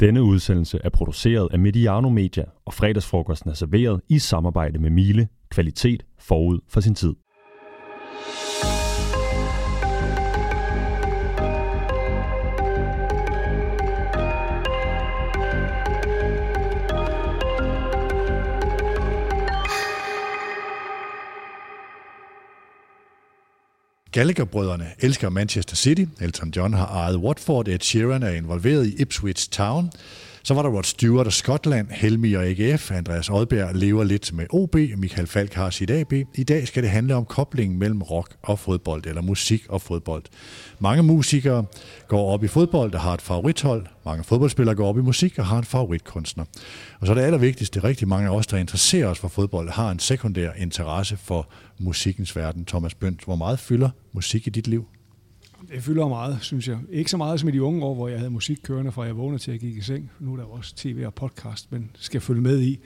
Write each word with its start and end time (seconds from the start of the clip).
Denne 0.00 0.22
udsendelse 0.22 0.78
er 0.84 0.88
produceret 0.88 1.48
af 1.52 1.58
Mediano 1.58 2.08
Media, 2.08 2.44
og 2.64 2.74
fredagsfrokosten 2.74 3.50
er 3.50 3.54
serveret 3.54 4.00
i 4.08 4.18
samarbejde 4.18 4.78
med 4.78 4.90
Miele. 4.90 5.28
Kvalitet 5.50 6.04
forud 6.18 6.58
for 6.68 6.80
sin 6.80 6.94
tid. 6.94 7.14
Gallagher-brødrene 24.14 24.86
elsker 24.98 25.28
Manchester 25.28 25.76
City. 25.76 26.04
Elton 26.20 26.52
John 26.56 26.72
har 26.72 26.86
ejet 26.86 27.16
Watford. 27.16 27.68
Ed 27.68 27.78
Sheeran 27.80 28.22
er 28.22 28.30
involveret 28.30 28.86
i 28.86 28.94
Ipswich 29.02 29.50
Town. 29.50 29.90
Så 30.46 30.54
var 30.54 30.62
der 30.62 30.70
Rod 30.70 30.82
Stewart 30.82 31.26
og 31.26 31.32
Skotland, 31.32 31.90
Helmi 31.90 32.34
og 32.34 32.44
AGF. 32.44 32.92
Andreas 32.92 33.30
Odberg 33.30 33.74
lever 33.74 34.04
lidt 34.04 34.32
med 34.32 34.46
OB. 34.50 34.74
Michael 34.74 35.26
Falk 35.26 35.54
har 35.54 35.70
sit 35.70 35.90
AB. 35.90 36.12
I 36.12 36.44
dag 36.44 36.68
skal 36.68 36.82
det 36.82 36.90
handle 36.90 37.14
om 37.14 37.24
koblingen 37.24 37.78
mellem 37.78 38.02
rock 38.02 38.36
og 38.42 38.58
fodbold, 38.58 39.06
eller 39.06 39.22
musik 39.22 39.66
og 39.68 39.82
fodbold. 39.82 40.22
Mange 40.78 41.02
musikere 41.02 41.64
går 42.08 42.32
op 42.32 42.44
i 42.44 42.48
fodbold 42.48 42.94
og 42.94 43.00
har 43.00 43.14
et 43.14 43.22
favorithold. 43.22 43.86
Mange 44.04 44.24
fodboldspillere 44.24 44.74
går 44.76 44.88
op 44.88 44.98
i 44.98 45.02
musik 45.02 45.38
og 45.38 45.46
har 45.46 45.58
en 45.58 45.64
favoritkunstner. 45.64 46.44
Og 47.00 47.06
så 47.06 47.12
er 47.12 47.14
det 47.14 47.22
allervigtigste, 47.22 47.84
rigtig 47.84 48.08
mange 48.08 48.28
af 48.28 48.36
os, 48.36 48.46
der 48.46 48.56
interesserer 48.56 49.08
os 49.08 49.18
for 49.18 49.28
fodbold, 49.28 49.70
har 49.70 49.90
en 49.90 49.98
sekundær 49.98 50.50
interesse 50.52 51.16
for 51.16 51.48
musikkens 51.78 52.36
verden. 52.36 52.64
Thomas 52.64 52.94
Bønt, 52.94 53.24
hvor 53.24 53.36
meget 53.36 53.58
fylder 53.58 53.90
musik 54.12 54.46
i 54.46 54.50
dit 54.50 54.66
liv? 54.66 54.86
Det 55.72 55.82
fylder 55.82 56.08
meget, 56.08 56.38
synes 56.40 56.68
jeg. 56.68 56.78
Ikke 56.90 57.10
så 57.10 57.16
meget 57.16 57.40
som 57.40 57.48
i 57.48 57.52
de 57.52 57.62
unge 57.62 57.84
år, 57.84 57.94
hvor 57.94 58.08
jeg 58.08 58.18
havde 58.18 58.30
musik 58.30 58.58
kørende 58.62 58.92
fra 58.92 59.02
jeg 59.02 59.16
vågnede 59.16 59.42
til 59.42 59.50
jeg 59.50 59.60
gik 59.60 59.76
i 59.76 59.80
seng. 59.80 60.10
Nu 60.20 60.32
er 60.32 60.36
der 60.36 60.44
også 60.44 60.74
tv 60.74 61.02
og 61.06 61.14
podcast, 61.14 61.72
men 61.72 61.90
skal 61.94 62.20
følge 62.20 62.40
med 62.40 62.60
i. 62.60 62.78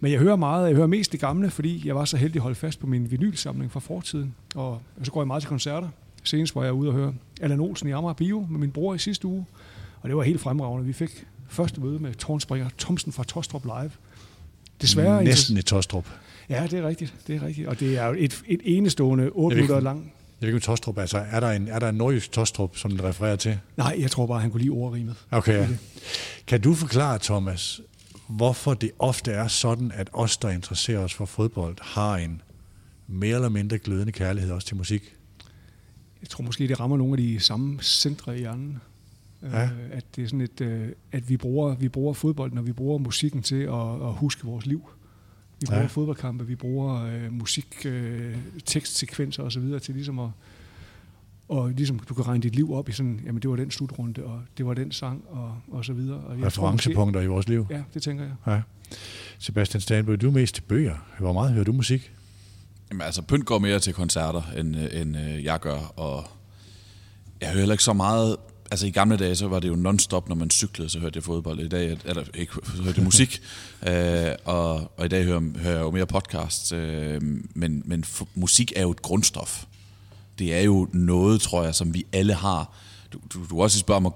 Men 0.00 0.12
jeg 0.12 0.20
hører 0.20 0.36
meget, 0.36 0.68
jeg 0.68 0.76
hører 0.76 0.86
mest 0.86 1.12
det 1.12 1.20
gamle, 1.20 1.50
fordi 1.50 1.82
jeg 1.86 1.94
var 1.94 2.04
så 2.04 2.16
heldig 2.16 2.36
at 2.36 2.42
holde 2.42 2.54
fast 2.54 2.80
på 2.80 2.86
min 2.86 3.10
vinylsamling 3.10 3.72
fra 3.72 3.80
fortiden. 3.80 4.34
Og 4.54 4.80
så 5.02 5.10
går 5.10 5.20
jeg 5.20 5.26
meget 5.26 5.42
til 5.42 5.48
koncerter. 5.48 5.88
Senest 6.22 6.54
var 6.54 6.64
jeg 6.64 6.72
ude 6.72 6.88
og 6.88 6.94
høre 6.94 7.14
Allan 7.40 7.60
Olsen 7.60 7.88
i 7.88 7.92
Amager 7.92 8.14
Bio 8.14 8.46
med 8.50 8.58
min 8.60 8.70
bror 8.70 8.94
i 8.94 8.98
sidste 8.98 9.26
uge. 9.26 9.46
Og 10.00 10.08
det 10.08 10.16
var 10.16 10.22
helt 10.22 10.40
fremragende. 10.40 10.86
Vi 10.86 10.92
fik 10.92 11.26
første 11.48 11.80
møde 11.80 11.98
med 11.98 12.14
tårnspringer 12.14 12.68
Thomsen 12.78 13.12
fra 13.12 13.24
Tostrup 13.24 13.64
Live. 13.64 13.90
Desværre 14.82 15.24
Næsten 15.24 15.56
i 15.56 15.62
Tostrup. 15.62 16.08
Ja, 16.48 16.66
det 16.70 16.78
er 16.78 16.88
rigtigt. 16.88 17.14
Det 17.26 17.36
er 17.36 17.46
rigtigt. 17.46 17.68
Og 17.68 17.80
det 17.80 17.98
er 17.98 18.06
jo 18.06 18.14
et, 18.18 18.42
et 18.46 18.60
enestående 18.64 19.30
8 19.32 19.56
minutter 19.56 19.80
lang 19.80 20.12
ved 20.40 20.48
ikke, 20.48 20.60
Tostrup, 20.60 20.98
altså 20.98 21.18
er 21.18 21.40
der 21.40 21.50
en, 21.50 21.68
er 21.68 21.78
der 21.78 21.88
en 21.88 21.94
nordjysk 21.94 22.32
Tostrup, 22.32 22.76
som 22.76 22.96
du 22.96 23.02
refererer 23.02 23.36
til? 23.36 23.58
Nej, 23.76 23.96
jeg 23.98 24.10
tror 24.10 24.26
bare, 24.26 24.40
han 24.40 24.50
kunne 24.50 24.60
lide 24.60 24.70
ordrimet. 24.70 25.16
Okay, 25.30 25.58
ja. 25.58 25.68
Kan 26.46 26.60
du 26.60 26.74
forklare, 26.74 27.18
Thomas, 27.18 27.80
hvorfor 28.28 28.74
det 28.74 28.90
ofte 28.98 29.32
er 29.32 29.48
sådan, 29.48 29.92
at 29.94 30.10
os, 30.12 30.36
der 30.36 30.50
interesserer 30.50 30.98
os 31.00 31.14
for 31.14 31.24
fodbold, 31.24 31.76
har 31.80 32.16
en 32.16 32.42
mere 33.06 33.34
eller 33.34 33.48
mindre 33.48 33.78
glødende 33.78 34.12
kærlighed 34.12 34.52
også 34.52 34.66
til 34.66 34.76
musik? 34.76 35.14
Jeg 36.22 36.28
tror 36.28 36.44
måske, 36.44 36.68
det 36.68 36.80
rammer 36.80 36.96
nogle 36.96 37.12
af 37.12 37.18
de 37.18 37.40
samme 37.40 37.78
centre 37.82 38.36
i 38.36 38.38
hjernen. 38.38 38.78
Ja. 39.42 39.64
Øh, 39.64 39.70
at 39.90 40.04
det 40.16 40.24
er 40.24 40.26
sådan 40.26 40.40
et, 40.40 40.60
øh, 40.60 40.88
at 41.12 41.28
vi 41.28 41.36
bruger, 41.36 41.74
vi 41.74 41.88
bruger 41.88 42.12
fodbold, 42.12 42.52
når 42.52 42.62
vi 42.62 42.72
bruger 42.72 42.98
musikken 42.98 43.42
til 43.42 43.62
at, 43.62 44.08
at 44.08 44.12
huske 44.12 44.44
vores 44.44 44.66
liv. 44.66 44.88
Vi 45.60 45.66
bruger 45.66 45.80
ja. 45.80 45.86
fodboldkampe, 45.86 46.46
vi 46.46 46.54
bruger 46.54 47.04
øh, 47.04 47.32
musik, 47.32 47.76
øh, 47.84 48.36
tekstsekvenser 48.64 49.42
osv. 49.42 49.80
til 49.80 49.94
ligesom 49.94 50.18
at, 50.18 50.30
og 51.48 51.70
ligesom 51.70 51.98
du 51.98 52.14
kan 52.14 52.26
regne 52.26 52.42
dit 52.42 52.54
liv 52.54 52.72
op 52.72 52.88
i 52.88 52.92
sådan, 52.92 53.20
jamen 53.26 53.42
det 53.42 53.50
var 53.50 53.56
den 53.56 53.70
slutrunde, 53.70 54.24
og 54.24 54.40
det 54.58 54.66
var 54.66 54.74
den 54.74 54.92
sang, 54.92 55.24
og, 55.28 55.54
og 55.70 55.84
så 55.84 55.92
videre. 55.92 56.20
Og 56.20 56.42
Referencepunkter 56.42 57.20
i 57.20 57.26
vores 57.26 57.48
liv. 57.48 57.66
Ja, 57.70 57.82
det 57.94 58.02
tænker 58.02 58.24
jeg. 58.24 58.34
Ja. 58.46 58.60
Sebastian 59.38 59.80
Stanby, 59.80 60.10
du 60.10 60.28
er 60.28 60.32
mest 60.32 60.54
til 60.54 60.62
bøger. 60.62 60.96
Hvor 61.18 61.32
meget 61.32 61.52
hører 61.52 61.64
du 61.64 61.72
musik? 61.72 62.12
Jamen 62.90 63.02
altså, 63.02 63.22
Pynt 63.22 63.46
går 63.46 63.58
mere 63.58 63.80
til 63.80 63.94
koncerter, 63.94 64.42
end, 64.56 64.76
end 64.92 65.16
øh, 65.16 65.44
jeg 65.44 65.60
gør, 65.60 65.78
og 65.96 66.24
jeg 67.40 67.48
hører 67.48 67.58
heller 67.58 67.74
ikke 67.74 67.84
så 67.84 67.92
meget 67.92 68.36
altså 68.70 68.86
i 68.86 68.90
gamle 68.90 69.16
dage, 69.16 69.36
så 69.36 69.48
var 69.48 69.60
det 69.60 69.68
jo 69.68 69.76
non-stop, 69.76 70.28
når 70.28 70.36
man 70.36 70.50
cyklede, 70.50 70.88
så 70.88 70.98
hørte 70.98 71.16
jeg 71.16 71.24
fodbold. 71.24 71.60
I 71.60 71.68
dag, 71.68 71.98
eller 72.04 72.24
ikke, 72.34 72.52
så 72.76 72.82
hørte 72.82 72.96
jeg 72.96 73.04
musik. 73.04 73.40
øh, 73.88 74.30
og, 74.44 74.92
og 74.96 75.04
i 75.04 75.08
dag 75.08 75.24
hører, 75.24 75.40
hører 75.58 75.74
jeg 75.74 75.80
jo 75.80 75.90
mere 75.90 76.06
podcast. 76.06 76.72
Øh, 76.72 77.20
men 77.54 77.82
men 77.84 78.04
musik 78.34 78.72
er 78.76 78.82
jo 78.82 78.90
et 78.90 79.02
grundstof. 79.02 79.64
Det 80.38 80.54
er 80.54 80.60
jo 80.60 80.88
noget, 80.92 81.40
tror 81.40 81.64
jeg, 81.64 81.74
som 81.74 81.94
vi 81.94 82.06
alle 82.12 82.34
har. 82.34 82.74
Du, 83.12 83.18
du, 83.34 83.44
du 83.50 83.62
også 83.62 83.78
spørger 83.78 84.00
mig, 84.00 84.12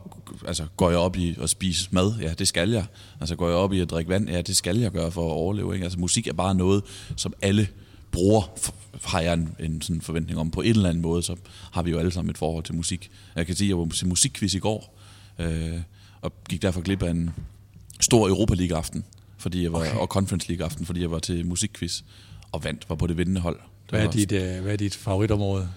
altså 0.46 0.66
går 0.76 0.90
jeg 0.90 0.98
op 0.98 1.16
i 1.16 1.36
at 1.42 1.50
spise 1.50 1.88
mad? 1.90 2.14
Ja, 2.20 2.34
det 2.34 2.48
skal 2.48 2.70
jeg. 2.70 2.84
Altså 3.20 3.36
går 3.36 3.48
jeg 3.48 3.56
op 3.56 3.72
i 3.72 3.80
at 3.80 3.90
drikke 3.90 4.08
vand? 4.08 4.28
Ja, 4.28 4.40
det 4.40 4.56
skal 4.56 4.78
jeg 4.78 4.90
gøre 4.90 5.10
for 5.10 5.26
at 5.26 5.32
overleve. 5.32 5.74
Ikke? 5.74 5.84
Altså 5.84 5.98
musik 5.98 6.26
er 6.26 6.32
bare 6.32 6.54
noget, 6.54 6.82
som 7.16 7.32
alle 7.42 7.68
bruger, 8.12 8.42
har 9.04 9.20
jeg 9.20 9.32
en, 9.32 9.56
en 9.60 9.82
sådan 9.82 10.00
forventning 10.00 10.38
om. 10.38 10.50
På 10.50 10.60
en 10.60 10.70
eller 10.70 10.88
anden 10.88 11.02
måde, 11.02 11.22
så 11.22 11.36
har 11.72 11.82
vi 11.82 11.90
jo 11.90 11.98
alle 11.98 12.10
sammen 12.10 12.30
et 12.30 12.38
forhold 12.38 12.64
til 12.64 12.74
musik. 12.74 13.10
Jeg 13.36 13.46
kan 13.46 13.56
sige, 13.56 13.66
at 13.66 13.68
jeg 13.68 13.78
var 13.78 13.86
til 13.86 14.08
musikquiz 14.08 14.54
i 14.54 14.58
går, 14.58 14.98
øh, 15.38 15.80
og 16.20 16.32
gik 16.48 16.62
derfor 16.62 16.80
glip 16.80 17.02
af 17.02 17.10
en 17.10 17.30
stor 18.00 18.28
Europa 18.28 18.54
League-aften, 18.54 19.04
fordi 19.38 19.62
jeg 19.62 19.72
var, 19.72 19.78
okay. 19.78 19.94
og 19.94 20.06
Conference 20.06 20.48
League-aften, 20.48 20.86
fordi 20.86 21.00
jeg 21.00 21.10
var 21.10 21.18
til 21.18 21.46
musikquiz, 21.46 22.02
og 22.52 22.64
vandt, 22.64 22.88
var 22.88 22.96
på 22.96 23.06
det 23.06 23.16
vindende 23.16 23.40
hold. 23.40 23.56
Det 23.56 23.90
hvad, 23.90 24.06
er 24.06 24.10
dit, 24.10 24.32
uh, 24.32 24.62
hvad 24.62 24.72
er 24.72 24.76
dit 24.76 24.94
favoritområde? 24.94 25.68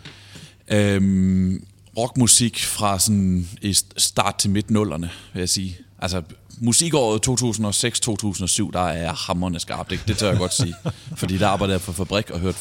Øhm, 0.67 1.65
rockmusik 1.97 2.59
fra 2.65 2.99
sådan 2.99 3.49
i 3.61 3.73
start 3.97 4.35
til 4.35 4.49
midt 4.49 4.71
nullerne, 4.71 5.09
vil 5.33 5.39
jeg 5.39 5.49
sige. 5.49 5.77
Altså 5.99 6.21
musikåret 6.59 7.27
2006-2007, 7.27 8.71
der 8.71 8.79
er 8.79 9.03
jeg 9.03 9.11
hammerne 9.11 9.59
skarpt, 9.59 9.89
det, 9.89 9.99
det 10.07 10.17
tør 10.17 10.29
jeg 10.29 10.37
godt 10.37 10.53
sige. 10.53 10.75
Fordi 11.21 11.37
der 11.37 11.47
arbejdede 11.47 11.73
jeg 11.73 11.81
på 11.81 11.91
fabrik 11.91 12.29
og 12.29 12.39
hørte 12.39 12.57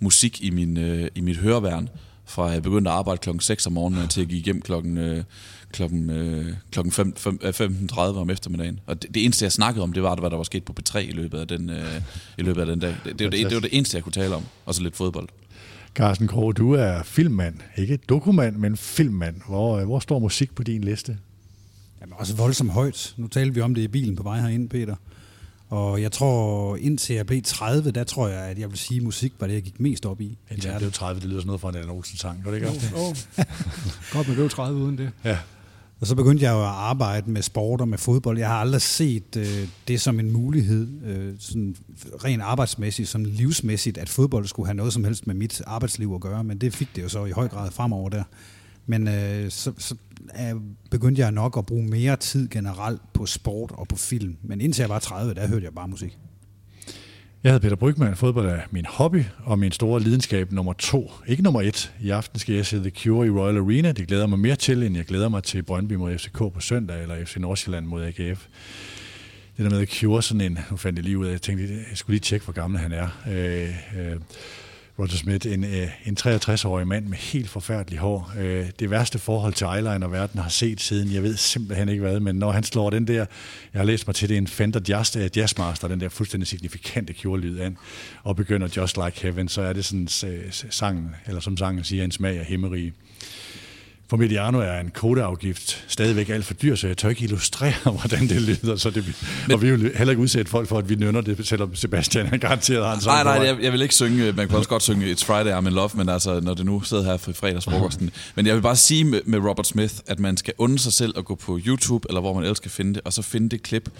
musik 0.00 0.42
i, 0.42 0.50
min, 0.50 0.76
øh, 0.76 1.08
i 1.14 1.20
mit 1.20 1.36
høreværn, 1.36 1.88
fra 2.24 2.44
jeg 2.44 2.62
begyndte 2.62 2.90
at 2.90 2.96
arbejde 2.96 3.18
klokken 3.18 3.40
6 3.40 3.66
om 3.66 3.72
morgenen 3.72 4.08
til 4.08 4.20
jeg 4.20 4.28
gik 4.28 4.44
hjem 4.44 4.62
klokken, 4.62 4.98
øh, 4.98 5.24
klokken, 5.72 6.10
øh, 6.10 6.54
klokken 6.70 6.92
5, 6.92 7.16
5, 7.16 7.40
15.30 7.90 7.98
om 7.98 8.30
eftermiddagen. 8.30 8.80
Og 8.86 9.02
det, 9.02 9.14
det, 9.14 9.24
eneste, 9.24 9.44
jeg 9.44 9.52
snakkede 9.52 9.82
om, 9.82 9.92
det 9.92 10.02
var, 10.02 10.14
hvad 10.14 10.30
der 10.30 10.36
var 10.36 10.44
sket 10.44 10.64
på 10.64 10.74
B3 10.80 10.98
i 10.98 11.12
løbet 11.12 11.38
af 11.38 11.48
den, 11.48 11.70
øh, 11.70 12.00
i 12.38 12.42
løbet 12.42 12.60
af 12.60 12.66
den 12.66 12.78
dag. 12.78 12.96
Det, 13.04 13.18
det, 13.18 13.32
det, 13.32 13.44
det 13.44 13.54
var 13.54 13.60
det 13.60 13.70
eneste, 13.72 13.96
jeg 13.96 14.04
kunne 14.04 14.12
tale 14.12 14.34
om. 14.34 14.44
Og 14.66 14.74
så 14.74 14.82
lidt 14.82 14.96
fodbold. 14.96 15.28
Carsten 15.98 16.28
Krog, 16.28 16.56
du 16.56 16.72
er 16.72 17.02
filmmand. 17.02 17.54
Ikke 17.76 17.96
dokument, 17.96 18.58
men 18.58 18.76
filmmand. 18.76 19.40
Hvor, 19.48 19.78
øh, 19.78 19.84
hvor 19.84 19.98
står 19.98 20.18
musik 20.18 20.54
på 20.54 20.62
din 20.62 20.84
liste? 20.84 21.18
Jamen 22.00 22.14
også 22.18 22.36
voldsomt 22.36 22.70
højt. 22.70 23.14
Nu 23.16 23.26
talte 23.26 23.54
vi 23.54 23.60
om 23.60 23.74
det 23.74 23.82
i 23.82 23.88
bilen 23.88 24.16
på 24.16 24.22
vej 24.22 24.40
herind, 24.40 24.70
Peter. 24.70 24.96
Og 25.68 26.02
jeg 26.02 26.12
tror, 26.12 26.76
indtil 26.76 27.16
jeg 27.16 27.26
blev 27.26 27.42
30, 27.42 27.90
der 27.90 28.04
tror 28.04 28.28
jeg, 28.28 28.40
at 28.40 28.58
jeg 28.58 28.70
vil 28.70 28.78
sige, 28.78 28.98
at 28.98 29.04
musik 29.04 29.32
var 29.40 29.46
det, 29.46 29.54
jeg 29.54 29.62
gik 29.62 29.80
mest 29.80 30.06
op 30.06 30.20
i. 30.20 30.38
Indtil 30.50 30.70
jeg 30.70 30.78
blev 30.78 30.92
30, 30.92 31.20
det 31.20 31.28
lyder 31.28 31.40
sådan 31.40 31.46
noget 31.46 31.60
fra 31.60 31.68
en 31.68 31.76
Allan 31.76 31.90
Olsen 31.90 32.18
sang, 32.18 32.44
gør 32.44 32.50
det 32.50 32.56
ikke? 32.56 32.68
Oh, 32.68 33.08
oh. 33.08 33.16
Godt, 34.12 34.28
man 34.28 34.34
blev 34.34 34.50
30 34.50 34.80
uden 34.80 34.98
det. 34.98 35.10
Ja. 35.24 35.38
Og 36.00 36.06
så 36.06 36.14
begyndte 36.14 36.44
jeg 36.44 36.52
jo 36.52 36.60
at 36.60 36.68
arbejde 36.68 37.30
med 37.30 37.42
sport 37.42 37.80
og 37.80 37.88
med 37.88 37.98
fodbold. 37.98 38.38
Jeg 38.38 38.48
har 38.48 38.60
aldrig 38.60 38.82
set 38.82 39.36
øh, 39.36 39.68
det 39.88 40.00
som 40.00 40.20
en 40.20 40.30
mulighed, 40.30 40.88
øh, 41.04 41.34
sådan 41.38 41.76
rent 42.24 42.42
arbejdsmæssigt, 42.42 43.08
som 43.08 43.24
livsmæssigt, 43.24 43.98
at 43.98 44.08
fodbold 44.08 44.46
skulle 44.46 44.66
have 44.66 44.76
noget 44.76 44.92
som 44.92 45.04
helst 45.04 45.26
med 45.26 45.34
mit 45.34 45.62
arbejdsliv 45.66 46.12
at 46.14 46.20
gøre, 46.20 46.44
men 46.44 46.58
det 46.58 46.74
fik 46.74 46.88
det 46.96 47.02
jo 47.02 47.08
så 47.08 47.24
i 47.24 47.30
høj 47.30 47.48
grad 47.48 47.70
fremover 47.70 48.08
der. 48.08 48.22
Men 48.86 49.08
øh, 49.08 49.50
så, 49.50 49.72
så 49.78 49.94
øh, 50.40 50.60
begyndte 50.90 51.22
jeg 51.22 51.32
nok 51.32 51.56
at 51.58 51.66
bruge 51.66 51.84
mere 51.84 52.16
tid 52.16 52.48
generelt 52.48 53.00
på 53.12 53.26
sport 53.26 53.72
og 53.72 53.88
på 53.88 53.96
film. 53.96 54.36
Men 54.42 54.60
indtil 54.60 54.82
jeg 54.82 54.90
var 54.90 54.98
30, 54.98 55.34
der 55.34 55.48
hørte 55.48 55.64
jeg 55.64 55.74
bare 55.74 55.88
musik. 55.88 56.18
Jeg 57.44 57.52
hedder 57.52 57.68
Peter 57.68 57.76
Brygman. 57.76 58.16
Fodbold 58.16 58.46
er 58.46 58.60
min 58.70 58.86
hobby 58.86 59.24
og 59.44 59.58
min 59.58 59.72
store 59.72 60.00
lidenskab 60.00 60.52
nummer 60.52 60.72
to. 60.72 61.12
Ikke 61.26 61.42
nummer 61.42 61.62
et. 61.62 61.92
I 62.00 62.10
aften 62.10 62.38
skal 62.38 62.54
jeg 62.54 62.66
se 62.66 62.76
The 62.76 62.90
Cure 62.90 63.26
i 63.26 63.30
Royal 63.30 63.56
Arena. 63.56 63.92
Det 63.92 64.08
glæder 64.08 64.26
mig 64.26 64.38
mere 64.38 64.56
til, 64.56 64.82
end 64.82 64.96
jeg 64.96 65.04
glæder 65.04 65.28
mig 65.28 65.42
til 65.42 65.62
Brøndby 65.62 65.92
mod 65.92 66.18
FCK 66.18 66.38
på 66.38 66.60
søndag, 66.60 67.02
eller 67.02 67.24
FC 67.24 67.36
Nordsjælland 67.36 67.86
mod 67.86 68.04
AGF. 68.04 68.46
Det 69.56 69.64
der 69.64 69.70
med 69.70 69.86
The 69.86 69.86
Cure, 69.86 70.22
sådan 70.22 70.40
en, 70.40 70.58
nu 70.70 70.76
fandt 70.76 70.98
jeg 70.98 71.04
lige 71.04 71.18
ud 71.18 71.26
af, 71.26 71.32
jeg 71.32 71.42
tænkte, 71.42 71.74
jeg 71.90 71.96
skulle 71.96 72.14
lige 72.14 72.20
tjekke, 72.20 72.44
hvor 72.44 72.52
gammel 72.52 72.80
han 72.80 72.92
er. 72.92 73.08
Øh, 73.28 73.68
øh, 74.00 74.16
Roger 74.98 75.16
Smith, 75.16 75.52
en, 75.52 75.64
øh, 75.64 75.88
en 76.06 76.16
63-årig 76.20 76.86
mand 76.86 77.06
med 77.06 77.18
helt 77.18 77.48
forfærdelig 77.48 77.98
hår. 77.98 78.32
Øh, 78.38 78.66
det 78.78 78.90
værste 78.90 79.18
forhold 79.18 79.54
til 79.54 79.64
eyeliner, 79.64 80.08
verden 80.08 80.40
har 80.40 80.48
set 80.48 80.80
siden, 80.80 81.12
jeg 81.12 81.22
ved 81.22 81.36
simpelthen 81.36 81.88
ikke 81.88 82.00
hvad, 82.00 82.20
men 82.20 82.36
når 82.36 82.52
han 82.52 82.62
slår 82.62 82.90
den 82.90 83.06
der, 83.06 83.26
jeg 83.72 83.80
har 83.80 83.84
læst 83.84 84.06
mig 84.06 84.14
til 84.14 84.28
det, 84.28 84.36
en 84.36 84.46
Fender 84.46 84.80
Jazz, 84.88 85.16
øh, 85.16 85.30
Jazzmaster, 85.36 85.88
den 85.88 86.00
der 86.00 86.08
fuldstændig 86.08 86.46
signifikante 86.46 87.12
kjorelyd 87.12 87.60
an, 87.60 87.76
og 88.22 88.36
begynder 88.36 88.68
Just 88.76 88.96
Like 88.96 89.22
Heaven, 89.22 89.48
så 89.48 89.62
er 89.62 89.72
det 89.72 89.84
sådan 89.84 90.08
sangen, 90.70 91.14
eller 91.26 91.40
som 91.40 91.56
sangen 91.56 91.84
siger, 91.84 92.04
en 92.04 92.12
smag 92.12 92.38
af 92.38 92.44
himmerige. 92.44 92.92
For 94.10 94.16
Mediano 94.16 94.58
er 94.58 94.80
en 94.80 94.90
kodeafgift 94.90 95.84
stadigvæk 95.88 96.28
alt 96.28 96.44
for 96.44 96.54
dyr, 96.54 96.74
så 96.74 96.86
jeg 96.86 96.96
tør 96.96 97.08
ikke 97.08 97.24
illustrere, 97.24 97.72
hvordan 98.00 98.28
det 98.28 98.42
lyder. 98.42 98.76
Så 98.76 98.90
det, 98.90 99.04
Men, 99.46 99.54
og 99.54 99.62
vi 99.62 99.70
vil 99.70 99.92
heller 99.96 100.12
ikke 100.12 100.22
udsætte 100.22 100.50
folk 100.50 100.68
for, 100.68 100.78
at 100.78 100.88
vi 100.88 100.94
nynner 100.94 101.20
det, 101.20 101.46
selvom 101.46 101.74
Sebastian 101.74 102.26
er 102.26 102.36
garanteret 102.36 102.86
har 102.86 102.94
en 102.94 103.00
Nej, 103.06 103.24
nej, 103.24 103.46
jeg, 103.46 103.62
jeg, 103.62 103.72
vil 103.72 103.82
ikke 103.82 103.94
synge, 103.94 104.32
man 104.32 104.48
kan 104.48 104.56
også 104.56 104.68
godt 104.68 104.82
synge 104.82 105.12
It's 105.12 105.24
Friday, 105.24 105.58
I'm 105.58 105.66
in 105.66 105.74
love, 105.74 105.90
men 105.94 106.08
altså, 106.08 106.40
når 106.40 106.54
det 106.54 106.66
nu 106.66 106.82
sidder 106.82 107.04
her 107.04 107.16
for 107.16 107.32
fredagsfrokosten. 107.32 108.10
men 108.34 108.46
jeg 108.46 108.54
vil 108.54 108.62
bare 108.62 108.76
sige 108.76 109.04
med, 109.04 109.20
med 109.24 109.38
Robert 109.38 109.66
Smith, 109.66 109.94
at 110.06 110.18
man 110.18 110.36
skal 110.36 110.54
unde 110.58 110.78
sig 110.78 110.92
selv 110.92 111.14
at 111.18 111.24
gå 111.24 111.34
på 111.34 111.58
YouTube, 111.66 112.06
eller 112.08 112.20
hvor 112.20 112.32
man 112.34 112.42
ellers 112.42 112.56
skal 112.56 112.70
finde 112.70 112.94
det, 112.94 113.02
og 113.04 113.12
så 113.12 113.22
finde 113.22 113.48
det 113.48 113.62
klip, 113.62 113.90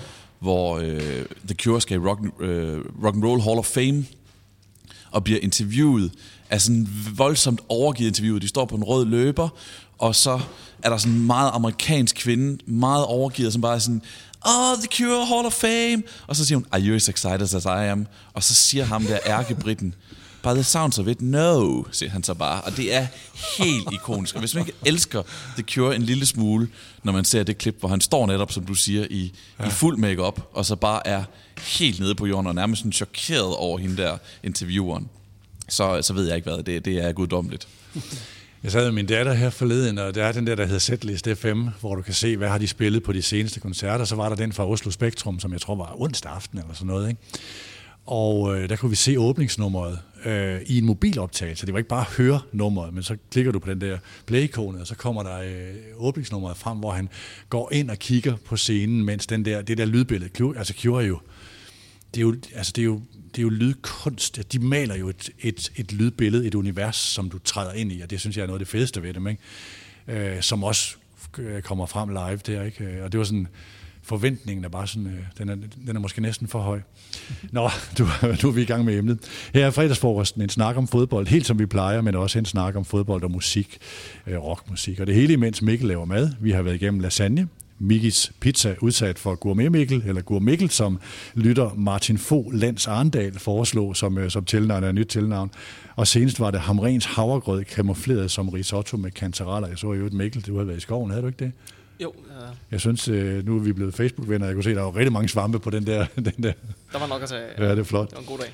hvor 0.40 0.78
øh, 0.78 1.00
The 1.46 1.54
Cure 1.62 1.80
skal 1.80 1.96
i 1.96 2.00
rock, 2.00 2.20
øh, 2.40 2.78
rock 3.04 3.16
and 3.16 3.24
Roll 3.24 3.42
Hall 3.42 3.58
of 3.58 3.66
Fame, 3.66 4.04
og 5.10 5.24
bliver 5.24 5.40
interviewet 5.42 6.10
af 6.50 6.60
sådan 6.60 6.88
voldsomt 7.16 7.60
overgivet 7.68 8.08
interviewet. 8.08 8.42
De 8.42 8.48
står 8.48 8.64
på 8.64 8.76
en 8.76 8.84
rød 8.84 9.06
løber, 9.06 9.48
og 9.98 10.14
så 10.14 10.40
er 10.82 10.90
der 10.90 10.96
sådan 10.96 11.16
en 11.16 11.26
meget 11.26 11.50
amerikansk 11.54 12.16
kvinde, 12.16 12.58
meget 12.66 13.04
overgivet, 13.04 13.52
som 13.52 13.62
bare 13.62 13.74
er 13.74 13.78
sådan, 13.78 14.02
oh, 14.46 14.76
The 14.76 14.88
Cure 14.96 15.26
Hall 15.26 15.46
of 15.46 15.52
Fame. 15.52 16.02
Og 16.26 16.36
så 16.36 16.44
siger 16.44 16.56
hun, 16.56 16.66
are 16.72 16.82
you 16.82 16.94
as 16.94 17.08
excited 17.08 17.42
as 17.42 17.64
I 17.64 17.88
am? 17.90 18.06
Og 18.34 18.42
så 18.42 18.54
siger 18.54 18.84
ham 18.84 19.04
der 19.04 19.18
ærkebritten, 19.26 19.94
by 20.42 20.48
the 20.48 20.62
sounds 20.62 20.98
of 20.98 21.06
it, 21.06 21.22
no, 21.22 21.82
siger 21.92 22.10
han 22.10 22.22
så 22.22 22.34
bare. 22.34 22.60
Og 22.60 22.76
det 22.76 22.94
er 22.94 23.06
helt 23.58 23.88
ikonisk. 23.92 24.34
Og 24.34 24.40
hvis 24.40 24.54
man 24.54 24.66
ikke 24.66 24.78
elsker 24.86 25.22
The 25.54 25.62
Cure 25.62 25.96
en 25.96 26.02
lille 26.02 26.26
smule, 26.26 26.68
når 27.02 27.12
man 27.12 27.24
ser 27.24 27.42
det 27.42 27.58
klip, 27.58 27.80
hvor 27.80 27.88
han 27.88 28.00
står 28.00 28.26
netop, 28.26 28.52
som 28.52 28.66
du 28.66 28.74
siger, 28.74 29.06
i, 29.10 29.32
ja. 29.60 29.66
i 29.66 29.70
fuld 29.70 29.96
makeup 29.96 30.40
og 30.52 30.66
så 30.66 30.76
bare 30.76 31.06
er 31.06 31.24
helt 31.58 32.00
nede 32.00 32.14
på 32.14 32.26
jorden, 32.26 32.46
og 32.46 32.54
nærmest 32.54 32.80
sådan 32.80 32.92
chokeret 32.92 33.56
over 33.56 33.78
hende 33.78 33.96
der 33.96 34.18
intervieweren, 34.42 35.08
så, 35.68 36.02
så 36.02 36.12
ved 36.12 36.26
jeg 36.26 36.36
ikke 36.36 36.50
hvad. 36.50 36.62
Det, 36.62 36.84
det 36.84 37.04
er 37.04 37.12
guddommeligt. 37.12 37.68
Jeg 38.62 38.72
sad 38.72 38.84
med 38.84 38.92
min 38.92 39.06
datter 39.06 39.32
her 39.32 39.50
forleden, 39.50 39.98
og 39.98 40.14
der 40.14 40.24
er 40.24 40.32
den 40.32 40.46
der, 40.46 40.54
der 40.54 40.64
hedder 40.64 40.78
Setlist 40.78 41.28
FM, 41.36 41.68
hvor 41.80 41.94
du 41.94 42.02
kan 42.02 42.14
se, 42.14 42.36
hvad 42.36 42.48
har 42.48 42.58
de 42.58 42.68
spillet 42.68 43.02
på 43.02 43.12
de 43.12 43.22
seneste 43.22 43.60
koncerter. 43.60 44.04
Så 44.04 44.16
var 44.16 44.28
der 44.28 44.36
den 44.36 44.52
fra 44.52 44.68
Oslo 44.68 44.90
Spektrum, 44.90 45.40
som 45.40 45.52
jeg 45.52 45.60
tror 45.60 45.74
var 45.74 46.00
onsdag 46.00 46.32
aften 46.32 46.58
eller 46.58 46.74
sådan 46.74 46.86
noget. 46.86 47.08
Ikke? 47.08 47.20
Og 48.06 48.56
øh, 48.56 48.68
der 48.68 48.76
kunne 48.76 48.90
vi 48.90 48.96
se 48.96 49.20
åbningsnummeret 49.20 49.98
øh, 50.24 50.60
i 50.66 50.78
en 50.78 50.84
mobiloptagelse. 50.84 51.66
Det 51.66 51.72
var 51.72 51.78
ikke 51.78 51.88
bare 51.88 52.00
at 52.00 52.12
høre 52.16 52.40
nummeret, 52.52 52.94
men 52.94 53.02
så 53.02 53.16
klikker 53.30 53.52
du 53.52 53.58
på 53.58 53.70
den 53.70 53.80
der 53.80 53.98
play 54.26 54.56
og 54.56 54.86
så 54.86 54.94
kommer 54.94 55.22
der 55.22 55.38
øh, 55.38 55.74
åbningsnummeret 55.96 56.56
frem, 56.56 56.78
hvor 56.78 56.90
han 56.90 57.08
går 57.48 57.72
ind 57.72 57.90
og 57.90 57.98
kigger 57.98 58.36
på 58.44 58.56
scenen, 58.56 59.04
mens 59.04 59.26
den 59.26 59.44
der, 59.44 59.62
det 59.62 59.78
der 59.78 59.84
lydbillede, 59.84 60.58
altså 60.58 60.74
Cure 60.82 61.04
jo, 61.04 61.18
det 62.14 62.20
er 62.20 62.22
jo, 62.22 62.36
altså 62.54 62.72
det 62.76 62.82
er 62.82 62.86
jo 62.86 63.00
det 63.38 63.44
er 63.44 63.46
jo 63.46 63.50
lydkunst. 63.50 64.52
De 64.52 64.58
maler 64.58 64.94
jo 64.94 65.08
et, 65.08 65.30
et, 65.40 65.72
et 65.76 65.92
lydbillede, 65.92 66.46
et 66.46 66.54
univers, 66.54 66.96
som 66.96 67.30
du 67.30 67.38
træder 67.38 67.72
ind 67.72 67.92
i, 67.92 68.00
og 68.00 68.10
det 68.10 68.20
synes 68.20 68.36
jeg 68.36 68.42
er 68.42 68.46
noget 68.46 68.60
af 68.60 68.66
det 68.66 68.68
fedeste 68.68 69.02
ved 69.02 69.14
dem, 69.14 69.28
ikke? 69.28 69.42
Øh, 70.08 70.42
som 70.42 70.64
også 70.64 70.96
øh, 71.38 71.62
kommer 71.62 71.86
frem 71.86 72.08
live 72.08 72.36
der. 72.46 72.62
Ikke? 72.62 72.84
Øh, 72.84 73.04
og 73.04 73.12
det 73.12 73.18
var 73.18 73.24
sådan, 73.24 73.48
forventningen 74.02 74.64
er 74.64 74.68
bare 74.68 74.86
sådan, 74.86 75.06
øh, 75.06 75.22
den, 75.38 75.48
er, 75.48 75.54
den 75.86 75.96
er 75.96 76.00
måske 76.00 76.20
næsten 76.20 76.48
for 76.48 76.60
høj. 76.60 76.80
Nå, 77.52 77.70
du, 77.98 78.04
nu 78.42 78.48
er 78.48 78.52
vi 78.52 78.62
i 78.62 78.64
gang 78.64 78.84
med 78.84 78.98
emnet. 78.98 79.18
Her 79.54 79.66
er 79.66 79.70
fredagsforresten 79.70 80.42
en 80.42 80.48
snak 80.48 80.76
om 80.76 80.88
fodbold, 80.88 81.26
helt 81.26 81.46
som 81.46 81.58
vi 81.58 81.66
plejer, 81.66 82.00
men 82.00 82.14
også 82.14 82.38
en 82.38 82.44
snak 82.44 82.76
om 82.76 82.84
fodbold 82.84 83.22
og 83.22 83.30
musik, 83.30 83.78
øh, 84.26 84.38
rockmusik. 84.38 85.00
Og 85.00 85.06
det 85.06 85.14
hele 85.14 85.32
imens 85.32 85.62
Mikkel 85.62 85.88
laver 85.88 86.04
mad. 86.04 86.30
Vi 86.40 86.50
har 86.50 86.62
været 86.62 86.74
igennem 86.74 87.00
lasagne, 87.00 87.48
Mikkis 87.78 88.32
Pizza 88.40 88.74
udsat 88.80 89.18
for 89.18 89.34
Gourmet 89.34 89.72
Mikkel, 89.72 90.02
eller 90.06 90.22
Gourmet 90.22 90.44
Mikkel, 90.44 90.70
som 90.70 90.98
lytter 91.34 91.74
Martin 91.76 92.18
Fo 92.18 92.50
Lands 92.54 92.86
Arndal 92.86 93.38
foreslog 93.38 93.96
som, 93.96 94.18
øh, 94.18 94.30
som 94.30 94.44
tilnavn 94.44 94.84
af 94.84 94.94
nyt 94.94 95.06
tilnavn. 95.06 95.50
Og 95.96 96.06
senest 96.06 96.40
var 96.40 96.50
det 96.50 96.60
Hamrens 96.60 97.04
havregrød 97.04 97.64
kamufleret 97.64 98.30
som 98.30 98.48
risotto 98.48 98.96
med 98.96 99.10
kantereller. 99.10 99.68
Jeg 99.68 99.78
så 99.78 99.92
jo 99.92 100.06
et 100.06 100.12
Mikkel, 100.12 100.42
du 100.42 100.54
havde 100.54 100.68
været 100.68 100.78
i 100.78 100.80
skoven, 100.80 101.10
havde 101.10 101.22
du 101.22 101.26
ikke 101.26 101.44
det? 101.44 101.52
Jo. 102.02 102.12
Ja. 102.40 102.46
Jeg 102.70 102.80
synes, 102.80 103.08
øh, 103.08 103.46
nu 103.46 103.56
er 103.56 103.60
vi 103.60 103.72
blevet 103.72 103.94
Facebook-venner, 103.94 104.46
jeg 104.46 104.54
kunne 104.54 104.64
se, 104.64 104.70
at 104.70 104.76
der 104.76 104.82
var 104.82 104.96
rigtig 104.96 105.12
mange 105.12 105.28
svampe 105.28 105.58
på 105.58 105.70
den 105.70 105.86
der. 105.86 106.06
Den 106.16 106.42
der. 106.42 106.52
Der 106.92 106.98
var 106.98 107.06
nok 107.06 107.22
at 107.22 107.28
tage. 107.28 107.46
Ja, 107.58 107.70
det 107.70 107.78
er 107.78 107.84
flot. 107.84 108.10
Det 108.10 108.14
var 108.14 108.20
en 108.20 108.26
god 108.26 108.38
dag. 108.38 108.48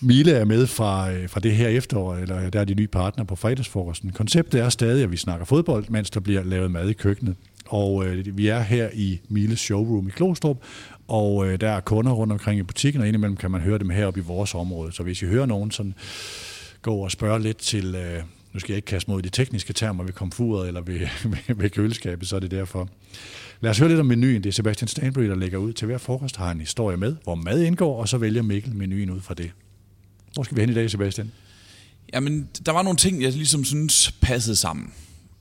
Mile 0.00 0.32
er 0.32 0.44
med 0.44 0.66
fra, 0.66 1.12
øh, 1.12 1.28
fra 1.28 1.40
det 1.40 1.52
her 1.52 1.68
efterår, 1.68 2.14
eller 2.14 2.50
der 2.50 2.60
er 2.60 2.64
de 2.64 2.74
nye 2.74 2.86
partner 2.86 3.24
på 3.24 3.36
fredagsfrokosten. 3.36 4.12
Konceptet 4.12 4.60
er 4.60 4.68
stadig, 4.68 5.02
at 5.04 5.10
vi 5.10 5.16
snakker 5.16 5.46
fodbold, 5.46 5.84
mens 5.88 6.10
der 6.10 6.20
bliver 6.20 6.42
lavet 6.42 6.70
mad 6.70 6.88
i 6.88 6.92
køkkenet. 6.92 7.36
Og 7.68 8.06
øh, 8.06 8.36
vi 8.36 8.48
er 8.48 8.60
her 8.60 8.88
i 8.94 9.20
Miles 9.28 9.60
showroom 9.60 10.08
i 10.08 10.10
Klostrup, 10.10 10.58
og 11.08 11.46
øh, 11.46 11.60
der 11.60 11.70
er 11.70 11.80
kunder 11.80 12.12
rundt 12.12 12.32
omkring 12.32 12.60
i 12.60 12.62
butikken, 12.62 13.00
og 13.00 13.06
indimellem 13.06 13.36
kan 13.36 13.50
man 13.50 13.60
høre 13.60 13.78
dem 13.78 13.90
heroppe 13.90 14.20
i 14.20 14.22
vores 14.22 14.54
område. 14.54 14.92
Så 14.92 15.02
hvis 15.02 15.22
I 15.22 15.26
hører 15.26 15.46
nogen 15.46 15.70
sådan 15.70 15.94
gå 16.82 16.94
og 16.94 17.10
spørge 17.10 17.42
lidt 17.42 17.56
til, 17.56 17.94
øh, 17.94 18.22
nu 18.52 18.60
skal 18.60 18.72
jeg 18.72 18.76
ikke 18.76 18.86
kaste 18.86 19.10
mod 19.10 19.22
de 19.22 19.28
tekniske 19.28 19.72
termer 19.72 20.04
ved 20.04 20.12
komfuret 20.12 20.68
eller 20.68 20.80
ved, 20.80 20.98
ved, 21.46 21.56
ved 21.56 21.70
køleskabet, 21.70 22.28
så 22.28 22.36
er 22.36 22.40
det 22.40 22.50
derfor. 22.50 22.88
Lad 23.60 23.70
os 23.70 23.78
høre 23.78 23.88
lidt 23.88 24.00
om 24.00 24.06
menuen. 24.06 24.42
Det 24.42 24.48
er 24.48 24.52
Sebastian 24.52 24.88
Stanbury, 24.88 25.24
der 25.24 25.34
lægger 25.34 25.58
ud 25.58 25.72
til 25.72 25.86
hver 25.86 25.98
frokost, 25.98 26.36
har 26.36 26.50
en 26.50 26.60
historie 26.60 26.96
med, 26.96 27.16
hvor 27.24 27.34
mad 27.34 27.62
indgår, 27.62 28.00
og 28.00 28.08
så 28.08 28.18
vælger 28.18 28.42
Mikkel 28.42 28.74
menuen 28.74 29.10
ud 29.10 29.20
fra 29.20 29.34
det. 29.34 29.50
Hvor 30.34 30.42
skal 30.42 30.56
vi 30.56 30.60
hen 30.60 30.70
i 30.70 30.74
dag, 30.74 30.90
Sebastian? 30.90 31.32
Jamen, 32.12 32.48
der 32.66 32.72
var 32.72 32.82
nogle 32.82 32.96
ting, 32.96 33.22
jeg 33.22 33.32
ligesom 33.32 33.64
synes 33.64 34.12
passede 34.20 34.56
sammen. 34.56 34.92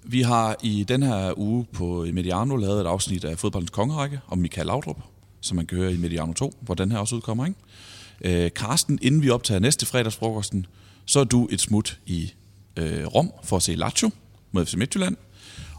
Vi 0.07 0.21
har 0.21 0.55
i 0.63 0.83
den 0.83 1.03
her 1.03 1.39
uge 1.39 1.65
på 1.73 2.07
Mediano 2.13 2.55
lavet 2.55 2.81
et 2.81 2.87
afsnit 2.87 3.23
af 3.23 3.39
fodboldens 3.39 3.69
kongerække 3.69 4.19
om 4.27 4.37
Michael 4.37 4.67
Laudrup, 4.67 4.97
som 5.41 5.55
man 5.55 5.65
kan 5.65 5.77
høre 5.77 5.93
i 5.93 5.97
Mediano 5.97 6.33
2, 6.33 6.53
hvor 6.61 6.75
den 6.75 6.91
her 6.91 6.99
også 6.99 7.15
udkommer. 7.15 7.45
Ikke? 7.45 8.43
Øh, 8.45 8.51
Karsten, 8.55 8.99
inden 9.01 9.21
vi 9.21 9.29
optager 9.29 9.59
næste 9.59 9.85
fredagsfrokosten, 9.85 10.65
så 11.05 11.19
er 11.19 11.23
du 11.23 11.47
et 11.51 11.61
smut 11.61 11.99
i 12.05 12.33
øh, 12.77 13.05
Rom 13.05 13.31
for 13.43 13.55
at 13.57 13.63
se 13.63 13.75
Lazio 13.75 14.09
mod 14.51 14.65
FC 14.65 14.73
Midtjylland. 14.73 15.17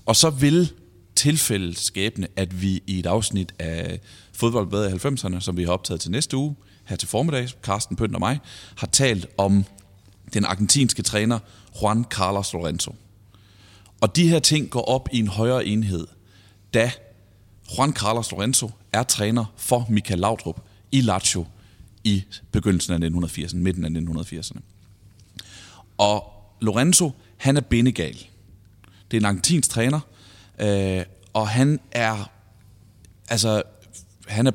Og 0.06 0.16
så 0.16 0.30
vil 0.30 0.72
tilfældet 1.16 1.78
skæbne, 1.78 2.28
at 2.36 2.62
vi 2.62 2.82
i 2.86 2.98
et 2.98 3.06
afsnit 3.06 3.54
af 3.58 4.00
fodboldbladet 4.32 5.04
i 5.04 5.08
90'erne, 5.08 5.40
som 5.40 5.56
vi 5.56 5.64
har 5.64 5.72
optaget 5.72 6.00
til 6.00 6.10
næste 6.10 6.36
uge, 6.36 6.56
her 6.84 6.96
til 6.96 7.08
formiddag, 7.08 7.48
Carsten 7.62 7.96
Pønt 7.96 8.14
og 8.14 8.20
mig, 8.20 8.40
har 8.76 8.86
talt 8.86 9.26
om 9.38 9.64
den 10.34 10.44
argentinske 10.44 11.02
træner 11.02 11.38
Juan 11.82 12.04
Carlos 12.10 12.52
Lorenzo. 12.52 12.94
Og 14.06 14.16
de 14.16 14.28
her 14.28 14.38
ting 14.38 14.70
går 14.70 14.82
op 14.82 15.08
i 15.12 15.18
en 15.18 15.28
højere 15.28 15.66
enhed, 15.66 16.06
da 16.74 16.90
Juan 17.76 17.92
Carlos 17.92 18.30
Lorenzo 18.30 18.70
er 18.92 19.02
træner 19.02 19.44
for 19.56 19.86
Michael 19.88 20.20
Laudrup 20.20 20.60
i 20.92 21.00
Lazio 21.00 21.46
i 22.04 22.24
begyndelsen 22.52 23.02
af 23.02 23.08
1980'erne, 23.08 23.56
midten 23.56 23.84
af 23.84 24.00
1980'erne. 24.00 24.60
Og 25.98 26.32
Lorenzo, 26.60 27.10
han 27.36 27.56
er 27.56 27.60
bindegal. 27.60 28.14
Det 29.10 29.16
er 29.16 29.20
en 29.20 29.24
argentinsk 29.24 29.70
træner, 29.70 30.00
øh, 30.60 31.02
og 31.32 31.48
han 31.48 31.80
er, 31.92 32.30
altså, 33.28 33.62
han 34.26 34.46
er, 34.46 34.52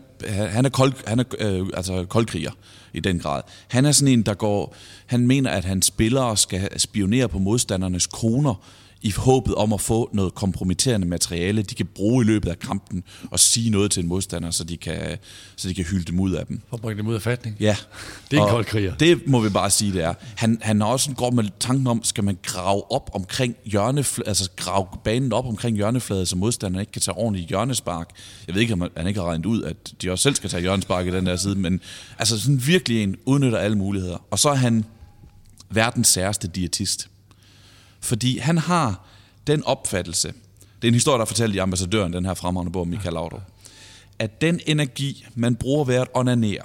han 0.48 0.65
er, 0.65 0.69
kold, 0.69 0.94
han 1.07 1.19
er 1.19 1.24
øh, 1.39 1.68
altså 1.74 2.06
koldkriger 2.06 2.51
i 2.94 3.00
den 3.00 3.19
grad. 3.19 3.42
Han 3.68 3.86
er 3.86 3.92
sådan 3.92 4.13
en, 4.13 4.24
der 4.24 4.33
går, 4.33 4.75
han 5.06 5.27
mener, 5.27 5.50
at 5.50 5.65
hans 5.65 5.86
spillere 5.86 6.38
skal 6.38 6.80
spionere 6.80 7.30
på 7.30 7.39
modstandernes 7.39 8.07
koner, 8.07 8.56
i 9.01 9.13
håbet 9.18 9.56
om 9.56 9.74
at 9.74 9.81
få 9.81 10.09
noget 10.13 10.36
kompromitterende 10.36 11.07
materiale, 11.07 11.62
de 11.62 11.75
kan 11.75 11.86
bruge 11.86 12.24
i 12.24 12.27
løbet 12.27 12.50
af 12.50 12.60
kampen 12.60 13.03
og 13.31 13.39
sige 13.39 13.70
noget 13.70 13.91
til 13.91 14.03
en 14.03 14.10
modstander, 14.10 14.51
så 14.51 14.63
de 14.63 14.77
kan, 14.77 15.17
så 15.55 15.70
de 15.70 15.74
kan 15.74 15.86
hylde 15.86 16.03
dem 16.03 16.20
ud 16.20 16.31
af 16.31 16.46
dem. 16.46 16.62
Og 16.70 16.81
bringe 16.81 16.98
dem 17.01 17.08
ud 17.08 17.15
af 17.15 17.22
fatning. 17.22 17.55
Ja. 17.60 17.75
Det 18.31 18.39
er 18.39 18.43
en 18.43 18.50
kold 18.50 18.65
kriger. 18.65 18.96
Det 18.96 19.27
må 19.27 19.39
vi 19.39 19.50
bare 19.50 19.70
sige, 19.70 19.93
det 19.93 20.03
er. 20.03 20.13
Han, 20.36 20.58
han 20.62 20.81
har 20.81 20.88
også 20.88 21.12
går 21.12 21.31
med 21.31 21.43
tanken 21.60 21.88
om, 21.88 22.03
skal 22.03 22.24
man 22.24 22.38
grave 22.43 22.91
op 22.91 23.10
omkring 23.13 23.55
hjørneflade, 23.65 24.27
altså 24.27 24.50
grave 24.55 24.86
banen 25.03 25.34
op 25.34 25.46
omkring 25.46 25.75
hjørnefladet, 25.77 26.27
så 26.27 26.36
modstanderen 26.36 26.81
ikke 26.81 26.91
kan 26.91 27.01
tage 27.01 27.17
ordentligt 27.17 27.50
hjørnespark. 27.50 28.10
Jeg 28.48 28.55
ved 28.55 28.62
ikke, 28.62 28.74
om 28.74 28.91
han 28.98 29.08
ikke 29.08 29.20
har 29.20 29.27
regnet 29.27 29.46
ud, 29.46 29.63
at 29.63 29.93
de 30.01 30.12
også 30.12 30.24
selv 30.24 30.36
skal 30.36 30.50
tage 30.50 30.62
hjørnespark 30.62 31.08
i 31.08 31.12
den 31.12 31.25
der 31.25 31.36
side, 31.36 31.55
men 31.55 31.79
altså 32.20 32.39
sådan 32.39 32.62
virkelig 32.65 33.03
en 33.03 33.15
udnytter 33.25 33.58
alle 33.58 33.77
muligheder. 33.77 34.25
Og 34.31 34.39
så 34.39 34.50
er 34.50 34.55
han 34.55 34.86
verdens 35.70 36.08
særste 36.08 36.48
diætist. 36.48 37.11
Fordi 38.01 38.38
han 38.38 38.58
har 38.58 39.05
den 39.48 39.63
opfattelse, 39.63 40.27
det 40.81 40.88
er 40.88 40.88
en 40.88 40.93
historie, 40.93 41.17
der 41.17 41.22
er 41.22 41.25
fortalt 41.25 41.55
i 41.55 41.58
ambassadøren, 41.58 42.13
den 42.13 42.25
her 42.25 42.34
fremragende 42.34 42.72
bog, 42.72 42.88
Michael 42.88 43.13
Laudrup, 43.13 43.41
at 44.20 44.41
den 44.41 44.60
energi, 44.65 45.25
man 45.36 45.55
bruger 45.55 45.86
ved 45.86 45.96
at 45.96 46.08
onanere, 46.13 46.62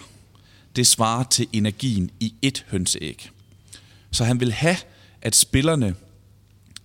det 0.76 0.87
svarer 0.87 1.25
til 1.25 1.47
energien 1.52 2.11
i 2.21 2.35
et 2.43 2.64
hønseæg. 2.69 3.31
Så 4.11 4.25
han 4.25 4.40
vil 4.40 4.52
have, 4.52 4.76
at 5.23 5.37
spillerne, 5.37 5.95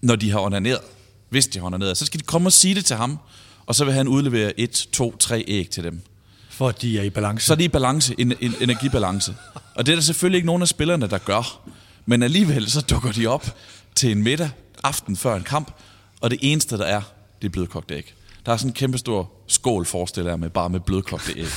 når 0.01 0.15
de 0.15 0.31
har 0.31 0.39
onaneret, 0.39 0.81
hvis 1.29 1.47
de 1.47 1.59
har 1.59 1.65
onaneret, 1.65 1.97
så 1.97 2.05
skal 2.05 2.19
de 2.19 2.25
komme 2.25 2.47
og 2.47 2.53
sige 2.53 2.75
det 2.75 2.85
til 2.85 2.95
ham, 2.95 3.19
og 3.65 3.75
så 3.75 3.85
vil 3.85 3.93
han 3.93 4.07
udlevere 4.07 4.59
et, 4.59 4.87
to, 4.91 5.17
tre 5.17 5.43
æg 5.47 5.69
til 5.69 5.83
dem. 5.83 6.01
For 6.49 6.69
at 6.69 6.81
de 6.81 6.99
er 6.99 7.03
i 7.03 7.09
balance. 7.09 7.45
Så 7.45 7.53
er 7.53 7.57
de 7.57 7.63
i 7.63 7.67
balance, 7.67 8.15
en, 8.17 8.33
en 8.41 8.53
energibalance. 8.61 9.35
Og 9.75 9.85
det 9.85 9.91
er 9.91 9.95
der 9.95 10.01
selvfølgelig 10.01 10.37
ikke 10.37 10.45
nogen 10.45 10.61
af 10.61 10.67
spillerne, 10.67 11.07
der 11.07 11.17
gør. 11.17 11.61
Men 12.05 12.23
alligevel 12.23 12.71
så 12.71 12.81
dukker 12.81 13.11
de 13.11 13.27
op 13.27 13.57
til 13.95 14.11
en 14.11 14.23
middag 14.23 14.49
aften 14.83 15.15
før 15.17 15.35
en 15.35 15.43
kamp, 15.43 15.71
og 16.21 16.31
det 16.31 16.39
eneste, 16.41 16.77
der 16.77 16.85
er, 16.85 17.01
det 17.41 17.47
er 17.47 17.51
blødkogte 17.51 17.95
æg. 17.95 18.13
Der 18.45 18.51
er 18.51 18.57
sådan 18.57 18.69
en 18.69 18.73
kæmpe 18.73 18.97
stor 18.97 19.31
skål, 19.47 19.85
forestiller 19.85 20.31
jeg 20.31 20.39
med, 20.39 20.49
bare 20.49 20.69
med 20.69 20.79
blødkogte 20.79 21.39
æg. 21.39 21.47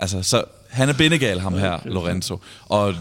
Altså, 0.00 0.22
så 0.22 0.44
han 0.68 0.88
er 0.88 0.92
bindegal, 0.92 1.40
ham 1.40 1.54
her, 1.54 1.78
Lorenzo. 1.84 2.38
Og 2.64 2.94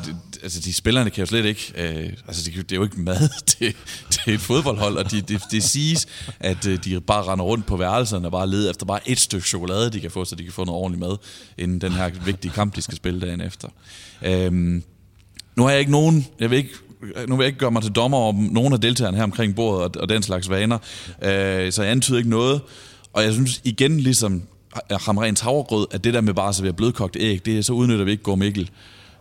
altså, 0.43 0.59
de 0.59 0.73
spillerne 0.73 1.09
kan 1.09 1.21
jo 1.21 1.25
slet 1.25 1.45
ikke... 1.45 1.73
Øh, 1.75 2.13
altså, 2.27 2.43
det, 2.51 2.55
det 2.55 2.71
er 2.71 2.75
jo 2.75 2.83
ikke 2.83 2.99
mad 2.99 3.29
til, 3.57 3.75
til 4.09 4.33
et 4.33 4.39
fodboldhold, 4.39 4.97
og 4.97 5.11
det 5.11 5.29
de, 5.29 5.39
de 5.51 5.61
siges, 5.61 6.07
at 6.39 6.67
øh, 6.67 6.83
de 6.83 7.01
bare 7.01 7.23
render 7.23 7.45
rundt 7.45 7.65
på 7.65 7.77
værelserne 7.77 8.27
og 8.27 8.31
bare 8.31 8.49
leder 8.49 8.71
efter 8.71 8.85
bare 8.85 9.09
et 9.09 9.19
stykke 9.19 9.47
chokolade, 9.47 9.89
de 9.89 9.99
kan 9.99 10.11
få, 10.11 10.25
så 10.25 10.35
de 10.35 10.43
kan 10.43 10.53
få 10.53 10.63
noget 10.63 10.81
ordentligt 10.81 10.99
mad, 10.99 11.17
inden 11.57 11.81
den 11.81 11.91
her 11.91 12.09
vigtige 12.25 12.51
kamp, 12.51 12.75
de 12.75 12.81
skal 12.81 12.97
spille 12.97 13.21
dagen 13.21 13.41
efter. 13.41 13.67
Øhm, 14.21 14.83
nu 15.55 15.63
har 15.63 15.69
jeg 15.69 15.79
ikke 15.79 15.91
nogen... 15.91 16.27
Jeg 16.39 16.49
vil 16.49 16.57
ikke 16.57 16.73
nu 17.27 17.35
vil 17.35 17.43
jeg 17.43 17.47
ikke 17.47 17.59
gøre 17.59 17.71
mig 17.71 17.81
til 17.81 17.91
dommer 17.91 18.17
om 18.17 18.35
nogen 18.35 18.73
af 18.73 18.81
deltagerne 18.81 19.17
her 19.17 19.23
omkring 19.23 19.55
bordet 19.55 19.95
og, 19.95 20.01
og 20.01 20.09
den 20.09 20.23
slags 20.23 20.49
vaner, 20.49 20.77
øh, 21.21 21.71
så 21.71 21.83
jeg 21.83 21.91
antyder 21.91 22.17
ikke 22.17 22.29
noget. 22.29 22.61
Og 23.13 23.23
jeg 23.23 23.33
synes 23.33 23.61
igen, 23.63 23.99
ligesom 23.99 24.43
ham 24.91 25.17
rent 25.17 25.41
havregrød, 25.41 25.87
at 25.91 26.03
det 26.03 26.13
der 26.13 26.21
med 26.21 26.33
bare 26.33 26.49
at 26.49 26.55
servere 26.55 26.73
blødkogt 26.73 27.17
æg, 27.19 27.45
det 27.45 27.65
så 27.65 27.73
udnytter 27.73 28.05
vi 28.05 28.11
ikke 28.11 28.23
gå 28.23 28.35
Mikkel. 28.35 28.69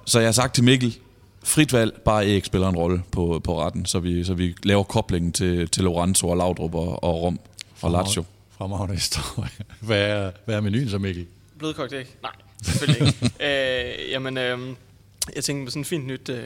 Så 0.04 0.18
jeg 0.18 0.26
har 0.26 0.32
sagt 0.32 0.54
til 0.54 0.64
Mikkel, 0.64 0.98
frit 1.44 1.72
valg, 1.72 2.00
bare 2.04 2.26
æg 2.26 2.46
spiller 2.46 2.68
en 2.68 2.76
rolle 2.76 3.02
på, 3.12 3.40
på 3.44 3.62
retten, 3.62 3.86
så 3.86 3.98
vi, 3.98 4.24
så 4.24 4.34
vi 4.34 4.54
laver 4.62 4.82
koblingen 4.82 5.32
til, 5.32 5.68
til 5.68 5.84
Lorenzo 5.84 6.28
og 6.28 6.36
Laudrup 6.36 6.74
og, 6.74 7.04
og 7.04 7.22
Rom 7.22 7.40
og 7.82 7.90
Lazio. 7.90 8.24
Fremragende 8.58 8.94
historie. 8.94 9.50
Hvad 9.80 10.00
er, 10.00 10.30
hvad 10.44 10.54
er 10.54 10.60
menuen 10.60 10.88
så, 10.88 10.98
Mikkel? 10.98 11.26
Blødkogt 11.58 11.92
æg? 11.92 12.16
Nej, 12.22 12.32
selvfølgelig 12.62 13.06
ikke. 13.06 13.30
øh, 13.46 14.10
jamen, 14.10 14.38
øh, 14.38 14.58
jeg 15.36 15.44
tænkte 15.44 15.64
på 15.64 15.70
sådan 15.70 15.80
et 15.80 15.86
fint 15.86 16.06
nyt 16.06 16.28
øh, 16.28 16.44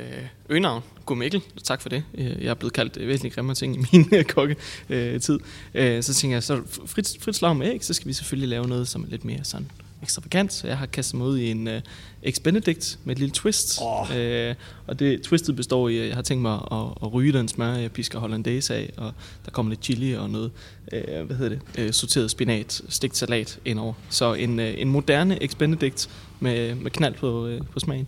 øgenavn. 0.48 0.82
God 1.06 1.16
Mikkel, 1.16 1.42
tak 1.62 1.82
for 1.82 1.88
det. 1.88 2.04
Øh, 2.14 2.26
jeg 2.26 2.50
er 2.50 2.54
blevet 2.54 2.72
kaldt 2.72 2.96
øh, 2.96 3.08
væsentligt 3.08 3.34
grimmere 3.34 3.54
ting 3.54 3.76
i 3.76 3.86
min 3.92 4.08
øh, 4.12 4.24
kokketid. 4.24 5.38
Øh, 5.74 6.02
så 6.02 6.14
tænker 6.14 6.36
jeg, 6.36 6.42
så 6.42 6.62
frit, 6.86 7.16
frit 7.20 7.36
slag 7.36 7.56
med 7.56 7.66
æg, 7.66 7.84
så 7.84 7.94
skal 7.94 8.08
vi 8.08 8.12
selvfølgelig 8.12 8.48
lave 8.48 8.68
noget, 8.68 8.88
som 8.88 9.02
er 9.02 9.06
lidt 9.08 9.24
mere 9.24 9.44
sådan 9.44 9.70
ekstravagant. 10.04 10.52
Så 10.52 10.66
jeg 10.66 10.78
har 10.78 10.86
kastet 10.86 11.14
mig 11.14 11.26
ud 11.26 11.38
i 11.38 11.50
en 11.50 11.68
uh, 11.68 11.74
Eggs 12.22 12.40
Benedict 12.40 12.98
med 13.04 13.14
et 13.14 13.18
lille 13.18 13.32
twist. 13.32 13.78
Oh. 13.82 14.16
Øh, 14.16 14.54
og 14.86 14.98
det 14.98 15.22
twistet 15.22 15.56
består 15.56 15.88
i, 15.88 15.98
at 15.98 16.06
jeg 16.06 16.14
har 16.14 16.22
tænkt 16.22 16.42
mig 16.42 16.54
at, 16.54 16.86
at 17.02 17.12
ryge 17.12 17.32
den 17.32 17.48
smør, 17.48 17.74
jeg 17.74 17.92
pisker 17.92 18.18
hollandaise 18.18 18.74
af, 18.74 18.92
og 18.96 19.12
der 19.44 19.50
kommer 19.50 19.70
lidt 19.70 19.84
chili 19.84 20.12
og 20.12 20.30
noget, 20.30 20.50
øh, 20.92 21.26
hvad 21.26 21.36
hedder 21.36 21.56
det, 21.56 21.60
øh, 21.78 21.92
sorteret 21.92 22.30
spinat, 22.30 22.82
stegt 22.88 23.16
salat 23.16 23.58
indover. 23.64 23.92
Så 24.10 24.34
en, 24.34 24.60
øh, 24.60 24.74
en 24.78 24.88
moderne 24.88 25.42
Eggs 25.42 25.54
Benedict 25.54 26.10
med, 26.40 26.74
med 26.74 26.90
knald 26.90 27.14
på, 27.14 27.46
øh, 27.46 27.60
på 27.72 27.80
smagen. 27.80 28.06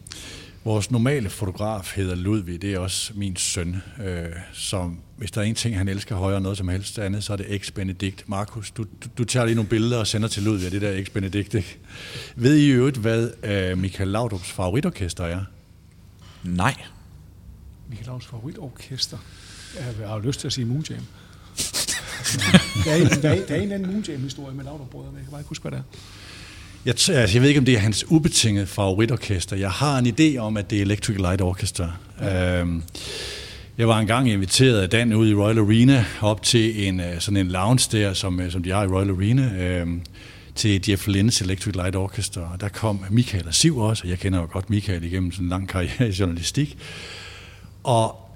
Vores 0.67 0.91
normale 0.91 1.31
fotograf 1.31 1.93
hedder 1.97 2.15
Ludvig, 2.15 2.63
det 2.63 2.75
er 2.75 2.79
også 2.79 3.13
min 3.15 3.37
søn, 3.37 3.83
øh, 4.05 4.27
som 4.53 4.99
hvis 5.17 5.31
der 5.31 5.41
er 5.41 5.45
en 5.45 5.55
ting, 5.55 5.77
han 5.79 5.89
elsker 5.89 6.17
højere 6.17 6.41
noget 6.41 6.59
som 6.59 6.69
helst 6.69 6.99
andet, 6.99 7.25
så 7.25 7.33
er 7.33 7.37
det 7.37 7.55
Ex 7.55 7.71
Benedict. 7.71 8.29
Markus, 8.29 8.71
du, 8.71 8.83
du, 8.83 9.09
du 9.19 9.25
tager 9.25 9.47
lige 9.47 9.55
nogle 9.55 9.69
billeder 9.69 9.99
og 9.99 10.07
sender 10.07 10.29
til 10.29 10.43
Ludvig 10.43 10.65
af 10.65 10.71
det 10.71 10.83
der 10.83 10.91
Ex 10.91 11.11
Benedict. 11.11 11.55
Ikke? 11.55 11.79
Ved 12.37 12.57
I 12.57 12.69
øvrigt, 12.69 12.97
hvad 12.97 13.31
øh, 13.43 13.79
Michael 13.79 14.09
Laudrups 14.09 14.51
favoritorkester 14.51 15.25
er? 15.25 15.45
Nej. 16.45 16.75
Michael 17.89 18.07
Laudrups 18.07 18.27
favoritorkester? 18.27 19.19
Jeg 20.01 20.09
har 20.09 20.15
jo 20.15 20.21
lyst 20.21 20.41
til 20.41 20.47
at 20.47 20.53
sige 20.53 20.65
Moon 20.65 20.85
Jam. 20.91 20.99
der, 22.85 22.93
er, 22.93 23.21
der, 23.23 23.31
er, 23.31 23.47
der 23.47 23.55
er 23.55 23.57
en 23.57 23.63
eller 23.63 23.75
anden 23.75 23.93
Moon 23.93 24.05
Jam-historie 24.09 24.55
med 24.55 24.65
Laudrup-brødre, 24.65 25.07
men 25.07 25.17
jeg 25.17 25.25
kan 25.25 25.31
bare 25.31 25.41
ikke 25.41 25.49
huske, 25.49 25.63
hvad 25.63 25.73
det 25.73 25.79
er. 25.79 25.99
Jeg, 26.87 26.95
altså, 26.95 27.13
jeg 27.13 27.43
ved 27.43 27.49
ikke, 27.49 27.59
om 27.59 27.65
det 27.65 27.75
er 27.75 27.79
hans 27.79 28.05
ubetingede 28.09 28.67
favoritorkester. 28.67 29.57
Jeg 29.57 29.71
har 29.71 29.99
en 29.99 30.07
idé 30.07 30.39
om, 30.39 30.57
at 30.57 30.71
det 30.71 30.79
er 30.79 30.83
Electric 30.83 31.17
Light 31.17 31.43
Orchestra. 31.43 31.93
Ja. 32.21 32.61
Øhm, 32.61 32.83
jeg 33.79 33.89
var 33.89 33.99
engang 33.99 34.31
inviteret 34.31 34.81
af 34.81 34.91
Dan 34.91 35.13
ud 35.13 35.29
i 35.29 35.35
Royal 35.35 35.59
Arena 35.59 36.05
op 36.21 36.43
til 36.43 36.89
en 36.89 37.01
øh, 37.01 37.21
sådan 37.21 37.37
en 37.37 37.49
lounge 37.49 37.99
der, 37.99 38.13
som, 38.13 38.41
øh, 38.41 38.53
som 38.53 38.63
de 38.63 38.71
har 38.71 38.83
i 38.83 38.87
Royal 38.87 39.11
Arena, 39.11 39.53
øhm, 39.59 40.03
til 40.55 40.85
Jeff 40.89 41.09
Lynne's 41.09 41.45
Electric 41.45 41.75
Light 41.75 41.97
Orchestra. 41.97 42.53
Og 42.53 42.61
der 42.61 42.69
kom 42.69 43.05
Michael 43.11 43.47
og 43.47 43.55
Siv 43.55 43.79
også, 43.79 44.03
og 44.05 44.11
jeg 44.11 44.19
kender 44.19 44.41
jo 44.41 44.49
godt 44.53 44.71
Michael 44.71 45.05
igennem 45.05 45.33
sådan 45.33 45.47
en 45.47 45.51
lang 45.51 45.69
karriere 45.69 46.09
i 46.09 46.13
journalistik. 46.13 46.79
Og 47.85 48.31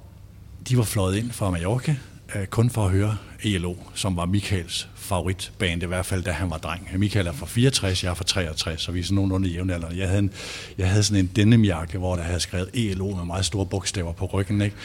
de 0.68 0.76
var 0.76 0.84
fløjet 0.84 1.16
ind 1.16 1.30
fra 1.30 1.50
Mallorca, 1.50 1.96
Øh, 2.34 2.46
kun 2.46 2.70
for 2.70 2.84
at 2.84 2.90
høre 2.90 3.16
ELO, 3.42 3.74
som 3.94 4.16
var 4.16 4.26
Michaels 4.26 4.88
favoritband, 4.94 5.82
i 5.82 5.86
hvert 5.86 6.06
fald 6.06 6.22
da 6.22 6.30
han 6.30 6.50
var 6.50 6.58
dreng. 6.58 6.88
Michael 6.96 7.26
er 7.26 7.32
fra 7.32 7.46
64, 7.46 8.04
jeg 8.04 8.10
er 8.10 8.14
fra 8.14 8.24
63, 8.24 8.82
så 8.82 8.92
vi 8.92 9.00
er 9.00 9.04
sådan 9.04 9.14
nogenlunde 9.14 9.48
jævnaldrende. 9.48 9.98
Jeg 9.98 10.08
havde, 10.08 10.18
en, 10.18 10.30
jeg 10.78 10.88
havde 10.88 11.02
sådan 11.02 11.24
en 11.24 11.30
denimjakke, 11.36 11.98
hvor 11.98 12.16
der 12.16 12.22
havde 12.22 12.40
skrevet 12.40 12.70
ELO 12.74 13.14
med 13.14 13.24
meget 13.24 13.44
store 13.44 13.66
bogstaver 13.66 14.12
på 14.12 14.26
ryggen. 14.26 14.62
Ikke? 14.62 14.76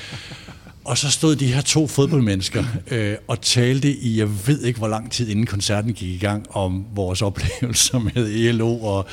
Og 0.86 0.98
så 0.98 1.12
stod 1.12 1.36
de 1.36 1.54
her 1.54 1.62
to 1.62 1.88
fodboldmennesker 1.88 2.64
øh, 2.92 3.16
og 3.28 3.42
talte 3.42 3.92
i, 3.92 4.20
jeg 4.20 4.48
ved 4.48 4.64
ikke 4.64 4.80
hvor 4.80 4.88
lang 4.88 5.12
tid 5.12 5.30
inden 5.30 5.46
koncerten 5.46 5.94
gik 5.94 6.10
i 6.10 6.18
gang, 6.18 6.46
om 6.50 6.86
vores 6.96 7.22
oplevelser 7.22 8.00
med 8.00 8.28
ELO 8.28 8.80
og 8.84 9.06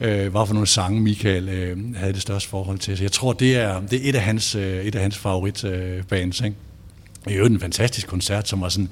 øh, 0.00 0.30
hvad 0.30 0.46
for 0.46 0.52
nogle 0.52 0.66
sange 0.66 1.00
Michael 1.00 1.48
øh, 1.48 1.94
havde 1.96 2.12
det 2.12 2.22
største 2.22 2.48
forhold 2.48 2.78
til. 2.78 2.96
Så 2.96 3.04
jeg 3.04 3.12
tror, 3.12 3.32
det 3.32 3.56
er, 3.56 3.80
det 3.80 4.04
er 4.06 4.08
et 4.08 4.14
af 4.14 4.22
hans, 4.22 4.54
øh, 4.54 4.84
et 4.84 4.94
af 4.94 5.02
hans 5.02 5.18
favoritbands. 5.18 6.40
Øh, 6.40 6.46
ikke? 6.46 6.56
I 7.28 7.34
øvrigt 7.34 7.54
en 7.54 7.60
fantastisk 7.60 8.06
koncert, 8.06 8.48
som 8.48 8.60
var 8.60 8.68
sådan 8.68 8.88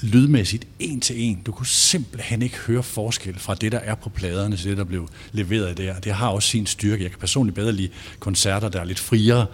lydmæssigt 0.00 0.66
en 0.78 1.00
til 1.00 1.22
en. 1.22 1.40
Du 1.46 1.52
kunne 1.52 1.66
simpelthen 1.66 2.42
ikke 2.42 2.56
høre 2.56 2.82
forskel 2.82 3.38
fra 3.38 3.54
det, 3.54 3.72
der 3.72 3.78
er 3.78 3.94
på 3.94 4.08
pladerne, 4.08 4.56
til 4.56 4.70
det, 4.70 4.76
der 4.76 4.84
blev 4.84 5.08
leveret 5.32 5.78
der. 5.78 6.00
Det 6.00 6.12
har 6.12 6.28
også 6.28 6.48
sin 6.48 6.66
styrke. 6.66 7.02
Jeg 7.02 7.10
kan 7.10 7.20
personligt 7.20 7.54
bedre 7.54 7.72
lide 7.72 7.88
koncerter, 8.18 8.68
der 8.68 8.80
er 8.80 8.84
lidt 8.84 8.98
friere, 8.98 9.46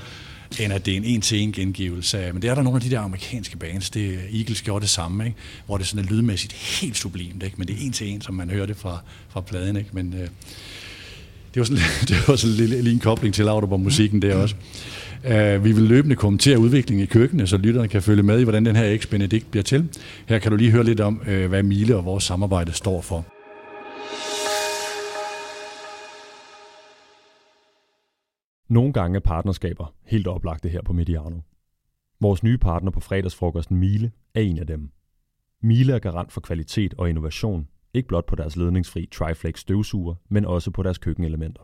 end 0.60 0.72
at 0.72 0.86
det 0.86 0.92
er 0.92 0.96
en 0.96 1.04
en-til-en 1.04 1.52
gengivelse 1.52 2.18
af. 2.18 2.34
Men 2.34 2.42
det 2.42 2.50
er 2.50 2.54
der 2.54 2.62
nogle 2.62 2.76
af 2.76 2.82
de 2.82 2.90
der 2.90 3.00
amerikanske 3.00 3.56
bands, 3.56 3.90
det 3.90 4.18
Eagles 4.32 4.62
gjorde 4.62 4.82
det 4.82 4.90
samme, 4.90 5.24
ikke? 5.24 5.36
hvor 5.66 5.78
det 5.78 5.86
sådan 5.86 6.04
er 6.04 6.08
lydmæssigt 6.08 6.52
helt 6.52 6.96
sublimt, 6.96 7.42
ikke? 7.42 7.56
men 7.58 7.68
det 7.68 7.76
er 7.76 7.86
en-til-en, 7.86 8.20
som 8.20 8.34
man 8.34 8.50
hører 8.50 8.66
det 8.66 8.76
fra, 8.76 8.98
fra 9.28 9.40
pladen. 9.40 9.76
Ikke? 9.76 9.90
Men 9.92 10.14
øh, 10.14 10.28
det 11.54 11.60
var 11.60 11.64
sådan, 11.64 11.82
det 12.08 12.28
var 12.28 12.36
sådan 12.36 12.56
lige, 12.56 12.82
lige 12.82 12.94
en 12.94 13.00
kobling 13.00 13.34
til 13.34 13.44
Lauterborg-musikken 13.44 14.22
der 14.22 14.34
også. 14.34 14.54
Uh, 15.24 15.64
vi 15.64 15.72
vil 15.72 15.82
løbende 15.82 16.16
kommentere 16.16 16.58
udviklingen 16.58 17.04
i 17.04 17.06
køkkenet, 17.06 17.48
så 17.48 17.56
lytterne 17.56 17.88
kan 17.88 18.02
følge 18.02 18.22
med 18.22 18.40
i, 18.40 18.42
hvordan 18.42 18.66
den 18.66 18.76
her 18.76 18.84
eks 18.84 19.06
Benedikt 19.06 19.50
bliver 19.50 19.62
til. 19.64 19.88
Her 20.28 20.38
kan 20.38 20.50
du 20.50 20.56
lige 20.56 20.70
høre 20.70 20.84
lidt 20.84 21.00
om, 21.00 21.20
uh, 21.20 21.44
hvad 21.46 21.62
Mile 21.62 21.96
og 21.96 22.04
vores 22.04 22.24
samarbejde 22.24 22.72
står 22.72 23.00
for. 23.00 23.26
Nogle 28.68 28.92
gange 28.92 29.16
er 29.16 29.20
partnerskaber 29.20 29.94
helt 30.06 30.26
oplagte 30.26 30.68
her 30.68 30.82
på 30.82 30.92
Mediano. 30.92 31.40
Vores 32.20 32.42
nye 32.42 32.58
partner 32.58 32.90
på 32.90 33.00
fredagsfrokosten 33.00 33.76
Mile 33.76 34.12
er 34.34 34.40
en 34.40 34.58
af 34.58 34.66
dem. 34.66 34.90
Mile 35.62 35.92
er 35.92 35.98
garant 35.98 36.32
for 36.32 36.40
kvalitet 36.40 36.94
og 36.98 37.08
innovation, 37.08 37.68
ikke 37.94 38.08
blot 38.08 38.26
på 38.26 38.36
deres 38.36 38.56
ledningsfri 38.56 39.08
Triflex 39.12 39.58
støvsuger, 39.58 40.14
men 40.28 40.44
også 40.44 40.70
på 40.70 40.82
deres 40.82 40.98
køkkenelementer. 40.98 41.62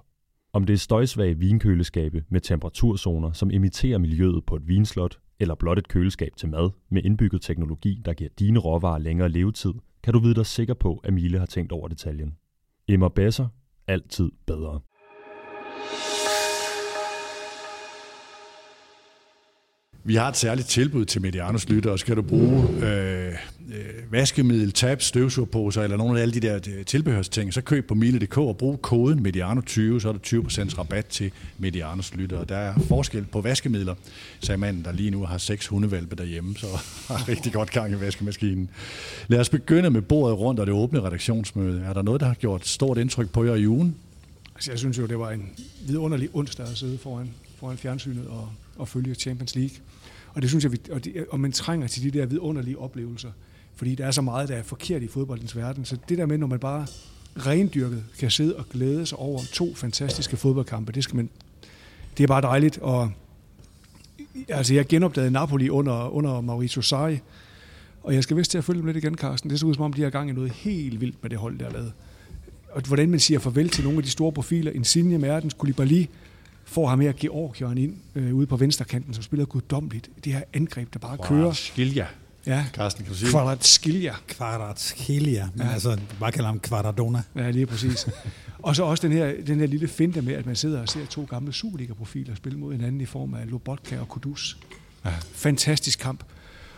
Om 0.52 0.64
det 0.64 0.72
er 0.72 0.78
støjsvage 0.78 1.38
vinkøleskabe 1.38 2.24
med 2.28 2.40
temperaturzoner, 2.40 3.32
som 3.32 3.50
imiterer 3.50 3.98
miljøet 3.98 4.44
på 4.46 4.56
et 4.56 4.68
vinslot, 4.68 5.18
eller 5.40 5.54
blot 5.54 5.78
et 5.78 5.88
køleskab 5.88 6.36
til 6.36 6.48
mad 6.48 6.70
med 6.90 7.02
indbygget 7.04 7.42
teknologi, 7.42 8.02
der 8.04 8.14
giver 8.14 8.30
dine 8.38 8.58
råvarer 8.58 8.98
længere 8.98 9.28
levetid, 9.28 9.72
kan 10.02 10.12
du 10.12 10.18
vide 10.18 10.34
dig 10.34 10.46
sikker 10.46 10.74
på, 10.74 11.00
at 11.04 11.12
Miele 11.12 11.38
har 11.38 11.46
tænkt 11.46 11.72
over 11.72 11.88
detaljen. 11.88 12.36
Immer 12.88 13.08
Besser. 13.08 13.48
Altid 13.86 14.30
bedre. 14.46 14.80
Vi 20.04 20.14
har 20.14 20.28
et 20.28 20.36
særligt 20.36 20.68
tilbud 20.68 21.04
til 21.04 21.22
Medianos 21.22 21.68
lyttere, 21.68 21.98
så 21.98 22.06
kan 22.06 22.16
du 22.16 22.22
bruge 22.22 22.62
øh, 22.86 23.34
øh, 23.74 24.12
vaskemiddel, 24.12 24.72
tabs, 24.72 25.04
støvsugerposer 25.04 25.82
eller 25.82 25.96
nogle 25.96 26.18
af 26.18 26.22
alle 26.22 26.34
de 26.34 26.40
der 26.40 26.58
øh, 26.68 26.84
tilbehørsting, 26.84 27.54
så 27.54 27.60
køb 27.60 27.88
på 27.88 27.94
mile.dk 27.94 28.38
og 28.38 28.56
brug 28.56 28.82
koden 28.82 29.26
Mediano20, 29.26 30.00
så 30.00 30.08
er 30.08 30.12
der 30.12 30.40
20% 30.70 30.78
rabat 30.78 31.06
til 31.06 31.30
Medianos 31.58 32.14
lyttere. 32.14 32.44
Der 32.44 32.56
er 32.56 32.74
forskel 32.78 33.24
på 33.24 33.40
vaskemidler, 33.40 33.94
sagde 34.40 34.58
manden, 34.58 34.84
der 34.84 34.92
lige 34.92 35.10
nu 35.10 35.24
har 35.24 35.38
seks 35.38 35.66
hundevalpe 35.66 36.16
derhjemme, 36.16 36.56
så 36.56 36.66
har 37.08 37.28
rigtig 37.28 37.52
godt 37.52 37.70
gang 37.70 37.92
i 37.92 38.00
vaskemaskinen. 38.00 38.70
Lad 39.28 39.40
os 39.40 39.48
begynde 39.48 39.90
med 39.90 40.02
bordet 40.02 40.38
rundt 40.38 40.60
og 40.60 40.66
det 40.66 40.74
åbne 40.74 41.00
redaktionsmøde. 41.00 41.82
Er 41.82 41.92
der 41.92 42.02
noget, 42.02 42.20
der 42.20 42.26
har 42.26 42.34
gjort 42.34 42.66
stort 42.66 42.98
indtryk 42.98 43.30
på 43.30 43.44
jer 43.44 43.54
i 43.54 43.66
ugen? 43.66 43.96
Altså, 44.54 44.72
jeg 44.72 44.78
synes 44.78 44.98
jo, 44.98 45.06
det 45.06 45.18
var 45.18 45.30
en 45.30 45.50
vidunderlig 45.86 46.28
onsdag 46.32 46.66
at 46.66 46.76
sidde 46.76 46.98
foran, 46.98 47.30
foran 47.56 47.78
fjernsynet 47.78 48.26
og, 48.26 48.48
og 48.76 48.88
følge 48.88 49.14
Champions 49.14 49.54
League. 49.54 49.76
Og 50.34 50.42
det 50.42 50.50
synes 50.50 50.64
jeg, 50.64 50.72
vi, 50.72 50.80
og, 50.90 51.04
det, 51.04 51.26
og 51.30 51.40
man 51.40 51.52
trænger 51.52 51.86
til 51.86 52.02
de 52.02 52.18
der 52.18 52.26
vidunderlige 52.26 52.78
oplevelser, 52.78 53.30
fordi 53.80 53.94
der 53.94 54.06
er 54.06 54.10
så 54.10 54.22
meget, 54.22 54.48
der 54.48 54.56
er 54.56 54.62
forkert 54.62 55.02
i 55.02 55.08
fodboldens 55.08 55.56
verden. 55.56 55.84
Så 55.84 55.96
det 56.08 56.18
der 56.18 56.26
med, 56.26 56.38
når 56.38 56.46
man 56.46 56.58
bare 56.58 56.86
rendyrket 57.36 58.04
kan 58.18 58.30
sidde 58.30 58.56
og 58.56 58.68
glæde 58.68 59.06
sig 59.06 59.18
over 59.18 59.40
to 59.52 59.74
fantastiske 59.74 60.36
fodboldkampe, 60.36 60.92
det, 60.92 61.04
skal 61.04 61.16
man, 61.16 61.28
det 62.18 62.22
er 62.22 62.26
bare 62.26 62.42
dejligt. 62.42 62.78
Og, 62.78 63.10
altså, 64.48 64.74
jeg 64.74 64.86
genopdagede 64.86 65.30
Napoli 65.30 65.68
under, 65.68 66.08
under 66.08 66.40
Mauricio 66.40 66.82
Sarri, 66.82 67.18
og 68.02 68.14
jeg 68.14 68.22
skal 68.22 68.36
vist 68.36 68.50
til 68.50 68.58
at 68.58 68.64
følge 68.64 68.78
dem 68.78 68.86
lidt 68.86 68.96
igen, 68.96 69.14
Carsten. 69.14 69.50
Det 69.50 69.60
ser 69.60 69.66
ud 69.66 69.74
som 69.74 69.84
om, 69.84 69.92
de 69.92 70.02
har 70.02 70.10
gang 70.10 70.30
i 70.30 70.32
noget 70.32 70.50
helt 70.50 71.00
vildt 71.00 71.22
med 71.22 71.30
det 71.30 71.38
hold, 71.38 71.58
der 71.58 71.66
er 71.66 71.72
lavet. 71.72 71.92
Og 72.72 72.82
hvordan 72.82 73.10
man 73.10 73.20
siger 73.20 73.40
farvel 73.40 73.68
til 73.68 73.84
nogle 73.84 73.98
af 73.98 74.04
de 74.04 74.10
store 74.10 74.32
profiler. 74.32 74.72
Insigne, 74.72 75.18
Mertens, 75.18 75.54
Koulibaly, 75.54 76.04
får 76.64 76.88
ham 76.88 77.00
her 77.00 77.12
Georgieren 77.12 77.78
ind 77.78 77.94
øh, 78.14 78.34
ude 78.34 78.46
på 78.46 78.56
venstrekanten, 78.56 79.14
som 79.14 79.22
spiller 79.22 79.46
guddommeligt. 79.46 80.10
Det 80.24 80.32
her 80.32 80.42
angreb, 80.52 80.92
der 80.92 80.98
bare 80.98 81.18
wow, 81.18 81.28
kører. 81.28 81.52
Skilja. 81.52 82.06
Ja, 82.46 82.64
Carsten, 82.72 83.04
kan 83.04 83.12
du 83.12 83.18
sige? 83.18 83.30
Kvaratskhelia. 83.30 84.14
Kvaratskhelia, 84.28 85.48
men 85.54 85.66
Ja. 85.66 85.72
altså, 85.72 85.98
bare 86.20 86.32
kalder 86.32 86.46
ham 86.48 86.60
Kvaradona. 86.60 87.22
Ja, 87.36 87.50
lige 87.50 87.66
præcis. 87.66 88.06
og 88.58 88.76
så 88.76 88.82
også 88.84 89.08
den 89.08 89.16
her, 89.16 89.32
den 89.46 89.60
her 89.60 89.66
lille 89.66 89.88
finte 89.88 90.22
med, 90.22 90.34
at 90.34 90.46
man 90.46 90.56
sidder 90.56 90.80
og 90.80 90.88
ser 90.88 91.06
to 91.06 91.24
gamle 91.24 91.52
Superliga-profiler 91.52 92.34
spille 92.34 92.58
mod 92.58 92.72
hinanden 92.72 93.00
i 93.00 93.06
form 93.06 93.34
af 93.34 93.50
Lobotka 93.50 93.98
og 94.00 94.08
Kudus. 94.08 94.58
Ja. 95.04 95.10
Fantastisk 95.32 95.98
kamp. 95.98 96.24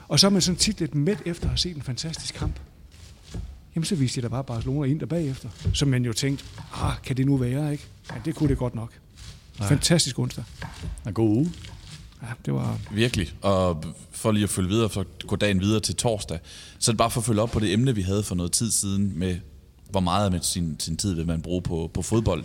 Og 0.09 0.21
så 0.21 0.27
er 0.27 0.31
man 0.31 0.43
sådan 0.43 0.57
tit 0.59 0.81
lidt 0.81 0.95
mæt 0.95 1.19
efter 1.27 1.45
at 1.45 1.51
have 1.51 1.59
set 1.59 1.77
en 1.77 1.83
fantastisk 1.83 2.35
kamp. 2.35 2.57
Jamen, 3.75 3.85
så 3.85 3.95
viste 3.95 4.21
de 4.21 4.23
da 4.23 4.29
bare 4.29 4.45
Barcelona 4.45 4.87
ind 4.89 5.01
der 5.01 5.07
bagefter. 5.07 5.49
Så 5.75 5.87
man 5.87 6.05
jo 6.05 6.13
tænkte, 6.13 6.45
ah, 6.75 6.93
kan 7.05 7.17
det 7.17 7.27
nu 7.27 7.37
være, 7.37 7.73
ikke? 7.73 7.85
Ja, 8.11 8.15
det 8.25 8.35
kunne 8.35 8.49
det 8.49 8.59
godt 8.59 8.75
nok. 8.75 8.93
Nej. 9.59 9.69
Fantastisk 9.69 10.19
onsdag. 10.19 10.45
En 11.07 11.15
god 11.15 11.29
uge. 11.37 11.53
Ja, 12.23 12.29
det 12.45 12.55
var... 12.55 12.79
Virkelig. 12.91 13.35
Og 13.43 13.85
for 14.11 14.33
lige 14.33 14.45
at 14.45 14.51
følge 14.51 14.69
videre, 14.69 14.91
så 14.91 15.05
går 15.27 15.37
dagen 15.37 15.61
videre 15.61 15.81
til 15.81 15.97
torsdag, 15.97 16.39
så 16.79 16.91
er 16.91 16.93
det 16.93 16.99
bare 16.99 17.11
for 17.11 17.21
at 17.21 17.25
følge 17.25 17.43
op 17.43 17.51
på 17.51 17.61
det 17.61 17.73
emne, 17.73 17.95
vi 17.95 18.03
havde 18.03 18.23
for 18.23 18.35
noget 18.35 18.53
tid 18.53 18.71
siden, 18.71 19.19
med 19.19 19.37
hvor 19.91 20.01
meget 20.01 20.35
af 20.35 20.45
sin, 20.45 20.77
sin 20.81 20.97
tid 20.97 21.15
vil 21.15 21.27
man 21.27 21.43
bruge 21.43 21.63
på, 21.63 21.91
på 21.95 22.03
fodbold. 22.03 22.45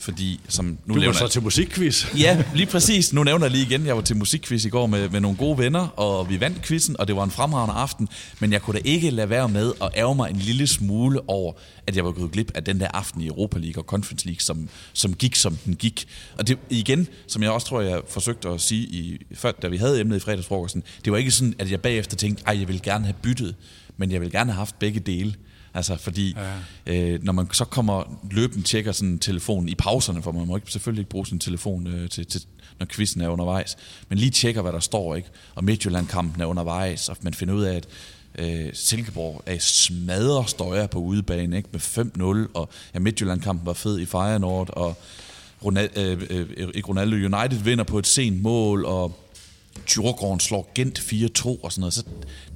Fordi, 0.00 0.40
som 0.48 0.78
nu 0.86 0.94
Du 0.94 1.04
var 1.04 1.12
så 1.12 1.28
til 1.28 1.42
musikquiz. 1.42 2.06
Ja, 2.18 2.44
lige 2.54 2.66
præcis. 2.66 3.12
Nu 3.12 3.24
nævner 3.24 3.46
jeg 3.46 3.50
lige 3.50 3.66
igen, 3.66 3.86
jeg 3.86 3.96
var 3.96 4.02
til 4.02 4.16
musikquiz 4.16 4.64
i 4.64 4.68
går 4.68 4.86
med, 4.86 5.08
med 5.08 5.20
nogle 5.20 5.36
gode 5.36 5.58
venner, 5.58 5.80
og 5.80 6.30
vi 6.30 6.40
vandt 6.40 6.62
quizzen, 6.62 6.96
og 6.98 7.08
det 7.08 7.16
var 7.16 7.24
en 7.24 7.30
fremragende 7.30 7.74
aften. 7.74 8.08
Men 8.40 8.52
jeg 8.52 8.62
kunne 8.62 8.78
da 8.78 8.82
ikke 8.84 9.10
lade 9.10 9.30
være 9.30 9.48
med 9.48 9.72
at 9.82 9.90
ærge 9.96 10.14
mig 10.14 10.30
en 10.30 10.36
lille 10.36 10.66
smule 10.66 11.20
over, 11.28 11.52
at 11.86 11.96
jeg 11.96 12.04
var 12.04 12.12
gået 12.12 12.32
glip 12.32 12.52
af 12.54 12.64
den 12.64 12.80
der 12.80 12.88
aften 12.88 13.20
i 13.20 13.26
Europa 13.26 13.58
League 13.58 13.82
og 13.82 13.86
Conference 13.86 14.26
League, 14.26 14.40
som, 14.40 14.68
som 14.92 15.14
gik, 15.14 15.36
som 15.36 15.56
den 15.56 15.76
gik. 15.76 16.06
Og 16.38 16.48
det 16.48 16.58
igen, 16.70 17.08
som 17.26 17.42
jeg 17.42 17.50
også 17.50 17.66
tror, 17.66 17.80
jeg 17.80 18.00
forsøgte 18.08 18.48
at 18.48 18.60
sige, 18.60 18.82
i, 18.82 19.18
før, 19.34 19.52
da 19.52 19.68
vi 19.68 19.76
havde 19.76 20.00
emnet 20.00 20.16
i 20.16 20.20
fredagsfrokosten, 20.20 20.82
det 21.04 21.12
var 21.12 21.18
ikke 21.18 21.30
sådan, 21.30 21.54
at 21.58 21.70
jeg 21.70 21.80
bagefter 21.80 22.16
tænkte, 22.16 22.42
at 22.46 22.58
jeg 22.60 22.68
ville 22.68 22.80
gerne 22.80 23.04
have 23.04 23.16
byttet, 23.22 23.54
men 23.96 24.12
jeg 24.12 24.20
ville 24.20 24.38
gerne 24.38 24.52
have 24.52 24.58
haft 24.58 24.78
begge 24.78 25.00
dele. 25.00 25.34
Altså 25.74 25.96
fordi, 25.96 26.36
ja. 26.86 27.12
øh, 27.12 27.22
når 27.22 27.32
man 27.32 27.48
så 27.52 27.64
kommer 27.64 28.18
løbende 28.30 28.64
tjekker 28.64 28.92
sådan 28.92 29.18
telefonen 29.18 29.68
i 29.68 29.74
pauserne, 29.74 30.22
for 30.22 30.32
man 30.32 30.46
må 30.46 30.56
ikke, 30.56 30.72
selvfølgelig 30.72 31.00
ikke 31.00 31.10
bruge 31.10 31.26
sin 31.26 31.38
telefon, 31.38 31.86
øh, 31.86 32.08
til, 32.08 32.26
til, 32.26 32.44
når 32.78 32.86
quizzen 32.86 33.20
er 33.20 33.28
undervejs, 33.28 33.76
men 34.08 34.18
lige 34.18 34.30
tjekker, 34.30 34.62
hvad 34.62 34.72
der 34.72 34.80
står, 34.80 35.14
ikke? 35.14 35.28
og 35.54 35.64
Midtjylland-kampen 35.64 36.42
er 36.42 36.46
undervejs, 36.46 37.08
og 37.08 37.16
man 37.22 37.34
finder 37.34 37.54
ud 37.54 37.62
af, 37.62 37.76
at 37.76 37.86
øh, 38.38 38.70
Silkeborg 38.72 39.42
er 39.46 39.58
smadrer 39.58 40.44
støjer 40.44 40.86
på 40.86 40.98
udebane 40.98 41.56
ikke? 41.56 41.68
med 41.72 41.80
5-0, 42.48 42.50
og 42.54 42.68
ja, 42.94 42.98
Midtjylland-kampen 42.98 43.66
var 43.66 43.72
fed 43.72 43.98
i 43.98 44.06
Feyenoord, 44.06 44.70
og 44.72 44.98
Ronald, 45.64 45.90
øh, 45.96 46.46
øh, 46.56 46.68
ikke 46.74 46.88
Ronaldo 46.88 47.16
United 47.16 47.64
vinder 47.64 47.84
på 47.84 47.98
et 47.98 48.06
sent 48.06 48.42
mål, 48.42 48.84
og 48.84 49.18
Djurgården 49.88 50.40
slår 50.40 50.72
Gent 50.74 50.98
4-2 50.98 51.62
og 51.62 51.72
sådan 51.72 51.80
noget. 51.80 51.94
Så 51.94 52.04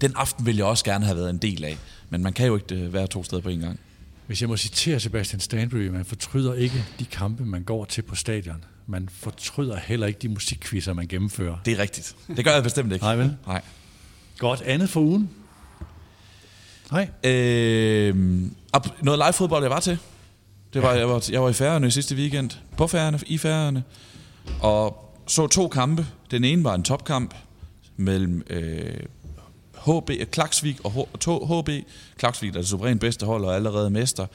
den 0.01 0.13
aften 0.17 0.47
ville 0.47 0.59
jeg 0.59 0.67
også 0.67 0.85
gerne 0.85 1.05
have 1.05 1.17
været 1.17 1.31
en 1.31 1.39
del 1.39 1.65
af. 1.65 1.79
Men 2.13 2.23
man 2.23 2.33
kan 2.33 2.47
jo 2.47 2.57
ikke 2.57 2.75
øh, 2.75 2.93
være 2.93 3.07
to 3.07 3.25
steder 3.25 3.43
på 3.43 3.49
en 3.49 3.61
gang. 3.61 3.81
Hvis 4.27 4.41
jeg 4.41 4.49
må 4.49 4.57
citere 4.57 5.01
Sebastian 5.01 5.41
Stanbury, 5.41 5.87
man 5.87 6.05
fortryder 6.05 6.55
ikke 6.55 6.85
de 6.99 7.05
kampe, 7.05 7.45
man 7.45 7.63
går 7.63 7.85
til 7.85 8.03
på 8.03 8.15
stadion. 8.15 8.65
Man 8.87 9.09
fortryder 9.13 9.77
heller 9.77 10.07
ikke 10.07 10.19
de 10.19 10.29
musikquizzer, 10.29 10.93
man 10.93 11.09
gennemfører. 11.09 11.57
Det 11.65 11.73
er 11.73 11.79
rigtigt. 11.79 12.17
Det 12.37 12.45
gør 12.45 12.55
jeg 12.55 12.63
bestemt 12.63 12.93
ikke. 12.93 13.05
Nej, 13.05 13.17
vel? 13.17 13.37
Nej. 13.47 13.63
Godt 14.39 14.63
andet 14.63 14.89
for 14.89 15.01
ugen? 15.01 15.31
Nej. 16.91 17.09
Øh, 17.25 18.17
noget 19.03 19.19
live 19.19 19.33
fodbold, 19.33 19.63
jeg 19.63 19.71
var 19.71 19.81
til. 19.81 19.99
Det 20.75 20.83
var, 20.83 20.93
jeg, 20.93 21.09
var, 21.09 21.29
jeg 21.31 21.43
var 21.43 21.49
i 21.49 21.53
Færøerne 21.53 21.87
i 21.87 21.91
sidste 21.91 22.15
weekend. 22.15 22.51
På 22.77 22.87
Færøerne, 22.87 23.21
i 23.27 23.39
Færøerne. 23.39 23.83
Og 24.61 25.15
så 25.27 25.47
to 25.47 25.69
kampe. 25.69 26.07
Den 26.31 26.45
ene 26.45 26.65
var 26.65 26.75
en 26.75 26.83
topkamp 26.83 27.35
mellem 27.97 28.43
øh, 28.51 28.95
HB, 29.87 30.31
Klaksvik 30.31 30.81
og 30.85 31.09
HB. 31.61 31.71
Klaksvik 32.17 32.51
er 32.51 32.59
det 32.59 32.69
suverænt 32.69 33.01
bedste 33.01 33.27
hold 33.27 33.45
og 33.45 33.55
allerede 33.55 33.91
mester. 33.91 34.27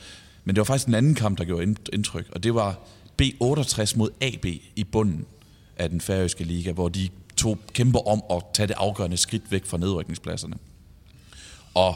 Men 0.43 0.55
det 0.55 0.59
var 0.59 0.65
faktisk 0.65 0.87
en 0.87 0.93
anden 0.93 1.15
kamp, 1.15 1.37
der 1.37 1.45
gjorde 1.45 1.75
indtryk. 1.93 2.29
Og 2.31 2.43
det 2.43 2.55
var 2.55 2.79
B68 3.21 3.97
mod 3.97 4.09
AB 4.21 4.45
i 4.75 4.83
bunden 4.91 5.25
af 5.77 5.89
den 5.89 6.01
færøske 6.01 6.43
liga, 6.43 6.71
hvor 6.71 6.89
de 6.89 7.09
to 7.37 7.57
kæmper 7.73 8.07
om 8.07 8.23
at 8.31 8.43
tage 8.53 8.67
det 8.67 8.75
afgørende 8.77 9.17
skridt 9.17 9.51
væk 9.51 9.65
fra 9.65 9.77
nedrykningspladserne. 9.77 10.55
Og 11.73 11.95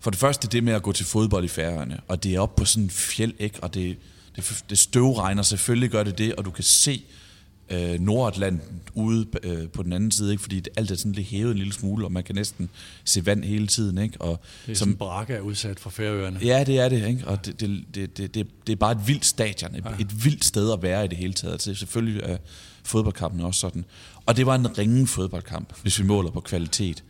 for 0.00 0.10
det 0.10 0.20
første 0.20 0.48
det 0.48 0.64
med 0.64 0.72
at 0.72 0.82
gå 0.82 0.92
til 0.92 1.06
fodbold 1.06 1.44
i 1.44 1.48
Færøerne, 1.48 2.00
og 2.08 2.24
det 2.24 2.34
er 2.34 2.40
op 2.40 2.56
på 2.56 2.64
sådan 2.64 2.84
en 2.84 2.90
fjeld, 2.90 3.34
ikke? 3.38 3.62
og 3.62 3.74
det, 3.74 3.96
det, 4.36 4.64
det 4.70 4.78
støvregner, 4.78 5.42
selvfølgelig 5.42 5.90
gør 5.90 6.02
det 6.02 6.18
det, 6.18 6.34
og 6.34 6.44
du 6.44 6.50
kan 6.50 6.64
se 6.64 7.04
øh, 7.70 8.00
Nordatlanten 8.00 8.80
ude 8.94 9.26
øh, 9.42 9.68
på 9.68 9.82
den 9.82 9.92
anden 9.92 10.10
side, 10.10 10.30
ikke? 10.32 10.42
fordi 10.42 10.60
det, 10.60 10.68
alt 10.76 10.90
er 10.90 10.94
sådan 10.94 11.12
lidt 11.12 11.26
hævet 11.26 11.50
en 11.50 11.58
lille 11.58 11.72
smule, 11.72 12.04
og 12.04 12.12
man 12.12 12.24
kan 12.24 12.34
næsten 12.34 12.70
se 13.04 13.26
vand 13.26 13.44
hele 13.44 13.66
tiden. 13.66 13.98
Ikke? 13.98 14.20
Og 14.20 14.40
Det 14.66 14.72
er 14.72 14.76
som 14.76 14.96
Braga 14.96 15.34
er 15.34 15.40
udsat 15.40 15.80
for 15.80 15.90
færøerne. 15.90 16.38
Ja, 16.42 16.64
det 16.64 16.78
er 16.78 16.88
det, 16.88 17.08
ikke? 17.08 17.26
og 17.26 17.46
det, 17.46 17.60
det, 17.60 17.84
det, 17.94 18.16
det, 18.16 18.34
det, 18.34 18.46
det 18.66 18.72
er 18.72 18.76
bare 18.76 18.92
et 18.92 19.08
vildt 19.08 19.24
stadion, 19.24 19.74
et, 19.74 19.84
ja. 19.84 19.90
et 20.00 20.24
vildt 20.24 20.44
sted 20.44 20.72
at 20.72 20.82
være 20.82 21.04
i 21.04 21.08
det 21.08 21.18
hele 21.18 21.32
taget. 21.32 21.62
Så 21.62 21.74
selvfølgelig 21.74 22.22
er 22.24 22.36
fodboldkampen 22.84 23.40
også 23.40 23.60
sådan. 23.60 23.84
Og 24.26 24.36
det 24.36 24.46
var 24.46 24.54
en 24.54 24.78
ringe 24.78 25.06
fodboldkamp, 25.06 25.72
hvis 25.82 25.98
vi 25.98 26.04
måler 26.04 26.30
på 26.30 26.40
kvalitet. 26.40 27.04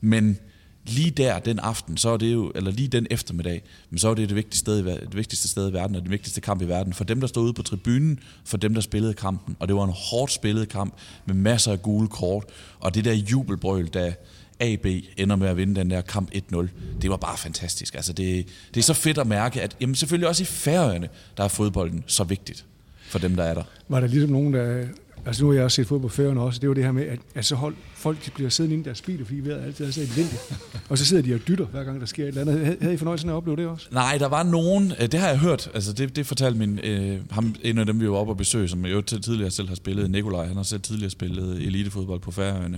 Men 0.00 0.38
lige 0.86 1.10
der, 1.10 1.38
den 1.38 1.58
aften, 1.58 1.96
så 1.96 2.08
er 2.08 2.16
det 2.16 2.32
jo, 2.32 2.52
eller 2.54 2.70
lige 2.70 2.88
den 2.88 3.06
eftermiddag, 3.10 3.62
men 3.90 3.98
så 3.98 4.08
er 4.08 4.14
det 4.14 4.28
det 4.28 4.36
vigtigste, 4.36 4.58
sted, 4.58 4.78
i 4.78 4.90
det 4.90 5.16
vigtigste 5.16 5.48
sted 5.48 5.70
i 5.70 5.72
verden, 5.72 5.96
og 5.96 6.02
det 6.02 6.10
vigtigste 6.10 6.40
kamp 6.40 6.62
i 6.62 6.64
verden. 6.64 6.92
For 6.92 7.04
dem, 7.04 7.20
der 7.20 7.26
stod 7.26 7.44
ude 7.44 7.52
på 7.52 7.62
tribunen, 7.62 8.20
for 8.44 8.56
dem, 8.56 8.74
der 8.74 8.80
spillede 8.80 9.14
kampen. 9.14 9.56
Og 9.60 9.68
det 9.68 9.76
var 9.76 9.84
en 9.84 9.92
hårdt 9.94 10.32
spillet 10.32 10.68
kamp, 10.68 10.94
med 11.26 11.34
masser 11.34 11.72
af 11.72 11.82
gule 11.82 12.08
kort, 12.08 12.44
og 12.80 12.94
det 12.94 13.04
der 13.04 13.12
jubelbrøl, 13.12 13.86
da 13.86 14.14
AB 14.60 14.86
ender 15.16 15.36
med 15.36 15.48
at 15.48 15.56
vinde 15.56 15.74
den 15.74 15.90
der 15.90 16.00
kamp 16.00 16.30
1-0. 16.34 16.66
Det 17.02 17.10
var 17.10 17.16
bare 17.16 17.38
fantastisk. 17.38 17.94
Altså 17.94 18.12
det, 18.12 18.46
det 18.74 18.80
er 18.80 18.84
så 18.84 18.94
fedt 18.94 19.18
at 19.18 19.26
mærke, 19.26 19.62
at 19.62 19.76
jamen 19.80 19.94
selvfølgelig 19.94 20.28
også 20.28 20.42
i 20.42 20.46
Færøerne, 20.46 21.08
der 21.36 21.44
er 21.44 21.48
fodbolden 21.48 22.04
så 22.06 22.24
vigtigt 22.24 22.64
for 23.08 23.18
dem, 23.18 23.36
der 23.36 23.44
er 23.44 23.54
der. 23.54 23.62
Var 23.88 24.00
der 24.00 24.06
ligesom 24.06 24.30
nogen, 24.30 24.54
der... 24.54 24.84
Altså 25.26 25.42
nu 25.44 25.48
har 25.50 25.54
jeg 25.54 25.64
også 25.64 25.74
set 25.76 25.86
fodbold 25.86 26.34
på 26.34 26.40
også, 26.40 26.58
det 26.60 26.68
var 26.68 26.74
det 26.74 26.84
her 26.84 26.92
med, 26.92 27.02
at, 27.06 27.18
at 27.34 27.44
så 27.44 27.54
hold, 27.54 27.74
folk 27.94 28.32
bliver 28.34 28.50
siddende 28.50 28.74
inde 28.74 28.82
i 28.82 28.84
deres 28.84 29.02
biler, 29.02 29.24
fordi 29.24 29.40
vejret 29.40 29.64
altid 29.64 29.84
er 29.86 29.90
så 29.90 30.00
elendigt. 30.00 30.58
og 30.90 30.98
så 30.98 31.04
sidder 31.04 31.22
de 31.22 31.34
og 31.34 31.40
dytter, 31.48 31.66
hver 31.66 31.84
gang 31.84 32.00
der 32.00 32.06
sker 32.06 32.24
et 32.24 32.28
eller 32.28 32.40
andet. 32.40 32.58
Havde- 32.64 32.76
Havde 32.80 32.94
I 32.94 32.96
fornøjelsen 32.96 33.28
af 33.28 33.32
at 33.32 33.36
opleve 33.36 33.56
det 33.56 33.66
også? 33.66 33.86
Nej, 33.92 34.18
der 34.18 34.26
var 34.28 34.42
nogen, 34.42 34.92
øh, 35.00 35.06
det 35.12 35.14
har 35.20 35.28
jeg 35.28 35.38
hørt, 35.38 35.70
altså 35.74 35.92
det, 35.92 36.16
det 36.16 36.26
fortalte 36.26 36.58
min, 36.58 36.78
øh, 36.78 37.20
ham, 37.30 37.54
en 37.62 37.78
af 37.78 37.86
dem, 37.86 38.00
vi 38.00 38.08
var 38.10 38.16
oppe 38.16 38.32
og 38.32 38.36
besøge, 38.36 38.68
som 38.68 38.86
jo 38.86 39.00
til- 39.02 39.22
tidligere 39.22 39.50
selv 39.50 39.68
har 39.68 39.74
spillet, 39.74 40.10
Nikolaj, 40.10 40.46
han 40.46 40.56
har 40.56 40.62
selv 40.62 40.80
tidligere 40.80 41.10
spillet 41.10 41.56
elitefodbold 41.66 42.20
på 42.20 42.30
Færøerne, 42.30 42.76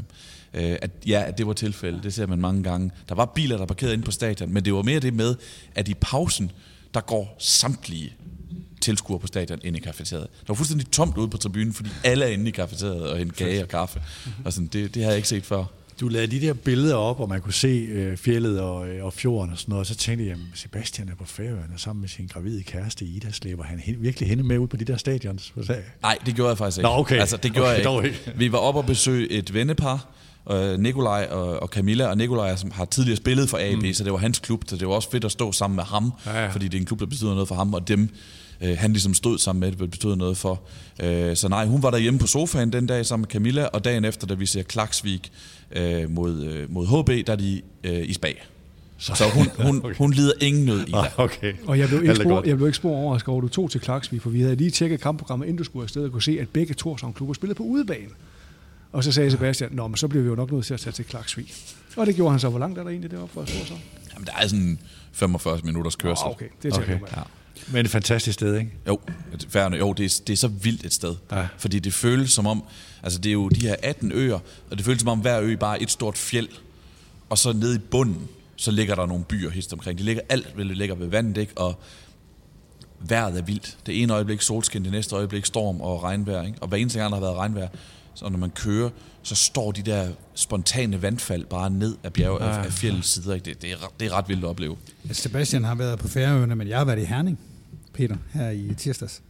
øh, 0.55 0.77
at 0.83 0.91
ja, 1.07 1.25
at 1.27 1.39
det 1.39 1.47
var 1.47 1.53
tilfældet, 1.53 2.03
det 2.03 2.15
ser 2.15 2.27
man 2.27 2.39
mange 2.39 2.63
gange. 2.63 2.91
Der 3.09 3.15
var 3.15 3.25
biler, 3.25 3.57
der 3.57 3.67
parkerede 3.67 3.95
inde 3.95 4.05
på 4.05 4.11
stadion, 4.11 4.53
men 4.53 4.65
det 4.65 4.75
var 4.75 4.83
mere 4.83 5.01
det 5.01 5.15
med, 5.15 5.35
at 5.75 5.89
i 5.89 5.95
pausen, 6.01 6.51
der 6.95 7.01
går 7.01 7.37
samtlige 7.39 8.13
tilskuere 8.81 9.21
på 9.21 9.27
stadion 9.27 9.59
ind 9.65 9.77
i 9.77 9.81
kafeteriet. 9.81 10.27
Der 10.41 10.45
var 10.49 10.55
fuldstændig 10.55 10.91
tomt 10.91 11.17
ude 11.17 11.29
på 11.29 11.37
tribunen, 11.37 11.73
fordi 11.73 11.89
alle 12.05 12.25
er 12.25 12.29
inde 12.29 12.49
i 12.49 12.51
kafeteriet 12.51 13.03
og 13.11 13.19
hente 13.19 13.35
kage 13.35 13.63
og 13.63 13.69
kaffe. 13.69 14.03
Og 14.45 14.53
sådan, 14.53 14.67
det, 14.67 14.95
det 14.95 15.03
har 15.03 15.11
jeg 15.11 15.17
ikke 15.17 15.29
set 15.29 15.45
før. 15.45 15.65
Du 16.01 16.09
lavede 16.09 16.41
de 16.41 16.47
der 16.47 16.53
billeder 16.53 16.95
op, 16.95 17.21
og 17.21 17.29
man 17.29 17.41
kunne 17.41 17.53
se 17.53 17.69
øh, 17.69 18.17
fjellet 18.17 18.61
og, 18.61 18.89
øh, 18.89 19.05
og 19.05 19.13
fjorden 19.13 19.53
og 19.53 19.59
sådan 19.59 19.73
noget, 19.73 19.81
og 19.81 19.87
så 19.87 19.95
tænkte 19.95 20.25
jeg, 20.25 20.31
jamen, 20.31 20.47
Sebastian 20.55 21.09
er 21.09 21.15
på 21.15 21.25
Færøerne 21.25 21.73
sammen 21.77 22.01
med 22.01 22.09
sin 22.09 22.27
gravide 22.27 22.63
kæreste 22.63 23.05
Ida, 23.05 23.31
slæber 23.31 23.63
han 23.65 23.79
hen, 23.79 23.97
virkelig 23.99 24.29
hende 24.29 24.43
med 24.45 24.59
ud 24.59 24.67
på 24.67 24.77
de 24.77 24.85
der 24.85 24.97
stadions? 24.97 25.53
Nej, 26.03 26.19
det 26.27 26.35
gjorde 26.35 26.49
jeg 26.49 26.59
faktisk 26.59 26.79
ikke. 26.79 26.89
Nå, 26.89 26.95
okay. 26.97 27.19
Altså, 27.19 27.37
det 27.37 27.53
gjorde 27.53 27.71
Okay, 27.71 27.85
jeg 27.85 28.05
ikke. 28.05 28.19
ikke. 28.27 28.39
Vi 28.39 28.53
var 28.53 28.59
oppe 28.59 28.81
og 28.81 28.87
besøge 28.87 29.31
et 29.31 29.55
vennepar, 29.55 30.07
øh, 30.51 30.79
Nikolaj 30.79 31.29
og, 31.31 31.63
og 31.63 31.69
Camilla, 31.69 32.07
og 32.07 32.17
Nikolaj 32.17 32.51
er, 32.51 32.57
som 32.57 32.71
har 32.71 32.85
tidligere 32.85 33.17
spillet 33.17 33.49
for 33.51 33.59
AB, 33.61 33.83
mm. 33.83 33.93
så 33.95 34.05
det 34.05 34.13
var 34.13 34.19
hans 34.19 34.39
klub, 34.39 34.63
så 34.67 34.77
det 34.77 34.89
var 34.89 34.95
også 34.95 35.11
fedt 35.11 35.25
at 35.25 35.33
stå 35.33 35.53
sammen 35.53 35.77
med 35.77 35.85
ham, 35.85 36.13
Ja, 36.27 36.43
ja. 36.43 36.49
fordi 36.49 36.69
det 36.69 36.75
er 36.77 36.81
en 36.81 36.87
klub, 36.87 37.01
der 37.01 37.07
betyder 37.07 37.31
noget 37.33 37.49
for 37.49 37.55
ham, 37.55 37.75
og 37.75 37.89
dem, 37.89 38.09
øh, 38.61 38.77
han 38.79 38.93
ligesom 38.93 39.15
stod 39.15 39.39
sammen 39.39 39.61
med, 39.61 39.73
det 39.73 39.91
betyder 39.91 40.15
noget 40.17 40.37
for. 40.37 40.63
Øh, 41.03 41.37
så 41.37 41.49
nej, 41.49 41.67
hun 41.67 41.83
var 41.83 41.91
derhjemme 41.91 42.19
på 42.21 42.27
sofaen 42.27 42.73
den 42.73 42.87
dag 42.87 43.07
sammen 43.07 43.23
med 43.23 43.29
Camilla, 43.29 43.65
og 43.67 43.85
dagen 43.85 44.05
efter, 44.05 44.27
da 44.27 44.35
vi 44.35 44.47
ser 44.47 44.63
Klaksvik 44.63 45.33
øh, 45.73 46.11
mod, 46.11 46.43
øh, 46.45 46.73
mod 46.73 46.87
HB, 46.87 47.27
der 47.27 47.33
er 47.33 47.37
de 47.37 47.63
øh, 47.85 48.09
i 48.09 48.13
spag. 48.13 48.47
Så, 48.99 49.15
så 49.15 49.25
hun, 49.35 49.47
hun, 49.67 49.79
Okay. 49.85 49.95
hun 49.97 50.13
lider 50.13 50.33
ingen 50.41 50.65
nød 50.65 50.87
i 50.89 50.93
Ah, 50.95 51.05
det. 51.05 51.13
okay. 51.17 51.53
Og 51.67 51.79
jeg 51.79 51.89
blev 51.89 52.03
ikke 52.03 52.15
spor, 52.17 52.43
jeg 52.47 52.57
blev 52.57 52.67
ikke 52.69 52.77
spor 52.77 52.97
overrasket 52.97 53.29
over, 53.29 53.39
at 53.39 53.43
du 53.43 53.49
tog 53.49 53.71
til 53.71 53.81
Klaksvik, 53.81 54.21
for 54.23 54.31
vi 54.31 54.41
havde 54.41 54.57
lige 54.57 54.71
tjekket 54.71 55.01
kampprogrammet, 55.01 55.47
inden 55.47 55.59
du 55.59 55.65
skulle 55.65 55.83
afsted, 55.85 56.05
og 56.05 56.13
kunne 56.13 56.23
se, 56.23 56.39
at 56.41 56.49
begge 56.49 56.75
Torshavn 56.75 57.13
klubber 57.13 57.35
spillede 57.35 57.57
på 57.57 57.63
udebane. 57.63 58.09
Og 58.93 59.05
så 59.05 59.13
sagde 59.13 59.31
Sebastian, 59.31 59.71
Nå, 59.73 59.87
men 59.89 59.97
så 59.97 60.09
bliver 60.09 60.23
vi 60.23 60.29
jo 60.29 60.35
nok 60.35 60.53
nødt 60.53 60.67
til 60.67 60.75
at 60.75 60.81
tage 60.81 60.93
til 60.93 61.05
Klaksvik. 61.05 61.55
Og 61.97 62.07
det 62.07 62.15
gjorde 62.17 62.31
han 62.31 62.41
så. 62.41 62.49
Hvor 62.49 62.59
langt 62.59 62.79
er 62.79 62.83
der 62.83 62.91
egentlig 62.91 63.11
deroppe 63.11 63.35
fra 63.35 63.41
Torshavn? 63.41 63.81
Jamen, 64.15 64.27
der 64.27 64.33
er 64.43 64.47
sådan 64.49 64.79
45 65.13 65.61
minutters 65.65 65.97
kørsel. 65.97 66.25
Ah, 66.25 66.31
okay, 66.31 66.47
det 66.63 66.73
tager 66.73 66.85
Okay. 66.85 66.95
okay. 66.95 67.01
med. 67.03 67.09
Ja. 67.17 67.23
Men 67.69 67.85
et 67.85 67.91
fantastisk 67.91 68.35
sted, 68.35 68.57
ikke? 68.59 68.71
Jo, 68.87 69.01
færne, 69.49 69.77
jo 69.77 69.93
det, 69.93 70.05
er, 70.05 70.23
det 70.27 70.33
er 70.33 70.37
så 70.37 70.49
vildt 70.49 70.85
et 70.85 70.93
sted. 70.93 71.15
Ja. 71.33 71.47
Fordi 71.59 71.79
det 71.79 71.95
føles 71.95 72.33
som 72.33 72.47
om, 72.47 72.65
altså 73.03 73.19
det 73.19 73.29
er 73.29 73.33
jo 73.33 73.49
de 73.49 73.61
her 73.61 73.77
18 73.83 74.13
øer, 74.13 74.39
og 74.71 74.77
det 74.77 74.85
føles 74.85 75.01
som 75.01 75.09
om 75.09 75.19
hver 75.19 75.41
ø 75.41 75.57
bare 75.57 75.79
er 75.79 75.83
et 75.83 75.91
stort 75.91 76.19
fjeld. 76.19 76.49
Og 77.29 77.39
så 77.39 77.53
nede 77.53 77.75
i 77.77 77.79
bunden, 77.79 78.29
så 78.57 78.71
ligger 78.71 78.95
der 78.95 79.07
nogle 79.07 79.25
byer 79.25 79.51
hist 79.51 79.73
omkring. 79.73 79.99
De 79.99 80.05
ligger 80.05 80.23
alt 80.29 80.57
vel, 80.57 80.67
ligger 80.67 80.95
ved 80.95 81.07
vandet, 81.07 81.41
ikke? 81.41 81.53
Og 81.59 81.81
vejret 83.01 83.39
er 83.39 83.43
vildt. 83.43 83.77
Det 83.87 84.03
ene 84.03 84.13
øjeblik 84.13 84.43
solskin, 84.43 84.85
det 84.85 84.93
næste 84.93 85.17
øjeblik 85.17 85.47
storm 85.47 85.81
og 85.81 86.03
regnvejr. 86.03 86.43
Ikke? 86.43 86.59
Og 86.61 86.69
hver 86.69 86.79
eneste 86.79 86.99
gang, 86.99 87.13
der 87.13 87.17
har 87.17 87.27
været 87.27 87.37
regnvejr, 87.37 87.69
Så 88.15 88.29
når 88.29 88.39
man 88.39 88.51
kører, 88.51 88.91
så 89.23 89.35
står 89.35 89.73
de 89.73 89.83
der 89.83 90.09
spontane 90.35 91.03
vandfald 91.03 91.45
bare 91.45 91.71
ned 91.71 91.97
af 92.05 92.13
bjerg 92.13 92.41
af, 92.41 92.65
af 92.65 92.73
fjellets 92.73 93.09
sider. 93.09 93.35
Ikke? 93.35 93.45
Det, 93.45 93.63
det, 93.63 93.73
er, 93.73 93.77
det 94.01 94.07
er 94.07 94.13
ret 94.13 94.29
vildt 94.29 94.45
at 94.45 94.49
opleve. 94.49 94.77
Sebastian 95.13 95.65
har 95.65 95.75
været 95.75 95.99
på 95.99 96.09
Færøerne, 96.09 96.57
men 96.57 96.69
jeg 96.69 96.79
har 96.79 96.85
været 96.85 96.99
i 96.99 97.05
Herning, 97.05 97.39
Peter, 97.97 98.17
her 98.33 98.51
i 98.51 98.75
tirsdags. 98.79 99.23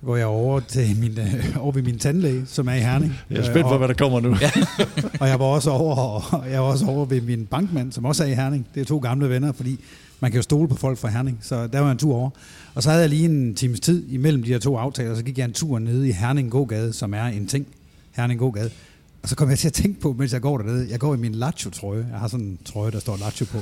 Hvor 0.00 0.16
jeg 0.16 0.22
er 0.22 0.26
over, 0.26 0.60
til 0.60 0.96
min, 1.00 1.18
øh, 1.18 1.56
over 1.58 1.72
ved 1.72 1.82
min 1.82 1.98
tandlæge, 1.98 2.42
som 2.46 2.68
er 2.68 2.72
i 2.72 2.80
Herning. 2.80 3.14
Jeg 3.30 3.38
er 3.38 3.42
spændt 3.42 3.62
på, 3.62 3.68
og, 3.68 3.78
hvad 3.78 3.88
der 3.88 3.94
kommer 3.94 4.20
nu. 4.20 4.36
Ja. 4.40 4.50
og 5.20 5.28
jeg 5.28 5.38
var, 5.38 5.44
også 5.44 5.70
over, 5.70 6.44
jeg 6.50 6.60
var 6.60 6.66
også 6.66 6.86
over 6.86 7.04
ved 7.04 7.20
min 7.20 7.46
bankmand, 7.46 7.92
som 7.92 8.04
også 8.04 8.24
er 8.24 8.28
i 8.28 8.34
Herning. 8.34 8.66
Det 8.74 8.80
er 8.80 8.84
to 8.84 8.98
gamle 8.98 9.28
venner, 9.28 9.52
fordi 9.52 9.80
man 10.20 10.30
kan 10.30 10.38
jo 10.38 10.42
stole 10.42 10.68
på 10.68 10.74
folk 10.74 10.98
fra 10.98 11.08
Herning, 11.08 11.38
så 11.42 11.66
der 11.66 11.78
var 11.78 11.86
jeg 11.86 11.92
en 11.92 11.98
tur 11.98 12.14
over. 12.14 12.30
Og 12.74 12.82
så 12.82 12.90
havde 12.90 13.02
jeg 13.02 13.10
lige 13.10 13.24
en 13.24 13.54
times 13.54 13.80
tid 13.80 14.08
imellem 14.08 14.42
de 14.42 14.48
her 14.48 14.58
to 14.58 14.76
aftaler, 14.76 15.14
så 15.14 15.22
gik 15.22 15.38
jeg 15.38 15.44
en 15.44 15.52
tur 15.52 15.78
nede 15.78 16.08
i 16.08 16.12
Herning 16.12 16.50
Gågade, 16.50 16.92
som 16.92 17.14
er 17.14 17.24
en 17.24 17.46
ting. 17.46 17.66
Herning 18.16 18.40
Gågade. 18.40 18.70
Og 19.22 19.28
så 19.28 19.36
kom 19.36 19.50
jeg 19.50 19.58
til 19.58 19.68
at 19.68 19.72
tænke 19.72 20.00
på, 20.00 20.14
mens 20.18 20.32
jeg 20.32 20.40
går 20.40 20.58
dernede, 20.58 20.86
jeg 20.90 21.00
går 21.00 21.14
i 21.14 21.18
min 21.18 21.34
Lacho-trøje. 21.34 22.06
Jeg 22.10 22.18
har 22.18 22.28
sådan 22.28 22.46
en 22.46 22.58
trøje, 22.64 22.90
der 22.90 22.98
står 22.98 23.16
Lacho 23.16 23.44
på. 23.44 23.58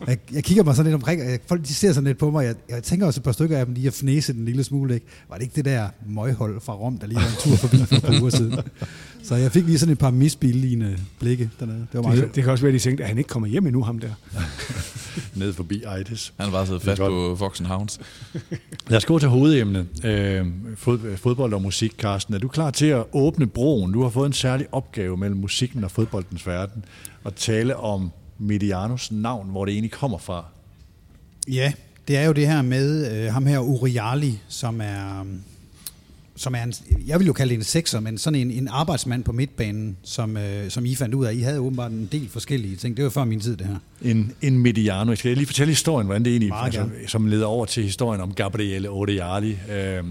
Og 0.00 0.08
jeg, 0.08 0.18
jeg 0.32 0.44
kigger 0.44 0.64
mig 0.64 0.76
sådan 0.76 0.86
lidt 0.86 0.94
omkring, 0.94 1.22
og 1.22 1.30
jeg, 1.30 1.38
folk 1.46 1.62
de 1.62 1.74
ser 1.74 1.92
sådan 1.92 2.06
lidt 2.06 2.18
på 2.18 2.30
mig. 2.30 2.44
Jeg, 2.44 2.54
jeg 2.68 2.82
tænker 2.82 3.06
også 3.06 3.20
et 3.20 3.24
par 3.24 3.32
stykker 3.32 3.58
af 3.58 3.66
dem 3.66 3.74
lige 3.74 3.86
at 3.86 3.92
fnæse 3.92 4.32
den 4.32 4.44
lille 4.44 4.64
smule. 4.64 4.94
Ikke? 4.94 5.06
Var 5.28 5.36
det 5.36 5.42
ikke 5.42 5.56
det 5.56 5.64
der 5.64 5.88
møghold 6.08 6.60
fra 6.60 6.74
Rom, 6.74 6.98
der 6.98 7.06
lige 7.06 7.16
var 7.16 7.26
en 7.26 7.36
tur 7.38 7.56
forbi 7.56 7.76
for 7.76 7.94
et 7.96 8.02
par 8.02 8.20
uger 8.20 8.30
siden? 8.30 8.58
Så 9.22 9.34
jeg 9.34 9.52
fik 9.52 9.66
lige 9.66 9.78
sådan 9.78 9.92
et 9.92 9.98
par 9.98 10.10
misbilligende 10.10 10.98
blikke 11.18 11.50
dernede. 11.60 11.78
Det 11.78 11.88
var 11.94 12.02
meget 12.02 12.22
det, 12.22 12.34
det 12.34 12.44
kan 12.44 12.52
også 12.52 12.64
være, 12.64 12.74
at 12.74 12.74
de 12.74 12.78
tænkte, 12.78 13.04
at 13.04 13.08
han 13.08 13.18
ikke 13.18 13.28
kommer 13.28 13.48
hjem 13.48 13.66
endnu, 13.66 13.82
ham 13.82 13.98
der. 13.98 14.10
Ned 15.34 15.52
forbi 15.52 15.82
Eides. 15.96 16.32
Han 16.40 16.50
bare 16.50 16.66
siddet 16.66 16.82
fast 16.82 17.00
på 17.00 17.36
Fox 17.38 17.60
and 17.60 17.66
Hounds. 17.66 18.00
Lad 18.88 18.96
os 18.96 19.04
gå 19.04 19.18
til 19.18 19.28
hovedemnet. 19.28 19.86
Øh, 20.04 20.46
fod, 20.76 21.16
fodbold 21.16 21.54
og 21.54 21.62
musik, 21.62 21.92
Carsten. 21.98 22.34
Er 22.34 22.38
du 22.38 22.48
klar 22.48 22.70
til 22.70 22.86
at 22.86 23.04
åbne 23.12 23.46
broen? 23.46 23.92
Du 23.92 24.02
har 24.02 24.10
fået 24.10 24.26
en 24.26 24.32
særlig 24.32 24.66
opgave 24.72 25.16
mellem 25.16 25.40
musikken 25.40 25.84
og 25.84 25.90
fodboldens 25.90 26.46
verden. 26.46 26.84
Og 27.24 27.34
tale 27.34 27.76
om 27.76 28.10
Medianos 28.38 29.12
navn, 29.12 29.50
hvor 29.50 29.64
det 29.64 29.72
egentlig 29.72 29.92
kommer 29.92 30.18
fra. 30.18 30.44
Ja, 31.48 31.72
det 32.08 32.16
er 32.16 32.24
jo 32.24 32.32
det 32.32 32.46
her 32.46 32.62
med 32.62 33.12
øh, 33.12 33.32
ham 33.32 33.46
her 33.46 33.58
Uriali, 33.58 34.40
som 34.48 34.80
er, 34.80 35.24
som 36.36 36.54
er 36.54 36.62
en, 36.62 36.74
jeg 37.06 37.18
vil 37.18 37.26
jo 37.26 37.32
kalde 37.32 37.50
det 37.50 37.58
en 37.58 37.64
sekser, 37.64 38.00
men 38.00 38.18
sådan 38.18 38.40
en, 38.40 38.50
en 38.50 38.68
arbejdsmand 38.68 39.24
på 39.24 39.32
midtbanen, 39.32 39.96
som, 40.02 40.36
øh, 40.36 40.70
som 40.70 40.86
I 40.86 40.94
fandt 40.94 41.14
ud 41.14 41.24
af. 41.24 41.34
I 41.34 41.40
havde 41.40 41.60
åbenbart 41.60 41.90
en 41.90 42.08
del 42.12 42.28
forskellige 42.28 42.76
ting. 42.76 42.96
Det 42.96 43.04
var 43.04 43.10
før 43.10 43.24
min 43.24 43.40
tid, 43.40 43.56
det 43.56 43.66
her. 43.66 43.76
En, 44.02 44.32
en 44.42 44.58
Mediano. 44.58 45.10
Jeg 45.10 45.18
skal 45.18 45.36
lige 45.36 45.46
fortælle 45.46 45.70
historien, 45.70 46.06
hvordan 46.06 46.24
det 46.24 46.30
egentlig 46.30 46.52
altså, 46.52 46.88
som 47.06 47.26
leder 47.26 47.46
over 47.46 47.66
til 47.66 47.82
historien 47.82 48.20
om 48.20 48.34
Gabriele 48.34 48.90
Uriali. 48.90 49.58
Øh, 49.70 50.04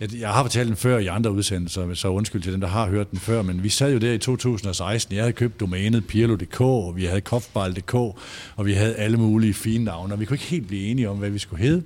jeg, 0.00 0.14
jeg 0.20 0.28
har 0.28 0.42
fortalt 0.42 0.68
den 0.68 0.76
før 0.76 0.98
i 0.98 1.06
andre 1.06 1.32
udsendelser, 1.32 1.94
så 1.94 2.08
undskyld 2.08 2.42
til 2.42 2.52
dem, 2.52 2.60
der 2.60 2.68
har 2.68 2.88
hørt 2.88 3.10
den 3.10 3.18
før, 3.18 3.42
men 3.42 3.62
vi 3.62 3.68
sad 3.68 3.92
jo 3.92 3.98
der 3.98 4.12
i 4.12 4.18
2016. 4.18 5.14
Jeg 5.14 5.22
havde 5.22 5.32
købt 5.32 5.60
domænet 5.60 6.06
Pirlo.dk, 6.06 6.60
og 6.60 6.96
vi 6.96 7.04
havde 7.04 7.20
Kofball.dk, 7.20 7.94
og 7.94 8.66
vi 8.66 8.72
havde 8.72 8.94
alle 8.94 9.16
mulige 9.16 9.54
fine 9.54 9.84
navne, 9.84 10.14
og 10.14 10.20
vi 10.20 10.24
kunne 10.24 10.34
ikke 10.34 10.46
helt 10.46 10.66
blive 10.66 10.86
enige 10.86 11.10
om, 11.10 11.18
hvad 11.18 11.30
vi 11.30 11.38
skulle 11.38 11.62
hedde. 11.62 11.82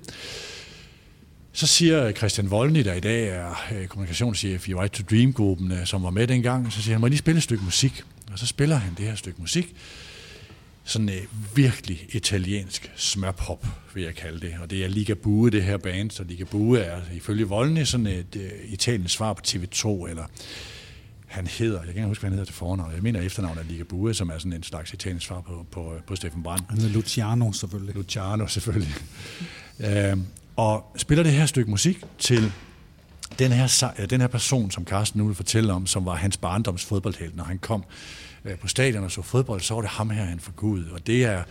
Så 1.59 1.67
siger 1.67 2.13
Christian 2.13 2.51
Volny, 2.51 2.85
der 2.85 2.95
i 2.95 3.01
dag 3.01 3.29
er 3.29 3.55
øh, 3.73 3.87
kommunikationschef 3.87 4.69
i 4.69 4.75
Right 4.75 4.93
to 4.93 5.03
Dream-gruppen, 5.11 5.73
øh, 5.73 5.87
som 5.87 6.03
var 6.03 6.11
med 6.11 6.27
dengang, 6.27 6.73
så 6.73 6.83
siger 6.83 6.95
han, 6.95 7.01
må 7.01 7.07
lige 7.07 7.19
spille 7.19 7.37
et 7.37 7.43
stykke 7.43 7.65
musik? 7.65 8.03
Og 8.33 8.39
så 8.39 8.47
spiller 8.47 8.77
han 8.77 8.95
det 8.95 9.05
her 9.05 9.15
stykke 9.15 9.41
musik. 9.41 9.75
Sådan 10.85 11.09
et 11.09 11.29
virkelig 11.55 12.07
italiensk 12.11 12.91
smørpop, 12.97 13.67
vil 13.95 14.03
jeg 14.03 14.15
kalde 14.15 14.41
det. 14.41 14.55
Og 14.63 14.71
det 14.71 14.85
er 14.85 14.89
Liga 14.89 15.15
Bue, 15.15 15.51
det 15.51 15.63
her 15.63 15.77
band. 15.77 16.11
Så 16.11 16.25
Liga 16.25 16.45
Bue 16.45 16.81
er 16.81 17.01
ifølge 17.15 17.45
Volny 17.45 17.85
sådan 17.85 18.07
et 18.07 18.37
uh, 18.37 18.73
italiensk 18.73 19.15
svar 19.15 19.33
på 19.33 19.43
TV2, 19.47 20.09
eller 20.09 20.25
han 21.27 21.47
hedder, 21.47 21.79
jeg 21.79 21.87
kan 21.87 21.97
ikke 21.97 22.09
huske, 22.09 22.23
hvad 22.23 22.31
han 22.31 22.39
hedder 22.39 22.51
til 22.51 22.55
fornavn. 22.55 22.93
Jeg 22.95 23.03
mener 23.03 23.21
efternavn 23.21 23.59
er 23.59 23.63
Liga 23.63 23.83
Bue, 23.83 24.15
som 24.15 24.29
er 24.29 24.39
sådan 24.39 24.53
en 24.53 24.63
slags 24.63 24.93
italiensk 24.93 25.27
svar 25.27 25.41
på, 25.41 25.67
på, 25.71 25.95
på 26.07 26.17
Steffen 26.17 26.43
Brandt. 26.43 26.65
Han 26.69 26.79
hedder 26.79 26.95
Luciano 26.95 27.53
selvfølgelig. 27.53 27.95
Luciano 27.95 28.47
selvfølgelig. 28.47 28.95
uh, 29.79 30.19
og 30.59 30.93
spiller 30.97 31.23
det 31.23 31.33
her 31.33 31.47
stykke 31.47 31.71
musik 31.71 32.05
til 32.19 32.53
den 33.39 33.53
her, 33.53 33.93
øh, 33.99 34.11
den 34.11 34.21
her 34.21 34.29
person, 34.29 34.71
som 34.71 34.85
Carsten 34.85 35.19
nu 35.19 35.27
vil 35.27 35.35
fortælle 35.35 35.73
om, 35.73 35.87
som 35.87 36.07
var 36.07 36.15
hans 36.15 36.37
barndoms 36.37 36.85
fodboldhelt, 36.85 37.37
når 37.37 37.45
han 37.45 37.59
kom 37.59 37.85
øh, 38.45 38.59
på 38.59 38.69
stadion 38.69 39.05
og 39.05 39.11
så 39.11 39.23
fodbold, 39.23 39.61
så 39.61 39.75
var 39.75 39.81
det 39.81 39.91
ham 39.91 40.11
her, 40.11 40.25
han 40.25 40.41
for 40.41 40.53
Gud. 40.53 40.85
Og 40.85 41.07
det 41.07 41.25
er 41.25 41.43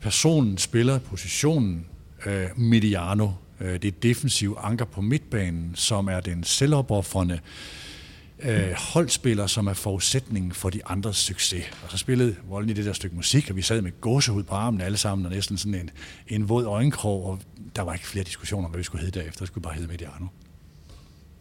personen, 0.00 0.58
spiller 0.58 0.98
positionen 0.98 1.86
øh, 2.26 2.46
Mediano. 2.56 3.30
Øh, 3.60 3.72
det 3.72 3.84
er 3.84 4.00
defensiv 4.02 4.58
anker 4.62 4.84
på 4.84 5.00
midtbanen, 5.00 5.72
som 5.74 6.08
er 6.08 6.20
den 6.20 6.44
selvopoffrende 6.44 7.34
øh, 7.34 7.40
Øh, 8.42 8.72
holdspiller, 8.72 9.46
som 9.46 9.66
er 9.66 9.72
forudsætningen 9.72 10.52
for 10.52 10.70
de 10.70 10.80
andres 10.86 11.16
succes. 11.16 11.64
Og 11.84 11.90
så 11.90 11.98
spillede 11.98 12.36
Volden 12.48 12.70
i 12.70 12.72
det 12.72 12.84
der 12.84 12.92
stykke 12.92 13.16
musik, 13.16 13.50
og 13.50 13.56
vi 13.56 13.62
sad 13.62 13.82
med 13.82 14.00
gåsehud 14.00 14.42
på 14.42 14.54
armen 14.54 14.80
alle 14.80 14.98
sammen, 14.98 15.26
og 15.26 15.32
næsten 15.32 15.58
sådan 15.58 15.74
en, 15.74 15.90
en 16.28 16.48
våd 16.48 16.64
øjenkrog, 16.64 17.26
og 17.26 17.38
der 17.76 17.82
var 17.82 17.92
ikke 17.92 18.06
flere 18.06 18.24
diskussioner 18.24 18.64
om, 18.64 18.70
hvad 18.70 18.78
vi 18.78 18.84
skulle 18.84 19.04
hedde 19.04 19.20
derefter. 19.20 19.38
Det 19.38 19.48
skulle 19.48 19.62
bare 19.62 19.74
hedde 19.74 19.88
Mediano. 19.88 20.26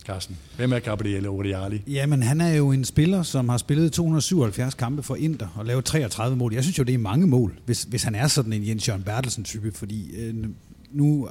Carsten, 0.06 0.38
hvem 0.56 0.74
er 0.74 0.80
Gabriele 0.80 1.30
Odiali? 1.30 1.84
Jamen, 1.88 2.24
han 2.24 2.42
er 2.42 2.54
jo 2.54 2.72
en 2.72 2.86
spiller, 2.86 3.24
som 3.24 3.50
har 3.50 3.58
spillet 3.58 3.94
277 3.94 4.74
kampe 4.74 5.04
for 5.04 5.16
Inter 5.16 5.48
og 5.56 5.66
lavet 5.66 5.86
33 5.86 6.36
mål. 6.36 6.54
Jeg 6.54 6.64
synes 6.64 6.80
jo, 6.80 6.84
det 6.84 6.94
er 6.94 6.98
mange 6.98 7.28
mål, 7.28 7.60
hvis, 7.66 7.84
hvis 7.84 8.04
han 8.04 8.16
er 8.16 8.28
sådan 8.28 8.54
en 8.54 8.68
Jens 8.68 8.88
Jørgen 8.88 9.04
Bertelsen-type, 9.04 9.72
fordi 9.72 10.16
øh, 10.16 10.36
nu 10.92 11.30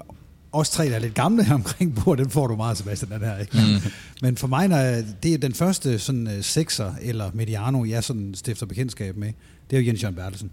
os 0.57 0.71
tre, 0.71 0.89
der 0.89 0.95
er 0.95 0.99
lidt 0.99 1.15
gamle 1.15 1.47
omkring 1.55 1.95
på, 1.95 2.15
den 2.15 2.31
får 2.31 2.47
du 2.47 2.57
meget, 2.57 2.79
Sebastian, 2.79 3.11
den 3.11 3.21
her. 3.21 3.39
Ikke? 3.39 3.57
Mm. 3.57 3.93
Men 4.23 4.37
for 4.37 4.47
mig, 4.47 4.69
når 4.69 5.03
det 5.23 5.35
er 5.35 5.39
den 5.39 5.55
første 5.55 5.99
sådan, 5.99 6.27
uh, 6.27 6.33
sekser 6.43 6.95
eller 7.01 7.31
mediano, 7.35 7.85
jeg 7.85 8.05
sådan 8.05 8.35
stifter 8.35 8.67
bekendtskab 8.67 9.17
med, 9.17 9.33
det 9.71 9.77
er 9.77 9.81
jo 9.81 9.87
Jens 9.87 10.03
Jørgen 10.03 10.17
Bertelsen. 10.17 10.51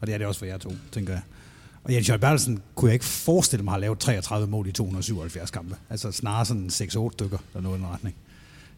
Og 0.00 0.06
det 0.06 0.14
er 0.14 0.18
det 0.18 0.26
også 0.26 0.38
for 0.38 0.46
jer 0.46 0.58
to, 0.58 0.72
tænker 0.92 1.12
jeg. 1.12 1.22
Og 1.84 1.94
Jens 1.94 2.08
Jørgen 2.08 2.20
Bertelsen 2.20 2.62
kunne 2.74 2.88
jeg 2.88 2.94
ikke 2.94 3.04
forestille 3.04 3.64
mig 3.64 3.74
at 3.74 3.80
lave 3.80 3.96
33 3.96 4.46
mål 4.46 4.66
i 4.66 4.72
277 4.72 5.50
kampe. 5.50 5.76
Altså 5.90 6.12
snarere 6.12 6.44
sådan 6.44 6.66
6-8 6.66 7.12
stykker, 7.12 7.38
der 7.54 7.60
noget 7.60 7.78
i 7.78 7.80
den 7.82 7.88
retning. 7.88 8.14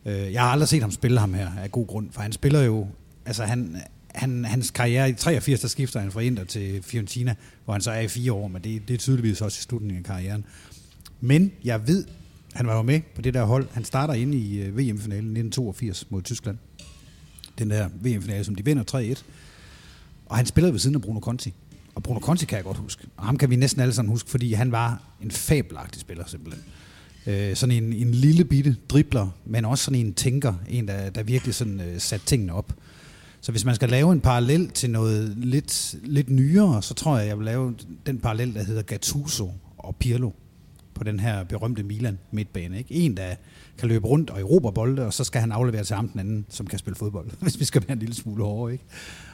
Uh, 0.05 0.33
jeg 0.33 0.43
har 0.43 0.49
aldrig 0.49 0.69
set 0.69 0.83
ham 0.83 0.91
spille 0.91 1.21
ham 1.21 1.35
her 1.35 1.51
af 1.63 1.71
god 1.71 1.87
grund, 1.87 2.09
for 2.13 2.23
han 2.23 2.33
spiller 2.33 2.61
jo, 2.61 2.87
altså 3.27 3.45
han, 3.45 3.77
han, 4.15 4.45
hans 4.45 4.71
karriere 4.71 5.11
i 5.11 5.13
83, 5.13 5.61
der 5.61 5.69
skifter 5.69 6.01
han 6.01 6.13
fra 6.13 6.21
Inter 6.21 6.45
til 6.45 6.83
Fiorentina, 6.83 7.35
hvor 7.65 7.75
han 7.75 7.81
så 7.81 7.91
er 7.91 8.01
i 8.01 8.09
fire 8.09 8.33
år, 8.33 8.49
men 8.49 8.65
det, 8.65 8.89
det 8.89 8.95
er 8.95 8.99
tydeligvis 8.99 9.41
også 9.41 9.59
i 9.59 9.63
slutningen 9.63 9.99
af 9.99 10.05
karrieren. 10.05 10.45
Men 11.21 11.53
jeg 11.65 11.87
ved, 11.87 12.05
han 12.55 12.67
var 12.67 12.77
jo 12.77 12.83
med 12.83 13.01
på 13.15 13.23
det 13.23 13.35
der 13.35 13.45
hold. 13.45 13.67
Han 13.73 13.85
starter 13.85 14.15
inde 14.15 14.39
i 14.39 14.59
øh, 14.59 14.67
VM-finalen 14.67 15.37
1982 15.37 16.11
mod 16.11 16.23
Tyskland. 16.23 16.59
Den 17.59 17.71
der 17.71 17.89
VM-finale, 17.89 18.45
som 18.45 18.55
de 18.55 18.65
vinder 18.65 19.15
3-1. 19.17 19.23
Og 20.27 20.37
han 20.37 20.47
spillede 20.47 20.73
ved 20.73 20.81
siden 20.81 20.97
af 20.97 21.03
Bruno 21.03 21.21
Conti. 21.21 21.55
Og 21.95 22.03
Bruno 22.03 22.21
Conti 22.21 22.47
kan 22.47 22.57
jeg 22.57 22.65
godt 22.65 22.77
huske. 22.77 23.07
Og 23.17 23.25
ham 23.25 23.37
kan 23.37 23.51
vi 23.51 23.57
næsten 23.57 23.83
alle 23.83 23.95
sammen 23.95 24.11
huske, 24.11 24.31
fordi 24.31 24.53
han 24.53 24.73
var 24.73 25.03
en 25.23 25.31
fabelagtig 25.31 26.01
spiller 26.01 26.25
simpelthen. 26.27 26.65
Øh, 27.27 27.57
sådan 27.57 27.83
en, 27.85 27.93
en 27.93 28.11
lille 28.11 28.45
bitte 28.45 28.77
dribler, 28.89 29.29
men 29.45 29.65
også 29.65 29.85
sådan 29.85 30.01
en 30.01 30.15
tænker, 30.15 30.55
en 30.69 30.89
der, 30.89 31.11
der 31.11 31.23
virkelig 31.23 31.55
sådan 31.55 31.81
øh, 31.81 32.01
satte 32.01 32.27
tingene 32.27 32.53
op. 32.53 32.73
Så 33.45 33.53
hvis 33.53 33.65
man 33.65 33.75
skal 33.75 33.89
lave 33.89 34.13
en 34.13 34.21
parallel 34.21 34.69
til 34.69 34.91
noget 34.91 35.35
lidt, 35.37 35.95
lidt 36.03 36.31
nyere, 36.31 36.83
så 36.83 36.95
tror 36.95 37.19
jeg, 37.19 37.29
jeg 37.29 37.39
vil 37.39 37.45
lave 37.45 37.75
den 38.07 38.19
parallel, 38.19 38.55
der 38.55 38.63
hedder 38.63 38.83
Gattuso 38.83 39.53
og 39.79 39.97
Pirlo 39.97 40.31
på 40.95 41.05
den 41.05 41.21
her 41.21 41.45
berømte 41.45 41.83
Milan 41.83 42.19
midtbane. 42.31 42.79
Ikke? 42.79 42.95
En, 42.95 43.17
der 43.17 43.35
kan 43.79 43.89
løbe 43.89 44.07
rundt 44.07 44.31
og 44.31 44.41
erobre 44.41 44.73
bolde, 44.73 45.07
og 45.07 45.13
så 45.13 45.25
skal 45.25 45.41
han 45.41 45.53
aflevere 45.53 45.85
til 45.85 45.97
ham 45.97 46.09
den 46.09 46.21
anden, 46.21 46.47
som 46.49 46.67
kan 46.67 46.79
spille 46.79 46.97
fodbold, 46.97 47.31
hvis 47.43 47.61
vi 47.61 47.65
skal 47.65 47.83
være 47.89 47.93
en 47.93 47.99
lille 47.99 48.15
smule 48.15 48.45
hårdere. 48.45 48.73
Ikke? 48.73 48.85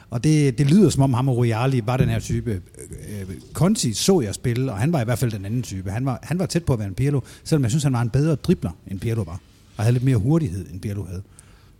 Og 0.09 0.23
det, 0.23 0.57
det 0.57 0.71
lyder 0.71 0.89
som 0.89 1.03
om 1.03 1.13
ham 1.13 1.29
og 1.29 1.37
Royali 1.37 1.81
var 1.85 1.97
den 1.97 2.09
her 2.09 2.19
type. 2.19 2.51
Øh, 2.51 3.21
øh, 3.21 3.35
Conti 3.53 3.93
så 3.93 4.21
jeg 4.21 4.35
spille, 4.35 4.71
og 4.71 4.77
han 4.77 4.93
var 4.93 5.01
i 5.01 5.05
hvert 5.05 5.19
fald 5.19 5.31
den 5.31 5.45
anden 5.45 5.63
type. 5.63 5.91
Han 5.91 6.05
var, 6.05 6.19
han 6.23 6.39
var 6.39 6.45
tæt 6.45 6.65
på 6.65 6.73
at 6.73 6.79
være 6.79 6.87
en 6.87 6.95
Pirlo, 6.95 7.21
selvom 7.43 7.63
jeg 7.63 7.71
synes, 7.71 7.83
han 7.83 7.93
var 7.93 8.01
en 8.01 8.09
bedre 8.09 8.35
dribler, 8.35 8.71
end 8.87 8.99
Pirlo 8.99 9.21
var. 9.21 9.39
Og 9.77 9.83
havde 9.83 9.93
lidt 9.93 10.03
mere 10.03 10.17
hurtighed, 10.17 10.65
end 10.71 10.81
Pirlo 10.81 11.03
havde. 11.03 11.21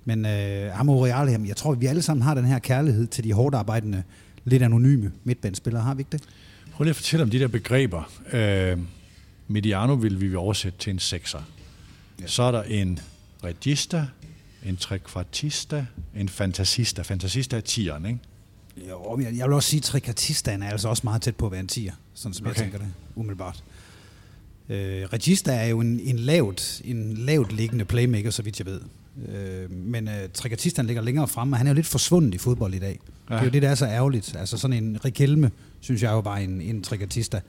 Men 0.06 0.26
øh, 0.26 0.72
ham 0.72 0.90
og 0.90 1.04
Real, 1.04 1.46
jeg 1.46 1.58
tror, 1.58 1.74
vi 1.74 1.86
alle 1.86 2.02
sammen 2.02 2.24
har 2.24 2.34
den 2.34 2.46
her 2.46 2.60
kærlighed 2.60 3.08
til 3.08 3.24
de 3.24 3.34
hårdt 3.34 3.56
arbejdende, 3.56 4.04
lidt 4.46 4.64
anonyme 4.64 5.12
midtbanespillere. 5.24 5.84
Har 5.84 5.94
vi 5.94 6.02
ikke 6.02 6.12
det? 6.12 6.22
Prøv 6.72 6.84
lige 6.84 6.90
at 6.90 6.96
fortælle 6.96 7.24
om 7.24 7.30
de 7.30 7.40
der 7.40 7.48
begreber. 7.48 8.12
Øh, 8.34 8.78
mediano 9.48 9.94
vil 9.94 10.22
vi 10.22 10.36
oversætte 10.36 10.80
til 10.80 10.92
en 10.92 11.00
sekser. 11.00 11.42
Ja. 12.22 12.28
Så 12.28 12.44
er 12.44 12.52
der 12.52 12.64
en 12.64 13.00
regista, 13.44 14.06
en 14.66 14.78
trekvartista, 14.78 15.86
en 16.16 16.30
fantasista. 16.30 17.02
Fantasista 17.02 17.58
er 17.58 17.62
tieren, 17.62 18.06
ikke? 18.06 18.20
Jo, 18.90 19.20
jeg, 19.20 19.38
jeg 19.38 19.46
vil 19.46 19.54
også 19.54 19.70
sige, 19.70 20.00
at 20.10 20.48
er 20.48 20.70
altså 20.70 20.90
også 20.90 21.02
meget 21.04 21.22
tæt 21.22 21.36
på 21.36 21.46
at 21.46 21.52
være 21.52 21.62
en 21.62 21.68
tier, 21.68 21.94
sådan 22.14 22.34
som 22.34 22.48
okay. 22.48 22.56
jeg 22.56 22.64
tænker 22.64 22.78
det, 22.78 22.88
umiddelbart. 23.16 23.64
Øh, 24.70 25.04
regista 25.14 25.56
er 25.56 25.66
jo 25.66 25.80
en, 25.80 26.00
en, 26.00 26.20
lavt, 26.20 26.82
en 26.86 27.18
lavt 27.18 27.54
liggende 27.54 27.86
playmaker, 27.86 28.30
så 28.30 28.44
vidt 28.44 28.60
jeg 28.60 28.66
ved. 28.66 28.82
Øh, 29.30 29.71
men 29.71 30.08
øh, 30.08 30.30
Trigatista 30.34 30.82
ligger 30.82 31.02
længere 31.02 31.28
fremme, 31.28 31.54
og 31.54 31.58
han 31.58 31.67
er 31.67 31.71
jo 31.71 31.76
lidt 31.76 31.88
forsvundet 31.88 32.34
i 32.34 32.38
fodbold 32.38 32.74
i 32.74 32.80
dag. 32.80 33.00
Ja. 33.30 33.36
Det 33.36 33.41
er 33.41 33.45
jo 33.45 33.52
det, 33.52 33.62
der 33.62 33.69
er 33.69 33.76
så 33.76 33.86
ærgerligt. 33.86 34.36
Altså 34.36 34.58
sådan 34.58 34.84
en 34.84 35.06
Rikelme, 35.06 35.52
synes 35.80 36.04
jeg 36.04 36.12
jo 36.12 36.19
var 36.19 36.38
en, 36.38 36.62
en 36.62 36.84
Trigatista. 36.84 37.41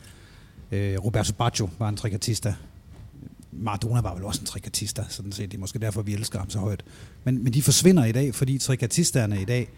Øh, 0.72 0.98
Roberto 1.04 1.32
Baggio 1.32 1.68
var 1.78 1.88
en 1.88 1.96
Trigatista. 1.96 2.54
Maradona 3.52 4.00
var 4.00 4.14
vel 4.14 4.24
også 4.24 4.40
en 4.40 4.46
trikatista, 4.46 5.04
sådan 5.08 5.32
set. 5.32 5.50
Det 5.50 5.56
er 5.56 5.60
måske 5.60 5.78
derfor, 5.78 6.02
vi 6.02 6.14
elsker 6.14 6.38
ham 6.38 6.50
så 6.50 6.58
højt. 6.58 6.84
Men, 7.24 7.44
men 7.44 7.52
de 7.52 7.62
forsvinder 7.62 8.04
i 8.04 8.12
dag, 8.12 8.34
fordi 8.34 8.58
trikatisterne 8.58 9.42
i 9.42 9.44
dag, 9.44 9.68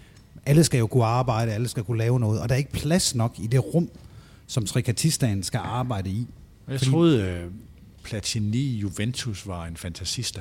alle 0.46 0.64
skal 0.64 0.78
jo 0.78 0.86
kunne 0.86 1.04
arbejde, 1.04 1.52
alle 1.52 1.68
skal 1.68 1.84
kunne 1.84 1.98
lave 1.98 2.20
noget, 2.20 2.40
og 2.40 2.48
der 2.48 2.54
er 2.54 2.58
ikke 2.58 2.72
plads 2.72 3.14
nok 3.14 3.34
i 3.38 3.46
det 3.46 3.74
rum, 3.74 3.88
som 4.46 4.66
trikatistaen 4.66 5.42
skal 5.42 5.60
arbejde 5.64 6.10
i. 6.10 6.26
Jeg 6.68 6.78
fordi... 6.78 6.90
troede, 6.90 7.44
uh, 7.46 7.52
Platini 8.02 8.76
Juventus 8.76 9.46
var 9.46 9.66
en 9.66 9.76
fantasista. 9.76 10.40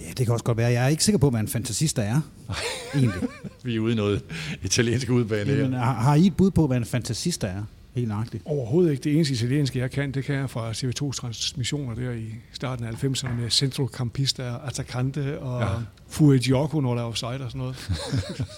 Ja, 0.00 0.08
det 0.08 0.26
kan 0.26 0.32
også 0.32 0.44
godt 0.44 0.58
være. 0.58 0.70
Jeg 0.70 0.84
er 0.84 0.88
ikke 0.88 1.04
sikker 1.04 1.18
på, 1.18 1.30
hvad 1.30 1.40
en 1.40 1.48
fantasista 1.48 2.02
er, 2.02 2.20
egentlig. 2.94 3.20
Vi 3.62 3.76
er 3.76 3.80
ude 3.80 3.92
i 3.92 3.96
noget 3.96 4.22
italiensk 4.62 5.10
udbane 5.10 5.52
Jamen, 5.52 5.72
har, 5.72 5.92
har 5.92 6.14
I 6.14 6.26
et 6.26 6.36
bud 6.36 6.50
på, 6.50 6.66
hvad 6.66 6.76
en 6.76 6.84
fantasista 6.84 7.46
er? 7.46 7.62
Helt 7.94 8.08
nøjagtigt. 8.08 8.42
Overhovedet 8.46 8.90
ikke. 8.90 9.04
Det 9.04 9.14
eneste 9.14 9.34
italienske, 9.34 9.78
jeg 9.78 9.90
kan, 9.90 10.12
det 10.12 10.24
kan 10.24 10.34
jeg 10.34 10.50
fra 10.50 10.70
CV2's 10.70 11.12
transmissioner 11.12 11.94
der 11.94 12.10
i 12.12 12.34
starten 12.52 12.84
af 12.84 13.04
90'erne 13.04 13.32
med 13.40 13.50
centrocampista, 13.50 14.54
attaccante 14.66 15.38
og 15.38 15.62
ja. 15.62 15.68
Fue 16.08 16.38
Gioco, 16.38 16.80
når 16.80 16.94
der 16.94 17.02
er 17.02 17.06
offside 17.06 17.28
og 17.28 17.50
sådan 17.50 17.58
noget. 17.58 17.90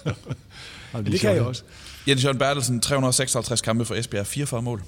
ja, 0.93 1.01
det 1.01 1.19
kan 1.19 1.35
jeg 1.35 1.41
også. 1.41 1.63
Jens 2.07 2.23
Jørgen 2.23 2.39
Bertelsen, 2.39 2.79
356 2.79 3.61
kampe 3.61 3.85
for 3.85 3.95
Esbjerg, 3.95 4.27
44 4.27 4.61
mål. 4.61 4.83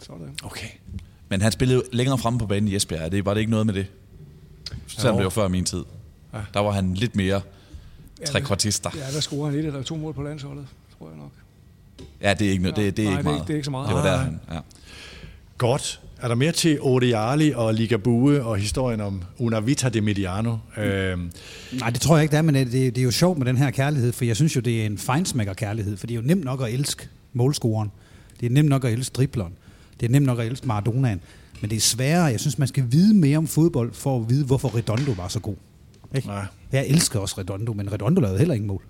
Sådan. 0.00 0.34
Okay. 0.42 0.68
Men 1.28 1.42
han 1.42 1.52
spillede 1.52 1.82
længere 1.92 2.18
fremme 2.18 2.38
på 2.38 2.46
banen 2.46 2.68
i 2.68 2.76
Esbjerg. 2.76 3.12
Det 3.12 3.24
var 3.24 3.34
det 3.34 3.40
ikke 3.40 3.50
noget 3.50 3.66
med 3.66 3.74
det? 3.74 3.86
Selvom 4.86 5.16
det 5.16 5.24
var 5.24 5.30
før 5.30 5.48
min 5.48 5.64
tid. 5.64 5.84
Ja. 6.34 6.38
Der 6.54 6.60
var 6.60 6.70
han 6.70 6.94
lidt 6.94 7.16
mere 7.16 7.40
trekvartister. 8.26 8.90
Ja, 8.94 9.14
der 9.14 9.20
scorer 9.20 9.50
han 9.50 9.58
et 9.58 9.64
eller 9.64 9.82
to 9.82 9.96
mål 9.96 10.14
på 10.14 10.22
landsholdet, 10.22 10.66
tror 10.98 11.08
jeg 11.08 11.18
nok. 11.18 11.32
Ja, 12.20 12.34
det 12.34 12.46
er 12.46 12.50
ikke, 12.50 12.62
noget, 12.62 12.76
det, 12.76 12.96
det 12.96 13.04
er 13.04 13.08
Nej, 13.08 13.18
ikke 13.18 13.28
meget. 13.30 13.36
Det 13.36 13.42
er, 13.42 13.46
det 13.46 13.52
er 13.52 13.56
ikke 13.56 13.64
så 13.64 13.70
meget. 13.70 13.88
Det 13.88 13.96
var 13.96 14.02
der, 14.02 14.16
han, 14.16 14.40
ja. 14.52 14.58
Godt. 15.58 16.00
Er 16.20 16.28
der 16.28 16.34
mere 16.34 16.52
til 16.52 16.78
Odiali 16.80 17.52
og 17.52 17.74
Ligabue 17.74 18.44
og 18.44 18.56
historien 18.56 19.00
om 19.00 19.22
Una 19.38 19.60
Vita 19.60 19.88
de 19.88 20.00
Mediano? 20.00 20.56
Øhm. 20.76 21.30
Nej, 21.72 21.90
det 21.90 22.00
tror 22.00 22.16
jeg 22.16 22.22
ikke, 22.22 22.32
det 22.32 22.38
er, 22.38 22.42
men 22.42 22.54
det, 22.54 22.72
det 22.72 22.98
er 22.98 23.02
jo 23.02 23.10
sjovt 23.10 23.38
med 23.38 23.46
den 23.46 23.56
her 23.56 23.70
kærlighed, 23.70 24.12
for 24.12 24.24
jeg 24.24 24.36
synes 24.36 24.56
jo, 24.56 24.60
det 24.60 24.82
er 24.82 24.86
en 24.86 24.98
fejnsmækker-kærlighed, 24.98 25.96
for 25.96 26.06
det 26.06 26.14
er 26.14 26.20
jo 26.20 26.26
nemt 26.26 26.44
nok 26.44 26.62
at 26.62 26.74
elske 26.74 27.08
målscoren. 27.32 27.90
Det 28.40 28.46
er 28.46 28.50
nemt 28.50 28.68
nok 28.68 28.84
at 28.84 28.92
elske 28.92 29.12
dribleren. 29.12 29.52
Det 30.00 30.06
er 30.06 30.10
nemt 30.10 30.26
nok 30.26 30.38
at 30.38 30.46
elske 30.46 30.66
Maradonaen. 30.66 31.20
Men 31.60 31.70
det 31.70 31.76
er 31.76 31.80
sværere. 31.80 32.24
Jeg 32.24 32.40
synes, 32.40 32.58
man 32.58 32.68
skal 32.68 32.84
vide 32.90 33.14
mere 33.14 33.38
om 33.38 33.46
fodbold, 33.46 33.92
for 33.92 34.20
at 34.20 34.30
vide, 34.30 34.44
hvorfor 34.44 34.76
Redondo 34.76 35.12
var 35.12 35.28
så 35.28 35.40
god. 35.40 35.56
Ikke? 36.14 36.28
Nej. 36.28 36.46
Jeg 36.72 36.86
elsker 36.86 37.20
også 37.20 37.34
Redondo, 37.38 37.72
men 37.72 37.92
Redondo 37.92 38.20
lavede 38.20 38.38
heller 38.38 38.54
ingen 38.54 38.68
mål. 38.68 38.82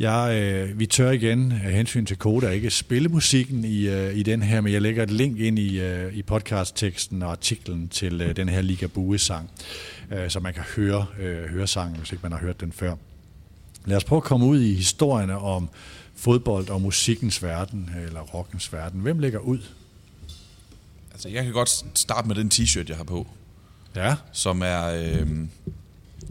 Ja, 0.00 0.40
øh, 0.40 0.78
vi 0.78 0.86
tør 0.86 1.10
igen 1.10 1.52
af 1.52 1.72
hensyn 1.72 2.06
til 2.06 2.16
Koda 2.16 2.48
ikke 2.48 2.70
spille 2.70 3.08
musikken 3.08 3.64
i, 3.64 3.88
øh, 3.88 4.16
i 4.16 4.22
den 4.22 4.42
her, 4.42 4.60
men 4.60 4.72
jeg 4.72 4.82
lægger 4.82 5.02
et 5.02 5.10
link 5.10 5.38
ind 5.38 5.58
i, 5.58 5.80
øh, 5.80 6.14
i 6.14 6.22
podcastteksten 6.22 7.22
og 7.22 7.30
artiklen 7.30 7.88
til 7.88 8.20
øh, 8.20 8.36
den 8.36 8.48
her 8.48 8.60
Liga 8.60 8.86
Bue-sang, 8.86 9.50
øh, 10.10 10.30
så 10.30 10.40
man 10.40 10.54
kan 10.54 10.62
høre, 10.76 11.06
øh, 11.20 11.44
høre 11.44 11.66
sangen, 11.66 11.96
hvis 11.96 12.12
ikke 12.12 12.22
man 12.22 12.32
har 12.32 12.38
hørt 12.38 12.60
den 12.60 12.72
før. 12.72 12.94
Lad 13.86 13.96
os 13.96 14.04
prøve 14.04 14.16
at 14.16 14.24
komme 14.24 14.46
ud 14.46 14.60
i 14.60 14.74
historierne 14.74 15.38
om 15.38 15.68
fodbold 16.14 16.68
og 16.68 16.80
musikkens 16.80 17.42
verden, 17.42 17.90
eller 18.06 18.20
rockens 18.20 18.72
verden. 18.72 19.00
Hvem 19.00 19.18
lægger 19.18 19.38
ud? 19.38 19.58
Altså, 21.12 21.28
jeg 21.28 21.44
kan 21.44 21.52
godt 21.52 21.84
starte 21.94 22.28
med 22.28 22.36
den 22.36 22.50
t-shirt, 22.54 22.88
jeg 22.88 22.96
har 22.96 23.04
på. 23.04 23.26
Ja. 23.96 24.14
Som 24.32 24.62
er 24.62 24.84
øh, 24.84 25.28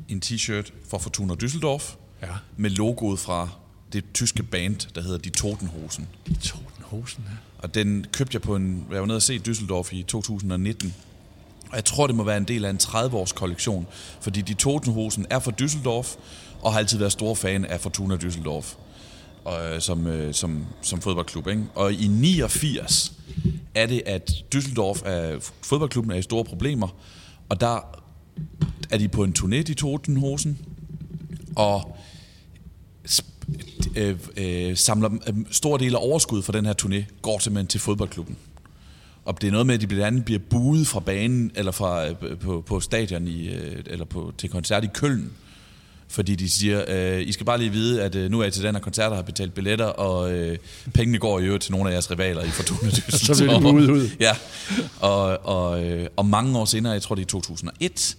en 0.09 0.21
t-shirt 0.25 0.71
for 0.89 0.97
Fortuna 0.97 1.33
Düsseldorf, 1.33 1.95
ja. 2.21 2.27
med 2.57 2.69
logoet 2.69 3.19
fra 3.19 3.49
det 3.93 4.03
tyske 4.13 4.43
band, 4.43 4.93
der 4.95 5.01
hedder 5.01 5.17
De 5.17 5.29
Totenhosen. 5.29 6.07
De 6.27 6.35
Totenhosen, 6.35 7.23
ja. 7.29 7.35
Og 7.57 7.75
den 7.75 8.05
købte 8.11 8.35
jeg 8.35 8.41
på 8.41 8.55
en... 8.55 8.87
Jeg 8.91 8.99
var 8.99 9.05
nede 9.05 9.15
og 9.15 9.21
se 9.21 9.41
Düsseldorf 9.47 9.95
i 9.95 10.03
2019. 10.03 10.95
Og 11.69 11.75
jeg 11.75 11.85
tror, 11.85 12.07
det 12.07 12.15
må 12.15 12.23
være 12.23 12.37
en 12.37 12.43
del 12.43 12.65
af 12.65 12.69
en 12.69 12.79
30-års 12.83 13.31
kollektion. 13.31 13.87
Fordi 14.21 14.41
De 14.41 14.53
Totenhosen 14.53 15.25
er 15.29 15.39
fra 15.39 15.51
Düsseldorf, 15.61 16.17
og 16.61 16.71
har 16.71 16.79
altid 16.79 16.97
været 16.97 17.11
store 17.11 17.35
fan 17.35 17.65
af 17.65 17.81
Fortuna 17.81 18.15
Düsseldorf. 18.15 18.75
Og, 19.43 19.75
øh, 19.75 19.81
som, 19.81 20.07
øh, 20.07 20.33
som, 20.33 20.65
som 20.81 21.01
fodboldklub. 21.01 21.47
Ikke? 21.47 21.63
Og 21.75 21.93
i 21.93 22.07
89 22.07 23.13
er 23.75 23.85
det, 23.85 24.01
at 24.05 24.31
Düsseldorf 24.55 25.07
er, 25.07 25.51
fodboldklubben 25.63 26.11
er 26.11 26.15
i 26.15 26.21
store 26.21 26.43
problemer, 26.43 26.87
og 27.49 27.61
der 27.61 27.97
er 28.89 28.97
de 28.97 29.07
på 29.07 29.23
en 29.23 29.35
turné, 29.39 29.61
de 29.61 29.73
Totenhosen, 29.73 30.57
og 31.55 31.97
øh, 33.95 34.17
øh, 34.37 34.77
samler 34.77 35.09
øh, 35.27 35.35
stor 35.51 35.77
del 35.77 35.95
af 35.95 35.99
overskud 36.01 36.41
fra 36.41 36.53
den 36.53 36.65
her 36.65 36.73
turné 36.81 37.21
går 37.21 37.39
simpelthen 37.39 37.67
til 37.67 37.79
fodboldklubben. 37.79 38.37
Og 39.25 39.41
det 39.41 39.47
er 39.47 39.51
noget 39.51 39.67
med, 39.67 39.75
at 39.75 39.81
de 39.81 39.87
blandt 39.87 40.05
andet 40.05 40.25
bliver 40.25 40.39
buet 40.49 40.87
fra 40.87 40.99
banen, 40.99 41.51
eller 41.55 41.71
fra, 41.71 42.07
øh, 42.07 42.15
på, 42.39 42.63
på 42.67 42.79
stadion, 42.79 43.27
i, 43.27 43.49
øh, 43.49 43.83
eller 43.85 44.05
på, 44.05 44.33
til 44.37 44.49
koncert 44.49 44.83
i 44.83 44.87
Køln. 44.93 45.31
Fordi 46.11 46.35
de 46.35 46.49
siger, 46.49 46.83
øh, 46.87 47.27
I 47.27 47.31
skal 47.31 47.45
bare 47.45 47.57
lige 47.57 47.71
vide, 47.71 48.03
at 48.03 48.15
øh, 48.15 48.31
nu 48.31 48.39
er 48.39 48.43
jeg 48.43 48.53
til 48.53 48.63
den 48.63 48.75
her 48.75 48.81
koncert, 48.81 49.09
og 49.09 49.15
har 49.15 49.23
betalt 49.23 49.53
billetter, 49.53 49.85
og 49.85 50.33
øh, 50.33 50.57
pengene 50.93 51.17
går 51.17 51.39
i 51.39 51.43
øvrigt 51.43 51.63
til 51.63 51.71
nogle 51.71 51.89
af 51.89 51.93
jeres 51.93 52.11
rivaler 52.11 52.43
i 52.43 52.49
Fortuna 52.49 52.89
Så 53.09 53.43
bliver 53.43 53.59
de 53.59 53.93
ud. 53.93 54.09
Ja, 54.19 54.35
og, 54.99 55.45
og, 55.45 55.83
øh, 55.83 56.07
og 56.17 56.25
mange 56.25 56.59
år 56.59 56.65
senere, 56.65 56.93
jeg 56.93 57.01
tror 57.01 57.15
det 57.15 57.21
er 57.21 57.25
i 57.25 57.29
2001, 57.29 58.17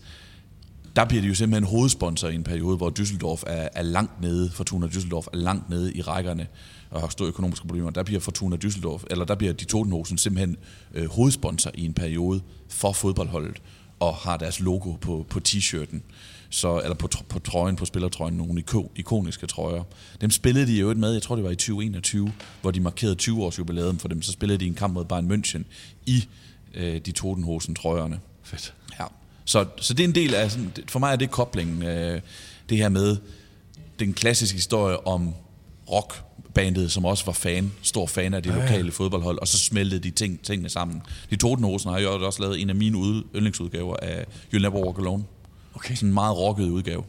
der 0.96 1.05
bliver 1.05 1.22
de 1.22 1.28
jo 1.28 1.35
simpelthen 1.35 1.64
hovedsponsor 1.64 2.28
i 2.28 2.35
en 2.35 2.44
periode, 2.44 2.76
hvor 2.76 2.92
Düsseldorf 3.00 3.42
er, 3.46 3.68
er 3.74 3.83
langt 3.83 4.20
nede, 4.20 4.50
Fortuna 4.50 4.87
Düsseldorf 4.87 5.26
er 5.33 5.37
langt 5.37 5.70
nede 5.70 5.92
i 5.94 6.02
rækkerne 6.02 6.46
og 6.90 7.00
har 7.00 7.09
store 7.09 7.28
økonomiske 7.28 7.66
problemer. 7.66 7.90
Der 7.90 8.02
bliver 8.02 8.20
Fortuna 8.20 8.57
Düsseldorf, 8.64 9.05
eller 9.11 9.24
der 9.24 9.35
bliver 9.35 9.52
de 9.52 9.64
Totenhosen 9.64 10.18
simpelthen 10.18 10.57
øh, 10.94 11.11
hovedsponsor 11.11 11.70
i 11.74 11.85
en 11.85 11.94
periode 11.94 12.40
for 12.68 12.92
fodboldholdet, 12.92 13.57
og 14.03 14.15
har 14.15 14.37
deres 14.37 14.61
logo 14.61 14.93
på, 14.93 15.27
på 15.31 15.41
t-shirten, 15.49 16.03
så, 16.51 16.81
eller 16.81 16.95
på, 16.95 17.09
på 17.29 17.38
trøjen, 17.38 17.77
på 17.77 17.85
spillertrøjen, 17.85 18.35
nogle 18.35 18.65
ikoniske 18.97 19.47
trøjer. 19.47 19.83
Dem 20.21 20.31
spillede 20.31 20.67
de 20.67 20.81
jo 20.81 20.95
med, 20.95 21.12
jeg 21.12 21.23
tror 21.23 21.35
det 21.35 21.45
var 21.45 21.51
i 21.51 21.57
2021, 21.57 22.33
hvor 22.61 22.71
de 22.71 22.81
markerede 22.81 23.15
20 23.15 23.45
års 23.45 23.59
jubilæum 23.59 23.99
for 23.99 24.09
dem, 24.09 24.23
så 24.23 24.33
spillede 24.33 24.59
de 24.59 24.67
en 24.67 24.75
kamp 24.75 24.95
mod 24.95 25.05
Bayern 25.05 25.33
München 25.33 25.62
i 26.07 26.29
øh, 26.75 27.01
de 27.01 27.12
Totenhosen 27.12 27.75
trøjerne. 27.75 28.21
Fedt. 28.43 28.75
Ja. 29.01 29.05
Så, 29.45 29.67
så 29.77 29.95
det 29.95 30.05
er 30.05 30.09
en 30.09 30.15
del 30.15 30.35
af, 30.35 30.51
for 30.88 30.99
mig 30.99 31.12
er 31.12 31.17
det 31.17 31.31
koblingen, 31.31 31.83
øh, 31.83 32.21
det 32.69 32.79
her 32.79 32.88
med 32.88 33.17
den 33.99 34.15
klassiske 34.15 34.57
historie 34.57 35.07
om 35.07 35.35
rockbandet, 36.53 36.91
som 36.91 37.05
også 37.05 37.25
var 37.25 37.33
fan, 37.33 37.73
stor 37.83 38.07
fan 38.07 38.35
af 38.35 38.43
det 38.43 38.51
ja, 38.51 38.57
ja. 38.57 38.62
lokale 38.62 38.93
fodboldhold, 38.93 39.38
og 39.38 39.49
så 39.49 39.59
smeltede 39.59 40.01
de 40.01 40.11
ting, 40.11 40.43
tingene 40.43 40.69
sammen. 40.69 41.03
De 41.31 41.37
Totenhosen 41.37 41.91
har 41.91 41.99
jo 41.99 42.27
også 42.27 42.43
lavet 42.43 42.61
en 42.61 42.71
af 42.71 42.77
mine 42.77 43.23
yndlingsudgaver 43.35 43.97
af 44.03 44.27
You'll 44.55 44.59
Never 44.59 44.87
Walk 44.87 44.99
Alone. 44.99 45.25
Okay. 45.75 45.95
Sådan 45.95 46.09
en 46.09 46.15
meget 46.15 46.37
rocket 46.37 46.69
udgave. 46.69 47.03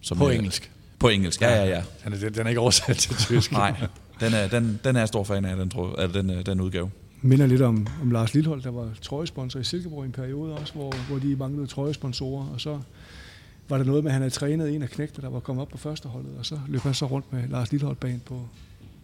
Som 0.00 0.18
på 0.18 0.28
er, 0.28 0.32
engelsk? 0.32 0.70
På 0.98 1.08
engelsk, 1.08 1.42
ja, 1.42 1.54
ja, 1.54 1.68
ja. 1.68 1.82
Den 2.04 2.12
er, 2.12 2.28
den 2.28 2.46
er 2.46 2.48
ikke 2.48 2.60
oversat 2.60 2.96
til 2.96 3.16
tysk. 3.16 3.52
Nej, 3.62 3.74
den 4.20 4.34
er, 4.34 4.48
den, 4.48 4.80
den 4.84 4.96
er 4.96 5.00
jeg 5.00 5.08
stor 5.08 5.24
fan 5.24 5.44
af, 5.44 5.56
den, 5.56 5.70
tror, 5.70 5.96
af 5.96 6.08
den, 6.08 6.30
øh, 6.30 6.46
den 6.46 6.60
udgave 6.60 6.90
minder 7.22 7.46
lidt 7.46 7.62
om, 7.62 7.86
om 8.02 8.10
Lars 8.10 8.34
Lillehold, 8.34 8.62
der 8.62 8.70
var 8.70 8.88
trøjesponsor 9.02 9.60
i 9.60 9.64
Silkeborg 9.64 10.04
i 10.04 10.06
en 10.06 10.12
periode 10.12 10.54
også, 10.54 10.72
hvor, 10.74 10.94
hvor 11.08 11.18
de 11.18 11.36
manglede 11.36 11.66
trøjesponsorer, 11.66 12.46
og 12.54 12.60
så 12.60 12.78
var 13.70 13.78
der 13.78 13.84
noget 13.84 14.04
med, 14.04 14.10
at 14.10 14.12
han 14.12 14.22
havde 14.22 14.34
trænet 14.34 14.74
en 14.74 14.82
af 14.82 14.90
knægte, 14.90 15.22
der 15.22 15.28
var 15.28 15.40
kommet 15.40 15.62
op 15.62 15.68
på 15.68 15.78
førsteholdet, 15.78 16.32
og 16.38 16.46
så 16.46 16.58
løb 16.68 16.80
han 16.80 16.94
så 16.94 17.06
rundt 17.06 17.32
med 17.32 17.48
Lars 17.48 17.70
Lillehold 17.70 17.96
bag 17.96 18.20
på 18.24 18.42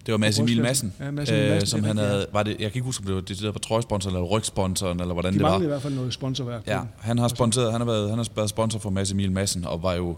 det 0.07 0.13
var 0.13 0.19
Mads 0.19 0.39
Emil 0.39 0.63
Madsen, 0.63 0.93
ja, 1.01 1.11
Mads 1.11 1.31
Emil 1.31 1.43
Madsen 1.43 1.63
øh, 1.63 1.67
som 1.67 1.85
han 1.85 1.97
havde, 1.97 2.27
var 2.33 2.43
det, 2.43 2.51
jeg 2.51 2.59
kan 2.59 2.67
ikke 2.67 2.81
huske, 2.81 3.01
om 3.01 3.07
det 3.07 3.15
var 3.15 3.21
det 3.21 3.41
der 3.41 3.53
var 3.53 3.59
trøjesponsoren 3.59 4.17
eller 4.17 4.29
rygsponsoren, 4.29 5.01
eller 5.01 5.13
hvordan 5.13 5.33
de 5.33 5.39
det 5.39 5.47
var. 5.47 5.59
De 5.59 5.65
i 5.65 5.67
hvert 5.67 5.83
fald 5.83 5.95
noget 5.95 6.15
sponsorværk. 6.15 6.63
Ja, 6.67 6.81
han 6.99 7.19
har 7.19 7.29
sponsoreret, 7.29 7.73
han 7.73 7.81
har 7.81 7.87
været, 7.87 8.09
han 8.11 8.19
har 8.19 8.29
været 8.37 8.51
sponsor 8.51 8.79
for 8.79 8.91
Mads 8.91 9.13
Emil 9.13 9.33
Madsen, 9.33 9.65
og 9.65 9.83
var 9.83 9.95
jo, 9.95 10.17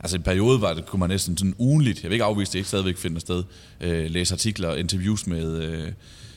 altså 0.00 0.16
i 0.16 0.18
en 0.18 0.22
periode 0.22 0.60
var 0.60 0.74
det, 0.74 0.86
kunne 0.86 1.00
man 1.00 1.08
næsten 1.08 1.36
sådan 1.36 1.54
ugenligt, 1.58 2.02
jeg 2.02 2.10
vil 2.10 2.14
ikke 2.14 2.24
afvise, 2.24 2.52
det 2.52 2.58
ikke 2.58 2.68
stadigvæk 2.68 2.96
finder 2.96 3.20
sted, 3.20 3.44
øh, 3.80 4.10
læse 4.10 4.34
artikler 4.34 4.68
og 4.68 4.78
interviews 4.78 5.26
med 5.26 5.62
øh, 5.62 5.92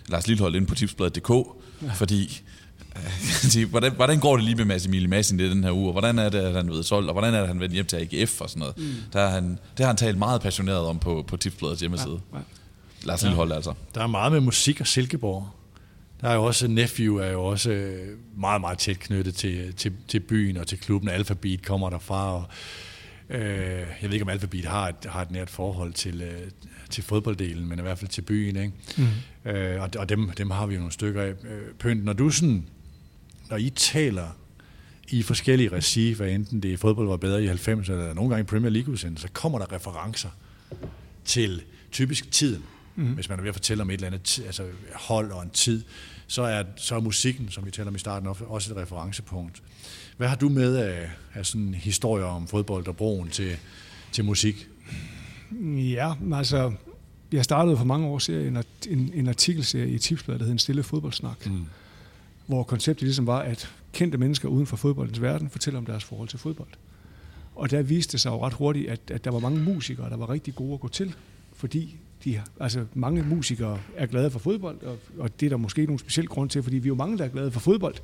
Lars 0.08 0.28
Lillehold 0.28 0.56
inde 0.56 0.68
på 0.68 0.76
tipsbladet.dk, 0.76 1.30
ja. 1.30 1.92
fordi 1.94 2.24
øh, 2.24 2.61
hvordan, 3.70 3.92
hvordan 3.96 4.20
går 4.20 4.36
det 4.36 4.46
lige 4.46 4.56
med 4.56 4.66
Mads 4.66 4.86
Emil 4.86 5.10
Madsen 5.10 5.40
i 5.40 5.50
den 5.50 5.64
her 5.64 5.72
uge, 5.72 5.88
og 5.88 5.92
hvordan 5.92 6.20
er 6.20 6.30
det, 6.30 6.40
at 6.40 6.54
han 6.54 6.70
ved 6.70 6.84
solgt, 6.84 7.08
og 7.08 7.14
hvordan 7.14 7.34
er 7.34 7.38
det, 7.38 7.44
at 7.44 7.48
han 7.48 7.60
vender 7.60 7.74
hjem 7.74 7.86
til 7.86 7.98
AGF 7.98 8.42
og 8.42 8.50
sådan 8.50 8.60
noget. 8.60 8.78
Mm. 8.78 8.84
Der 9.14 9.20
er 9.20 9.30
han, 9.30 9.50
det 9.50 9.80
har 9.80 9.88
han 9.88 9.98
talt 9.98 10.18
meget 10.18 10.42
passioneret 10.42 10.86
om 10.86 11.00
på, 11.00 11.26
på 11.28 11.38
tipsbladets 11.38 11.80
hjemmeside. 11.80 12.20
Ja, 12.34 12.38
ja. 12.38 12.44
Lars 13.04 13.24
Lillehold 13.24 13.52
altså. 13.52 13.74
Der 13.96 14.04
er 14.04 14.08
meget 14.08 14.32
med 14.32 14.40
musik 14.40 14.82
og 14.82 14.88
Silkeborg. 14.88 15.48
Der 16.22 16.30
er 16.30 16.34
jo 16.34 16.44
også, 16.44 16.68
Nephew 16.68 17.16
er 17.16 17.32
jo 17.32 17.46
også 17.46 17.72
øh, 17.72 18.18
meget, 18.38 18.62
meget 18.62 18.78
tæt 18.78 19.00
knyttet 19.00 19.36
til, 19.36 19.74
til, 19.74 19.94
til 20.08 20.20
byen 20.20 20.58
og 20.58 20.68
til 20.68 20.80
klubben. 20.80 21.10
Alphabet 21.10 21.66
kommer 21.66 21.90
derfra, 21.90 22.34
og 22.36 22.46
øh, 23.30 23.42
jeg 24.02 24.04
ved 24.04 24.14
ikke, 24.14 24.24
om 24.24 24.30
Alphabet 24.30 24.66
har 24.66 24.88
et, 24.88 24.96
har 25.06 25.22
et 25.22 25.32
nært 25.32 25.50
forhold 25.50 25.94
til, 25.94 26.22
øh, 26.22 26.42
til 26.90 27.04
fodbolddelen, 27.04 27.70
men 27.70 27.80
i 27.80 27.82
hvert 27.82 28.00
fald 28.00 28.10
til 28.10 28.22
byen. 28.22 28.56
Ikke? 28.56 28.74
Mm. 29.46 29.52
Øh, 29.52 29.82
og 29.82 29.90
og 29.98 30.10
dem, 30.10 30.32
dem 30.38 30.52
har 30.52 30.66
vi 30.66 30.74
jo 30.74 30.80
nogle 30.80 30.94
stykker 30.94 31.22
af. 31.22 31.30
Øh, 31.30 31.74
Pønt, 31.80 32.06
når 32.06 32.14
du 32.14 32.30
sådan, 32.30 32.66
når 33.52 33.58
I 33.58 33.70
taler 33.70 34.28
i 35.10 35.24
forskellige 35.24 35.70
regi, 35.70 36.14
hvad 36.14 36.30
enten 36.30 36.64
det 36.64 36.74
er 36.74 36.78
fodbold 36.78 37.08
var 37.08 37.18
bedre 37.18 37.44
i 37.44 37.48
90'erne, 37.48 37.92
eller 37.92 38.14
nogle 38.14 38.30
gange 38.30 38.42
i 38.42 38.46
Premier 38.46 38.70
League 38.70 38.98
så 38.98 39.28
kommer 39.34 39.60
der 39.60 39.72
referencer 39.72 40.30
til 41.26 41.62
typisk 41.92 42.32
tiden 42.32 42.64
Mm. 42.96 43.14
Hvis 43.14 43.30
man 43.30 43.40
er 43.40 43.42
ved 43.42 43.50
at 43.50 43.56
fortælle 43.56 43.84
om 43.84 43.90
et 43.90 43.94
eller 43.94 44.08
andet 44.08 44.40
altså 44.46 44.64
hold 44.96 45.32
og 45.32 45.44
en 45.44 45.50
tid, 45.50 45.84
så 46.28 46.42
er, 46.42 46.64
så 46.76 46.96
er 46.96 47.00
musikken, 47.00 47.50
som 47.50 47.66
vi 47.66 47.72
taler 47.72 47.88
om 47.88 47.96
i 47.96 48.00
starten, 48.00 48.30
også 48.48 48.74
et 48.74 48.78
referencepunkt. 48.78 49.64
Hvad 50.18 50.28
har 50.28 50.36
du 50.36 50.50
med 50.50 50.76
af, 50.76 51.10
af 51.34 51.46
sådan 51.46 51.74
historier 51.74 52.26
om 52.26 52.48
fodbold 52.48 52.88
og 52.88 52.96
broen 52.96 53.30
til, 53.30 53.58
til 54.12 54.26
musik? 54.26 54.68
Ja, 55.76 56.14
altså, 56.34 56.74
jeg 57.32 57.44
startede 57.44 57.78
for 57.78 57.86
mange 57.86 58.08
år 58.08 58.20
siden 58.20 58.58
en, 58.58 58.64
en, 58.90 59.12
en 59.14 59.28
artikelserie 59.28 59.90
i 59.90 59.98
Tipsbladet, 59.98 60.40
der 60.40 60.46
hed 60.46 60.54
En 60.54 60.60
stille 60.60 60.84
fodboldsnak, 60.84 61.46
mm 61.46 61.66
hvor 62.52 62.64
konceptet 62.64 63.04
ligesom 63.04 63.28
var, 63.28 63.40
at 63.40 63.70
kendte 63.94 64.18
mennesker 64.18 64.50
uden 64.50 64.66
for 64.66 64.78
fodboldens 64.78 65.22
verden 65.22 65.50
fortæller 65.50 65.78
om 65.78 65.86
deres 65.86 66.04
forhold 66.04 66.30
til 66.30 66.40
fodbold. 66.40 66.70
Og 67.56 67.72
der 67.72 67.82
viste 67.82 68.12
det 68.12 68.22
sig 68.22 68.30
jo 68.30 68.46
ret 68.46 68.54
hurtigt, 68.54 68.90
at, 68.90 69.00
at 69.12 69.26
der 69.26 69.32
var 69.32 69.40
mange 69.40 69.60
musikere, 69.60 70.10
der 70.10 70.18
var 70.18 70.30
rigtig 70.30 70.56
gode 70.56 70.74
at 70.74 70.80
gå 70.80 70.88
til, 70.88 71.16
fordi 71.54 71.96
de, 72.26 72.42
altså 72.60 72.86
mange 72.94 73.24
musikere 73.24 73.80
er 73.96 74.06
glade 74.06 74.32
for 74.32 74.40
fodbold, 74.40 74.84
og, 74.84 74.98
og 75.18 75.40
det 75.40 75.46
er 75.46 75.50
der 75.50 75.58
måske 75.58 75.86
nogle 75.86 76.00
speciel 76.00 76.28
grund 76.28 76.50
til, 76.50 76.64
fordi 76.64 76.78
vi 76.78 76.86
er 76.86 76.88
jo 76.88 76.96
mange, 76.96 77.18
der 77.18 77.24
er 77.24 77.30
glade 77.30 77.52
for 77.52 77.60
fodbold. 77.60 77.96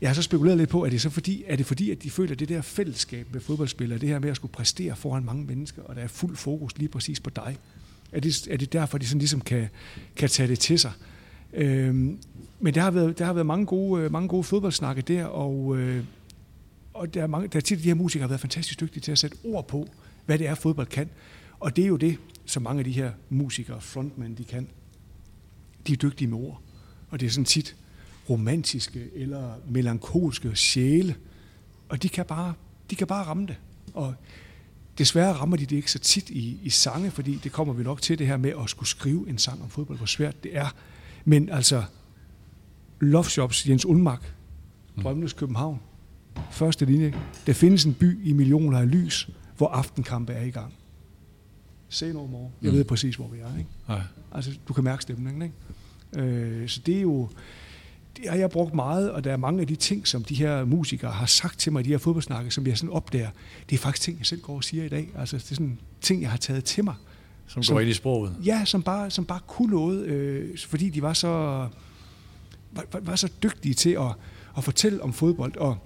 Jeg 0.00 0.08
har 0.08 0.14
så 0.14 0.22
spekuleret 0.22 0.58
lidt 0.58 0.70
på, 0.70 0.82
at 0.82 0.92
det 0.92 1.00
så 1.00 1.10
fordi, 1.10 1.44
er 1.46 1.56
det 1.56 1.66
fordi, 1.66 1.90
at 1.90 2.02
de 2.02 2.10
føler 2.10 2.34
det 2.34 2.48
der 2.48 2.62
fællesskab 2.62 3.26
med 3.32 3.40
fodboldspillere, 3.40 3.98
det 3.98 4.08
her 4.08 4.18
med 4.18 4.30
at 4.30 4.36
skulle 4.36 4.52
præstere 4.52 4.96
foran 4.96 5.24
mange 5.24 5.44
mennesker, 5.44 5.82
og 5.82 5.96
der 5.96 6.02
er 6.02 6.08
fuld 6.08 6.36
fokus 6.36 6.78
lige 6.78 6.88
præcis 6.88 7.20
på 7.20 7.30
dig. 7.30 7.56
Er 8.12 8.20
det, 8.20 8.48
er 8.50 8.56
det 8.56 8.72
derfor, 8.72 8.98
de 8.98 9.06
sådan 9.06 9.18
ligesom 9.18 9.40
kan, 9.40 9.68
kan 10.16 10.28
tage 10.28 10.48
det 10.48 10.58
til 10.58 10.78
sig? 10.78 10.92
Øhm, 11.52 12.18
men 12.64 12.74
der 12.74 12.80
har 12.80 12.90
været, 12.90 13.18
der 13.18 13.24
har 13.24 13.32
været 13.32 13.46
mange, 13.46 13.66
gode, 13.66 14.02
øh, 14.02 14.12
mange 14.12 14.28
gode 14.28 14.44
fodboldsnakke 14.44 15.02
der, 15.02 15.24
og, 15.24 15.76
øh, 15.76 16.04
og 16.94 17.14
der 17.14 17.22
er, 17.22 17.26
mange, 17.26 17.48
der 17.48 17.56
er 17.56 17.60
tit, 17.60 17.78
de 17.78 17.84
her 17.84 17.94
musikere 17.94 18.22
har 18.22 18.28
været 18.28 18.40
fantastisk 18.40 18.80
dygtige 18.80 19.00
til 19.00 19.12
at 19.12 19.18
sætte 19.18 19.36
ord 19.44 19.68
på, 19.68 19.88
hvad 20.26 20.38
det 20.38 20.46
er, 20.46 20.54
fodbold 20.54 20.86
kan. 20.86 21.10
Og 21.60 21.76
det 21.76 21.84
er 21.84 21.88
jo 21.88 21.96
det, 21.96 22.18
som 22.44 22.62
mange 22.62 22.78
af 22.78 22.84
de 22.84 22.92
her 22.92 23.12
musikere, 23.28 23.80
frontmænd, 23.80 24.36
de 24.36 24.44
kan. 24.44 24.68
De 25.86 25.92
er 25.92 25.96
dygtige 25.96 26.28
med 26.28 26.38
ord. 26.38 26.60
Og 27.10 27.20
det 27.20 27.26
er 27.26 27.30
sådan 27.30 27.44
tit 27.44 27.76
romantiske 28.30 29.10
eller 29.14 29.52
melankolske 29.68 30.56
sjæle. 30.56 31.16
Og 31.88 32.02
de 32.02 32.08
kan 32.08 32.24
bare, 32.24 32.54
de 32.90 32.96
kan 32.96 33.06
bare 33.06 33.24
ramme 33.24 33.46
det. 33.46 33.56
Og 33.94 34.14
desværre 34.98 35.32
rammer 35.32 35.56
de 35.56 35.66
det 35.66 35.76
ikke 35.76 35.92
så 35.92 35.98
tit 35.98 36.30
i, 36.30 36.58
i 36.62 36.70
sange, 36.70 37.10
fordi 37.10 37.40
det 37.44 37.52
kommer 37.52 37.74
vi 37.74 37.82
nok 37.82 38.02
til 38.02 38.18
det 38.18 38.26
her 38.26 38.36
med 38.36 38.52
at 38.62 38.70
skulle 38.70 38.88
skrive 38.88 39.28
en 39.28 39.38
sang 39.38 39.62
om 39.62 39.70
fodbold, 39.70 39.98
hvor 39.98 40.06
svært 40.06 40.44
det 40.44 40.56
er. 40.56 40.74
Men 41.24 41.48
altså, 41.48 41.84
Love 43.04 43.24
Shops, 43.24 43.68
Jens 43.68 43.86
Ulmark, 43.86 44.34
mm. 44.96 45.02
Drømmenes 45.02 45.32
København, 45.32 45.80
første 46.50 46.84
linje. 46.84 47.14
Der 47.46 47.52
findes 47.52 47.84
en 47.84 47.94
by 47.94 48.26
i 48.26 48.32
millioner 48.32 48.78
af 48.78 48.90
lys, 48.90 49.30
hvor 49.56 49.68
aftenkampe 49.68 50.32
er 50.32 50.44
i 50.44 50.50
gang. 50.50 50.74
Say 51.88 52.12
no 52.12 52.26
more. 52.26 52.50
Jeg 52.62 52.70
mm. 52.70 52.76
ved 52.76 52.84
præcis, 52.84 53.16
hvor 53.16 53.28
vi 53.28 53.38
er. 53.38 53.58
Ikke? 53.58 53.70
Ja. 53.88 54.00
Altså, 54.32 54.50
du 54.68 54.72
kan 54.72 54.84
mærke 54.84 55.02
stemningen. 55.02 55.42
Ikke? 55.42 56.28
Øh, 56.28 56.68
så 56.68 56.80
det 56.86 56.96
er 56.96 57.00
jo... 57.00 57.28
Det 58.16 58.30
har 58.30 58.36
jeg 58.36 58.50
brugt 58.50 58.74
meget, 58.74 59.10
og 59.10 59.24
der 59.24 59.32
er 59.32 59.36
mange 59.36 59.60
af 59.60 59.66
de 59.66 59.76
ting, 59.76 60.08
som 60.08 60.24
de 60.24 60.34
her 60.34 60.64
musikere 60.64 61.10
har 61.10 61.26
sagt 61.26 61.58
til 61.58 61.72
mig 61.72 61.80
i 61.80 61.82
de 61.82 61.90
her 61.90 61.98
fodboldsnakke, 61.98 62.50
som 62.50 62.66
jeg 62.66 62.78
sådan 62.78 62.90
opdager, 62.90 63.30
det 63.70 63.76
er 63.76 63.80
faktisk 63.80 64.02
ting, 64.02 64.18
jeg 64.18 64.26
selv 64.26 64.40
går 64.40 64.56
og 64.56 64.64
siger 64.64 64.84
i 64.84 64.88
dag. 64.88 65.10
Altså, 65.18 65.36
det 65.36 65.50
er 65.50 65.54
sådan 65.54 65.78
ting, 66.00 66.22
jeg 66.22 66.30
har 66.30 66.36
taget 66.36 66.64
til 66.64 66.84
mig. 66.84 66.94
Som, 67.46 67.62
som 67.62 67.74
går 67.74 67.80
ind 67.80 67.90
i 67.90 67.92
sproget? 67.92 68.36
Ja, 68.44 68.64
som 68.64 68.82
bare, 68.82 69.10
som 69.10 69.24
bare 69.24 69.40
kunne 69.46 69.70
noget, 69.70 70.06
øh, 70.06 70.58
fordi 70.58 70.90
de 70.90 71.02
var 71.02 71.12
så, 71.12 71.68
var, 72.76 73.00
var 73.00 73.16
så 73.16 73.28
dygtige 73.42 73.74
til 73.74 73.90
at, 73.90 74.12
at 74.56 74.64
fortælle 74.64 75.02
om 75.02 75.12
fodbold. 75.12 75.56
Og 75.56 75.78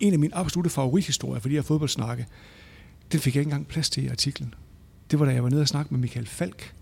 en 0.00 0.12
af 0.12 0.18
mine 0.18 0.34
absolutte 0.34 0.70
favorithistorier 0.70 1.40
for 1.40 1.48
de 1.48 1.54
her 1.54 1.62
fodboldsnakke, 1.62 2.26
den 3.12 3.20
fik 3.20 3.34
jeg 3.34 3.40
ikke 3.40 3.48
engang 3.48 3.66
plads 3.66 3.90
til 3.90 4.04
i 4.04 4.08
artiklen 4.08 4.54
det 5.12 5.20
var 5.20 5.26
da 5.26 5.32
jeg 5.32 5.42
var 5.42 5.50
nede 5.50 5.60
og 5.60 5.68
snakke 5.68 5.94
med 5.94 6.00
Michael 6.00 6.26
Falk. 6.26 6.74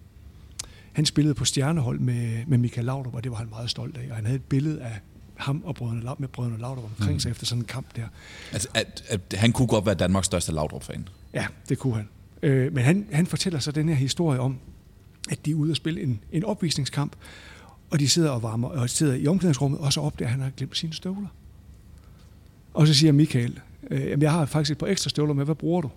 Han 0.93 1.07
spillede 1.07 1.35
på 1.35 1.45
stjernehold 1.45 1.99
med, 1.99 2.47
med 2.47 2.59
Michael 2.59 2.85
Laudrup, 2.85 3.15
og 3.15 3.25
det 3.25 3.33
var 3.33 3.39
han 3.39 3.49
meget 3.51 3.71
stolt 3.71 3.97
af. 3.97 4.07
Og 4.11 4.17
han 4.17 4.25
havde 4.25 4.37
et 4.37 4.45
billede 4.45 4.83
af 4.83 5.01
ham 5.37 5.63
og 5.65 5.75
brødrene, 5.75 6.15
med 6.19 6.29
brødrene 6.29 6.59
Laudrup 6.59 6.85
omkring 6.85 7.13
mm. 7.13 7.21
sig 7.21 7.31
efter 7.31 7.47
sådan 7.47 7.63
en 7.63 7.67
kamp 7.67 7.97
der. 7.97 8.07
Altså, 8.53 8.69
at, 8.75 9.05
at, 9.09 9.21
han 9.39 9.53
kunne 9.53 9.69
godt 9.69 9.87
være 9.87 9.95
Danmarks 9.95 10.27
største 10.27 10.53
Laudrup-fan? 10.53 11.09
Ja, 11.35 11.47
det 11.69 11.79
kunne 11.79 11.95
han. 11.95 12.09
Øh, 12.43 12.73
men 12.73 12.85
han, 12.85 13.07
han 13.13 13.27
fortæller 13.27 13.59
så 13.59 13.73
den 13.73 13.89
her 13.89 13.97
historie 13.97 14.41
om, 14.41 14.59
at 15.31 15.47
de 15.47 15.51
er 15.51 15.55
ude 15.55 15.71
og 15.71 15.77
spille 15.77 16.03
en, 16.03 16.21
en 16.33 16.45
opvisningskamp, 16.45 17.17
og 17.91 18.01
de 18.01 18.09
sidder 18.09 18.31
og 18.31 18.43
varmer, 18.43 18.69
og 18.69 18.91
sidder 18.91 19.15
i 19.15 19.27
omklædningsrummet, 19.27 19.81
og 19.81 19.93
så 19.93 20.01
opdager 20.01 20.29
at 20.29 20.33
han 20.33 20.41
har 20.41 20.51
glemt 20.51 20.77
sine 20.77 20.93
støvler. 20.93 21.29
Og 22.75 22.87
så 22.87 22.95
siger 22.95 23.13
Michael, 23.13 23.61
øh, 23.91 24.01
jamen 24.01 24.23
jeg 24.23 24.33
har 24.33 24.47
faktisk 24.47 24.73
et 24.73 24.79
par 24.79 24.87
ekstra 24.87 25.11
støvler 25.11 25.35
med, 25.35 25.45
hvad 25.45 25.55
bruger 25.55 25.81
du? 25.81 25.91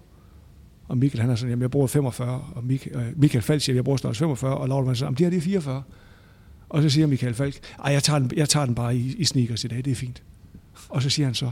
Og 0.88 0.98
Michael, 0.98 1.22
han 1.22 1.30
er 1.30 1.36
sådan, 1.36 1.50
jamen 1.50 1.62
jeg 1.62 1.72
bruger 1.72 1.88
45, 1.88 2.46
og 2.56 2.64
Michael, 2.64 2.96
øh, 2.96 3.20
Michael 3.20 3.42
Falk 3.42 3.62
siger, 3.62 3.76
jeg 3.76 3.84
bruger 3.84 3.98
størrelse 3.98 4.20
45, 4.20 4.58
og 4.58 4.70
Laura 4.70 4.96
siger, 4.96 5.06
jamen 5.06 5.18
de 5.18 5.24
her 5.24 5.30
det 5.30 5.38
er 5.38 5.42
44. 5.42 5.84
Og 6.70 6.82
så 6.82 6.90
siger 6.90 7.08
Michael 7.08 7.34
Falk, 7.34 7.60
ej 7.86 7.92
jeg 7.92 8.04
tager 8.04 8.20
den, 8.20 8.32
jeg 8.36 8.50
tager 8.50 8.66
den 8.66 8.76
bare 8.76 8.96
i, 8.96 9.16
i 9.18 9.26
sneakers 9.26 9.64
i 9.64 9.68
dag, 9.68 9.78
det 9.78 9.92
er 9.92 9.96
fint. 9.96 10.24
Og 10.90 11.02
så 11.02 11.10
siger 11.10 11.26
han 11.26 11.36
så, 11.36 11.52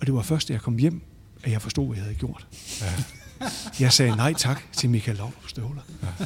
og 0.00 0.06
det 0.06 0.14
var 0.14 0.22
først, 0.22 0.48
da 0.48 0.52
jeg 0.52 0.60
kom 0.60 0.76
hjem, 0.76 1.02
at 1.42 1.52
jeg 1.52 1.62
forstod, 1.62 1.86
hvad 1.86 1.96
jeg 1.96 2.04
havde 2.04 2.18
gjort. 2.18 2.46
Ja. 2.80 3.02
Jeg 3.80 3.92
sagde 3.92 4.16
nej 4.16 4.32
tak 4.32 4.62
til 4.72 4.90
Michael 4.90 5.16
Laudrup 5.16 5.48
støvler. 5.48 5.82
Ja. 6.02 6.24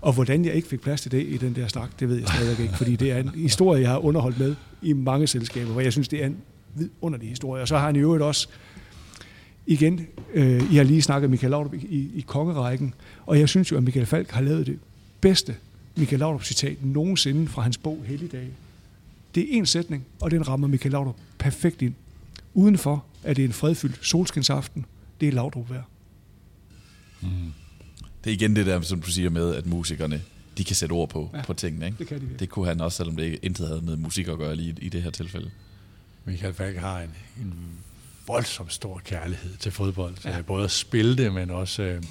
Og 0.00 0.12
hvordan 0.12 0.44
jeg 0.44 0.54
ikke 0.54 0.68
fik 0.68 0.80
plads 0.80 1.00
til 1.00 1.10
det 1.10 1.26
i 1.28 1.36
den 1.36 1.56
der 1.56 1.68
snak, 1.68 2.00
det 2.00 2.08
ved 2.08 2.16
jeg 2.16 2.28
stadig 2.28 2.60
ikke, 2.60 2.76
fordi 2.76 2.96
det 2.96 3.12
er 3.12 3.18
en 3.18 3.28
historie, 3.28 3.82
jeg 3.82 3.90
har 3.90 3.98
underholdt 3.98 4.38
med 4.38 4.54
i 4.82 4.92
mange 4.92 5.26
selskaber, 5.26 5.72
hvor 5.72 5.80
jeg 5.80 5.92
synes, 5.92 6.08
det 6.08 6.22
er 6.22 6.26
en 6.26 6.36
vidunderlig 6.74 7.28
historie. 7.28 7.62
Og 7.62 7.68
så 7.68 7.78
har 7.78 7.86
han 7.86 7.96
i 7.96 7.98
øvrigt 7.98 8.22
også 8.22 8.48
igen, 9.66 10.06
øh, 10.34 10.72
I 10.72 10.76
har 10.76 10.84
lige 10.84 11.02
snakket 11.02 11.30
Michael 11.30 11.50
Laudrup 11.50 11.74
i, 11.74 11.86
i, 11.86 12.10
i 12.14 12.24
kongerækken, 12.26 12.94
og 13.26 13.38
jeg 13.38 13.48
synes 13.48 13.70
jo, 13.70 13.76
at 13.76 13.82
Michael 13.82 14.06
Falk 14.06 14.30
har 14.30 14.40
lavet 14.40 14.66
det 14.66 14.78
bedste 15.20 15.56
Michael 15.96 16.18
Laudrup-citat 16.18 16.84
nogensinde 16.84 17.48
fra 17.48 17.62
hans 17.62 17.78
bog 17.78 18.02
Helligdage. 18.06 18.50
Det 19.34 19.42
er 19.42 19.58
en 19.58 19.66
sætning, 19.66 20.04
og 20.20 20.30
den 20.30 20.48
rammer 20.48 20.68
Michael 20.68 20.92
Laudrup 20.92 21.16
perfekt 21.38 21.82
ind. 21.82 21.94
Udenfor 22.54 23.04
er 23.22 23.34
det 23.34 23.44
en 23.44 23.52
fredfyldt 23.52 24.06
solskinsaften. 24.06 24.86
Det 25.20 25.28
er 25.28 25.32
Laudrup 25.32 25.70
værd. 25.70 25.84
Mm. 27.24 27.52
Det 28.24 28.30
er 28.30 28.34
igen 28.34 28.56
det 28.56 28.66
der, 28.66 28.80
som 28.80 29.02
du 29.02 29.10
siger 29.10 29.30
med, 29.30 29.54
at 29.54 29.66
musikerne 29.66 30.22
de 30.58 30.64
kan 30.64 30.76
sætte 30.76 30.92
ord 30.92 31.08
på, 31.08 31.30
ja, 31.34 31.42
på 31.42 31.54
tingene. 31.54 31.86
Ikke? 31.86 31.98
Det, 31.98 32.08
kan 32.08 32.20
de 32.20 32.28
det 32.38 32.48
kunne 32.48 32.66
han 32.66 32.80
også, 32.80 32.96
selvom 32.96 33.16
det 33.16 33.38
intet 33.42 33.68
havde 33.68 33.80
med 33.80 33.96
musik 33.96 34.28
at 34.28 34.38
gøre 34.38 34.56
lige 34.56 34.76
i 34.78 34.88
det 34.88 35.02
her 35.02 35.10
tilfælde. 35.10 35.50
Michael 36.24 36.54
Falk 36.54 36.76
har 36.76 37.00
en, 37.00 37.10
en 37.40 37.54
voldsomt 38.26 38.72
stor 38.72 39.00
kærlighed 39.04 39.56
til 39.56 39.72
fodbold. 39.72 40.14
Ja. 40.24 40.42
Både 40.42 40.64
at 40.64 40.70
spille 40.70 41.16
det, 41.16 41.32
men 41.32 41.50
også... 41.50 41.82
Øh, 41.82 42.02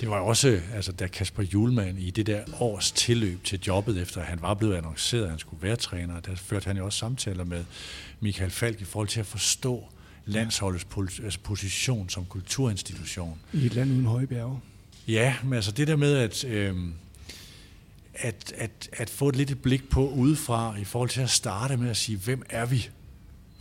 det 0.00 0.10
var 0.10 0.16
også, 0.16 0.60
altså 0.74 0.92
da 0.92 1.06
Kasper 1.06 1.42
Julemand 1.42 1.98
i 1.98 2.10
det 2.10 2.26
der 2.26 2.40
års 2.60 2.92
tilløb 2.92 3.44
til 3.44 3.60
jobbet, 3.66 4.02
efter 4.02 4.22
han 4.22 4.42
var 4.42 4.54
blevet 4.54 4.74
annonceret, 4.74 5.22
at 5.22 5.30
han 5.30 5.38
skulle 5.38 5.62
være 5.62 5.76
træner, 5.76 6.20
der 6.20 6.34
førte 6.34 6.66
han 6.66 6.76
jo 6.76 6.84
også 6.84 6.98
samtaler 6.98 7.44
med 7.44 7.64
Michael 8.20 8.50
Falk 8.50 8.80
i 8.80 8.84
forhold 8.84 9.08
til 9.08 9.20
at 9.20 9.26
forstå 9.26 9.84
landsholdets 10.26 10.86
altså 11.24 11.38
position 11.42 12.08
som 12.08 12.24
kulturinstitution. 12.24 13.38
I 13.52 13.66
et 13.66 13.74
land 13.74 13.92
uden 13.92 14.04
høje 14.04 14.26
bjerge. 14.26 14.60
Ja, 15.08 15.34
men 15.44 15.52
altså 15.52 15.72
det 15.72 15.88
der 15.88 15.96
med 15.96 16.16
at, 16.16 16.44
øh, 16.44 16.76
at, 18.14 18.52
at, 18.56 18.88
at 18.92 19.10
få 19.10 19.28
et 19.28 19.36
lidt 19.36 19.62
blik 19.62 19.88
på 19.88 20.08
udefra 20.08 20.76
i 20.76 20.84
forhold 20.84 21.10
til 21.10 21.20
at 21.20 21.30
starte 21.30 21.76
med 21.76 21.90
at 21.90 21.96
sige, 21.96 22.18
hvem 22.18 22.42
er 22.50 22.66
vi? 22.66 22.88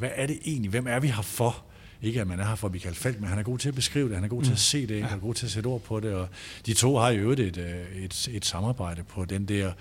hvad 0.01 0.09
er 0.15 0.27
det 0.27 0.39
egentlig? 0.45 0.69
Hvem 0.69 0.87
er 0.87 0.99
vi 0.99 1.07
her 1.07 1.21
for? 1.21 1.63
Ikke 2.01 2.21
at 2.21 2.27
man 2.27 2.39
er 2.39 2.45
her 2.45 2.55
for 2.55 2.69
Michael 2.69 2.95
Falk, 2.95 3.19
men 3.19 3.29
han 3.29 3.39
er 3.39 3.43
god 3.43 3.59
til 3.59 3.67
at 3.67 3.75
beskrive 3.75 4.07
det, 4.07 4.15
han 4.15 4.23
er 4.23 4.27
god 4.27 4.37
mm. 4.37 4.43
til 4.43 4.51
at 4.51 4.55
mm. 4.55 4.57
se 4.57 4.87
det, 4.87 5.03
han 5.03 5.17
er 5.17 5.21
god 5.21 5.33
til 5.33 5.45
at 5.45 5.51
sætte 5.51 5.67
ord 5.67 5.81
på 5.81 5.99
det, 5.99 6.13
og 6.13 6.27
de 6.65 6.73
to 6.73 6.97
har 6.97 7.09
jo 7.09 7.31
et, 7.31 7.39
et, 7.39 7.57
et, 7.95 8.29
et 8.31 8.45
samarbejde 8.45 9.03
på 9.03 9.25
den 9.25 9.45
der, 9.45 9.71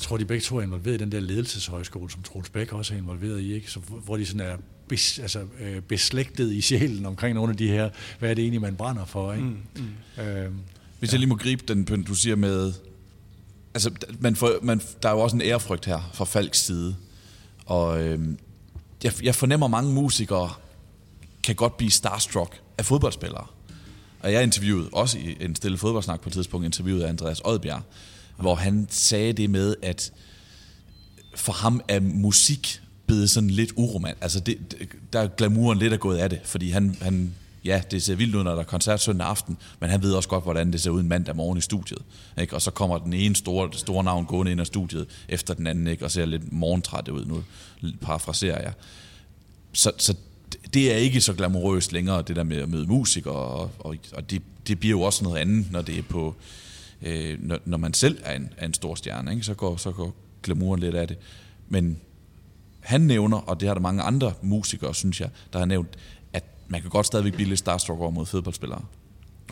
jeg 0.00 0.04
tror, 0.04 0.16
de 0.16 0.24
begge 0.24 0.42
to 0.42 0.56
er 0.56 0.62
involveret 0.62 0.94
i 0.94 0.98
den 0.98 1.12
der 1.12 1.20
ledelseshøjskole, 1.20 2.10
som 2.10 2.22
Troels 2.22 2.50
Bæk 2.50 2.72
også 2.72 2.94
er 2.94 2.98
involveret 2.98 3.40
i, 3.40 3.54
ikke? 3.54 3.70
Så, 3.70 3.80
hvor 3.80 4.16
de 4.16 4.26
sådan 4.26 4.40
er 4.40 4.56
bes, 4.88 5.18
altså, 5.18 5.46
øh, 5.60 5.80
beslægtet 5.82 6.52
i 6.52 6.60
sjælen 6.60 7.06
omkring 7.06 7.34
nogle 7.34 7.50
af 7.50 7.56
de 7.56 7.68
her, 7.68 7.90
hvad 8.18 8.30
er 8.30 8.34
det 8.34 8.42
egentlig, 8.42 8.60
man 8.60 8.76
brænder 8.76 9.04
for, 9.04 9.32
ikke? 9.32 9.44
Mm, 9.44 9.56
mm. 10.16 10.22
Øhm, 10.22 10.54
Hvis 10.98 11.10
ja. 11.10 11.14
jeg 11.14 11.18
lige 11.18 11.28
må 11.28 11.36
gribe 11.36 11.74
den, 11.74 12.02
du 12.02 12.14
siger 12.14 12.36
med, 12.36 12.72
altså, 13.74 13.90
man 14.20 14.36
får, 14.36 14.52
man, 14.62 14.80
der 15.02 15.08
er 15.08 15.12
jo 15.12 15.20
også 15.20 15.36
en 15.36 15.42
ærefrygt 15.42 15.84
her 15.84 16.10
fra 16.14 16.24
Falks 16.24 16.58
side, 16.58 16.96
og 17.66 18.02
øhm, 18.02 18.38
jeg, 19.04 19.12
jeg 19.22 19.34
fornemmer, 19.34 19.66
at 19.66 19.70
mange 19.70 19.92
musikere 19.92 20.50
kan 21.42 21.54
godt 21.54 21.76
blive 21.76 21.90
starstruck 21.90 22.60
af 22.78 22.86
fodboldspillere. 22.86 23.46
Og 24.20 24.32
jeg 24.32 24.42
interviewede 24.42 24.88
også 24.92 25.18
i 25.18 25.36
en 25.40 25.56
stille 25.56 25.78
fodboldsnak 25.78 26.20
på 26.20 26.28
et 26.28 26.32
tidspunkt, 26.32 26.64
interviewede 26.64 27.08
Andreas 27.08 27.40
Odbjerg, 27.44 27.82
hvor 28.40 28.54
han 28.54 28.86
sagde 28.90 29.32
det 29.32 29.50
med, 29.50 29.74
at 29.82 30.12
for 31.34 31.52
ham 31.52 31.80
er 31.88 32.00
musik 32.00 32.80
blevet 33.06 33.30
sådan 33.30 33.50
lidt 33.50 33.72
uromant. 33.76 34.18
Altså, 34.20 34.40
det, 34.40 34.58
der 35.12 35.20
er 35.20 35.28
glamouren 35.28 35.78
lidt 35.78 35.92
er 35.92 35.96
gået 35.96 36.18
af 36.18 36.30
det, 36.30 36.40
fordi 36.44 36.70
han, 36.70 36.96
han 37.02 37.34
ja, 37.64 37.82
det 37.90 38.02
ser 38.02 38.14
vildt 38.14 38.34
ud, 38.34 38.44
når 38.44 38.52
der 38.52 38.60
er 38.60 38.64
koncert 38.64 39.00
søndag 39.00 39.26
aften, 39.28 39.56
men 39.80 39.90
han 39.90 40.02
ved 40.02 40.12
også 40.12 40.28
godt, 40.28 40.44
hvordan 40.44 40.72
det 40.72 40.80
ser 40.80 40.90
ud 40.90 41.00
en 41.00 41.08
mandag 41.08 41.36
morgen 41.36 41.58
i 41.58 41.60
studiet. 41.60 42.02
Ikke? 42.40 42.54
Og 42.54 42.62
så 42.62 42.70
kommer 42.70 42.98
den 42.98 43.12
ene 43.12 43.36
store, 43.36 43.70
store 43.72 44.04
navn 44.04 44.24
gående 44.24 44.52
ind 44.52 44.60
i 44.60 44.64
studiet 44.64 45.06
efter 45.28 45.54
den 45.54 45.66
anden, 45.66 45.86
ikke? 45.86 46.04
og 46.04 46.10
ser 46.10 46.24
lidt 46.24 46.52
morgentræt 46.52 47.08
ud. 47.08 47.24
Nu 47.24 47.42
parafraserer 48.00 48.62
jeg. 48.62 48.72
Så, 49.72 49.92
så 49.98 50.14
det 50.74 50.92
er 50.92 50.96
ikke 50.96 51.20
så 51.20 51.32
glamourøst 51.32 51.92
længere, 51.92 52.22
det 52.22 52.36
der 52.36 52.42
med 52.42 52.56
at 52.56 52.68
møde 52.68 52.86
musikere, 52.86 53.34
og, 53.34 53.70
og, 53.78 53.96
og 54.12 54.30
det, 54.30 54.42
det 54.68 54.80
bliver 54.80 54.90
jo 54.90 55.02
også 55.02 55.24
noget 55.24 55.38
andet, 55.38 55.72
når 55.72 55.82
det 55.82 55.98
er 55.98 56.02
på 56.02 56.26
øh, 56.28 56.69
Øh, 57.02 57.38
når, 57.42 57.58
når 57.64 57.76
man 57.76 57.94
selv 57.94 58.18
er 58.24 58.36
en, 58.36 58.52
er 58.56 58.66
en 58.66 58.74
stor 58.74 58.94
stjerne, 58.94 59.32
ikke? 59.32 59.44
Så, 59.44 59.54
går, 59.54 59.76
så 59.76 59.92
går 59.92 60.14
glamouren 60.42 60.80
lidt 60.80 60.94
af 60.94 61.08
det. 61.08 61.18
Men 61.68 62.00
han 62.80 63.00
nævner, 63.00 63.36
og 63.36 63.60
det 63.60 63.68
har 63.68 63.74
der 63.74 63.80
mange 63.80 64.02
andre 64.02 64.32
musikere, 64.42 64.94
synes 64.94 65.20
jeg, 65.20 65.30
der 65.52 65.58
har 65.58 65.66
nævnt, 65.66 65.98
at 66.32 66.44
man 66.68 66.80
kan 66.80 66.90
godt 66.90 67.06
stadigvæk 67.06 67.34
blive 67.34 67.48
lidt 67.48 67.58
starstruck 67.58 68.00
over 68.00 68.10
mod 68.10 68.26
fodboldspillere. 68.26 68.82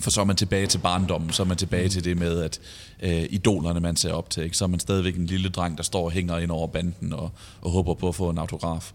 For 0.00 0.10
så 0.10 0.20
er 0.20 0.24
man 0.24 0.36
tilbage 0.36 0.66
til 0.66 0.78
barndommen, 0.78 1.30
så 1.30 1.42
er 1.42 1.46
man 1.46 1.56
tilbage 1.56 1.88
til 1.88 2.04
det 2.04 2.16
med, 2.16 2.40
at 2.40 2.60
øh, 3.02 3.26
idolerne 3.30 3.80
man 3.80 3.96
ser 3.96 4.12
op 4.12 4.30
til, 4.30 4.42
ikke? 4.42 4.56
så 4.56 4.64
er 4.64 4.68
man 4.68 4.80
stadigvæk 4.80 5.16
en 5.16 5.26
lille 5.26 5.48
dreng, 5.48 5.76
der 5.76 5.82
står 5.82 6.04
og 6.04 6.10
hænger 6.10 6.38
ind 6.38 6.50
over 6.50 6.66
banden 6.66 7.12
og, 7.12 7.30
og 7.60 7.70
håber 7.70 7.94
på 7.94 8.08
at 8.08 8.14
få 8.14 8.30
en 8.30 8.38
autograf. 8.38 8.92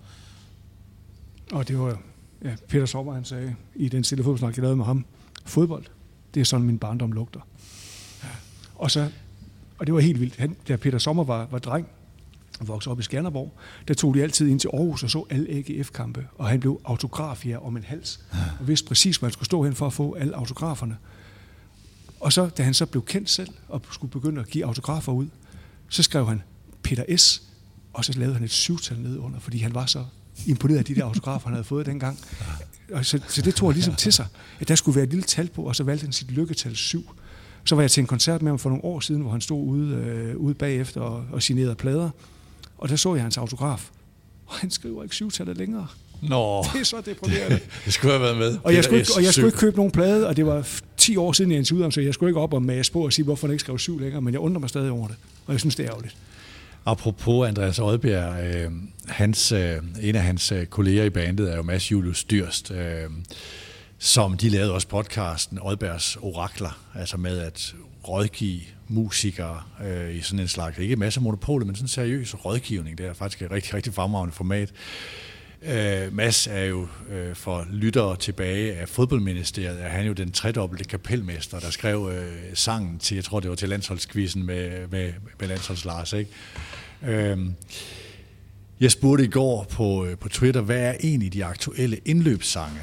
Og 1.51 1.67
det 1.67 1.79
var 1.79 1.97
ja, 2.43 2.55
Peter 2.67 2.85
Sommer, 2.85 3.13
han 3.13 3.25
sagde 3.25 3.55
i 3.75 3.89
den 3.89 4.03
stille 4.03 4.23
fodboldsnak, 4.23 4.55
jeg 4.55 4.61
lavede 4.61 4.77
med 4.77 4.85
ham, 4.85 5.05
fodbold, 5.45 5.85
det 6.33 6.41
er 6.41 6.45
sådan, 6.45 6.65
min 6.65 6.77
barndom 6.77 7.11
lugter. 7.11 7.39
Og 8.84 8.91
så, 8.91 9.09
og 9.77 9.88
det 9.88 9.93
var 9.93 9.99
helt 9.99 10.19
vildt, 10.19 10.36
han, 10.36 10.55
da 10.67 10.75
Peter 10.75 10.97
Sommer 10.97 11.23
var, 11.23 11.47
var 11.51 11.59
dreng, 11.59 11.88
og 12.59 12.67
voksede 12.67 12.91
op 12.91 12.99
i 12.99 13.03
Skanderborg, 13.03 13.53
der 13.88 13.93
tog 13.93 14.13
de 14.13 14.23
altid 14.23 14.47
ind 14.47 14.59
til 14.59 14.69
Aarhus 14.73 15.03
og 15.03 15.09
så 15.09 15.25
alle 15.29 15.49
AGF-kampe, 15.49 16.27
og 16.38 16.47
han 16.47 16.59
blev 16.59 16.81
autografier 16.86 17.57
om 17.57 17.77
en 17.77 17.84
hals, 17.84 18.19
og 18.59 18.67
vidste 18.67 18.88
præcis, 18.88 19.17
hvor 19.17 19.27
han 19.27 19.34
skulle 19.34 19.45
stå 19.45 19.63
hen 19.63 19.75
for 19.75 19.88
at 19.88 19.93
få 19.93 20.13
alle 20.13 20.36
autograferne. 20.36 20.97
Og 22.19 22.34
så, 22.34 22.49
da 22.57 22.63
han 22.63 22.73
så 22.73 22.86
blev 22.86 23.05
kendt 23.05 23.29
selv, 23.29 23.49
og 23.67 23.81
skulle 23.91 24.11
begynde 24.11 24.41
at 24.41 24.47
give 24.47 24.65
autografer 24.65 25.11
ud, 25.11 25.27
så 25.89 26.03
skrev 26.03 26.27
han 26.27 26.41
Peter 26.84 27.17
S., 27.17 27.43
og 27.93 28.05
så 28.05 28.13
lavede 28.19 28.34
han 28.34 28.43
et 28.43 28.51
syvtal 28.51 28.99
ned 28.99 29.17
under, 29.17 29.39
fordi 29.39 29.57
han 29.57 29.73
var 29.73 29.86
så 29.86 30.05
imponeret 30.45 30.79
af 30.79 30.86
de 30.86 30.95
der 30.95 31.03
autografer, 31.03 31.47
han 31.47 31.53
havde 31.53 31.63
fået 31.63 31.86
dengang. 31.86 32.19
Og 32.93 33.05
så, 33.05 33.19
så 33.27 33.41
det 33.41 33.55
tog 33.55 33.69
han 33.69 33.73
ligesom 33.73 33.95
til 33.95 34.13
sig, 34.13 34.27
at 34.59 34.67
der 34.67 34.75
skulle 34.75 34.95
være 34.95 35.03
et 35.03 35.09
lille 35.09 35.23
tal 35.23 35.49
på, 35.49 35.63
og 35.63 35.75
så 35.75 35.84
valgte 35.84 36.03
han 36.03 36.13
sit 36.13 36.31
lykketal 36.31 36.75
7. 36.75 37.13
Så 37.66 37.76
var 37.76 37.82
jeg 37.82 37.91
til 37.91 38.01
en 38.01 38.07
koncert 38.07 38.41
med 38.41 38.51
ham 38.51 38.59
for 38.59 38.70
nogle 38.70 38.84
år 38.84 38.99
siden, 38.99 39.22
hvor 39.22 39.32
han 39.32 39.41
stod 39.41 39.68
ude, 39.68 39.95
øh, 39.95 40.38
ude 40.38 40.53
bagefter 40.53 41.01
og, 41.01 41.26
og 41.32 41.41
signerede 41.41 41.76
plader. 41.76 42.09
Og 42.78 42.89
der 42.89 42.95
så 42.95 43.14
jeg 43.16 43.24
hans 43.24 43.38
autograf. 43.38 43.89
Og 44.45 44.55
han 44.55 44.72
skriver 44.72 45.03
ikke 45.03 45.16
syvtallet 45.16 45.57
længere. 45.57 45.88
Nå. 46.22 46.64
Det 46.74 46.80
er 46.80 46.86
så 46.86 47.01
deprimerende. 47.05 47.59
det 47.86 47.93
skulle 47.93 48.11
have 48.11 48.22
været 48.22 48.38
med. 48.38 48.57
Og 48.64 48.74
jeg 48.74 48.84
skulle, 48.84 48.99
ikke, 48.99 49.11
og 49.16 49.24
jeg 49.24 49.34
skulle 49.34 49.47
ikke 49.47 49.57
købe 49.57 49.76
nogen 49.76 49.91
plade, 49.91 50.28
og 50.28 50.38
det 50.38 50.45
var 50.45 50.68
10 50.97 51.18
år 51.18 51.32
siden, 51.32 51.51
jeg 51.51 51.57
interviewede 51.57 51.84
ham, 51.84 51.91
så 51.91 52.01
jeg 52.01 52.14
skulle 52.14 52.30
ikke 52.30 52.39
op 52.39 52.53
og 52.53 52.64
mase 52.64 52.91
på 52.91 53.05
og 53.05 53.14
sige, 53.14 53.26
hvorfor 53.26 53.47
han 53.47 53.53
ikke 53.53 53.61
skrev 53.61 53.80
syv 53.80 53.99
længere, 53.99 54.22
men 54.22 54.34
jeg 54.34 54.39
undrer 54.41 54.59
mig 54.59 54.70
stadig 54.70 54.91
over 54.91 55.07
det. 55.07 55.16
Og 55.45 55.53
jeg 55.53 55.59
synes, 55.59 55.76
det 55.76 55.86
er 55.86 55.89
ærgerligt. 55.89 56.16
Apropos 56.86 57.47
Andreas 57.47 57.80
Oddbjerg, 57.80 58.55
øh, 58.55 58.72
hans, 59.07 59.51
øh, 59.51 59.76
en 60.01 60.16
af 60.16 60.22
hans 60.22 60.51
øh, 60.51 60.66
kolleger 60.66 61.03
i 61.03 61.09
bandet 61.09 61.51
er 61.51 61.55
jo 61.55 61.61
Mads 61.61 61.91
Julius 61.91 62.24
Dyrst, 62.24 62.72
øh, 62.72 63.09
som 64.03 64.37
de 64.37 64.49
lavede 64.49 64.73
også 64.73 64.87
podcasten 64.87 65.59
Oddbergs 65.61 66.17
Orakler, 66.21 66.79
altså 66.95 67.17
med 67.17 67.39
at 67.39 67.75
rådgive 68.07 68.61
musikere 68.87 69.63
øh, 69.85 70.15
i 70.15 70.21
sådan 70.21 70.39
en 70.39 70.47
slags, 70.47 70.77
ikke 70.77 70.95
masse 70.95 71.21
monopol, 71.21 71.65
men 71.65 71.75
sådan 71.75 71.83
en 71.83 71.87
seriøs 71.87 72.45
rådgivning. 72.45 72.97
Det 72.97 73.05
er 73.05 73.13
faktisk 73.13 73.41
et 73.41 73.51
rigtig, 73.51 73.73
rigtig 73.73 73.93
fremragende 73.93 74.35
format. 74.35 74.71
Øh, 75.61 76.13
Mads 76.13 76.47
er 76.47 76.63
jo 76.63 76.87
øh, 77.09 77.35
for 77.35 77.67
lyttere 77.71 78.15
tilbage 78.15 78.73
af 78.73 78.89
fodboldministeriet, 78.89 79.83
er 79.83 79.89
han 79.89 80.05
jo 80.05 80.13
den 80.13 80.31
tredobbelte 80.31 80.83
kapelmester, 80.83 81.59
der 81.59 81.69
skrev 81.69 82.11
øh, 82.13 82.33
sangen 82.53 82.99
til, 82.99 83.15
jeg 83.15 83.23
tror 83.23 83.39
det 83.39 83.49
var 83.49 83.55
til 83.55 83.69
landsholdskvisen 83.69 84.45
med, 84.45 84.87
med, 84.87 85.13
med 85.39 85.47
landsholds 85.47 85.85
Lars, 85.85 86.13
ikke? 86.13 86.31
Øh, 87.03 87.37
jeg 88.79 88.91
spurgte 88.91 89.23
i 89.23 89.29
går 89.29 89.63
på, 89.63 90.05
øh, 90.05 90.17
på 90.17 90.29
Twitter, 90.29 90.61
hvad 90.61 90.81
er 90.81 90.93
egentlig 91.03 91.33
de 91.33 91.45
aktuelle 91.45 91.99
indløbssange? 92.05 92.79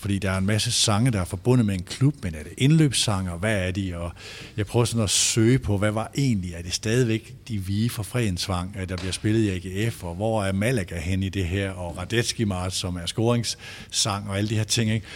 Fordi 0.00 0.18
der 0.18 0.30
er 0.30 0.38
en 0.38 0.46
masse 0.46 0.72
sange, 0.72 1.10
der 1.10 1.20
er 1.20 1.24
forbundet 1.24 1.66
med 1.66 1.74
en 1.74 1.82
klub, 1.82 2.14
men 2.22 2.34
er 2.34 2.42
det 2.42 2.52
indløbssange, 2.58 3.32
og 3.32 3.38
hvad 3.38 3.66
er 3.68 3.70
de? 3.70 3.96
Og 3.96 4.12
jeg 4.56 4.66
prøver 4.66 4.84
sådan 4.84 5.04
at 5.04 5.10
søge 5.10 5.58
på, 5.58 5.78
hvad 5.78 5.90
var 5.90 6.10
egentlig? 6.16 6.52
Er 6.52 6.62
det 6.62 6.72
stadigvæk 6.72 7.34
de 7.48 7.58
vige 7.58 7.90
fra 7.90 8.02
Fredensvang, 8.02 8.76
øh, 8.80 8.88
der 8.88 8.96
bliver 8.96 9.12
spillet 9.12 9.40
i 9.40 9.68
AGF, 9.68 10.04
og 10.04 10.14
hvor 10.14 10.44
er 10.44 10.52
Malaga 10.52 10.98
hen 10.98 11.22
i 11.22 11.28
det 11.28 11.46
her, 11.46 11.70
og 11.70 11.98
Radetski 11.98 12.44
Mart, 12.44 12.72
som 12.72 12.96
er 12.96 13.06
scoringssang, 13.06 14.28
og 14.28 14.38
alle 14.38 14.50
de 14.50 14.56
her 14.56 14.64
ting, 14.64 14.90
ikke? 14.90 15.06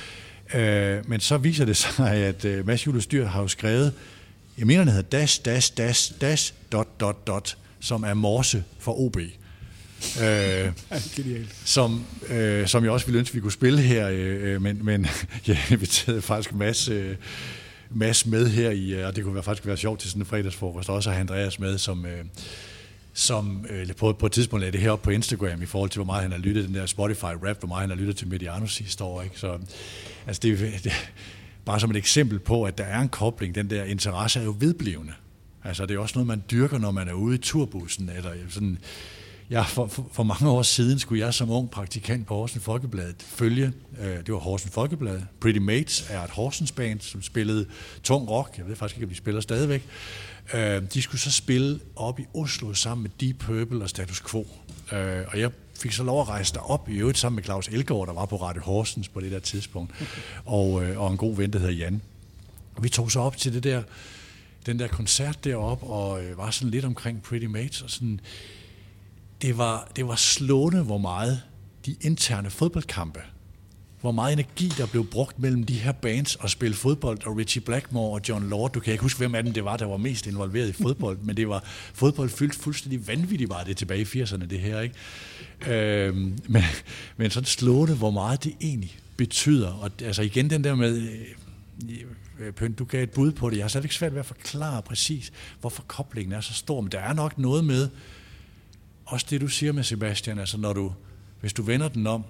Øh, 0.55 1.09
men 1.09 1.21
så 1.21 1.37
viser 1.37 1.65
det 1.65 1.77
sig, 1.77 2.15
at 2.29 2.45
øh, 2.45 2.67
Mads 2.67 2.87
Julius 2.87 3.07
Dyr 3.07 3.27
har 3.27 3.41
jo 3.41 3.49
skrevet, 3.49 3.93
jeg 4.59 4.67
mener, 4.67 4.85
den 4.85 4.93
hedder 4.93 5.19
dash, 5.19 5.45
dash, 5.45 5.77
dash, 5.77 6.21
dash, 6.21 6.55
dot, 6.73 7.01
dot, 7.01 7.27
dot, 7.27 7.57
som 7.81 8.03
er 8.03 8.15
morse 8.15 8.65
for 8.79 9.01
OB 9.01 9.17
øh, 10.23 10.73
som, 11.65 12.05
øh, 12.29 12.69
som 12.69 12.85
jeg 12.85 12.93
også 12.93 13.07
ville 13.07 13.19
ønske, 13.19 13.35
vi 13.35 13.41
kunne 13.41 13.53
spille 13.53 13.81
her, 13.81 14.09
øh, 14.13 14.63
men, 14.63 14.85
men 14.85 15.07
jeg 15.47 15.59
inviterede 15.71 16.23
faktisk 16.23 16.55
masse, 16.55 16.93
øh, 16.93 17.17
masse 17.91 18.29
med 18.29 18.49
her 18.49 18.71
i, 18.71 18.95
øh, 18.95 19.07
og 19.07 19.17
det 19.17 19.25
kunne 19.25 19.43
faktisk 19.43 19.67
være 19.67 19.77
sjovt 19.77 20.01
til 20.01 20.11
sådan 20.11 20.23
en 20.23 20.27
fredagsfrokost, 20.27 20.91
også 20.91 21.11
at 21.11 21.17
have 21.17 21.21
Andreas 21.21 21.59
med, 21.59 21.79
som, 21.79 22.07
øh, 22.07 22.25
som 23.13 23.67
øh, 23.71 23.87
på, 23.97 24.13
på 24.13 24.27
et 24.27 24.33
tidspunkt 24.33 24.61
lagde 24.61 24.73
det 24.73 24.81
her 24.81 24.91
op 24.91 25.03
på 25.03 25.11
Instagram 25.11 25.63
i 25.63 25.67
forhold 25.67 25.91
til, 25.91 25.99
hvor 25.99 26.07
meget 26.07 26.23
han 26.23 26.33
har 26.33 26.39
lyttet 26.39 26.67
den 26.67 26.75
der 26.75 26.87
Spotify-rap, 26.87 27.59
hvor 27.59 27.69
meget 27.69 27.81
han 27.81 27.91
har 27.91 27.97
lyttet 27.97 28.17
til 28.17 28.29
Mediano 28.29 28.67
sidste 28.67 29.05
år. 29.05 29.23
Ikke? 29.23 29.39
Så 29.39 29.59
altså 30.27 30.41
det, 30.43 30.59
det, 30.85 30.93
bare 31.65 31.81
som 31.81 31.91
et 31.91 31.97
eksempel 31.97 32.39
på, 32.39 32.65
at 32.65 32.79
der 32.79 32.85
er 32.85 33.01
en 33.01 33.09
kobling, 33.09 33.55
den 33.55 33.71
der 33.71 33.85
interesse 33.85 34.41
er 34.41 34.45
jo 34.45 34.57
vedblivende. 34.59 35.13
Altså 35.65 35.87
det 35.87 35.95
er 35.95 35.99
også 35.99 36.15
noget, 36.15 36.27
man 36.27 36.43
dyrker, 36.51 36.79
når 36.79 36.91
man 36.91 37.09
er 37.09 37.13
ude 37.13 37.35
i 37.35 37.39
turbussen, 37.39 38.11
eller 38.17 38.31
sådan 38.49 38.79
Ja, 39.51 39.63
for, 39.63 39.87
for, 39.87 40.09
for 40.13 40.23
mange 40.23 40.49
år 40.49 40.63
siden 40.63 40.99
skulle 40.99 41.25
jeg 41.25 41.35
som 41.35 41.51
ung 41.51 41.71
praktikant 41.71 42.27
på 42.27 42.35
Horsens 42.35 42.65
Folkeblad 42.65 43.13
følge, 43.19 43.73
øh, 44.01 44.17
det 44.17 44.33
var 44.33 44.39
Horsens 44.39 44.75
Folkeblad, 44.75 45.21
Pretty 45.41 45.59
Mates 45.59 46.07
er 46.11 46.21
et 46.21 46.31
Horsens 46.31 46.73
band, 46.73 47.01
som 47.01 47.23
spillede 47.23 47.67
tung 48.03 48.31
rock, 48.31 48.59
jeg 48.59 48.69
ved 48.69 48.77
faktisk 48.77 48.97
ikke, 48.97 49.07
om 49.07 49.11
de 49.11 49.17
spiller 49.17 49.41
stadigvæk. 49.41 49.87
Øh, 50.55 50.83
de 50.95 51.03
skulle 51.03 51.21
så 51.21 51.31
spille 51.31 51.81
op 51.97 52.21
i 52.21 52.25
Oslo 52.35 52.75
sammen 52.75 53.03
med 53.03 53.11
Deep 53.21 53.39
Purple 53.39 53.83
og 53.83 53.89
Status 53.89 54.23
Quo. 54.31 54.47
Øh, 54.93 55.25
og 55.29 55.41
jeg 55.41 55.51
fik 55.81 55.93
så 55.93 56.03
lov 56.03 56.21
at 56.21 56.29
rejse 56.29 56.55
derop, 56.55 56.89
i 56.89 56.97
øvrigt 56.97 57.19
sammen 57.19 57.37
med 57.37 57.45
Claus 57.45 57.69
Elgaard, 57.69 58.07
der 58.07 58.13
var 58.13 58.27
på 58.27 58.37
Radio 58.37 58.63
Horsens 58.63 59.09
på 59.09 59.21
det 59.21 59.33
der 59.33 59.39
tidspunkt, 59.39 59.93
og, 60.45 60.85
øh, 60.85 61.01
og 61.01 61.11
en 61.11 61.17
god 61.17 61.37
ven, 61.37 61.53
der 61.53 61.59
hedder 61.59 61.75
Jan. 61.75 62.03
Og 62.77 62.85
vi 62.85 62.89
tog 62.89 63.11
så 63.11 63.21
op 63.21 63.37
til 63.37 63.55
det 63.55 63.65
der, 63.65 63.83
den 64.67 64.79
der 64.79 64.89
koncert 64.89 65.45
derop 65.45 65.83
og 65.83 66.25
øh, 66.25 66.39
var 66.39 66.51
sådan 66.51 66.71
lidt 66.71 66.85
omkring 66.85 67.23
Pretty 67.23 67.47
Mates, 67.47 67.83
og 67.83 67.91
sådan, 67.91 68.21
det 69.45 69.59
var, 69.59 69.89
det 69.97 70.09
var 70.09 70.17
slående, 70.17 70.83
hvor 70.83 70.99
meget 70.99 71.43
de 71.87 71.97
interne 72.01 72.51
fodboldkampe, 72.51 73.21
hvor 74.01 74.13
meget 74.13 74.33
energi, 74.33 74.69
der 74.79 74.87
blev 74.87 75.07
brugt 75.07 75.39
mellem 75.39 75.65
de 75.65 75.75
her 75.75 75.93
bands 75.93 76.35
og 76.35 76.51
spille 76.51 76.77
fodbold, 76.77 77.27
og 77.27 77.37
Richie 77.37 77.63
Blackmore 77.63 78.15
og 78.15 78.21
John 78.29 78.49
Lord, 78.49 78.73
du 78.73 78.81
kan 78.81 78.93
ikke 78.93 79.03
huske, 79.03 79.19
hvem 79.19 79.35
af 79.35 79.43
dem 79.43 79.53
det 79.53 79.65
var, 79.65 79.77
der 79.77 79.87
var 79.87 79.97
mest 79.97 80.27
involveret 80.27 80.69
i 80.69 80.73
fodbold, 80.73 81.19
men 81.19 81.37
det 81.37 81.49
var 81.49 81.63
fodbold 81.95 82.29
fyldt 82.29 82.55
fuldstændig 82.55 83.09
vanvittigt, 83.09 83.51
var 83.51 83.65
det 83.65 83.77
tilbage 83.77 84.01
i 84.01 84.23
80'erne, 84.23 84.47
det 84.47 84.61
her, 84.61 84.81
ikke? 84.81 84.95
Øhm, 86.07 86.39
men, 86.49 86.63
men 87.17 87.31
sådan 87.31 87.47
slående, 87.47 87.95
hvor 87.95 88.11
meget 88.11 88.45
det 88.45 88.53
egentlig 88.61 88.99
betyder, 89.17 89.69
og 89.69 89.91
altså 90.03 90.23
igen 90.23 90.51
den 90.51 90.65
der 90.65 90.75
med, 90.75 90.99
øh, 90.99 91.91
øh, 92.39 92.53
Pønt, 92.53 92.79
du 92.79 92.85
gav 92.85 93.03
et 93.03 93.11
bud 93.11 93.33
på 93.33 93.51
det, 93.51 93.57
jeg 93.57 93.65
har 93.65 93.69
slet 93.69 93.85
ikke 93.85 93.95
svært 93.95 94.13
ved 94.13 94.21
at 94.21 94.27
forklare 94.27 94.83
præcis, 94.83 95.33
hvorfor 95.61 95.83
koblingen 95.83 96.33
er 96.33 96.41
så 96.41 96.53
stor, 96.53 96.81
men 96.81 96.93
der 96.93 97.01
er 97.01 97.13
nok 97.13 97.39
noget 97.39 97.65
med, 97.65 97.89
også 99.07 99.27
det, 99.31 99.41
du 99.41 99.49
siger 99.49 99.73
med 99.73 99.83
Sebastian, 99.83 100.39
altså 100.39 100.59
når 100.59 100.73
du, 100.73 100.93
hvis 101.41 101.53
du 101.53 101.63
vender 101.63 101.89
den 101.89 102.07
om, 102.07 102.25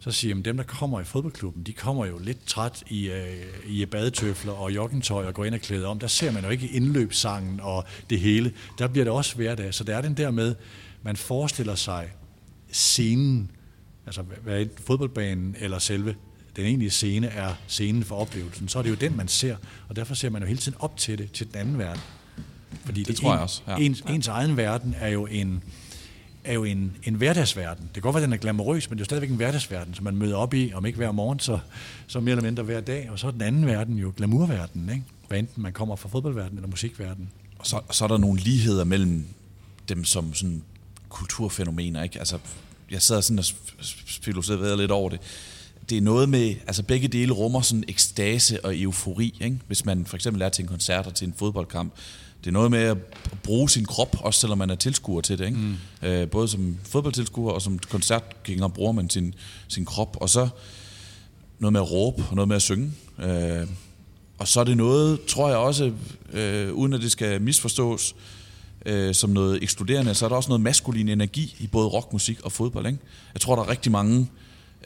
så 0.00 0.10
siger 0.10 0.38
at 0.38 0.44
dem, 0.44 0.56
der 0.56 0.64
kommer 0.64 1.00
i 1.00 1.04
fodboldklubben, 1.04 1.62
de 1.62 1.72
kommer 1.72 2.06
jo 2.06 2.18
lidt 2.18 2.46
træt 2.46 2.84
i, 2.88 3.08
øh, 3.08 3.46
i 3.66 3.86
badetøfler 3.86 4.52
og 4.52 4.74
joggingtøj 4.74 5.26
og 5.26 5.34
går 5.34 5.44
ind 5.44 5.54
og 5.54 5.60
klæder 5.60 5.88
om. 5.88 5.98
Der 5.98 6.06
ser 6.06 6.32
man 6.32 6.44
jo 6.44 6.50
ikke 6.50 6.68
indløbssangen 6.68 7.60
og 7.60 7.84
det 8.10 8.20
hele. 8.20 8.52
Der 8.78 8.88
bliver 8.88 9.04
det 9.04 9.12
også 9.12 9.36
hverdag. 9.36 9.74
Så 9.74 9.84
det 9.84 9.94
er 9.94 10.00
den 10.00 10.16
der 10.16 10.30
med, 10.30 10.54
man 11.02 11.16
forestiller 11.16 11.74
sig 11.74 12.12
scenen, 12.72 13.50
altså 14.06 14.22
hvad 14.22 14.66
fodboldbanen 14.86 15.56
eller 15.58 15.78
selve 15.78 16.14
den 16.56 16.64
egentlige 16.64 16.90
scene 16.90 17.26
er 17.26 17.54
scenen 17.66 18.04
for 18.04 18.16
oplevelsen, 18.16 18.68
så 18.68 18.78
er 18.78 18.82
det 18.82 18.90
jo 18.90 18.94
den, 18.94 19.16
man 19.16 19.28
ser, 19.28 19.56
og 19.88 19.96
derfor 19.96 20.14
ser 20.14 20.30
man 20.30 20.42
jo 20.42 20.48
hele 20.48 20.60
tiden 20.60 20.78
op 20.80 20.96
til 20.96 21.18
det, 21.18 21.32
til 21.32 21.46
den 21.52 21.56
anden 21.56 21.78
verden. 21.78 22.02
Fordi 22.84 23.00
det, 23.00 23.08
det 23.08 23.16
tror 23.16 23.28
en, 23.28 23.34
jeg 23.34 23.42
også. 23.42 23.62
Ja. 23.68 23.76
Ens, 23.76 24.00
ens 24.08 24.28
egen 24.28 24.56
verden 24.56 24.94
er 24.98 25.08
jo 25.08 25.26
en, 25.26 25.62
er 26.44 26.52
jo 26.52 26.64
en, 26.64 26.96
en 27.04 27.14
hverdagsverden. 27.14 27.84
Det 27.84 27.92
kan 27.92 28.02
godt 28.02 28.14
være, 28.14 28.22
at 28.22 28.26
den 28.26 28.32
er 28.32 28.36
glamorøs, 28.36 28.90
men 28.90 28.98
det 28.98 29.00
er 29.00 29.04
jo 29.04 29.04
stadigvæk 29.04 29.30
en 29.30 29.36
hverdagsverden, 29.36 29.94
som 29.94 30.04
man 30.04 30.16
møder 30.16 30.36
op 30.36 30.54
i, 30.54 30.72
om 30.74 30.86
ikke 30.86 30.96
hver 30.96 31.12
morgen, 31.12 31.38
så, 31.38 31.58
så 32.06 32.20
mere 32.20 32.32
eller 32.32 32.42
mindre 32.42 32.62
hver 32.62 32.80
dag. 32.80 33.10
Og 33.10 33.18
så 33.18 33.26
er 33.26 33.30
den 33.30 33.42
anden 33.42 33.66
verden 33.66 33.98
jo 33.98 34.12
glamourverdenen, 34.16 34.90
ikke? 34.90 35.02
hvad 35.28 35.38
enten 35.38 35.62
man 35.62 35.72
kommer 35.72 35.96
fra 35.96 36.08
fodboldverdenen 36.08 36.58
eller 36.58 36.68
musikverdenen. 36.68 37.28
Og 37.58 37.66
så, 37.66 37.80
så 37.90 38.04
er 38.04 38.08
der 38.08 38.18
nogle 38.18 38.40
ligheder 38.40 38.84
mellem 38.84 39.26
dem 39.88 40.04
som 40.04 40.34
sådan 40.34 40.62
kulturfænomener. 41.08 42.02
Ikke? 42.02 42.18
Altså, 42.18 42.38
jeg 42.90 43.02
sad 43.02 43.22
sådan 43.22 43.38
og 43.38 43.44
filosoferede 44.22 44.76
lidt 44.76 44.90
over 44.90 45.10
det. 45.10 45.20
Det 45.90 45.98
er 45.98 46.02
noget 46.02 46.28
med, 46.28 46.54
altså 46.66 46.82
begge 46.82 47.08
dele 47.08 47.32
rummer 47.32 47.60
sådan 47.60 47.84
ekstase 47.88 48.64
og 48.64 48.78
eufori. 48.78 49.38
Ikke? 49.40 49.58
Hvis 49.66 49.84
man 49.84 50.06
for 50.06 50.16
eksempel 50.16 50.42
er 50.42 50.48
til 50.48 50.62
en 50.62 50.68
koncert 50.68 51.06
og 51.06 51.14
til 51.14 51.26
en 51.26 51.34
fodboldkamp, 51.38 51.92
det 52.44 52.46
er 52.46 52.52
noget 52.52 52.70
med 52.70 52.78
at 52.78 52.96
bruge 53.42 53.70
sin 53.70 53.84
krop, 53.84 54.16
også 54.20 54.40
selvom 54.40 54.58
man 54.58 54.70
er 54.70 54.74
tilskuer 54.74 55.20
til 55.20 55.38
det. 55.38 55.46
Ikke? 55.46 55.58
Mm. 55.58 56.08
Øh, 56.08 56.28
både 56.28 56.48
som 56.48 56.76
fodboldtilskuer 56.82 57.52
og 57.52 57.62
som 57.62 57.78
koncertgænger 57.78 58.68
bruger 58.68 58.92
man 58.92 59.10
sin, 59.10 59.34
sin 59.68 59.84
krop. 59.84 60.16
Og 60.20 60.30
så 60.30 60.48
noget 61.58 61.72
med 61.72 61.80
at 61.80 61.92
råbe 61.92 62.24
og 62.30 62.34
noget 62.36 62.48
med 62.48 62.56
at 62.56 62.62
synge. 62.62 62.92
Øh, 63.22 63.66
og 64.38 64.48
så 64.48 64.60
er 64.60 64.64
det 64.64 64.76
noget, 64.76 65.24
tror 65.24 65.48
jeg 65.48 65.56
også, 65.56 65.92
øh, 66.32 66.72
uden 66.72 66.92
at 66.92 67.00
det 67.00 67.12
skal 67.12 67.42
misforstås, 67.42 68.14
øh, 68.86 69.14
som 69.14 69.30
noget 69.30 69.62
ekskluderende, 69.62 70.14
så 70.14 70.24
er 70.24 70.28
der 70.28 70.36
også 70.36 70.48
noget 70.48 70.60
maskulin 70.60 71.08
energi 71.08 71.56
i 71.58 71.66
både 71.66 71.88
rockmusik 71.88 72.40
og 72.40 72.52
fodbold. 72.52 72.86
Ikke? 72.86 72.98
Jeg 73.34 73.40
tror, 73.40 73.56
der 73.56 73.62
er 73.62 73.68
rigtig 73.68 73.92
mange 73.92 74.30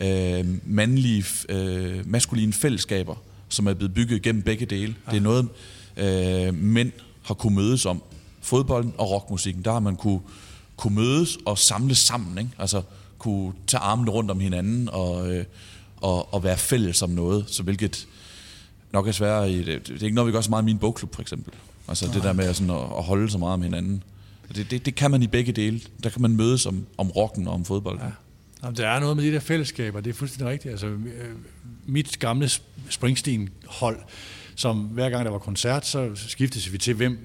øh, 0.01 0.45
mandlige, 0.65 1.25
øh, 1.49 2.11
maskuline 2.11 2.53
fællesskaber, 2.53 3.15
som 3.49 3.67
er 3.67 3.75
blevet 3.75 3.95
bygget 3.95 4.23
gennem 4.23 4.43
begge 4.43 4.67
dele. 4.67 4.95
Ja. 5.07 5.11
Det 5.11 5.17
er 5.17 5.23
noget, 5.23 5.49
øh, 5.97 6.55
mænd 6.55 6.93
har 7.27 7.35
kunne 7.35 7.55
mødes 7.55 7.87
om. 7.87 8.03
Fodbolden 8.41 8.95
og 8.99 9.11
rockmusikken, 9.11 9.65
der 9.65 9.73
har 9.73 9.81
man 9.81 9.97
kunne, 9.97 10.21
kunne 10.77 10.95
mødes 10.95 11.39
og 11.47 11.59
samles 11.59 11.99
sammen. 11.99 12.39
Ikke? 12.39 12.51
Altså 12.59 12.83
kunne 13.19 13.53
tage 13.67 13.81
armene 13.81 14.11
rundt 14.11 14.31
om 14.31 14.41
hinanden 14.41 14.89
og, 14.93 15.35
øh, 15.35 15.45
og, 15.97 16.35
og 16.35 16.45
være 16.45 16.57
fælles 16.57 17.03
om 17.03 17.11
noget, 17.11 17.45
så 17.49 17.63
hvilket 17.63 18.07
nok 18.93 19.09
er 19.09 19.13
sværere 19.13 19.51
i 19.53 19.63
det. 19.63 19.89
Det 19.89 20.01
er 20.01 20.05
ikke 20.05 20.15
noget, 20.15 20.27
vi 20.29 20.33
gør 20.33 20.41
så 20.41 20.51
meget 20.51 20.63
i 20.63 20.65
min 20.65 20.79
bogklub, 20.79 21.15
for 21.15 21.23
eksempel. 21.23 21.53
Altså 21.89 22.05
Nej. 22.05 22.15
det 22.15 22.23
der 22.23 22.33
med 22.33 22.55
sådan 22.55 22.71
at, 22.71 22.77
at 22.77 23.03
holde 23.05 23.31
så 23.31 23.39
meget 23.39 23.55
om 23.55 23.63
hinanden. 23.63 24.03
Det, 24.55 24.71
det, 24.71 24.87
det 24.87 24.95
kan 24.95 25.11
man 25.11 25.23
i 25.23 25.27
begge 25.27 25.53
dele. 25.53 25.81
Der 26.03 26.11
kan 26.11 26.23
man 26.23 26.37
mødes 26.37 26.67
om, 26.67 26.87
om 26.99 27.11
rocken 27.11 27.49
og 27.49 27.55
om 27.55 27.65
fodbold. 27.65 27.99
Ja. 27.99 28.11
Jamen, 28.63 28.77
der 28.77 28.89
er 28.89 29.01
noget 29.01 29.17
med 29.17 29.25
de 29.25 29.33
der 29.33 29.41
fællesskaber, 29.41 30.01
det 30.01 30.11
er 30.11 30.15
fuldstændig 30.15 30.53
rigtigt. 30.53 30.73
Altså, 30.73 30.87
øh, 30.87 30.99
mit 31.87 32.19
gamle 32.19 32.51
Springsteen-hold, 32.89 33.99
som 34.57 34.79
hver 34.79 35.11
gang 35.11 35.25
der 35.25 35.31
var 35.31 35.39
koncert, 35.39 35.87
så 35.87 36.11
skiftede 36.15 36.71
vi 36.71 36.79
til, 36.79 36.95
hvem 36.95 37.19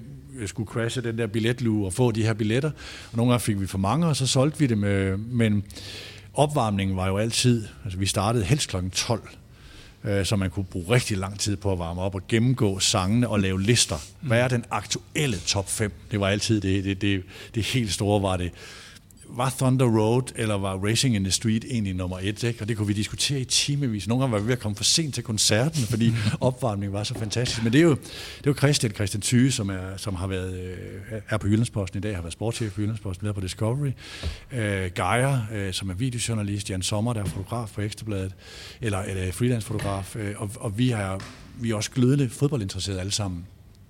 skulle 0.46 0.66
crashe 0.66 1.00
den 1.00 1.18
der 1.18 1.26
billetlue 1.26 1.86
og 1.86 1.92
få 1.92 2.10
de 2.10 2.22
her 2.22 2.34
billetter. 2.34 2.70
Og 3.10 3.16
nogle 3.16 3.32
gange 3.32 3.42
fik 3.42 3.60
vi 3.60 3.66
for 3.66 3.78
mange, 3.78 4.06
og 4.06 4.16
så 4.16 4.26
solgte 4.26 4.58
vi 4.58 4.66
dem. 4.66 4.84
Øh, 4.84 5.20
men 5.20 5.64
opvarmningen 6.34 6.96
var 6.96 7.06
jo 7.08 7.18
altid, 7.18 7.66
altså 7.84 7.98
vi 7.98 8.06
startede 8.06 8.44
helst 8.44 8.68
kl. 8.68 8.76
12, 8.92 9.28
øh, 10.04 10.26
så 10.26 10.36
man 10.36 10.50
kunne 10.50 10.64
bruge 10.64 10.94
rigtig 10.94 11.16
lang 11.16 11.40
tid 11.40 11.56
på 11.56 11.72
at 11.72 11.78
varme 11.78 12.00
op 12.00 12.14
og 12.14 12.22
gennemgå 12.28 12.78
sangene 12.78 13.28
og 13.28 13.40
lave 13.40 13.62
lister. 13.62 13.96
Hvad 14.20 14.40
er 14.40 14.48
den 14.48 14.64
aktuelle 14.70 15.36
top 15.46 15.70
5? 15.70 15.92
Det 16.10 16.20
var 16.20 16.28
altid 16.28 16.60
det, 16.60 16.84
det, 16.84 17.00
det, 17.00 17.22
det 17.54 17.62
helt 17.62 17.92
store, 17.92 18.22
var 18.22 18.36
det 18.36 18.52
var 19.28 19.54
Thunder 19.58 19.86
Road 19.86 20.32
eller 20.36 20.54
var 20.54 20.76
Racing 20.76 21.16
in 21.16 21.24
the 21.24 21.30
Street 21.30 21.64
egentlig 21.70 21.94
nummer 21.94 22.18
et? 22.22 22.42
Ikke? 22.42 22.62
Og 22.62 22.68
det 22.68 22.76
kunne 22.76 22.86
vi 22.86 22.92
diskutere 22.92 23.40
i 23.40 23.44
timevis. 23.44 24.08
Nogle 24.08 24.22
gange 24.22 24.32
var 24.32 24.38
vi 24.38 24.46
ved 24.46 24.52
at 24.52 24.58
komme 24.58 24.76
for 24.76 24.84
sent 24.84 25.14
til 25.14 25.24
koncerten, 25.24 25.82
fordi 25.82 26.12
opvarmningen 26.40 26.92
var 26.92 27.04
så 27.04 27.14
fantastisk. 27.14 27.62
Men 27.62 27.72
det 27.72 27.78
er 27.78 27.82
jo, 27.82 27.90
det 27.90 28.46
er 28.46 28.50
jo 28.50 28.54
Christian, 28.54 28.92
Christian 28.92 29.20
Thyge, 29.20 29.52
som, 29.52 29.70
er, 29.70 29.96
som 29.96 30.14
har 30.14 30.26
været, 30.26 30.54
øh, 30.54 31.20
er 31.28 31.36
på 31.36 31.46
Jyllandsposten 31.46 31.98
i 31.98 32.00
dag, 32.00 32.14
har 32.14 32.22
været 32.22 32.32
sportschef 32.32 32.72
på 32.72 32.80
Jyllandsposten, 32.80 33.24
været 33.24 33.34
på 33.34 33.40
Discovery. 33.40 33.90
Uh, 34.52 34.58
Geir, 34.94 35.66
uh, 35.66 35.72
som 35.72 35.90
er 35.90 35.94
videojournalist, 35.94 36.70
Jan 36.70 36.82
Sommer, 36.82 37.12
der 37.12 37.20
er 37.20 37.24
fotograf 37.24 37.70
på 37.74 37.80
Ekstrabladet, 37.80 38.34
eller, 38.80 38.98
eller 38.98 39.32
freelance-fotograf, 39.32 40.16
uh, 40.16 40.22
og, 40.36 40.50
og 40.56 40.78
vi, 40.78 40.88
har, 40.88 41.22
vi 41.60 41.70
er 41.70 41.74
også 41.74 41.90
glødende 41.90 42.28
fodboldinteresserede 42.28 43.00
alle 43.00 43.12
sammen. 43.12 43.46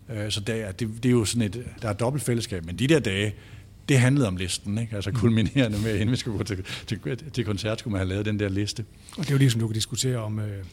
Uh, 0.08 0.30
så 0.30 0.40
det, 0.40 0.80
det, 0.80 0.88
det 1.02 1.08
er 1.08 1.12
jo 1.12 1.24
sådan 1.24 1.42
et, 1.42 1.64
der 1.82 1.88
er 1.88 1.92
dobbelt 1.92 2.24
fællesskab, 2.24 2.64
men 2.64 2.78
de 2.78 2.86
der 2.86 2.98
dage, 2.98 3.34
det 3.88 3.98
handlede 3.98 4.28
om 4.28 4.36
listen, 4.36 4.78
ikke? 4.78 4.96
altså 4.96 5.10
kulminerende 5.12 5.78
med, 5.78 5.94
inden 5.94 6.10
vi 6.10 6.16
skulle 6.16 6.38
gå 6.38 6.44
til, 6.44 6.64
til, 6.86 6.98
til 7.32 7.44
koncert, 7.44 7.78
skulle 7.78 7.92
man 7.92 7.98
have 7.98 8.08
lavet 8.08 8.26
den 8.26 8.38
der 8.38 8.48
liste. 8.48 8.84
Og 9.16 9.24
det 9.24 9.28
er 9.28 9.34
jo 9.34 9.38
ligesom, 9.38 9.60
du 9.60 9.66
kan 9.66 9.74
diskutere 9.74 10.16
om, 10.16 10.38
øh, 10.38 10.64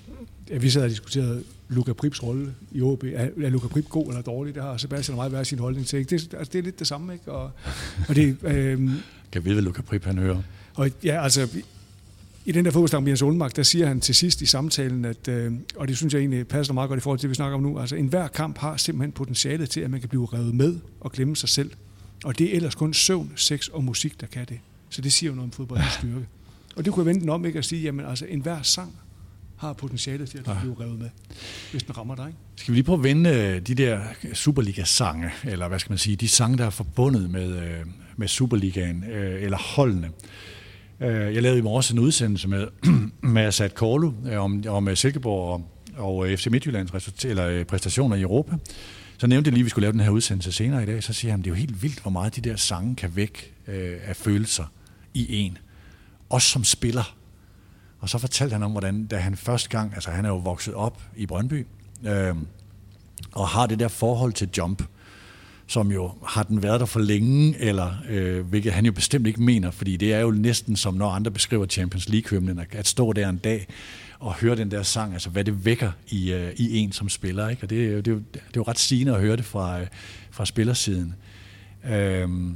at 0.52 0.62
vi 0.62 0.70
sad 0.70 0.84
og 0.84 0.90
diskuterede 0.90 1.44
Luca 1.70 1.94
Prips 1.94 2.24
rolle 2.24 2.54
i 2.72 2.82
OB. 2.82 3.04
Er, 3.04 3.28
er 3.44 3.50
Luca 3.50 3.68
Prip 3.68 3.90
god 3.90 4.08
eller 4.08 4.22
dårlig? 4.22 4.56
Det 4.56 4.64
har 4.64 4.78
Sebastian 4.78 5.18
og 5.18 5.24
mig 5.24 5.32
været 5.32 5.48
sin 5.48 5.60
holdning 5.60 5.88
til. 5.88 6.00
Ikke? 6.00 6.10
Det, 6.10 6.34
altså, 6.34 6.52
det 6.54 6.60
er 6.60 6.64
lidt 6.64 6.80
det 6.80 6.88
samme, 6.88 7.14
ikke? 7.14 7.32
Og, 7.32 7.52
og 8.08 8.16
det, 8.16 8.38
øh, 8.44 8.90
kan 9.32 9.46
vide, 9.46 9.54
hvad 9.54 9.64
Luca 9.64 9.82
Prip 9.82 10.06
han 10.06 10.18
hører. 10.18 10.42
Og 10.76 10.92
ja, 11.04 11.24
altså, 11.24 11.48
i 12.46 12.52
den 12.52 12.66
der 12.66 12.72
fodboldsnak 12.72 13.04
med 13.04 13.10
Jens 13.10 13.22
Olmark, 13.22 13.56
der 13.56 13.64
siger 13.64 13.88
han 13.88 14.00
til 14.02 14.16
sidst 14.16 14.42
i 14.42 14.46
samtalen, 14.46 15.06
at, 15.06 15.28
øh, 15.28 15.54
og 15.76 15.88
det 15.88 15.98
synes 15.98 16.14
jeg 16.14 16.20
egentlig 16.20 16.48
passer 16.48 16.74
meget 16.74 16.88
godt 16.88 16.98
i 16.98 17.02
forhold 17.02 17.20
til 17.20 17.24
det, 17.24 17.30
vi 17.30 17.36
snakker 17.36 17.58
om 17.58 17.64
nu, 17.64 17.80
altså 17.80 17.96
enhver 17.96 18.28
kamp 18.28 18.58
har 18.58 18.78
simpelthen 18.78 19.12
potentiale 19.12 19.66
til, 19.66 19.82
at 19.82 19.92
man 19.92 20.00
kan 20.00 20.10
blive 20.10 20.28
revet 20.34 20.56
med 20.56 20.76
og 21.00 21.12
glemme 21.12 21.36
sig 21.36 21.50
selv. 21.50 21.72
Og 22.24 22.40
det 22.40 22.52
er 22.52 22.56
ellers 22.56 22.76
kun 22.76 22.94
søvn, 22.94 23.34
sex 23.36 23.68
og 23.68 23.84
musik, 23.84 24.22
der 24.22 24.28
kan 24.28 24.46
det. 24.46 24.60
Så 24.90 25.02
det 25.02 25.14
siger 25.14 25.30
jo 25.30 25.36
noget 25.36 25.48
om 25.48 25.52
fodboldens 25.52 25.94
styrke. 25.94 26.26
Og 26.76 26.86
det 26.86 26.94
kunne 26.94 27.08
jeg 27.08 27.16
vente 27.16 27.30
om, 27.30 27.46
ikke 27.46 27.60
at 27.60 27.66
sige, 27.66 27.82
jamen 27.82 28.06
altså 28.06 28.26
enhver 28.26 28.62
sang 28.62 28.96
har 29.58 29.74
potentiale 29.74 30.26
til 30.26 30.38
at 30.38 30.48
ja. 30.48 30.60
blive 30.60 30.76
revet 30.80 31.00
med, 31.00 31.10
hvis 31.72 31.84
den 31.84 31.98
rammer 31.98 32.16
dig. 32.16 32.28
Ikke? 32.28 32.40
Skal 32.56 32.72
vi 32.72 32.78
lige 32.78 32.84
prøve 32.84 32.98
at 32.98 33.04
vende 33.04 33.30
øh, 33.30 33.62
de 33.62 33.76
der 33.76 34.00
Superliga-sange, 34.34 35.32
eller 35.44 35.68
hvad 35.68 35.80
skal 35.80 35.92
man 35.92 35.98
sige, 35.98 36.16
de 36.16 36.28
sange, 36.28 36.58
der 36.58 36.66
er 36.66 36.70
forbundet 36.70 37.30
med, 37.30 37.64
øh, 37.64 37.86
med 38.18 38.28
Superligaen, 38.28 39.04
øh, 39.04 39.44
eller 39.44 39.58
holdene. 39.58 40.12
Jeg 41.00 41.44
lavede 41.44 41.60
i 41.60 41.62
morges 41.62 41.92
en 41.92 42.00
udsendelse 42.00 42.48
med, 42.48 42.68
med 43.22 43.42
Asad 43.42 43.70
Korlu 43.70 44.12
om, 44.38 44.64
om 44.68 44.96
Silkeborg 44.96 45.64
og, 45.98 46.20
og 46.20 46.28
FC 46.40 46.48
Midtjyllands 46.48 47.24
eller 47.24 47.64
præstationer 47.64 48.16
i 48.16 48.22
Europa. 48.22 48.56
Så 49.20 49.28
nævnte 49.28 49.48
jeg 49.48 49.54
lige, 49.54 49.62
at 49.62 49.66
vi 49.66 49.70
skulle 49.70 49.84
lave 49.84 49.92
den 49.92 50.00
her 50.00 50.10
udsendelse 50.10 50.52
senere 50.52 50.84
i 50.84 50.86
dag, 50.86 51.04
så 51.04 51.14
siger 51.14 51.32
han, 51.32 51.40
det 51.40 51.48
er 51.48 51.52
jo 51.52 51.56
helt 51.56 51.84
vildt, 51.84 52.00
hvor 52.00 52.12
meget 52.12 52.36
de 52.36 52.42
der 52.42 52.56
sange 52.56 52.96
kan 52.96 53.16
vække 53.16 53.52
øh, 53.68 54.00
af 54.04 54.16
følelser 54.16 54.66
i 55.14 55.36
en. 55.38 55.58
Også 56.30 56.48
som 56.48 56.64
spiller. 56.64 57.16
Og 58.00 58.10
så 58.10 58.18
fortalte 58.18 58.54
han 58.54 58.64
om, 58.64 58.72
hvordan 58.72 59.06
da 59.06 59.18
han 59.18 59.36
første 59.36 59.70
gang, 59.70 59.94
altså 59.94 60.12
han 60.12 60.26
er 60.26 60.30
jo 60.30 60.38
vokset 60.38 60.74
op 60.74 61.02
i 61.16 61.26
Brøndby, 61.26 61.68
øh, 62.06 62.36
og 63.32 63.48
har 63.48 63.68
det 63.68 63.80
der 63.80 63.88
forhold 63.88 64.34
til 64.34 64.50
jump, 64.58 64.84
som 65.70 65.92
jo 65.92 66.12
har 66.28 66.44
den 66.44 66.64
været 66.64 66.80
der 66.80 66.86
for 66.86 67.00
længe, 67.00 67.56
eller 67.60 67.94
øh, 68.10 68.46
hvilket 68.46 68.74
han 68.74 68.86
jo 68.86 68.92
bestemt 68.92 69.28
ikke 69.28 69.44
mener, 69.44 69.72
fordi 69.72 69.98
det 69.98 70.14
er 70.14 70.20
jo 70.20 70.32
næsten 70.32 70.76
som 70.76 70.94
når 70.94 71.10
andre 71.10 71.32
beskriver 71.32 71.66
Champions 71.66 72.10
League-hymnen, 72.10 72.62
at 72.72 72.88
stå 72.88 73.14
der 73.14 73.30
en 73.30 73.38
dag 73.38 73.68
og 74.20 74.34
høre 74.34 74.56
den 74.56 74.72
der 74.72 74.84
sang, 74.84 75.14
altså 75.14 75.30
hvad 75.30 75.44
det 75.44 75.66
vækker 75.66 75.92
i, 76.08 76.34
uh, 76.34 76.50
i 76.56 76.78
en 76.78 76.92
som 76.92 77.10
spiller. 77.10 77.50
Ikke? 77.50 77.64
Og 77.64 77.70
det, 77.70 78.06
det, 78.06 78.12
er 78.12 78.16
jo, 78.16 78.22
det 78.34 78.40
er 78.40 78.50
jo 78.56 78.64
ret 78.64 78.80
sigende 78.80 79.16
at 79.16 79.22
høre 79.22 79.38
det 79.38 79.46
fra, 79.46 79.82
uh, 79.82 79.88
fra 80.32 80.46
spillersiden. 80.46 81.16
Øhm, 81.90 82.56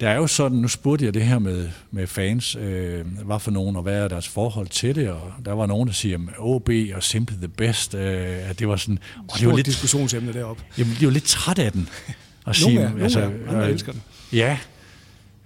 der 0.00 0.08
er 0.08 0.16
jo 0.16 0.26
sådan, 0.26 0.58
nu 0.58 0.68
spurgte 0.68 1.04
jeg 1.04 1.14
det 1.14 1.22
her 1.22 1.38
med, 1.38 1.68
med 1.90 2.06
fans, 2.06 2.56
øh, 2.56 3.06
hvad 3.24 3.40
for 3.40 3.50
nogen, 3.50 3.76
og 3.76 3.82
hvad 3.82 4.04
er 4.04 4.08
deres 4.08 4.28
forhold 4.28 4.68
til 4.68 4.94
det, 4.94 5.10
og 5.10 5.32
der 5.44 5.52
var 5.52 5.66
nogen, 5.66 5.88
der 5.88 5.94
siger, 5.94 6.18
at 6.18 6.34
OB 6.38 6.70
og 6.94 7.02
Simply 7.02 7.36
the 7.36 7.48
Best, 7.48 7.94
øh, 7.94 8.50
at 8.50 8.58
det 8.58 8.68
var 8.68 8.76
sådan... 8.76 8.98
Og 9.28 9.38
det 9.38 9.48
var 9.48 9.56
lidt 9.56 9.66
diskussionsemne 9.66 10.32
deroppe. 10.32 10.62
Jamen, 10.78 10.96
de 11.00 11.06
var 11.06 11.12
lidt 11.12 11.24
træt 11.24 11.58
af 11.58 11.72
den. 11.72 11.88
At 12.50 12.56
sige, 12.56 12.74
nogle 12.74 13.00
er, 13.00 13.02
altså, 13.02 13.20
nogle 13.20 13.52
er, 13.52 13.64
øh, 13.64 13.70
elsker 13.70 13.92
den. 13.92 14.02
Ja, 14.32 14.58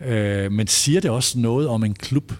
øh, 0.00 0.52
men 0.52 0.66
siger 0.66 1.00
det 1.00 1.10
også 1.10 1.38
noget 1.38 1.68
om 1.68 1.84
en 1.84 1.94
klub, 1.94 2.32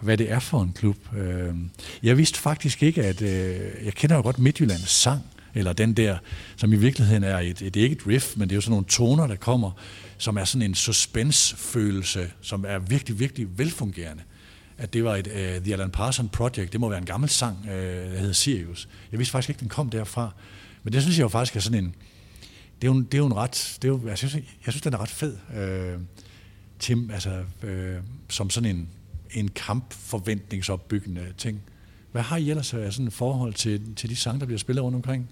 hvad 0.00 0.16
det 0.16 0.32
er 0.32 0.38
for 0.38 0.62
en 0.62 0.72
klub. 0.72 0.96
Øh, 1.16 1.54
jeg 2.02 2.18
vidste 2.18 2.38
faktisk 2.38 2.82
ikke, 2.82 3.04
at 3.04 3.22
øh, 3.22 3.60
jeg 3.84 3.94
kender 3.94 4.16
jo 4.16 4.22
godt 4.22 4.38
Midtjyllands 4.38 4.90
sang, 4.90 5.20
eller 5.54 5.72
den 5.72 5.92
der, 5.92 6.18
som 6.56 6.72
i 6.72 6.76
virkeligheden 6.76 7.24
er 7.24 7.38
et, 7.38 7.62
et 7.62 7.76
ikke 7.76 7.96
et 7.96 8.06
riff, 8.06 8.36
men 8.36 8.48
det 8.48 8.54
er 8.54 8.56
jo 8.56 8.60
sådan 8.60 8.70
nogle 8.70 8.86
toner, 8.86 9.26
der 9.26 9.36
kommer, 9.36 9.70
som 10.18 10.36
er 10.36 10.44
sådan 10.44 10.62
en 10.62 10.74
suspense-følelse, 10.74 12.30
som 12.40 12.64
er 12.68 12.78
virkelig, 12.78 13.18
virkelig 13.18 13.58
velfungerende. 13.58 14.22
At 14.78 14.92
det 14.92 15.04
var 15.04 15.16
et 15.16 15.26
uh, 15.26 15.64
The 15.64 15.72
Alan 15.72 15.90
Parson 15.90 16.28
Project, 16.28 16.72
det 16.72 16.80
må 16.80 16.88
være 16.88 16.98
en 16.98 17.04
gammel 17.04 17.28
sang, 17.30 17.58
uh, 17.64 17.70
der 17.70 18.18
hedder 18.18 18.32
Sirius. 18.32 18.88
Jeg 19.12 19.18
vidste 19.18 19.32
faktisk 19.32 19.48
ikke, 19.48 19.60
den 19.60 19.68
kom 19.68 19.90
derfra. 19.90 20.34
Men 20.82 20.92
det 20.92 21.02
synes 21.02 21.18
jeg 21.18 21.22
jo 21.22 21.28
faktisk 21.28 21.56
er 21.56 21.60
sådan 21.60 21.84
en, 21.84 21.94
det 22.82 22.88
er 22.88 22.92
jo, 22.92 23.00
det 23.00 23.14
er 23.14 23.18
jo 23.18 23.26
en 23.26 23.36
ret, 23.36 23.78
det 23.82 23.88
er 23.88 23.92
jo, 23.92 24.08
altså, 24.08 24.26
jeg, 24.26 24.30
synes, 24.30 24.34
jeg 24.34 24.72
synes, 24.72 24.82
den 24.82 24.92
er 24.92 24.98
ret 24.98 25.08
fed. 25.08 25.36
Øh, 25.56 25.98
til, 26.78 27.10
altså, 27.12 27.42
øh, 27.62 27.96
som 28.28 28.50
sådan 28.50 28.76
en, 28.76 28.88
en 29.30 29.48
kampforventningsopbyggende 29.48 31.26
ting. 31.38 31.62
Hvad 32.12 32.22
har 32.22 32.36
I 32.36 32.50
ellers 32.50 32.74
af 32.74 32.92
sådan 32.92 33.06
et 33.06 33.12
forhold 33.12 33.54
til, 33.54 33.94
til 33.94 34.10
de 34.10 34.16
sange, 34.16 34.40
der 34.40 34.46
bliver 34.46 34.58
spillet 34.58 34.84
rundt 34.84 34.96
omkring? 34.96 35.30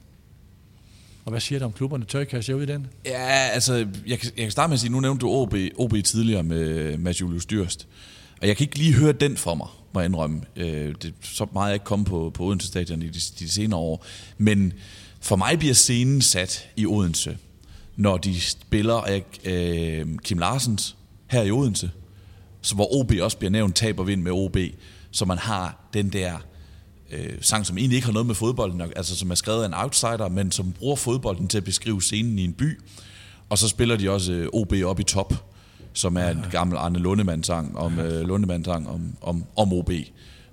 Og 1.24 1.30
hvad 1.30 1.40
siger 1.40 1.58
du 1.58 1.64
om 1.64 1.72
klubberne? 1.72 2.04
Tør 2.04 2.20
I 2.20 2.24
kaste 2.24 2.56
ud 2.56 2.62
i 2.62 2.66
den? 2.66 2.86
Ja, 3.04 3.48
altså, 3.52 3.74
jeg 4.06 4.18
kan, 4.18 4.30
jeg 4.36 4.44
kan 4.44 4.50
starte 4.50 4.68
med 4.68 4.74
at 4.74 4.80
sige, 4.80 4.90
nu 4.90 5.00
nævnte 5.00 5.20
du 5.20 5.30
OB, 5.30 5.54
OB 5.76 5.94
tidligere 6.04 6.42
med 6.42 6.60
øh, 6.60 7.00
Mads 7.00 7.20
Julius 7.20 7.46
Dyrst. 7.46 7.88
Og 8.40 8.48
jeg 8.48 8.56
kan 8.56 8.64
ikke 8.64 8.78
lige 8.78 8.94
høre 8.94 9.12
den 9.12 9.36
for 9.36 9.54
mig, 9.54 9.66
må 9.92 10.00
jeg 10.00 10.06
indrømme. 10.06 10.42
Øh, 10.56 10.94
det 11.02 11.14
så 11.20 11.46
meget, 11.52 11.68
jeg 11.68 11.74
ikke 11.74 11.84
kommet 11.84 12.08
på, 12.08 12.30
på 12.34 12.44
Odense 12.44 12.66
Stadion 12.66 13.02
i 13.02 13.08
de, 13.08 13.20
de 13.38 13.48
senere 13.48 13.80
år. 13.80 14.04
Men 14.38 14.72
for 15.24 15.36
mig 15.36 15.58
bliver 15.58 15.74
scenen 15.74 16.22
sat 16.22 16.68
i 16.76 16.86
Odense, 16.86 17.38
når 17.96 18.16
de 18.16 18.40
spiller 18.40 19.20
øh, 19.44 20.06
Kim 20.24 20.38
Larsens 20.38 20.96
her 21.26 21.42
i 21.42 21.50
Odense. 21.50 21.90
Så 22.60 22.74
hvor 22.74 23.00
OB 23.00 23.12
også 23.20 23.38
bliver 23.38 23.50
nævnt 23.50 23.76
tab 23.76 23.98
og 23.98 24.06
vind 24.06 24.22
med 24.22 24.32
OB, 24.32 24.56
så 25.10 25.24
man 25.24 25.38
har 25.38 25.88
den 25.94 26.08
der 26.08 26.38
øh, 27.12 27.32
sang, 27.40 27.66
som 27.66 27.78
egentlig 27.78 27.96
ikke 27.96 28.06
har 28.06 28.12
noget 28.12 28.26
med 28.26 28.34
fodbolden, 28.34 28.80
altså 28.80 29.16
som 29.16 29.30
er 29.30 29.34
skrevet 29.34 29.62
af 29.62 29.66
en 29.66 29.74
outsider, 29.74 30.28
men 30.28 30.52
som 30.52 30.72
bruger 30.72 30.96
fodbolden 30.96 31.48
til 31.48 31.58
at 31.58 31.64
beskrive 31.64 32.02
scenen 32.02 32.38
i 32.38 32.44
en 32.44 32.52
by, 32.52 32.80
og 33.48 33.58
så 33.58 33.68
spiller 33.68 33.96
de 33.96 34.10
også 34.10 34.32
øh, 34.32 34.48
OB 34.52 34.72
op 34.84 35.00
i 35.00 35.04
top, 35.04 35.34
som 35.92 36.16
er 36.16 36.28
en 36.28 36.44
gammel 36.50 36.76
Arne 36.76 36.98
Lundemann-sang 36.98 37.78
om, 37.78 37.98
øh, 37.98 38.28
Lundemann-sang 38.28 38.88
om, 38.88 39.16
om, 39.20 39.44
om 39.56 39.72
OB. 39.72 39.90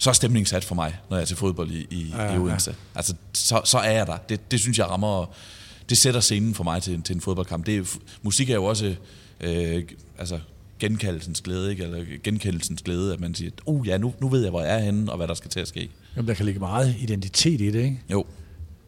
Så 0.02 0.10
er 0.10 0.14
stemningen 0.14 0.46
sat 0.46 0.64
for 0.64 0.76
mig, 0.76 0.96
når 1.10 1.18
jeg 1.18 1.22
er 1.22 1.26
til 1.26 1.38
fodbold 1.38 1.72
i, 1.72 1.88
i, 1.90 2.14
ja, 2.18 2.24
ja. 2.24 2.36
i 2.36 2.38
Odense. 2.38 2.76
Altså, 2.96 3.16
så, 3.34 3.62
så 3.66 3.78
er 3.78 3.92
jeg 3.92 4.08
der. 4.08 4.18
Det, 4.18 4.52
det 4.52 4.60
synes 4.60 4.78
jeg 4.78 4.90
rammer, 4.90 5.36
det 5.90 5.98
sætter 5.98 6.20
scenen 6.20 6.56
for 6.56 6.64
mig 6.64 6.84
til, 6.84 7.02
til 7.02 7.16
en 7.16 7.22
fodboldkamp. 7.22 7.66
Det, 7.66 7.98
musik 8.22 8.50
er 8.50 8.56
jo 8.56 8.66
også 8.66 8.96
øh, 9.42 9.84
altså, 10.18 10.40
genkaldelsens 10.80 11.42
glæde, 11.42 11.72
ikke? 11.72 11.84
eller 11.84 12.06
genkendelsens 12.24 12.82
glæde, 12.82 13.14
at 13.14 13.20
man 13.20 13.36
siger, 13.36 13.52
oh 13.66 13.88
ja, 13.88 13.98
nu, 13.98 14.14
nu 14.22 14.30
ved 14.30 14.42
jeg, 14.42 14.50
hvor 14.50 14.62
jeg 14.62 14.76
er 14.76 14.80
henne, 14.80 15.12
og 15.12 15.18
hvad 15.18 15.28
der 15.28 15.34
skal 15.34 15.50
til 15.50 15.60
at 15.60 15.68
ske. 15.68 15.90
Jamen, 16.16 16.28
der 16.28 16.34
kan 16.34 16.46
ligge 16.46 16.60
meget 16.60 16.96
identitet 17.00 17.62
i 17.62 17.72
det, 17.72 17.84
ikke? 17.84 18.00
Jo. 18.12 18.26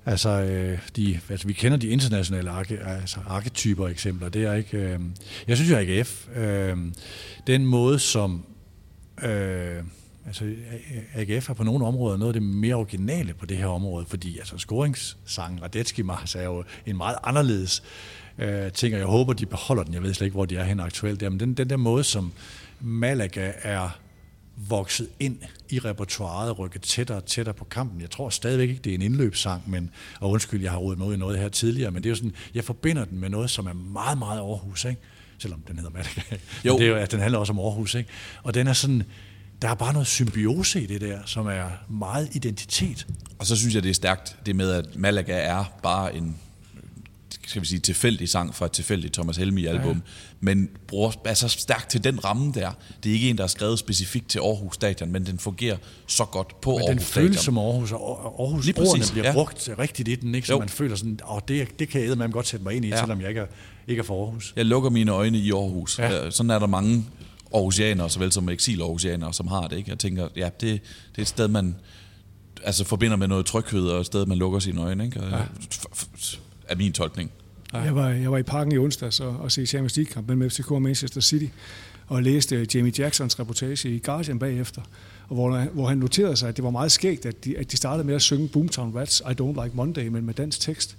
Altså, 0.06 0.30
øh, 0.30 0.80
de, 0.96 1.20
altså, 1.30 1.48
vi 1.48 1.54
kender 1.54 1.78
de 1.78 1.88
internationale 1.88 2.50
arke, 2.50 2.80
altså, 2.80 3.18
arketyper 3.28 3.88
eksempler. 3.88 4.30
Det 4.30 4.44
er 4.44 4.54
ikke, 4.54 4.78
øh, 4.78 5.00
jeg 5.48 5.58
synes 5.58 5.72
jo, 5.72 5.78
AGF, 5.78 6.28
øh, 6.36 6.78
den 7.48 7.66
måde, 7.66 8.00
som 8.00 8.46
øh, 9.24 9.84
altså, 10.26 10.54
AGF 11.14 11.48
har 11.48 11.54
på 11.54 11.64
nogle 11.64 11.86
områder 11.86 12.18
noget 12.18 12.36
af 12.36 12.42
det 12.42 12.50
mere 12.50 12.76
originale 12.76 13.34
på 13.34 13.46
det 13.46 13.58
her 13.58 13.68
område, 13.68 14.06
fordi 14.06 14.38
altså, 14.38 14.58
scoringssangen 14.58 15.64
Radetzky 15.64 16.00
Mars 16.00 16.36
er 16.36 16.44
jo 16.44 16.64
en 16.86 16.98
meget 16.98 17.16
anderledes 17.24 17.84
øh, 18.38 18.72
ting, 18.72 18.94
og 18.94 19.00
jeg 19.00 19.08
håber, 19.08 19.34
de 19.34 19.46
beholder 19.46 19.84
den. 19.84 19.94
Jeg 19.94 20.04
ved 20.04 20.14
slet 20.14 20.26
ikke, 20.26 20.36
hvor 20.36 20.46
de 20.46 20.56
er 20.56 20.64
hen 20.64 20.80
aktuelt. 20.80 21.20
Der, 21.20 21.30
men 21.30 21.40
den, 21.40 21.54
den 21.54 21.70
der 21.70 21.78
måde, 21.78 22.04
som 22.04 22.32
Malaga 22.80 23.52
er 23.62 23.90
vokset 24.56 25.10
ind 25.20 25.38
i 25.70 25.80
repertoireet, 25.80 26.60
rykket 26.60 26.82
tættere 26.82 27.18
og 27.18 27.26
tættere 27.26 27.54
på 27.54 27.64
kampen. 27.66 28.02
Jeg 28.02 28.10
tror 28.10 28.30
stadigvæk 28.30 28.70
ikke, 28.70 28.82
det 28.82 28.90
er 28.90 28.96
en 28.96 29.02
indløbssang, 29.02 29.70
men, 29.70 29.90
og 30.20 30.30
undskyld, 30.30 30.62
jeg 30.62 30.72
har 30.72 30.78
rodet 30.78 31.00
noget 31.00 31.16
i 31.16 31.20
noget 31.20 31.40
her 31.40 31.50
tidligere, 31.50 31.92
men 31.92 32.04
det 32.04 32.10
er 32.10 32.12
jo 32.12 32.16
sådan, 32.16 32.34
jeg 32.54 32.64
forbinder 32.64 33.06
den 33.06 33.20
med 33.20 33.30
noget, 33.30 33.50
som 33.50 33.68
er 33.68 33.74
meget, 33.74 34.18
meget 34.18 34.40
Aarhus, 34.40 34.86
ikke? 34.86 35.02
selvom 35.38 35.62
den 35.68 35.76
hedder 35.76 35.92
Malaga. 35.92 36.22
Jo. 36.66 36.74
Men 36.74 36.80
det 36.80 36.88
er 36.88 36.90
jo, 36.90 36.96
at 36.96 37.12
den 37.12 37.20
handler 37.20 37.40
også 37.40 37.54
om 37.54 37.60
Aarhus, 37.60 37.96
ikke? 37.96 38.10
Og 38.44 38.54
den 38.54 38.68
er 38.68 38.74
sådan, 38.74 39.04
der 39.62 39.70
er 39.70 39.76
bare 39.76 39.94
noget 39.94 40.08
symbiose 40.08 40.82
i 40.82 40.86
det 40.86 41.02
der, 41.02 41.20
som 41.26 41.48
er 41.48 41.70
meget 41.90 42.30
identitet. 42.36 43.08
Og 43.40 43.48
så 43.48 43.56
synes 43.56 43.76
jeg, 43.76 43.84
det 43.84 43.90
er 43.90 43.94
stærkt, 43.94 44.36
det 44.46 44.56
med, 44.56 44.72
at 44.72 44.96
Malaga 44.96 45.34
er 45.34 45.64
bare 45.84 46.16
en 46.16 46.36
skal 47.48 47.62
vi 47.62 47.68
sige, 47.68 47.80
tilfældig 47.80 48.30
sang 48.30 48.56
fra 48.56 48.66
et 48.66 48.72
tilfældigt 48.72 49.14
Thomas 49.14 49.38
Helmi-album, 49.38 49.96
ja. 49.96 50.02
men 50.40 50.70
bruger, 50.88 51.12
er 51.26 51.34
så 51.34 51.48
stærkt 51.48 51.90
til 51.90 52.04
den 52.04 52.24
ramme 52.26 52.52
der. 52.56 52.72
Det 53.04 53.10
er 53.10 53.14
ikke 53.14 53.30
en, 53.30 53.38
der 53.38 53.44
er 53.44 53.48
skrevet 53.48 53.80
specifikt 53.80 54.30
til 54.30 54.40
Aarhus 54.40 54.76
Stadion, 54.76 55.12
men 55.12 55.26
den 55.26 55.40
fungerer 55.40 55.78
så 56.08 56.26
godt 56.26 56.62
på 56.62 56.72
men 56.72 56.80
Aarhus 56.80 56.96
den 56.96 57.06
føles 57.06 57.40
som 57.40 57.58
Aarhus, 57.58 57.92
og 57.92 58.36
Aarhus 58.40 58.66
Lige 58.66 58.74
præcis, 58.74 59.12
bliver 59.12 59.28
ja. 59.28 59.34
brugt 59.34 59.70
rigtigt 59.80 60.10
i 60.10 60.16
den, 60.16 60.36
ikke? 60.36 60.48
så 60.48 60.54
jo. 60.54 60.60
man 60.60 60.70
føler 60.70 60.96
sådan, 60.96 61.20
åh, 61.30 61.40
det, 61.48 61.80
det 61.80 61.90
kan 61.90 62.20
jeg 62.20 62.32
godt 62.32 62.48
sætte 62.48 62.64
mig 62.64 62.74
ind 62.74 62.86
i, 62.86 62.90
ja. 62.90 63.00
selvom 63.00 63.22
jeg 63.22 63.30
ikke 63.30 63.42
er, 63.42 63.46
ikke 63.88 64.00
er 64.00 64.04
for 64.04 64.26
Aarhus. 64.26 64.54
Jeg 64.56 64.66
lukker 64.66 64.90
mine 64.90 65.12
øjne 65.12 65.38
i 65.38 65.52
Aarhus. 65.52 66.00
Ja. 66.00 66.30
Sådan 66.30 66.50
er 66.50 66.60
der 66.60 66.68
mange 66.68 67.06
Aarhusianere, 67.54 68.10
såvel 68.10 68.32
som 68.32 68.50
eksil 68.50 68.82
Aarhusianere, 68.82 69.34
som 69.34 69.48
har 69.48 69.68
det. 69.68 69.78
Ikke? 69.78 69.90
Jeg 69.90 70.00
tænker, 70.00 70.28
ja, 70.36 70.46
det, 70.46 70.62
det 70.62 71.18
er 71.18 71.22
et 71.22 71.28
sted, 71.28 71.48
man 71.48 71.76
altså 72.64 72.86
forbinder 72.86 73.18
med 73.18 73.28
noget 73.28 73.46
tryghed, 73.46 73.88
og 73.88 74.00
et 74.00 74.06
sted, 74.06 74.26
man 74.26 74.38
lukker 74.38 74.60
sine 74.60 74.82
øjne. 74.82 75.06
Ikke? 75.06 75.22
Og, 75.22 75.30
ja. 75.32 75.38
Er 76.68 76.76
min 76.76 76.94
tolkning. 76.94 77.32
Jeg 77.74 77.96
var, 77.96 78.10
jeg 78.10 78.32
var 78.32 78.38
i 78.38 78.44
parken 78.44 78.72
i 78.74 78.78
onsdags 78.78 79.20
og, 79.20 79.38
og 79.40 79.52
se 79.52 79.66
Champions 79.66 79.96
League-kamp 79.98 80.28
mellem 80.28 80.50
FCK 80.50 80.72
og 80.72 80.82
Manchester 80.82 81.22
City, 81.22 81.46
og 82.08 82.24
læste 82.24 82.68
Jamie 82.76 82.94
Jacksons 82.98 83.40
reportage 83.40 83.96
i 83.96 84.00
Guardian 84.00 84.40
bagefter, 84.40 84.82
og 85.30 85.36
hvor, 85.36 85.60
hvor 85.60 85.88
han 85.88 85.98
noterede 85.98 86.38
sig, 86.38 86.50
at 86.50 86.56
det 86.56 86.64
var 86.64 86.70
meget 86.70 86.92
skægt, 86.92 87.26
at 87.26 87.46
de, 87.46 87.58
at 87.58 87.72
de 87.72 87.78
startede 87.78 88.08
med 88.08 88.16
at 88.16 88.22
synge 88.22 88.48
Boomtown 88.48 88.96
Rats, 88.96 89.20
I 89.20 89.42
Don't 89.42 89.64
Like 89.64 89.76
Monday, 89.76 90.08
men 90.08 90.26
med 90.26 90.34
dansk 90.34 90.60
tekst. 90.60 90.98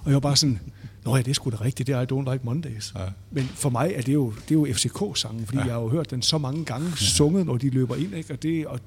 Og 0.00 0.06
jeg 0.06 0.14
var 0.14 0.20
bare 0.20 0.36
sådan, 0.36 0.60
Nå 1.08 1.16
ja, 1.16 1.22
det 1.22 1.28
er 1.30 1.34
sgu 1.34 1.50
da 1.50 1.56
rigtigt, 1.60 1.86
det 1.86 1.94
er 1.94 2.00
I 2.00 2.04
Don't 2.04 2.32
Like 2.32 2.44
Mondays. 2.44 2.92
Ja. 2.96 3.04
Men 3.30 3.44
for 3.54 3.70
mig 3.70 3.92
er 3.94 4.02
det 4.02 4.14
jo, 4.14 4.32
det 4.48 4.50
er 4.50 4.54
jo 4.54 4.66
FCK-sangen, 4.72 5.46
fordi 5.46 5.58
ja. 5.58 5.64
jeg 5.64 5.74
har 5.74 5.80
jo 5.80 5.88
hørt 5.88 6.10
den 6.10 6.22
så 6.22 6.38
mange 6.38 6.64
gange 6.64 6.96
sunget, 6.96 7.46
når 7.46 7.56
de 7.56 7.70
løber 7.70 7.96
ind. 7.96 8.14
Ikke? 8.14 8.32
Og, 8.32 8.42
det, 8.42 8.66
og, 8.66 8.80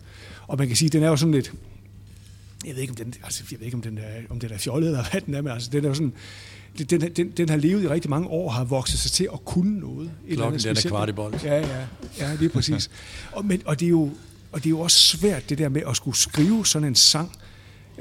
og 0.48 0.58
man 0.58 0.68
kan 0.68 0.78
sige, 0.78 0.90
den 0.90 1.04
er 1.04 1.08
jo 1.08 1.16
sådan 1.16 1.34
lidt, 1.34 1.54
jeg 2.66 2.76
ved 2.76 2.82
ikke, 2.82 2.92
om 2.92 2.96
den, 2.96 3.14
altså, 3.24 3.44
jeg 3.52 3.60
ved 3.60 3.66
ikke, 3.66 3.76
om 3.76 3.82
den 3.82 3.98
er, 3.98 4.22
om 4.30 4.40
den 4.40 4.52
er 4.52 4.58
fjollet 4.58 4.88
eller 4.88 5.04
hvad 5.12 5.22
den 5.22 5.34
er, 5.34 5.42
men 5.42 5.52
altså, 5.52 5.70
den 5.70 5.84
er 5.84 5.88
jo 5.88 5.94
sådan, 5.94 6.14
den, 6.90 7.02
den, 7.02 7.32
den 7.32 7.50
har 7.50 7.58
levet 7.58 7.84
i 7.84 7.88
rigtig 7.88 8.10
mange 8.10 8.28
år, 8.28 8.50
har 8.50 8.64
vokset 8.64 9.00
sig 9.00 9.12
til 9.12 9.30
at 9.34 9.46
kunne 9.46 9.80
noget. 9.80 10.12
Et 10.28 10.38
Klokken 10.38 10.60
den 10.60 10.78
er 10.78 10.86
kvart 10.88 11.10
i 11.10 11.12
bold. 11.12 11.34
Ja, 11.44 11.58
ja, 11.58 11.86
ja, 12.20 12.32
det 12.32 12.46
er 12.46 12.50
præcis. 12.50 12.90
og, 13.36 13.46
men, 13.46 13.62
og, 13.66 13.80
det 13.80 13.86
er 13.86 13.90
jo, 13.90 14.10
og 14.52 14.60
det 14.60 14.66
er 14.66 14.70
jo 14.70 14.80
også 14.80 14.98
svært, 14.98 15.50
det 15.50 15.58
der 15.58 15.70
med 15.70 15.82
at 15.90 15.96
skulle 15.96 16.18
skrive 16.18 16.66
sådan 16.66 16.88
en 16.88 16.96
sang, 16.96 17.32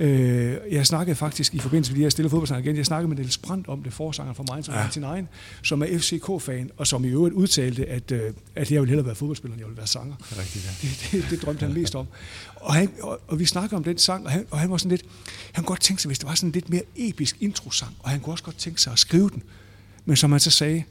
Øh, 0.00 0.56
jeg 0.70 0.86
snakkede 0.86 1.16
faktisk 1.16 1.54
i 1.54 1.58
forbindelse 1.58 1.92
med 1.92 1.98
de 1.98 2.02
her 2.02 2.10
stille 2.10 2.30
fodboldsang 2.30 2.64
igen, 2.64 2.76
jeg 2.76 2.86
snakkede 2.86 3.08
med 3.08 3.16
Niels 3.16 3.38
Brandt 3.38 3.68
om 3.68 3.82
det, 3.82 3.92
forsanger 3.92 4.32
fra 4.32 4.44
Mainz 4.52 4.68
99, 4.68 5.18
ja. 5.20 5.26
som 5.62 5.82
er 5.82 5.86
FCK-fan, 5.98 6.70
og 6.76 6.86
som 6.86 7.04
i 7.04 7.08
øvrigt 7.08 7.34
udtalte, 7.34 7.86
at, 7.86 8.12
øh, 8.12 8.32
at 8.54 8.70
jeg 8.70 8.80
ville 8.80 8.90
hellere 8.90 9.06
være 9.06 9.14
fodboldspiller, 9.14 9.54
end 9.54 9.60
jeg 9.60 9.66
ville 9.66 9.76
være 9.76 9.86
sanger. 9.86 10.14
Er 10.14 10.40
rigtigt, 10.40 10.64
ja. 10.64 10.88
Det, 10.88 11.22
det, 11.22 11.30
det 11.30 11.42
drømte 11.42 11.66
han 11.66 11.74
mest 11.74 11.94
om. 11.94 12.06
Og, 12.56 12.74
han, 12.74 12.90
og, 13.02 13.20
og 13.28 13.38
vi 13.38 13.44
snakkede 13.44 13.76
om 13.76 13.84
den 13.84 13.98
sang, 13.98 14.24
og 14.26 14.32
han, 14.32 14.46
og 14.50 14.58
han 14.58 14.70
var 14.70 14.76
sådan 14.76 14.90
lidt, 14.90 15.04
han 15.52 15.64
kunne 15.64 15.68
godt 15.68 15.80
tænke 15.80 16.02
sig, 16.02 16.08
hvis 16.08 16.18
det 16.18 16.28
var 16.28 16.34
sådan 16.34 16.48
en 16.48 16.52
lidt 16.52 16.70
mere 16.70 16.82
episk 16.96 17.36
introsang, 17.40 17.92
og 17.98 18.10
han 18.10 18.20
kunne 18.20 18.34
også 18.34 18.44
godt 18.44 18.58
tænke 18.58 18.80
sig 18.80 18.92
at 18.92 18.98
skrive 18.98 19.30
den. 19.30 19.42
Men 20.04 20.16
som 20.16 20.30
han 20.30 20.40
så 20.40 20.50
sagde, 20.50 20.84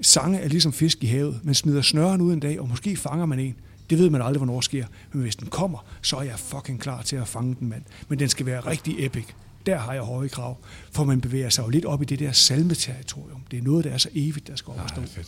sange 0.00 0.38
er 0.38 0.48
ligesom 0.48 0.72
fisk 0.72 1.04
i 1.04 1.06
havet. 1.06 1.40
Man 1.42 1.54
smider 1.54 1.82
snøren 1.82 2.20
ud 2.20 2.32
en 2.32 2.40
dag, 2.40 2.60
og 2.60 2.68
måske 2.68 2.96
fanger 2.96 3.26
man 3.26 3.38
en. 3.38 3.56
Det 3.90 3.98
ved 3.98 4.10
man 4.10 4.22
aldrig, 4.22 4.38
hvornår 4.38 4.60
sker. 4.60 4.86
Men 5.12 5.22
hvis 5.22 5.36
den 5.36 5.48
kommer, 5.48 5.78
så 6.02 6.16
er 6.16 6.22
jeg 6.22 6.38
fucking 6.38 6.80
klar 6.80 7.02
til 7.02 7.16
at 7.16 7.28
fange 7.28 7.56
den, 7.60 7.68
mand. 7.68 7.82
Men 8.08 8.18
den 8.18 8.28
skal 8.28 8.46
være 8.46 8.60
rigtig 8.60 9.06
epic. 9.06 9.24
Der 9.66 9.78
har 9.78 9.92
jeg 9.92 10.02
høje 10.02 10.28
krav. 10.28 10.58
For 10.92 11.04
man 11.04 11.20
bevæger 11.20 11.50
sig 11.50 11.62
jo 11.62 11.68
lidt 11.68 11.84
op 11.84 12.02
i 12.02 12.04
det 12.04 12.18
der 12.18 12.32
salmeterritorium. 12.32 13.42
Det 13.50 13.58
er 13.58 13.62
noget, 13.62 13.84
der 13.84 13.90
er 13.90 13.98
så 13.98 14.08
evigt, 14.14 14.48
der 14.48 14.56
skal 14.56 14.70
overstå. 14.70 15.00
Ja, 15.16 15.22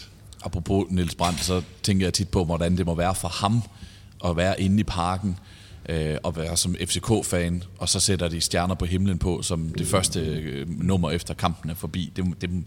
Apropos 0.45 0.87
Niels 0.91 1.15
Brandt, 1.15 1.41
så 1.41 1.63
tænker 1.83 2.07
jeg 2.07 2.15
tit 2.15 2.29
på, 2.29 2.45
hvordan 2.45 2.77
det 2.77 2.87
må 2.87 2.95
være 2.95 3.15
for 3.15 3.29
ham 3.29 3.63
at 4.25 4.37
være 4.37 4.61
inde 4.61 4.81
i 4.81 4.85
parken 4.85 5.39
øh, 5.89 6.17
og 6.23 6.37
være 6.37 6.57
som 6.57 6.77
FCK-fan, 6.87 7.63
og 7.79 7.89
så 7.89 8.01
sætter 8.01 8.29
de 8.29 8.41
stjerner 8.41 8.75
på 8.75 8.85
himlen 8.85 9.19
på 9.19 9.43
som 9.43 9.69
det 9.79 9.87
første 9.87 10.21
øh, 10.21 10.81
nummer 10.81 11.11
efter 11.11 11.35
kampen 11.35 11.71
er 11.71 11.75
forbi. 11.75 12.13
Det, 12.17 12.25
det, 12.41 12.65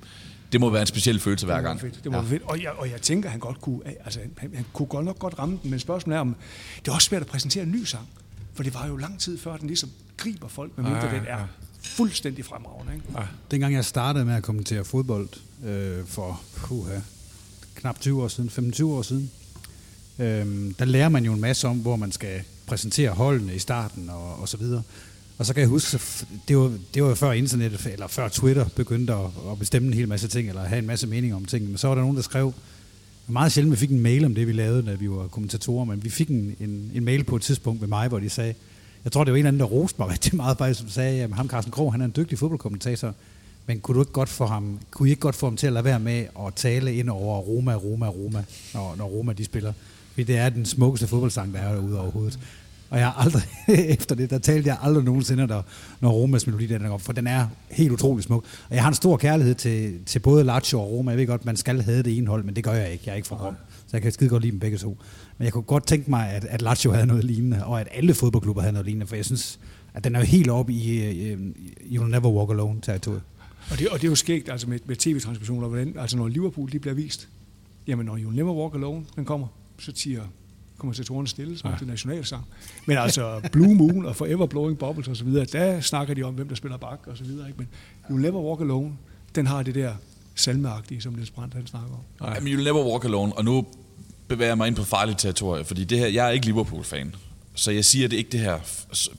det 0.56 0.62
må 0.62 0.70
være 0.70 0.82
en 0.82 0.88
speciel 0.88 1.20
følelse 1.20 1.46
hver 1.46 1.62
gang. 1.62 1.82
Fedt. 1.82 2.04
Det 2.04 2.12
må 2.12 2.18
ja. 2.18 2.24
fedt. 2.24 2.44
Og 2.44 2.64
jeg, 2.64 2.72
og 2.72 2.90
jeg 2.90 3.02
tænker, 3.02 3.30
han 3.30 3.40
godt 3.40 3.62
kunne, 3.62 3.80
altså, 3.86 4.20
han, 4.38 4.52
han 4.56 4.66
kunne 4.74 4.86
godt 4.86 5.06
nok 5.06 5.20
godt 5.20 5.40
ramme 5.40 5.60
den, 5.64 5.70
men 5.70 5.80
spørgsmålet 5.80 6.18
er, 6.18 6.22
om 6.22 6.36
det 6.80 6.88
er 6.88 6.96
også 6.96 7.06
svært 7.06 7.22
at 7.22 7.28
præsentere 7.28 7.64
en 7.64 7.72
ny 7.72 7.84
sang. 7.84 8.08
For 8.54 8.64
det 8.64 8.74
var 8.74 8.88
jo 8.88 8.96
lang 8.96 9.20
tid 9.20 9.38
før, 9.38 9.58
den 9.58 9.68
ligesom 9.68 9.90
griber 10.18 10.48
folk, 10.48 10.72
medmindre 10.78 11.00
ja, 11.00 11.08
ja, 11.08 11.14
ja. 11.14 11.20
den 11.20 11.28
er 11.28 11.48
fuldstændig 11.82 12.46
fremragende. 12.46 12.94
Ikke? 12.94 13.06
Ja. 13.18 13.24
Dengang 13.52 13.74
jeg 13.74 13.86
startede 13.86 14.26
med 14.26 14.34
at 14.34 14.44
kommentere 14.44 14.86
fodbold 14.86 15.30
øh, 15.66 16.06
for 16.06 16.42
puha, 16.56 17.00
knap 17.76 18.00
20 18.00 18.24
år 18.24 18.28
siden, 18.28 18.50
25 18.50 18.94
år 18.94 19.02
siden, 19.02 19.32
øh, 20.20 20.74
der 20.80 20.86
lærer 20.86 21.10
man 21.10 21.26
jo 21.26 21.34
en 21.34 21.42
masse 21.42 21.68
om, 21.68 21.78
hvor 21.78 21.96
man 21.96 22.12
skal 22.12 22.42
præsentere 22.68 23.10
holdene 23.10 23.56
i 23.56 23.60
starten 23.60 24.10
og, 24.10 24.36
og 24.36 24.50
så 24.50 24.58
videre. 24.58 24.84
Og 25.38 25.46
så 25.46 25.54
kan 25.54 25.62
jeg 25.62 25.70
huske, 25.70 26.00
det 26.48 26.58
var, 26.58 26.72
det 26.94 27.04
var 27.04 27.16
før 27.16 27.32
internet, 27.32 27.88
eller 27.94 28.08
før 28.08 28.28
Twitter 28.28 28.66
begyndte 28.76 29.14
at, 29.14 29.26
at 29.52 29.60
bestemme 29.60 29.88
en 29.88 29.94
hel 29.94 30.08
masse 30.08 30.28
ting, 30.28 30.50
eller 30.50 30.64
have 30.64 30.80
en 30.80 30.88
masse 30.88 31.08
mening 31.08 31.36
om 31.36 31.46
ting. 31.46 31.68
Men 31.68 31.78
så 31.78 31.88
var 31.88 31.96
der 31.96 32.02
nogen, 32.02 32.16
der 32.16 32.24
skrev, 32.24 32.54
meget 33.28 33.52
sjældent 33.52 33.72
vi 33.72 33.78
fik 33.78 33.92
en 33.92 34.00
mail 34.00 34.26
om 34.26 34.36
det, 34.36 34.48
vi 34.48 34.52
lavede, 34.52 34.86
da 34.86 34.94
vi 34.94 35.10
var 35.10 35.28
kommentatorer, 35.28 35.86
men 35.86 36.04
vi 36.04 36.10
fik 36.10 36.30
en, 36.30 36.56
en, 36.60 36.92
en 36.94 37.06
mail 37.06 37.24
på 37.24 37.36
et 37.36 37.42
tidspunkt 37.42 37.82
med 37.82 37.88
mig, 37.88 38.08
hvor 38.08 38.20
de 38.20 38.30
sagde, 38.30 38.54
jeg 39.04 39.12
tror, 39.12 39.24
det 39.24 39.32
var 39.32 39.38
en 39.38 39.40
eller 39.40 39.48
anden, 39.48 39.60
der 39.60 39.66
roste 39.66 39.96
mig 40.00 40.10
rigtig 40.14 40.36
meget, 40.36 40.58
faktisk, 40.58 40.80
som 40.80 40.90
sagde, 40.90 41.24
at 41.24 41.34
ham 41.34 41.50
Carsten 41.50 41.72
Krog, 41.72 41.92
han 41.92 42.02
er 42.02 42.06
en 42.06 42.14
dygtig 42.16 42.40
fodboldkommentator, 42.40 43.14
men 43.68 43.80
kunne 43.80 43.96
du 43.96 44.02
ikke 44.02 44.12
godt 44.12 44.30
få 44.30 44.46
ham, 44.46 44.80
kunne 44.92 45.10
I 45.10 45.12
ikke 45.12 45.22
godt 45.22 45.36
få 45.36 45.46
ham 45.46 45.58
til 45.58 45.68
at 45.68 45.74
lade 45.74 45.86
være 45.86 46.00
med 46.00 46.26
at 46.48 46.54
tale 46.56 46.96
ind 46.96 47.10
over 47.10 47.40
Roma, 47.40 47.76
Roma, 47.76 48.08
Roma, 48.08 48.44
når, 48.74 48.96
når 48.98 49.06
Roma 49.06 49.34
de 49.34 49.46
spiller? 49.46 49.74
Fordi 50.14 50.24
det 50.24 50.38
er 50.38 50.50
den 50.50 50.66
smukkeste 50.66 51.08
fodboldsang, 51.08 51.54
der 51.54 51.60
er 51.60 51.76
derude 51.76 52.00
overhovedet. 52.00 52.40
Og 52.90 52.98
jeg 52.98 53.08
har 53.08 53.24
aldrig, 53.24 53.44
efter 53.94 54.16
det, 54.16 54.30
der 54.30 54.38
talte 54.38 54.70
jeg 54.70 54.78
aldrig 54.82 55.04
nogensinde, 55.04 55.48
der, 55.48 55.62
når 56.02 56.12
Romas 56.12 56.48
melodi 56.48 56.68
den 56.68 56.86
op, 56.86 57.02
for 57.02 57.14
den 57.14 57.28
er 57.28 57.48
helt 57.72 57.92
utrolig 57.92 58.24
smuk. 58.24 58.46
Og 58.70 58.76
jeg 58.76 58.84
har 58.84 58.90
en 58.90 58.96
stor 58.96 59.18
kærlighed 59.18 59.56
til, 59.56 60.06
til 60.06 60.20
både 60.20 60.44
Lazio 60.44 60.80
og 60.80 60.92
Roma. 60.92 61.12
Jeg 61.12 61.18
ved 61.18 61.28
godt, 61.28 61.46
man 61.46 61.58
skal 61.58 61.82
have 61.82 62.04
det 62.04 62.18
ene 62.18 62.28
hold, 62.28 62.44
men 62.44 62.56
det 62.56 62.64
gør 62.64 62.74
jeg 62.74 62.92
ikke. 62.92 63.04
Jeg 63.06 63.12
er 63.12 63.16
ikke 63.16 63.28
fra 63.28 63.46
Rom. 63.46 63.56
Så 63.88 63.90
jeg 63.94 64.02
kan 64.02 64.12
skide 64.12 64.30
godt 64.30 64.42
lide 64.44 64.52
dem 64.52 64.60
begge 64.60 64.78
to. 64.78 64.98
Men 65.38 65.46
jeg 65.46 65.54
kunne 65.54 65.64
godt 65.64 65.88
tænke 65.88 66.10
mig, 66.10 66.30
at, 66.30 66.46
at 66.46 66.62
Lazio 66.62 66.92
havde 66.92 67.06
noget 67.06 67.24
lignende, 67.24 67.66
og 67.66 67.82
at 67.82 67.88
alle 67.92 68.14
fodboldklubber 68.14 68.62
havde 68.62 68.74
noget 68.74 68.86
lignende, 68.86 69.08
for 69.08 69.16
jeg 69.16 69.26
synes, 69.26 69.60
at 69.94 70.04
den 70.04 70.16
er 70.16 70.20
jo 70.20 70.26
helt 70.26 70.50
oppe 70.50 70.74
i 70.74 71.04
øh, 71.04 71.32
øh, 71.32 71.40
uh, 71.40 71.48
You'll 71.82 72.10
Never 72.12 72.30
Walk 72.30 72.52
Alone 72.52 72.82
territoriet. 72.82 73.22
Og 73.72 73.80
det, 73.80 73.88
og 73.88 74.02
det 74.02 74.08
er 74.08 74.10
jo 74.10 74.16
skægt 74.16 74.50
altså 74.50 74.70
med, 74.70 74.80
med 74.86 74.96
tv-transmissioner, 74.96 75.68
hvordan, 75.68 75.96
altså 76.00 76.18
når 76.18 76.28
Liverpool 76.28 76.72
de 76.72 76.80
bliver 76.80 76.94
vist, 76.94 77.30
jamen 77.88 78.06
når 78.06 78.18
You'll 78.18 78.36
Never 78.36 78.54
Walk 78.54 78.76
Alone, 78.76 79.06
den 79.16 79.26
kommer, 79.26 79.48
så 79.80 79.92
siger 79.96 80.22
kommentatorerne 80.78 81.28
stille 81.28 81.58
som 81.58 81.72
ja. 81.72 81.78
til 81.78 81.88
nationalsang. 81.88 82.46
Men 82.86 82.98
altså 82.98 83.42
Blue 83.52 83.76
Moon 83.76 84.06
og 84.06 84.16
Forever 84.16 84.46
Blowing 84.46 84.78
Bubbles 84.78 85.08
osv., 85.08 85.34
der 85.34 85.82
snakker 85.82 86.14
de 86.14 86.24
om, 86.24 86.34
hvem 86.34 86.48
der 86.48 86.56
spiller 86.56 86.78
bak 86.78 87.08
og 87.08 87.18
så 87.18 87.24
videre. 87.24 87.48
Ikke? 87.48 87.60
Men 87.60 87.68
You'll 88.10 88.22
Never 88.22 88.42
Walk 88.42 88.62
Alone, 88.62 88.92
den 89.36 89.48
har 89.48 89.64
det 89.64 89.76
der 89.76 89.94
salmeagtige, 90.36 91.02
som 91.02 91.14
Niels 91.14 91.32
Brandt 91.32 91.54
han 91.54 91.68
snakker 91.68 92.04
om. 92.20 92.34
Jamen, 92.36 92.54
You'll 92.54 92.64
Never 92.64 92.92
Walk 92.92 93.06
Alone, 93.06 93.34
og 93.34 93.46
nu 93.46 93.66
bevæger 94.28 94.50
jeg 94.50 94.58
mig 94.58 94.68
ind 94.68 94.76
på 94.76 94.84
farligt 94.84 95.20
territorie, 95.20 95.66
fordi 95.66 95.84
det 95.84 96.00
her, 96.00 96.08
jeg 96.08 96.28
er 96.28 96.32
ikke 96.32 96.46
Liverpool-fan, 96.46 97.16
så 97.56 97.72
jeg 97.72 97.86
siger 97.86 98.08
det 98.08 98.18
ikke 98.18 98.30
det 98.30 98.40
her 98.40 98.60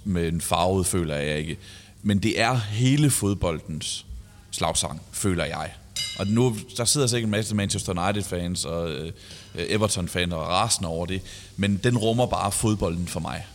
med 0.05 0.29
en 0.29 0.41
farvet, 0.41 0.87
føler 0.87 1.15
jeg 1.15 1.39
ikke. 1.39 1.57
Men 2.03 2.19
det 2.19 2.41
er 2.41 2.55
hele 2.55 3.11
fodboldens 3.11 4.07
slagsang, 4.51 5.03
føler 5.13 5.45
jeg. 5.45 5.71
Og 6.19 6.27
nu, 6.27 6.57
der 6.77 6.85
sidder 6.85 7.07
sikkert 7.07 7.27
en 7.27 7.31
masse 7.31 7.55
Manchester 7.55 8.05
United-fans 8.05 8.65
og 8.65 8.91
øh, 8.91 9.13
øh, 9.55 9.65
Everton-fans 9.69 10.33
og 10.33 10.49
rasende 10.49 10.89
over 10.89 11.07
det, 11.07 11.23
men 11.57 11.77
den 11.85 11.99
rummer 11.99 12.27
bare 12.27 12.53
fodbolden 12.53 13.07
for 13.07 13.21
mig 13.21 13.47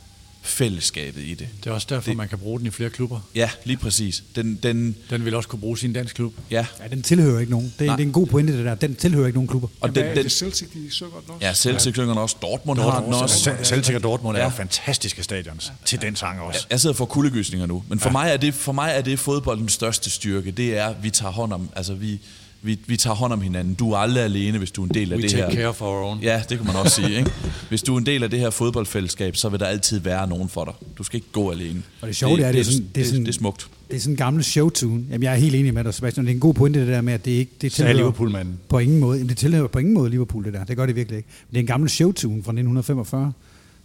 fællesskabet 0.41 1.21
i 1.21 1.33
det. 1.33 1.47
Det 1.63 1.69
er 1.69 1.73
også 1.73 1.87
derfor, 1.89 2.09
det, 2.09 2.17
man 2.17 2.27
kan 2.29 2.37
bruge 2.37 2.59
den 2.59 2.67
i 2.67 2.69
flere 2.69 2.89
klubber. 2.89 3.19
Ja, 3.35 3.49
lige 3.63 3.77
præcis. 3.77 4.23
Den, 4.35 4.59
den, 4.63 4.95
Den 5.09 5.25
vil 5.25 5.35
også 5.35 5.49
kunne 5.49 5.59
bruge 5.59 5.77
sin 5.77 5.93
dansk 5.93 6.15
klub. 6.15 6.33
ja, 6.51 6.65
Ja, 6.83 6.87
den 6.87 7.01
tilhører 7.01 7.39
ikke 7.39 7.51
nogen. 7.51 7.73
Det, 7.79 7.87
er- 7.87 7.95
det 7.95 8.03
er 8.03 8.07
en 8.07 8.13
god 8.13 8.27
pointe, 8.27 8.57
det 8.57 8.65
der. 8.65 8.75
Den 8.75 8.95
tilhører 8.95 9.25
ikke 9.27 9.37
nogen 9.37 9.47
klubber. 9.47 9.67
og 9.67 9.87
Jamen, 9.87 9.95
den, 9.95 10.05
er 10.05 10.13
den, 10.15 10.23
det 10.23 10.31
Celtic, 10.31 10.67
de 10.73 10.91
synger 10.91 11.11
den 11.11 11.29
også? 11.29 11.47
ja, 11.47 11.53
Celtic 11.53 11.93
synger 11.93 12.09
den 12.09 12.17
også. 12.17 12.35
Dortmund, 12.41 12.79
har 12.79 13.03
den 13.03 13.13
også. 13.13 13.49
Cel- 13.51 13.63
Celtic 13.65 13.95
og 13.95 14.03
Dortmund 14.03 14.37
er 14.37 14.41
Ja. 14.41 14.45
jo 14.45 14.51
fantastiske 14.55 15.23
stadions 15.23 15.71
til 15.85 16.01
den 16.01 16.15
sang 16.15 16.41
også. 16.41 16.67
Jeg 16.69 16.79
sidder 16.79 16.95
for 16.95 17.05
kuldegysninger 17.05 17.67
nu, 17.67 17.83
men 17.87 17.99
for, 17.99 18.09
ja. 18.09 18.11
mig 18.11 18.29
er 18.33 18.37
det, 18.37 18.53
for 18.53 18.71
mig 18.71 18.91
er 18.95 19.01
det 19.01 19.19
fodboldens 19.19 19.73
største 19.73 20.09
styrke. 20.09 20.51
Det 20.51 20.77
er, 20.77 20.85
at 20.85 21.03
vi 21.03 21.09
tager 21.09 21.31
hånd 21.31 21.53
om, 21.53 21.69
altså 21.75 21.93
vi, 21.93 22.19
vi, 22.63 22.79
vi 22.87 22.97
tager 22.97 23.15
hånd 23.15 23.33
om 23.33 23.41
hinanden. 23.41 23.73
Du 23.73 23.91
er 23.91 23.97
aldrig 23.97 24.23
alene, 24.23 24.57
hvis 24.57 24.71
du 24.71 24.81
er 24.81 24.85
en 24.87 24.93
del 24.93 25.11
af 25.13 25.17
We 25.17 25.21
det 25.21 25.31
take 25.31 25.43
her. 25.43 25.51
care 25.55 25.67
of 25.67 25.81
our 25.81 26.03
own. 26.09 26.19
Ja, 26.19 26.41
det 26.49 26.57
kan 26.57 26.67
man 26.67 26.75
også 26.75 26.95
sige. 26.95 27.17
Ikke? 27.17 27.31
Hvis 27.69 27.83
du 27.83 27.93
er 27.93 27.97
en 27.99 28.05
del 28.05 28.23
af 28.23 28.29
det 28.29 28.39
her 28.39 28.49
fodboldfællesskab, 28.49 29.35
så 29.35 29.49
vil 29.49 29.59
der 29.59 29.65
altid 29.65 29.99
være 29.99 30.27
nogen 30.27 30.49
for 30.49 30.65
dig. 30.65 30.73
Du 30.97 31.03
skal 31.03 31.17
ikke 31.17 31.27
gå 31.31 31.51
alene. 31.51 31.81
Og 32.01 32.07
det 32.07 32.15
sjove 32.15 32.37
det, 32.37 32.45
er, 32.45 32.51
det, 32.51 32.59
er 32.59 32.63
sådan, 32.63 32.87
det, 32.95 33.05
det, 33.05 33.13
det 33.13 33.27
er 33.27 33.31
smukt. 33.31 33.67
Det 33.89 33.95
er 33.95 33.99
sådan 33.99 34.13
en 34.13 34.17
gammel 34.17 34.43
showtune. 34.43 35.03
Jamen, 35.09 35.23
jeg 35.23 35.33
er 35.33 35.37
helt 35.37 35.55
enig 35.55 35.73
med 35.73 35.83
dig, 35.83 35.93
Sebastian. 35.93 36.25
Det 36.25 36.31
er 36.31 36.35
en 36.35 36.39
god 36.39 36.53
pointe, 36.53 36.79
det 36.79 36.87
der 36.87 37.01
med, 37.01 37.13
at 37.13 37.25
det 37.25 37.31
ikke 37.31 37.51
det 37.61 37.71
tilhører 37.71 37.95
Liverpool-manden. 37.97 38.59
på 38.69 38.79
ingen 38.79 38.99
måde. 38.99 39.17
Jamen, 39.17 39.29
det 39.29 39.37
tilhører 39.37 39.67
på 39.67 39.79
ingen 39.79 39.93
måde 39.93 40.09
Liverpool, 40.09 40.43
det 40.45 40.53
der. 40.53 40.63
Det 40.63 40.77
gør 40.77 40.85
det 40.85 40.95
virkelig 40.95 41.17
ikke. 41.17 41.29
Men 41.49 41.53
det 41.53 41.57
er 41.57 41.61
en 41.61 41.67
gammel 41.67 41.89
showtune 41.89 42.33
fra 42.43 42.51
1945, 42.51 43.31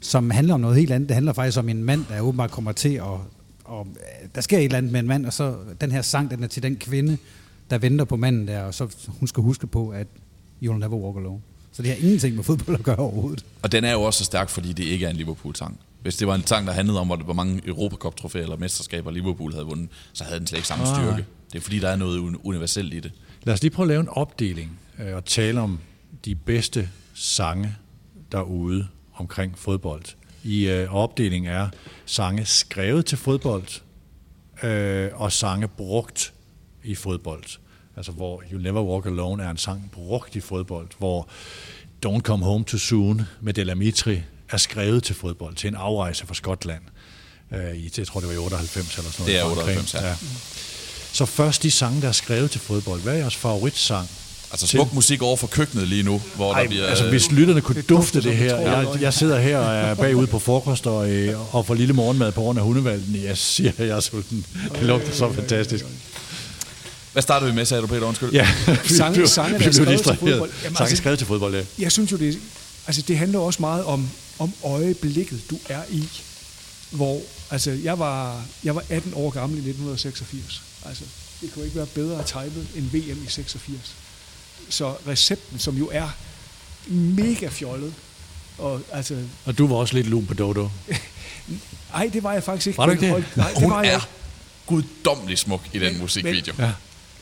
som 0.01 0.31
handler 0.31 0.55
om 0.55 0.61
noget 0.61 0.77
helt 0.77 0.91
andet. 0.93 1.09
Det 1.09 1.15
handler 1.15 1.33
faktisk 1.33 1.59
om 1.59 1.69
en 1.69 1.85
mand, 1.85 2.05
der 2.09 2.21
åbenbart 2.21 2.51
kommer 2.51 2.73
til 2.73 2.95
at... 2.95 3.03
Og, 3.65 3.87
der 4.35 4.41
sker 4.41 4.59
et 4.59 4.65
eller 4.65 4.79
andet 4.79 4.93
med 4.93 5.01
en 5.01 5.07
mand, 5.07 5.27
og 5.27 5.33
så 5.33 5.55
den 5.81 5.93
her 5.93 6.03
sang, 6.03 6.31
den 6.31 6.43
er 6.43 6.47
til 6.49 6.63
den 6.63 6.77
kvinde, 6.77 7.19
der 7.71 7.79
venter 7.79 8.05
på 8.05 8.17
manden 8.17 8.49
der, 8.49 8.63
og 8.63 8.75
så 8.75 8.97
hun 9.09 9.29
skal 9.29 9.43
huske 9.43 9.67
på, 9.67 9.89
at 9.89 10.07
you'll 10.65 10.73
never 10.79 10.97
walk 10.97 11.17
alone. 11.17 11.41
Så 11.73 11.83
det 11.83 11.91
har 11.91 11.97
ingenting 11.97 12.35
med 12.37 12.45
fodbold 12.45 12.79
at 12.79 12.83
gøre 12.85 12.97
overhovedet. 12.97 13.45
Og 13.63 13.73
den 13.73 13.85
er 13.85 13.93
jo 13.93 14.03
også 14.03 14.19
så 14.19 14.25
stærk, 14.25 14.49
fordi 14.49 14.73
det 14.73 14.85
ikke 14.85 15.07
er 15.07 15.11
en 15.11 15.17
Liverpool-sang. 15.17 15.81
Hvis 16.03 16.17
det 16.17 16.27
var 16.29 16.35
en 16.35 16.47
sang, 16.47 16.67
der 16.67 16.73
handlede 16.73 17.01
om, 17.01 17.07
hvor, 17.07 17.33
mange 17.33 17.61
Europacup-trofæer 17.67 18.43
eller 18.43 18.57
mesterskaber 18.57 19.11
Liverpool 19.11 19.53
havde 19.53 19.65
vundet, 19.67 19.89
så 20.13 20.25
havde 20.25 20.39
den 20.39 20.47
slet 20.47 20.59
ikke 20.59 20.69
samme 20.69 20.85
Ah. 20.89 20.97
styrke. 20.97 21.27
Det 21.53 21.59
er 21.59 21.63
fordi, 21.63 21.79
der 21.79 21.89
er 21.89 21.97
noget 21.97 22.19
uni- 22.19 22.39
universelt 22.45 22.95
i 22.95 23.01
det. 23.01 23.13
Lad 23.43 23.55
os 23.55 23.63
lige 23.63 23.71
prøve 23.71 23.85
at 23.85 23.89
lave 23.89 24.01
en 24.01 24.09
opdeling 24.09 24.79
øh, 25.01 25.17
og 25.17 25.25
tale 25.25 25.61
om 25.61 25.79
de 26.25 26.35
bedste 26.35 26.89
sange 27.15 27.75
derude 28.33 28.87
omkring 29.15 29.59
fodbold. 29.59 30.05
I 30.45 30.69
øh, 30.69 30.95
opdelingen 30.95 31.51
er 31.53 31.69
sange 32.07 32.45
skrevet 32.45 33.07
til 33.07 33.19
fodbold 33.19 33.67
øh, 34.63 35.11
og 35.15 35.33
sange 35.33 35.69
brugt 35.69 36.33
i 36.87 36.95
fodbold. 36.95 37.45
Altså 37.97 38.13
hvor 38.13 38.43
You 38.53 38.61
Never 38.61 38.83
Walk 38.83 39.07
Alone 39.07 39.43
er 39.45 39.51
en 39.51 39.57
sang 39.57 39.91
brugt 39.93 40.37
i 40.37 40.41
fodbold, 40.41 40.87
hvor 40.99 41.29
Don't 42.07 42.21
Come 42.21 42.45
Home 42.45 42.65
Too 42.65 42.79
Soon 42.79 43.23
med 43.41 43.55
Delamitri 43.55 44.21
er 44.51 44.57
skrevet 44.57 45.03
til 45.03 45.15
fodbold, 45.15 45.55
til 45.55 45.69
en 45.69 45.75
afrejse 45.75 46.27
fra 46.27 46.35
Skotland. 46.35 46.83
Øh, 47.55 47.77
i, 47.77 47.91
jeg 47.99 48.07
tror, 48.07 48.21
det 48.21 48.29
var 48.29 48.35
i 48.35 48.39
98 48.39 48.99
eller 48.99 49.11
sådan 49.11 49.23
noget. 49.23 49.27
Det 49.33 49.37
er 49.41 49.43
fra 49.43 49.51
omkring. 49.61 49.79
98, 49.79 49.95
ja. 49.95 50.15
Så 51.13 51.25
først 51.27 51.63
de 51.63 51.71
sange, 51.71 52.03
der 52.03 52.09
er 52.09 52.13
skrevet 52.13 52.51
til 52.51 52.61
fodbold. 52.61 53.01
Hvad 53.03 53.13
er 53.15 53.19
jeres 53.19 53.37
favoritsang? 53.37 54.09
Altså 54.51 54.67
Til- 54.67 54.79
smuk 54.79 54.95
musik 54.95 55.23
over 55.23 55.37
for 55.37 55.47
køkkenet 55.47 55.89
lige 55.89 56.03
nu, 56.03 56.23
hvor 56.37 56.53
Ej, 56.53 56.63
der 56.63 56.69
bliver... 56.69 56.87
altså 56.87 57.09
hvis 57.09 57.33
lytterne 57.33 57.61
kunne 57.61 57.75
det 57.75 57.89
dufte 57.89 58.23
det 58.23 58.37
her. 58.37 58.57
Jeg, 58.59 58.87
jeg 59.01 59.15
sidder 59.15 59.39
her 59.41 59.59
og 59.59 59.75
er 59.75 59.95
bagude 59.95 60.27
på 60.27 60.39
frokost 60.39 60.87
og, 60.87 61.11
øh, 61.11 61.55
og 61.55 61.67
får 61.67 61.75
lille 61.75 61.95
morgenmad 61.95 62.33
på 62.33 62.41
grund 62.41 62.59
af 62.59 62.65
hundevalgen. 62.65 63.23
Jeg 63.25 63.39
siger, 63.39 63.73
jeg 63.79 63.89
er 63.89 64.01
sulten. 64.01 64.47
Det 64.73 64.83
lugter 64.83 65.13
så 65.13 65.33
fantastisk. 65.33 65.85
Hvad 67.17 67.23
startede 67.23 67.51
vi 67.51 67.55
med, 67.55 67.65
sagde 67.65 67.83
du, 67.83 67.87
Peter? 67.87 68.07
Undskyld. 68.07 68.31
Ja, 68.33 68.49
Sange- 68.85 69.27
sange, 69.29 69.59
der 69.59 69.67
er 69.67 69.73
skrevet 69.73 69.99
til 70.05 70.17
fodbold. 70.17 70.51
Jamen, 70.63 70.77
Sange 70.77 70.81
altså- 70.81 70.97
skrevet 70.97 71.19
til 71.19 71.27
fodbold, 71.27 71.55
ja. 71.55 71.65
Jeg 71.79 71.93
synes 71.93 72.13
jo, 72.13 72.17
det, 72.17 72.39
altså 72.87 73.03
det 73.09 73.19
handler 73.19 73.39
også 73.39 73.61
meget 73.63 73.85
om, 73.85 74.09
om 74.39 74.53
øjeblikket, 74.65 75.41
du 75.51 75.59
er 75.69 75.83
i. 75.91 76.09
Hvor, 76.91 77.21
altså, 77.51 77.71
jeg 77.71 77.99
var, 77.99 78.43
jeg 78.65 78.75
var 78.75 78.85
18 78.91 79.13
år 79.15 79.31
gammel 79.31 79.57
i 79.57 79.61
1986. 79.61 80.63
Altså, 80.87 81.05
det 81.41 81.53
kunne 81.55 81.65
ikke 81.65 81.77
være 81.77 81.87
bedre 81.87 82.23
timet 82.25 82.67
end 82.75 82.85
VM 82.85 83.25
i 83.27 83.29
86. 83.29 83.79
Så 84.69 84.95
recepten, 85.09 85.59
som 85.59 85.77
jo 85.77 85.89
er 85.93 86.09
mega 86.89 87.49
fjollet, 87.49 87.93
og 88.59 88.81
altså, 88.93 89.17
Og 89.45 89.59
du 89.59 89.67
var 89.67 89.77
også 89.77 89.95
lidt 89.95 90.07
lun 90.07 90.27
på 90.27 90.35
Dodo. 90.35 90.69
ej, 91.95 92.11
det 92.13 92.23
var 92.23 92.33
jeg 92.33 92.43
faktisk 92.43 92.67
ikke. 92.67 92.79
Var 92.79 92.87
du 92.87 92.93
men 92.93 92.97
ikke 92.97 93.05
det? 93.07 93.11
hold- 93.13 93.25
Nej, 93.37 93.51
det 93.51 93.63
Hun 93.63 93.71
var 93.71 93.83
jeg 93.83 93.95
er 93.95 94.09
guddommelig 94.67 95.39
smuk 95.39 95.61
i 95.73 95.79
den 95.79 95.93
Men- 95.93 96.01
musikvideo. 96.01 96.55
Ja. 96.59 96.71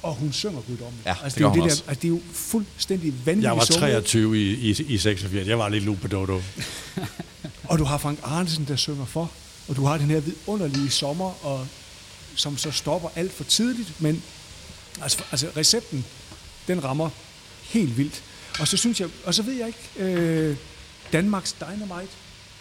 Og 0.05 0.15
hun 0.15 0.33
synger 0.33 0.61
guddommeligt. 0.61 1.07
Ja, 1.07 1.17
altså, 1.25 1.27
det 1.27 1.35
det, 1.35 1.45
er 1.45 1.49
jo 1.49 1.55
det, 1.55 1.63
der, 1.63 1.91
altså, 1.91 1.95
det 1.95 2.05
er 2.05 2.09
jo 2.09 2.21
fuldstændig 2.33 3.13
vanvittigt 3.27 3.45
Jeg 3.45 3.57
var 3.57 3.65
sunget. 3.65 4.05
23 4.05 4.39
i, 4.39 4.55
i, 4.55 4.71
i 4.89 4.99
86. 4.99 5.47
Jeg 5.47 5.59
var 5.59 5.69
lidt 5.69 5.85
lun 5.85 5.97
på 5.97 6.09
Dodo. 6.09 6.41
Og 7.71 7.79
du 7.79 7.85
har 7.85 7.99
Frank 7.99 8.19
Arnesen, 8.23 8.65
der 8.69 8.77
synger 8.77 9.05
for. 9.05 9.31
Og 9.69 9.77
du 9.77 9.85
har 9.85 9.99
den 9.99 10.07
her 10.07 10.21
vidunderlige 10.21 10.91
sommer, 10.91 11.47
og, 11.47 11.67
som 12.35 12.59
så 12.59 12.71
stopper 12.71 13.09
alt 13.17 13.33
for 13.33 13.45
tidligt. 13.45 14.01
Men 14.01 14.23
altså, 15.03 15.23
altså 15.31 15.47
recepten, 15.57 16.05
den 16.69 16.85
rammer 16.85 17.11
helt 17.63 17.97
vildt. 17.99 18.23
Og 18.61 18.69
så 18.69 18.77
synes 18.77 19.01
jeg, 19.01 19.09
og 19.25 19.35
så 19.35 19.43
ved 19.43 19.55
jeg 19.55 19.67
ikke, 19.67 20.13
øh, 20.13 20.57
Danmarks 21.13 21.53
Dynamite, 21.53 22.13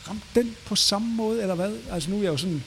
ramte 0.10 0.26
den 0.36 0.56
på 0.66 0.76
samme 0.76 1.16
måde, 1.16 1.41
eller 1.41 1.56
hvad? 1.56 1.72
Altså 1.91 2.10
nu 2.10 2.18
er 2.18 2.24
jeg 2.24 2.32
jo 2.32 2.38
sådan, 2.38 2.64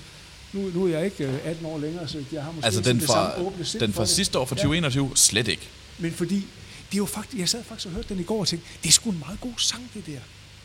nu, 0.57 0.71
nu 0.75 0.85
er 0.87 0.89
jeg 0.89 1.05
ikke 1.05 1.25
øh, 1.25 1.39
18 1.45 1.67
år 1.67 1.79
længere, 1.79 2.09
så 2.09 2.25
jeg 2.33 2.43
har 2.43 2.53
måske 2.53 2.67
Altså 2.67 2.81
den 2.81 2.97
det 3.01 3.07
fra, 3.07 3.31
samme 3.33 3.47
åbne 3.47 3.65
sind 3.65 3.81
den 3.81 3.93
for 3.93 3.97
fra 3.97 4.03
det. 4.05 4.11
sidste 4.11 4.39
år, 4.39 4.45
fra 4.45 4.57
Ja. 4.57 4.63
2021, 4.63 5.11
slet 5.15 5.49
ikke. 5.49 5.63
Men 5.99 6.13
fordi, 6.13 6.35
det 6.35 6.95
er 6.95 6.97
jo 6.99 7.07
faktisk, 7.07 7.41
jeg 7.41 7.49
sad 7.49 7.65
faktisk 7.65 7.87
og 7.87 7.93
hørte 7.93 8.09
den 8.09 8.21
i 8.21 8.23
går 8.25 8.41
og 8.41 8.49
tænkte, 8.49 8.69
det 8.83 8.89
er 8.89 8.93
sgu 8.93 9.11
en 9.11 9.19
meget 9.27 9.41
god 9.41 9.53
sang, 9.57 9.91
det 9.95 10.07
der. 10.07 10.19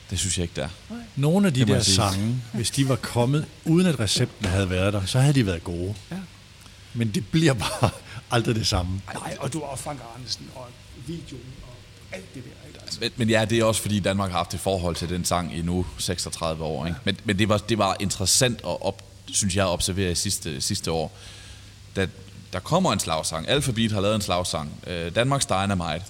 Det 0.09 0.19
synes 0.19 0.37
jeg 0.37 0.43
ikke, 0.43 0.55
der. 0.55 0.69
Nogle 1.15 1.47
af 1.47 1.53
de 1.53 1.59
Det 1.59 1.67
der 1.67 1.81
sange, 1.81 2.41
hvis 2.53 2.71
de 2.71 2.89
var 2.89 2.95
kommet, 2.95 3.45
uden 3.65 3.87
at 3.87 3.99
recepten 3.99 4.45
havde 4.45 4.69
været 4.69 4.93
der, 4.93 5.05
så 5.05 5.19
havde 5.19 5.33
de 5.33 5.45
været 5.45 5.63
gode. 5.63 5.95
Ja. 6.11 6.17
Men 6.93 7.11
det 7.11 7.27
bliver 7.31 7.53
bare 7.53 7.89
aldrig 8.31 8.55
det 8.55 8.67
samme. 8.67 9.01
Nej, 9.13 9.37
og 9.39 9.53
du 9.53 9.59
har 9.69 9.75
Frank 9.75 9.99
Arnesen, 10.15 10.45
og 10.55 10.65
videoen, 11.07 11.43
og 11.63 12.15
alt 12.15 12.35
det 12.35 12.43
der. 12.43 12.67
Ikke? 12.67 12.79
Altså. 12.81 12.99
Men, 13.01 13.11
men 13.15 13.29
ja, 13.29 13.45
det 13.45 13.59
er 13.59 13.63
også 13.63 13.81
fordi 13.81 13.99
Danmark 13.99 14.31
har 14.31 14.37
haft 14.37 14.53
et 14.53 14.59
forhold 14.59 14.95
til 14.95 15.09
den 15.09 15.25
sang 15.25 15.57
i 15.57 15.61
nu 15.61 15.85
36 15.97 16.63
år. 16.63 16.85
Ikke? 16.85 16.97
Men, 17.03 17.17
men 17.23 17.39
det, 17.39 17.49
var, 17.49 17.57
det 17.57 17.77
var 17.77 17.95
interessant 17.99 18.57
at, 18.57 18.81
op, 18.81 19.01
synes 19.33 19.55
jeg, 19.55 19.65
at 19.65 19.69
observere 19.69 20.11
i 20.11 20.15
sidste, 20.15 20.61
sidste 20.61 20.91
år. 20.91 21.17
Da, 21.95 22.07
der 22.53 22.59
kommer 22.59 22.93
en 22.93 22.99
slagsang. 22.99 23.49
Alphabet 23.49 23.91
har 23.91 24.01
lavet 24.01 24.15
en 24.15 24.21
slagsang. 24.21 24.71
Øh, 24.87 25.15
Danmarks 25.15 25.45
Dynamite. 25.45 26.05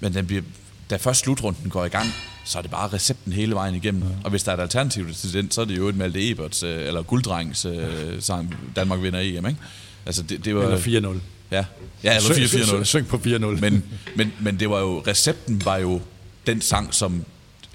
Men 0.00 0.14
den 0.14 0.26
bliver, 0.26 0.42
da 0.90 0.96
først 0.96 1.20
slutrunden 1.20 1.70
går 1.70 1.84
i 1.84 1.88
gang, 1.88 2.06
så 2.44 2.58
er 2.58 2.62
det 2.62 2.70
bare 2.70 2.88
recepten 2.88 3.32
hele 3.32 3.54
vejen 3.54 3.74
igennem. 3.74 4.02
Ja. 4.02 4.08
Og 4.24 4.30
hvis 4.30 4.42
der 4.42 4.52
er 4.52 4.56
et 4.56 4.60
alternativ 4.60 5.14
til 5.14 5.32
den, 5.32 5.50
så 5.50 5.60
er 5.60 5.64
det 5.64 5.76
jo 5.76 5.88
et 5.88 5.96
Malte 5.96 6.30
Eberts 6.30 6.62
øh, 6.62 6.86
eller 6.86 7.02
Gulddrengs 7.02 7.64
øh, 7.64 8.22
sang, 8.22 8.56
Danmark 8.76 9.02
vinder 9.02 9.20
EM. 9.20 9.46
Ikke? 9.46 9.60
Altså 10.06 10.22
det, 10.22 10.44
det 10.44 10.54
var, 10.56 10.62
Eller 10.62 10.78
4-0. 10.78 11.18
Ja, 11.50 11.64
ja 12.04 12.16
eller 12.16 12.80
4-4-0. 12.80 12.84
Syng 12.84 13.06
på 13.06 13.16
4-0. 13.16 13.38
Men, 13.38 13.84
men, 14.16 14.32
men 14.40 14.60
det 14.60 14.70
var 14.70 14.80
jo, 14.80 15.02
recepten 15.06 15.64
var 15.64 15.76
jo 15.76 16.00
den 16.46 16.60
sang, 16.60 16.94
som 16.94 17.24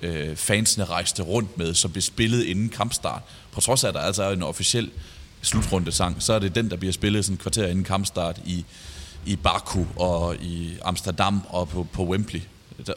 øh, 0.01 0.35
fansene 0.35 0.85
rejste 0.85 1.23
rundt 1.23 1.57
med, 1.57 1.73
som 1.73 1.91
blev 1.91 2.01
spillet 2.01 2.43
inden 2.43 2.69
kampstart. 2.69 3.21
På 3.51 3.61
trods 3.61 3.83
af, 3.83 3.87
at 3.87 3.93
der 3.93 3.99
altså 3.99 4.23
er 4.23 4.33
en 4.33 4.43
officiel 4.43 4.91
slutrunde 5.41 5.91
sang, 5.91 6.23
så 6.23 6.33
er 6.33 6.39
det 6.39 6.55
den, 6.55 6.69
der 6.69 6.77
bliver 6.77 6.93
spillet 6.93 7.25
sådan 7.25 7.33
et 7.33 7.41
kvarter 7.41 7.67
inden 7.67 7.83
kampstart 7.83 8.41
i, 8.45 8.65
i 9.25 9.35
Baku 9.35 9.85
og 9.95 10.35
i 10.35 10.77
Amsterdam 10.81 11.41
og 11.49 11.69
på, 11.69 11.87
på 11.93 12.05
Wembley. 12.05 12.41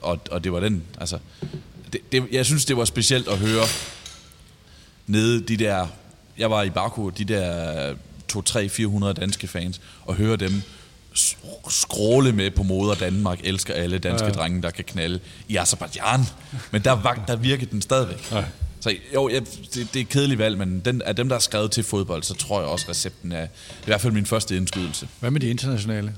Og, 0.02 0.20
og 0.30 0.44
det 0.44 0.52
var 0.52 0.60
den, 0.60 0.82
altså... 1.00 1.18
Det, 1.92 2.12
det, 2.12 2.28
jeg 2.32 2.46
synes, 2.46 2.64
det 2.64 2.76
var 2.76 2.84
specielt 2.84 3.28
at 3.28 3.38
høre 3.38 3.64
nede 5.06 5.40
de 5.40 5.56
der... 5.56 5.86
Jeg 6.38 6.50
var 6.50 6.62
i 6.62 6.70
Baku, 6.70 7.08
de 7.08 7.24
der 7.24 7.94
2-3-400 8.32 9.12
danske 9.12 9.46
fans, 9.46 9.80
og 10.04 10.14
høre 10.14 10.36
dem 10.36 10.62
skråle 11.68 12.32
med 12.32 12.50
på 12.50 12.62
moder 12.62 12.94
Danmark, 12.94 13.40
elsker 13.44 13.74
alle 13.74 13.98
danske 13.98 14.26
ja. 14.26 14.32
drenge, 14.32 14.62
der 14.62 14.70
kan 14.70 14.84
knalde 14.84 15.20
i 15.48 15.56
Azerbaijan. 15.56 16.20
Men 16.70 16.82
der, 16.82 16.92
var, 16.92 17.24
der 17.26 17.36
virkede 17.36 17.70
den 17.70 17.82
stadigvæk. 17.82 18.32
Ja. 18.32 18.44
Så 18.80 18.94
jo, 19.14 19.28
ja, 19.28 19.40
det, 19.40 19.74
det 19.74 19.96
er 19.96 20.00
et 20.00 20.08
kedeligt 20.08 20.38
valg, 20.38 20.58
men 20.58 20.80
den, 20.80 21.02
af 21.02 21.16
dem, 21.16 21.28
der 21.28 21.36
er 21.36 21.40
skrevet 21.40 21.70
til 21.70 21.84
fodbold, 21.84 22.22
så 22.22 22.34
tror 22.34 22.60
jeg 22.60 22.68
også, 22.68 22.86
recepten 22.88 23.32
er 23.32 23.44
i 23.44 23.84
hvert 23.84 24.00
fald 24.00 24.12
min 24.12 24.26
første 24.26 24.56
indskydelse. 24.56 25.08
Hvad 25.20 25.30
med 25.30 25.40
de 25.40 25.48
internationale? 25.48 26.14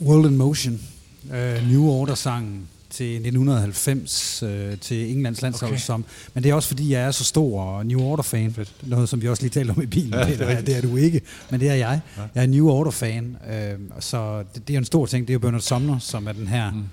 World 0.00 0.26
in 0.26 0.36
Motion, 0.36 0.80
uh, 1.24 1.68
New 1.70 1.84
Order-sangen 1.84 2.68
til 2.96 3.14
1990 3.14 4.42
uh, 4.42 4.48
til 4.80 5.10
Englands 5.10 5.42
landshold. 5.42 5.72
Okay. 5.72 5.80
Som, 5.80 6.04
men 6.34 6.44
det 6.44 6.50
er 6.50 6.54
også 6.54 6.68
fordi, 6.68 6.92
jeg 6.92 7.02
er 7.02 7.10
så 7.10 7.24
stor 7.24 7.62
og 7.62 7.86
New 7.86 8.00
Order-fan. 8.00 8.56
Noget, 8.82 9.08
som 9.08 9.22
vi 9.22 9.28
også 9.28 9.42
lige 9.42 9.50
talte 9.50 9.70
om 9.70 9.82
i 9.82 9.86
bilen. 9.86 10.14
Ja, 10.14 10.26
det, 10.26 10.40
er, 10.40 10.60
det 10.60 10.76
er 10.76 10.80
du 10.80 10.96
ikke, 10.96 11.20
men 11.50 11.60
det 11.60 11.68
er 11.68 11.74
jeg. 11.74 12.00
Ja. 12.16 12.22
Jeg 12.34 12.42
er 12.42 12.46
New 12.46 12.68
Order-fan, 12.68 13.36
uh, 13.40 14.00
så 14.00 14.44
det, 14.54 14.68
det 14.68 14.74
er 14.74 14.78
en 14.78 14.84
stor 14.84 15.06
ting. 15.06 15.28
Det 15.28 15.32
er 15.32 15.34
jo 15.34 15.38
Bernard 15.38 15.60
Sumner, 15.60 15.98
som 15.98 16.26
er 16.26 16.32
den 16.32 16.48
her... 16.48 16.70
Mm 16.70 16.84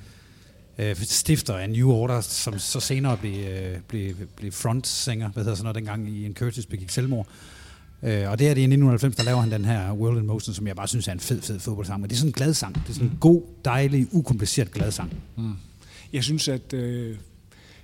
øh, 0.77 0.95
stifter 0.95 1.53
af 1.53 1.69
New 1.69 1.89
Order, 1.89 2.21
som 2.21 2.59
så 2.59 2.79
senere 2.79 3.17
blev, 3.17 3.47
øh, 3.47 3.77
blev, 3.87 4.15
blev 4.35 4.51
frontsanger, 4.51 5.29
hvad 5.29 5.43
hedder 5.43 5.55
sådan 5.55 5.63
noget, 5.63 5.75
dengang 5.75 6.09
i 6.09 6.25
en 6.25 6.33
Curtis 6.33 6.65
begik 6.65 6.89
selvmord. 6.89 7.27
Øh, 8.03 8.29
og 8.29 8.39
det 8.39 8.49
er 8.49 8.53
det 8.53 8.61
i 8.61 8.63
1990, 8.63 9.15
der 9.15 9.23
laver 9.23 9.41
han 9.41 9.51
den 9.51 9.65
her 9.65 9.91
World 9.91 10.17
in 10.17 10.27
Motion, 10.27 10.53
som 10.53 10.67
jeg 10.67 10.75
bare 10.75 10.87
synes 10.87 11.07
er 11.07 11.11
en 11.11 11.19
fed, 11.19 11.41
fed 11.41 11.59
fodboldsang. 11.59 12.01
Men 12.01 12.09
det 12.09 12.15
er 12.15 12.17
sådan 12.17 12.29
en 12.29 12.33
glad 12.33 12.53
sang. 12.53 12.75
Det 12.75 12.89
er 12.89 12.93
sådan 12.93 13.07
en 13.07 13.17
god, 13.19 13.41
dejlig, 13.65 14.07
ukompliceret 14.11 14.71
glad 14.71 14.91
sang. 14.91 15.13
Jeg 16.13 16.23
synes, 16.23 16.47
at 16.47 16.73
øh, 16.73 17.15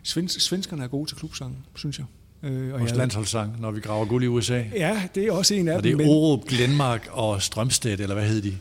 svens, 0.04 0.32
svenskerne 0.34 0.84
er 0.84 0.88
gode 0.88 1.10
til 1.10 1.18
klubsange, 1.18 1.56
synes 1.76 2.00
jeg. 2.00 2.06
Øh, 2.44 2.72
Vores 2.72 2.90
jeg- 2.90 2.98
landsholdssang, 2.98 3.62
når 3.62 3.72
vi 3.72 3.80
graver 3.80 4.06
guld 4.06 4.24
i 4.24 4.28
USA. 4.28 4.64
Ja, 4.76 5.04
det 5.16 5.24
er 5.28 5.32
også 5.32 5.54
en 5.54 5.68
af 5.68 5.76
Og 5.78 5.84
det 5.84 5.92
dem. 5.92 6.00
er 6.00 6.10
Orup, 6.10 6.46
Glenmark 6.48 7.08
og 7.12 7.42
Strømstedt, 7.42 8.02
eller 8.02 8.16
hvad 8.16 8.28
hed 8.28 8.42
de? 8.42 8.58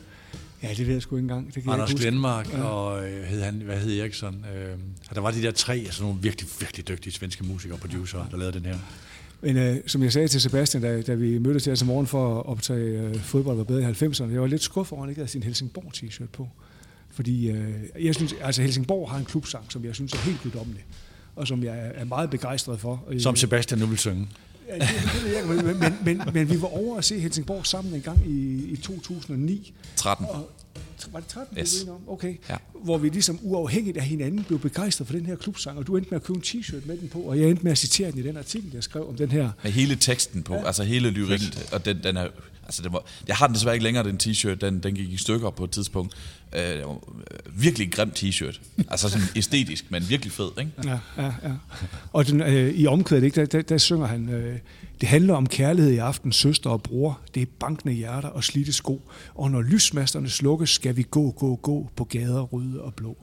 Ja, 0.63 0.69
det 0.77 0.87
ved 0.87 0.93
jeg 0.93 1.01
sgu 1.01 1.15
ikke 1.15 1.23
engang. 1.23 1.45
Det 1.45 1.53
kan 1.53 1.63
jeg 1.65 1.73
Anders 1.73 1.91
huske. 1.91 2.03
Glenmark 2.03 2.53
og 2.53 3.09
øh, 3.09 3.23
hed 3.23 3.41
han, 3.41 3.53
hvad 3.55 3.77
hed 3.77 3.99
Eriksson? 3.99 4.45
Øh, 4.55 4.77
og 5.09 5.15
der 5.15 5.21
var 5.21 5.31
de 5.31 5.41
der 5.41 5.51
tre, 5.51 5.75
altså 5.75 6.03
nogle 6.03 6.17
virkelig, 6.21 6.49
virkelig 6.59 6.87
dygtige 6.87 7.13
svenske 7.13 7.43
musikere 7.43 7.75
og 7.75 7.79
producer, 7.81 8.27
der 8.31 8.37
lavede 8.37 8.59
den 8.59 8.65
her. 8.65 8.77
Men 9.41 9.57
øh, 9.57 9.77
som 9.87 10.03
jeg 10.03 10.13
sagde 10.13 10.27
til 10.27 10.41
Sebastian, 10.41 10.83
da, 10.83 11.01
da 11.01 11.13
vi 11.13 11.37
mødtes 11.37 11.65
her 11.65 11.75
til 11.75 11.85
morgen 11.87 12.07
for 12.07 12.39
at 12.39 12.45
optage 12.45 12.99
øh, 13.01 13.15
fodbold 13.19 13.57
var 13.57 13.63
bedre 13.63 13.81
i 13.81 13.93
90'erne, 13.93 14.31
jeg 14.31 14.41
var 14.41 14.47
lidt 14.47 14.63
skuffet 14.63 14.91
over, 14.93 15.01
at 15.01 15.05
han 15.05 15.09
ikke 15.11 15.19
havde 15.19 15.31
sin 15.31 15.43
Helsingborg 15.43 15.91
t-shirt 15.95 16.27
på. 16.33 16.47
Fordi 17.11 17.49
øh, 17.49 17.73
jeg 18.01 18.15
synes, 18.15 18.33
altså 18.41 18.61
Helsingborg 18.61 19.09
har 19.09 19.17
en 19.17 19.25
klubsang, 19.25 19.71
som 19.71 19.85
jeg 19.85 19.95
synes 19.95 20.13
er 20.13 20.17
helt 20.17 20.41
guddommelig, 20.43 20.85
og 21.35 21.47
som 21.47 21.63
jeg 21.63 21.91
er 21.95 22.05
meget 22.05 22.29
begejstret 22.29 22.79
for. 22.79 23.03
Øh, 23.09 23.21
Som 23.21 23.35
Sebastian 23.35 23.79
nu 23.79 23.85
vil 23.85 23.97
synge. 23.97 24.29
Ja, 24.67 24.73
det, 24.73 24.81
det 25.25 25.33
jeg 25.35 25.63
men, 25.65 25.79
men, 25.79 25.93
men, 26.05 26.21
men 26.33 26.49
vi 26.49 26.61
var 26.61 26.67
over 26.67 26.97
at 26.97 27.05
se 27.05 27.19
Helsingborg 27.19 27.65
sammen 27.65 27.93
en 27.95 28.01
gang 28.01 28.27
i, 28.27 28.65
i 28.71 28.75
2009. 28.77 29.73
13. 29.95 30.25
Og, 30.25 30.49
var 31.11 31.19
det 31.19 31.27
13, 31.29 31.57
Yes. 31.57 31.81
enige 31.81 31.91
om? 31.93 31.99
Okay. 32.07 32.35
Ja. 32.49 32.55
Hvor 32.83 32.97
vi 32.97 33.09
ligesom 33.09 33.39
uafhængigt 33.41 33.97
af 33.97 34.03
hinanden 34.03 34.43
blev 34.43 34.59
begejstret 34.59 35.07
for 35.07 35.13
den 35.15 35.25
her 35.25 35.35
klubsang, 35.35 35.77
og 35.77 35.87
du 35.87 35.97
endte 35.97 36.09
med 36.11 36.15
at 36.19 36.23
købe 36.23 36.37
en 36.37 36.43
t-shirt 36.45 36.87
med 36.87 36.97
den 36.97 37.09
på, 37.09 37.19
og 37.19 37.39
jeg 37.39 37.49
endte 37.49 37.63
med 37.63 37.71
at 37.71 37.77
citere 37.77 38.11
den 38.11 38.19
i 38.19 38.23
den 38.23 38.37
artikel, 38.37 38.71
jeg 38.73 38.83
skrev 38.83 39.09
om 39.09 39.15
den 39.15 39.31
her. 39.31 39.51
Med 39.63 39.71
hele 39.71 39.95
teksten 39.95 40.43
på, 40.43 40.53
ja. 40.55 40.65
altså 40.67 40.83
hele 40.83 41.09
lyrikken, 41.09 41.47
og 41.71 41.85
den, 41.85 42.03
den 42.03 42.17
er, 42.17 42.27
altså 42.69 42.83
det 42.83 42.93
var, 42.93 43.03
jeg 43.27 43.35
har 43.35 43.47
den 43.47 43.55
desværre 43.55 43.75
ikke 43.75 43.83
længere, 43.83 44.03
den 44.03 44.19
t-shirt, 44.23 44.55
den, 44.55 44.79
den 44.79 44.95
gik 44.95 45.11
i 45.11 45.17
stykker 45.17 45.49
på 45.49 45.63
et 45.63 45.71
tidspunkt. 45.71 46.13
Øh, 46.53 46.61
det 46.61 46.85
var, 46.85 46.91
øh, 46.91 47.63
virkelig 47.63 47.85
en 47.85 47.91
grim 47.91 48.11
t-shirt, 48.15 48.59
altså 48.87 49.09
sådan 49.09 49.27
æstetisk, 49.35 49.91
men 49.91 50.09
virkelig 50.09 50.31
fed, 50.31 50.49
ikke? 50.59 50.71
Ja, 50.85 50.99
ja, 51.17 51.33
ja. 51.43 51.53
Og 52.13 52.27
den, 52.27 52.41
øh, 52.41 52.73
i 52.73 52.87
omkvædet, 52.87 53.23
ikke, 53.23 53.41
der, 53.41 53.45
der, 53.45 53.61
der 53.61 53.77
synger 53.77 54.07
han, 54.07 54.29
øh, 54.29 54.59
det 55.01 55.09
handler 55.09 55.33
om 55.33 55.47
kærlighed 55.47 55.91
i 55.91 55.97
aften, 55.97 56.31
søster 56.31 56.69
og 56.69 56.83
bror. 56.83 57.19
Det 57.35 57.41
er 57.41 57.45
bankende 57.59 57.93
hjerter 57.93 58.29
og 58.29 58.43
slidte 58.43 58.73
sko. 58.73 59.01
Og 59.35 59.51
når 59.51 59.61
lysmasterne 59.61 60.29
slukkes, 60.29 60.69
skal 60.69 60.97
vi 60.97 61.03
gå, 61.11 61.31
gå, 61.31 61.55
gå 61.55 61.89
på 61.95 62.03
gader 62.03 62.41
røde 62.41 62.81
og 62.81 62.93
blå. 62.93 63.17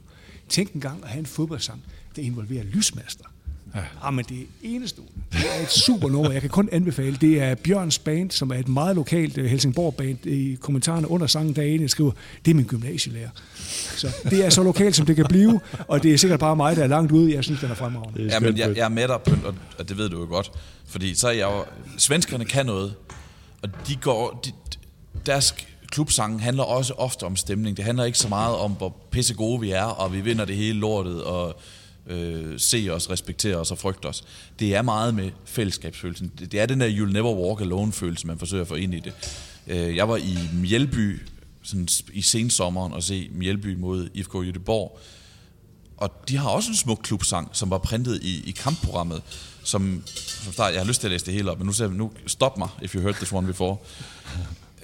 Tænk 0.49 0.73
en 0.73 0.81
gang 0.81 1.05
at 1.05 1.09
have 1.09 1.21
en 1.21 1.27
fodboldsang, 1.27 1.83
der 2.17 2.23
involverer 2.23 2.65
lysmaster. 2.65 3.25
Ja. 3.77 3.83
Ah, 4.03 4.15
men 4.15 4.25
det 4.25 4.41
er 4.41 4.45
enestående. 4.63 5.13
Det 5.33 5.45
er 5.59 5.63
et 5.63 5.71
super 5.71 6.09
nummer. 6.09 6.33
Jeg 6.33 6.41
kan 6.41 6.51
kun 6.51 6.69
anbefale. 6.73 7.17
Det 7.21 7.43
er 7.43 7.55
Bjørns 7.55 7.99
Band, 7.99 8.31
som 8.31 8.51
er 8.51 8.55
et 8.55 8.69
meget 8.69 8.97
lokalt 8.97 9.39
øh, 9.39 9.45
Helsingborg-band. 9.45 10.27
I 10.27 10.55
kommentarerne 10.61 11.11
under 11.11 11.27
sangen 11.27 11.55
dagen, 11.55 11.83
jeg 11.83 11.91
skriver, 11.91 12.11
det 12.45 12.51
er 12.51 12.55
min 12.55 12.65
gymnasielærer. 12.65 13.29
Så 13.97 14.09
det 14.31 14.45
er 14.45 14.51
så 14.51 14.63
lokalt, 14.63 14.97
som 14.97 15.07
det 15.07 15.17
kan 15.17 15.27
blive, 15.29 15.61
og 15.89 16.03
det 16.03 16.15
er 16.15 16.19
sikkert 16.19 16.41
bare 16.41 16.57
mig, 16.57 16.77
der 16.77 16.83
er 16.83 16.87
langt 16.87 17.13
ude. 17.13 17.35
Jeg 17.35 17.45
synes, 17.45 17.61
den 17.61 17.71
er 17.71 17.75
fremragende. 17.75 18.23
Ja, 18.23 18.41
men 18.41 18.59
jeg, 18.59 18.77
jeg 18.77 18.85
er 18.85 18.89
med 18.89 19.09
dig, 19.09 19.21
Pynt, 19.21 19.45
og, 19.79 19.89
det 19.89 19.99
ved 19.99 20.09
du 20.09 20.21
jo 20.21 20.27
godt. 20.27 20.53
Fordi 20.87 21.15
så 21.15 21.29
er 21.29 21.33
jeg 21.33 21.43
jo... 21.43 21.65
Svenskerne 21.99 22.45
kan 22.45 22.67
noget, 22.67 22.95
og 23.63 23.69
de 23.89 23.97
går... 23.97 24.41
De, 24.45 24.53
deres 25.27 25.55
klubsange 25.91 26.41
handler 26.41 26.63
også 26.63 26.93
ofte 26.93 27.25
om 27.25 27.37
stemning. 27.37 27.77
Det 27.77 27.85
handler 27.85 28.05
ikke 28.05 28.19
så 28.19 28.29
meget 28.29 28.57
om, 28.57 28.73
hvor 28.73 28.97
pisse 29.11 29.35
gode 29.35 29.61
vi 29.61 29.71
er, 29.71 29.85
og 29.85 30.13
vi 30.13 30.21
vinder 30.21 30.45
det 30.45 30.57
hele 30.57 30.79
lortet, 30.79 31.23
og 31.23 31.61
øh, 32.07 32.61
se 32.61 32.89
os, 32.91 33.11
respektere 33.11 33.57
os 33.57 33.71
og 33.71 33.79
frygte 33.79 34.07
os. 34.07 34.25
Det 34.59 34.75
er 34.75 34.83
meget 34.83 35.15
med 35.15 35.31
fællesskabsfølelsen. 35.45 36.33
Det, 36.39 36.53
det 36.53 36.61
er 36.61 36.67
den 36.67 36.81
der 36.81 36.89
You'll 36.89 37.13
Never 37.13 37.35
Walk 37.35 37.61
Alone-følelse, 37.61 38.27
man 38.27 38.39
forsøger 38.39 38.63
at 38.63 38.69
få 38.69 38.75
ind 38.75 38.95
i 38.95 39.01
det. 39.01 39.13
Øh, 39.67 39.97
jeg 39.97 40.09
var 40.09 40.17
i 40.17 40.39
Mjælby 40.53 41.21
sådan 41.63 41.89
i 42.13 42.23
sensommeren 42.23 42.93
og 42.93 43.03
se 43.03 43.31
Mjælby 43.33 43.75
mod 43.75 44.09
IFK 44.15 44.35
Göteborg, 44.35 44.99
og 45.97 46.11
de 46.29 46.37
har 46.37 46.49
også 46.49 46.71
en 46.71 46.77
smuk 46.77 47.01
klubsang, 47.03 47.49
som 47.53 47.71
var 47.71 47.79
printet 47.79 48.23
i, 48.23 48.49
i 48.49 48.51
kampprogrammet, 48.51 49.23
som, 49.63 50.03
som 50.17 50.53
start, 50.53 50.73
jeg 50.73 50.81
har 50.81 50.87
lyst 50.87 51.01
til 51.01 51.07
at 51.07 51.11
læse 51.11 51.27
det 51.27 51.35
hele 51.35 51.51
op, 51.51 51.59
men 51.59 51.67
nu, 51.67 51.73
ser, 51.73 51.89
nu 51.89 52.13
stop 52.27 52.59
mig, 52.59 52.69
if 52.83 52.95
you 52.95 53.01
heard 53.01 53.15
this 53.15 53.33
one 53.33 53.47
before. 53.47 53.77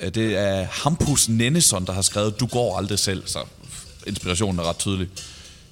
Øh, 0.01 0.15
det 0.15 0.37
er 0.37 0.67
Hampus 0.71 1.29
Nenneson, 1.29 1.87
der 1.87 1.93
har 1.93 2.03
skrevet, 2.03 2.41
du 2.41 2.47
går 2.47 2.79
aldrig 2.79 2.99
selv, 2.99 3.27
så 3.27 3.39
inspirationen 4.07 4.59
er 4.59 4.69
ret 4.69 4.79
tydelig. 4.79 5.09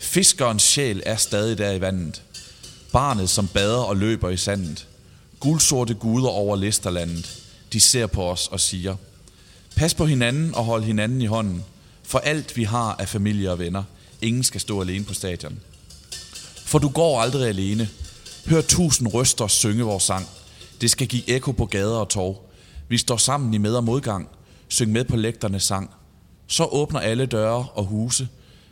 Fiskerens 0.01 0.63
sjæl 0.63 1.03
er 1.07 1.17
stadig 1.17 1.59
der 1.59 1.71
i 1.71 1.81
vandet. 1.81 2.23
Barnet, 2.93 3.31
som 3.31 3.49
bader 3.49 3.83
og 3.83 3.97
løber 3.97 4.31
i 4.31 4.37
sandet. 4.37 4.87
Gulsorte 5.41 5.95
guder 5.95 6.29
over 6.29 6.57
Listerlandet. 6.57 7.43
De 7.73 7.81
ser 7.81 8.07
på 8.07 8.31
os 8.31 8.49
og 8.49 8.61
siger, 8.61 8.97
Pas 9.77 9.95
på 9.95 10.07
hinanden 10.07 10.55
og 10.55 10.65
hold 10.65 10.85
hinanden 10.85 11.23
i 11.23 11.27
hånden. 11.27 11.65
For 12.03 12.19
alt 12.19 12.57
vi 12.57 12.65
har 12.65 12.97
er 12.99 13.07
familie 13.07 13.51
og 13.51 13.59
venner. 13.59 13.83
Ingen 14.23 14.45
skal 14.45 14.61
stå 14.61 14.81
alene 14.81 15.05
på 15.05 15.15
stadion. 15.15 15.61
For 16.65 16.79
du 16.79 16.89
går 16.89 17.21
aldrig 17.21 17.49
alene. 17.49 17.89
Hør 18.47 18.61
tusind 18.61 19.15
røster 19.15 19.47
synge 19.47 19.83
vores 19.85 20.03
sang. 20.03 20.29
Det 20.81 20.91
skal 20.91 21.07
give 21.07 21.31
ekko 21.31 21.53
på 21.53 21.67
gader 21.67 21.97
og 21.97 22.09
torv. 22.09 22.41
Vi 22.89 22.99
står 22.99 23.17
sammen 23.17 23.55
i 23.55 23.59
med- 23.59 23.75
og 23.75 23.85
modgang. 23.85 24.29
Syng 24.69 24.93
med 24.93 25.05
på 25.05 25.17
lægternes 25.17 25.63
sang. 25.63 25.91
Så 26.47 26.65
åbner 26.65 27.01
alle 27.01 27.27
døre 27.27 27.67
og 27.75 27.85
huse. 27.85 28.29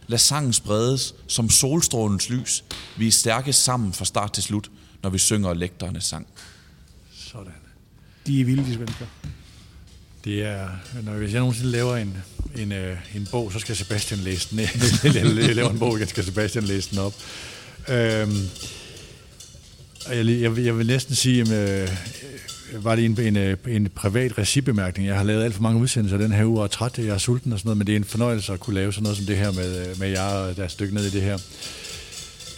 Lad 0.09 0.19
sangen 0.19 0.53
spredes 0.53 1.15
som 1.27 1.51
solstrålens 1.51 2.31
lys. 2.31 2.65
Vi 2.97 3.07
er 3.07 3.13
stærke 3.13 3.53
sammen 3.53 3.93
fra 3.93 4.05
start 4.05 4.33
til 4.33 4.43
slut, 4.43 4.71
når 5.03 5.11
vi 5.11 5.19
synger 5.19 5.55
lægternes 5.55 6.05
sang. 6.05 6.27
Sådan. 7.33 7.53
De 8.27 8.41
er 8.41 8.45
vilde, 8.45 8.65
de 8.65 8.75
svensker. 8.75 9.07
Det 10.25 10.43
er, 10.45 10.69
når 11.03 11.13
hvis 11.13 11.33
jeg 11.33 11.39
nogensinde 11.41 11.71
laver 11.71 11.97
en, 11.97 12.17
en, 12.57 12.73
øh, 12.73 12.97
en 13.15 13.29
bog, 13.31 13.53
så 13.53 13.59
skal 13.59 13.77
Sebastian 13.77 14.21
læse 14.21 14.51
den. 14.51 14.59
jeg 15.15 15.57
laver 15.57 15.71
en 15.71 15.79
bog, 15.79 15.99
så 15.99 16.07
skal 16.07 16.25
Sebastian 16.25 16.65
læse 16.65 16.91
den 16.91 16.99
op. 16.99 17.15
Øhm, 17.89 18.37
jeg, 20.11 20.27
jeg, 20.41 20.57
vil- 20.57 20.65
jeg 20.65 20.79
vil 20.79 20.87
næsten 20.87 21.15
sige, 21.15 21.41
øh, 21.57 21.89
var 22.73 22.97
det 22.97 23.05
en, 23.05 23.37
en, 23.37 23.57
en 23.69 23.89
privat 23.95 24.39
regibemærkning. 24.39 25.09
Jeg 25.09 25.17
har 25.17 25.25
lavet 25.25 25.45
alt 25.45 25.55
for 25.55 25.63
mange 25.63 25.81
udsendelser 25.81 26.19
den 26.19 26.33
her 26.33 26.45
uge, 26.45 26.59
og 26.59 26.65
er 26.65 26.69
træt, 26.69 26.99
jeg 26.99 27.07
er 27.07 27.19
sulten 27.19 27.53
og 27.53 27.59
sådan 27.59 27.69
noget, 27.69 27.79
men 27.79 27.87
det 27.87 27.93
er 27.93 27.97
en 27.97 28.05
fornøjelse 28.05 28.53
at 28.53 28.61
kunne 28.61 28.75
lave 28.75 28.93
sådan 28.93 29.03
noget 29.03 29.17
som 29.17 29.27
det 29.27 29.37
her 29.37 29.53
med, 29.53 29.97
med 29.97 30.09
jer, 30.09 30.23
og 30.23 30.57
der 30.57 30.63
er 30.63 30.67
et 30.67 30.73
stykke 30.73 30.95
ned 30.95 31.05
i 31.05 31.11
det 31.11 31.23
her. 31.23 31.39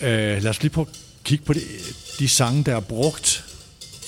Øh, 0.03 0.43
lad 0.43 0.47
os 0.47 0.63
lige 0.63 0.73
prøve 0.73 0.87
at 0.91 0.99
kigge 1.25 1.45
på 1.45 1.53
de, 1.53 1.61
de 2.19 2.29
sange, 2.29 2.65
der 2.65 2.77
er 2.77 2.81
brugt 2.81 3.45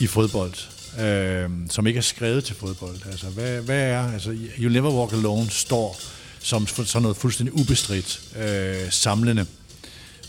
i 0.00 0.06
fodbold, 0.06 0.54
øh, 1.00 1.50
som 1.70 1.86
ikke 1.86 1.98
er 1.98 2.02
skrevet 2.02 2.44
til 2.44 2.56
fodbold. 2.56 2.96
Altså, 3.10 3.26
hvad, 3.26 3.60
hvad 3.60 3.80
er, 3.80 4.12
altså, 4.12 4.36
You 4.58 4.70
Never 4.70 4.90
Walk 4.90 5.12
Alone 5.12 5.50
står 5.50 6.00
som 6.40 6.66
sådan 6.66 7.02
noget 7.02 7.16
fuldstændig 7.16 7.54
ubestridt 7.54 8.20
øh, 8.38 8.90
samlende, 8.90 9.46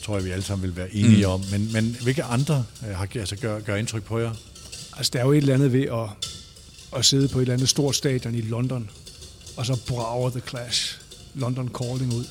tror 0.04 0.16
jeg, 0.16 0.26
vi 0.26 0.32
alle 0.32 0.44
sammen 0.44 0.68
vil 0.68 0.78
være 0.78 0.96
enige 0.96 1.26
mm. 1.26 1.32
om. 1.32 1.44
Men, 1.52 1.74
men 1.74 1.98
hvilke 2.02 2.24
andre 2.24 2.66
øh, 2.88 2.96
har 2.96 3.08
altså, 3.16 3.36
gør, 3.36 3.60
gør 3.60 3.76
indtryk 3.76 4.04
på 4.04 4.20
jer? 4.20 4.32
Altså, 4.98 5.10
der 5.14 5.20
er 5.20 5.26
jo 5.26 5.32
et 5.32 5.38
eller 5.38 5.54
andet 5.54 5.74
ved 5.74 5.84
at, 5.84 6.30
at 6.96 7.06
sidde 7.06 7.28
på 7.28 7.38
et 7.38 7.42
eller 7.42 7.54
andet 7.54 7.70
stort 7.70 7.96
stadion 7.96 8.36
i 8.36 8.42
London, 8.42 8.90
og 9.58 9.66
så 9.66 9.86
brager 9.88 10.30
The 10.30 10.42
Clash 10.48 11.02
London 11.36 11.70
Calling 11.70 12.14
ud. 12.14 12.26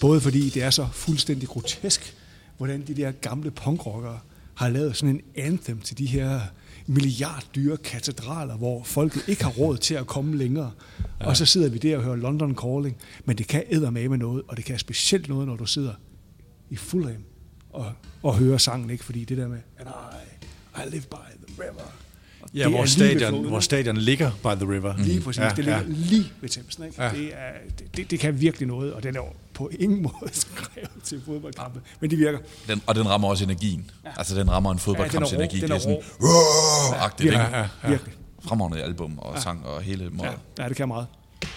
Både 0.00 0.20
fordi 0.20 0.50
det 0.50 0.62
er 0.62 0.70
så 0.70 0.88
fuldstændig 0.92 1.48
grotesk, 1.48 2.14
hvordan 2.56 2.86
de 2.86 2.94
der 2.94 3.12
gamle 3.12 3.50
punkrockere 3.50 4.18
har 4.54 4.68
lavet 4.68 4.96
sådan 4.96 5.14
en 5.14 5.20
anthem 5.36 5.80
til 5.80 5.98
de 5.98 6.06
her 6.06 6.40
milliarddyre 6.86 7.76
katedraler, 7.76 8.56
hvor 8.56 8.82
folket 8.84 9.22
ikke 9.28 9.44
har 9.44 9.50
råd 9.50 9.76
til 9.76 9.94
at 9.94 10.06
komme 10.06 10.36
længere. 10.36 10.72
Ja. 11.20 11.26
Og 11.26 11.36
så 11.36 11.46
sidder 11.46 11.68
vi 11.68 11.78
der 11.78 11.96
og 11.96 12.02
hører 12.02 12.16
London 12.16 12.56
Calling. 12.56 12.96
Men 13.24 13.38
det 13.38 13.46
kan 13.46 13.64
eddermame 13.70 14.08
med 14.08 14.18
noget, 14.18 14.42
og 14.48 14.56
det 14.56 14.64
kan 14.64 14.78
specielt 14.78 15.28
noget, 15.28 15.46
når 15.46 15.56
du 15.56 15.66
sidder 15.66 15.92
i 16.70 16.76
Fulham 16.76 17.24
og, 17.70 17.92
og 18.22 18.36
hører 18.36 18.58
sangen, 18.58 18.90
ikke? 18.90 19.04
Fordi 19.04 19.24
det 19.24 19.38
der 19.38 19.48
med, 19.48 19.58
and 19.78 19.88
I, 19.88 20.80
I 20.80 20.90
live 20.90 21.02
by 21.02 21.43
river. 21.58 21.82
Og 22.40 22.48
Ja, 22.54 22.62
det 22.64 22.70
hvor 22.70 22.82
er 22.82 22.86
stadion, 22.86 23.46
hvor 23.48 23.60
stadion 23.60 23.96
ligger 23.96 24.30
by 24.30 24.46
the 24.64 24.72
river. 24.72 24.94
Lige 24.98 25.20
præcis, 25.20 25.38
Ja, 25.40 25.44
ja, 25.44 25.50
det 25.50 25.58
ligger 25.64 25.80
ja. 25.80 25.86
ja. 25.86 25.92
lige 25.94 26.32
ved 26.40 26.48
Thamesen. 26.48 26.84
Ikke? 26.84 27.02
Ja. 27.02 27.08
Ja. 27.08 27.16
Det, 27.16 27.26
er, 27.34 27.50
det, 27.78 27.96
det, 27.96 28.10
det 28.10 28.20
kan 28.20 28.40
virkelig 28.40 28.68
noget, 28.68 28.92
og 28.92 29.02
den 29.02 29.16
er 29.16 29.20
på 29.54 29.70
ingen 29.80 30.02
måde 30.02 30.14
skrevet 30.44 30.90
til 31.04 31.22
fodboldkampe, 31.26 31.80
men 32.00 32.10
de 32.10 32.16
virker. 32.16 32.38
Den, 32.68 32.82
og 32.86 32.94
den 32.94 33.08
rammer 33.08 33.28
også 33.28 33.44
energien. 33.44 33.90
Ja. 34.04 34.10
Altså, 34.16 34.34
den 34.36 34.50
rammer 34.50 34.72
en 34.72 34.78
fodboldkamps 34.78 35.32
Ja, 35.32 35.36
den 35.36 35.40
er 35.42 35.44
energi. 35.44 35.60
den 35.60 35.68
det 35.68 35.70
er 35.70 35.74
er 35.74 35.78
sådan, 35.78 35.96
rå. 36.22 36.94
agtigt, 36.94 37.26
ikke? 37.26 37.38
Virkelig, 37.38 37.52
Ja, 37.52 37.68
ja. 37.84 37.88
virkelig. 37.90 38.14
Fremragende 38.42 38.82
album 38.82 39.18
og 39.18 39.42
sang 39.42 39.66
og 39.66 39.82
hele 39.82 40.10
måde. 40.10 40.30
Ja, 40.58 40.62
ja, 40.62 40.68
det 40.68 40.76
kan 40.76 40.88
meget. 40.88 41.06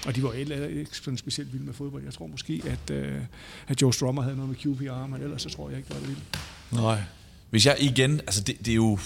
Og 0.08 0.16
de 0.16 0.24
var 0.24 0.32
heller 0.32 0.68
ikke 0.68 0.98
sådan 0.98 1.18
specielt 1.18 1.54
vilde 1.54 1.66
med 1.66 1.74
fodbold. 1.74 2.04
Jeg 2.04 2.14
tror 2.14 2.28
måske, 2.28 2.62
at, 2.66 2.96
øh, 2.96 3.22
at 3.68 3.82
Joe 3.82 3.94
Strummer 3.94 4.22
havde 4.22 4.36
noget 4.36 4.50
med 4.50 4.58
QPR, 4.76 5.08
men 5.08 5.22
ellers 5.22 5.42
så 5.42 5.50
tror 5.50 5.70
jeg 5.70 5.78
ikke, 5.78 5.88
det 5.88 5.96
var 5.96 6.00
det 6.00 6.10
vildt. 6.10 6.24
Nej. 6.72 7.02
Hvis 7.50 7.66
jeg 7.66 7.76
igen, 7.80 8.20
altså 8.20 8.42
det, 8.42 8.56
det, 8.66 8.72
er 8.72 8.76
jo, 8.76 9.00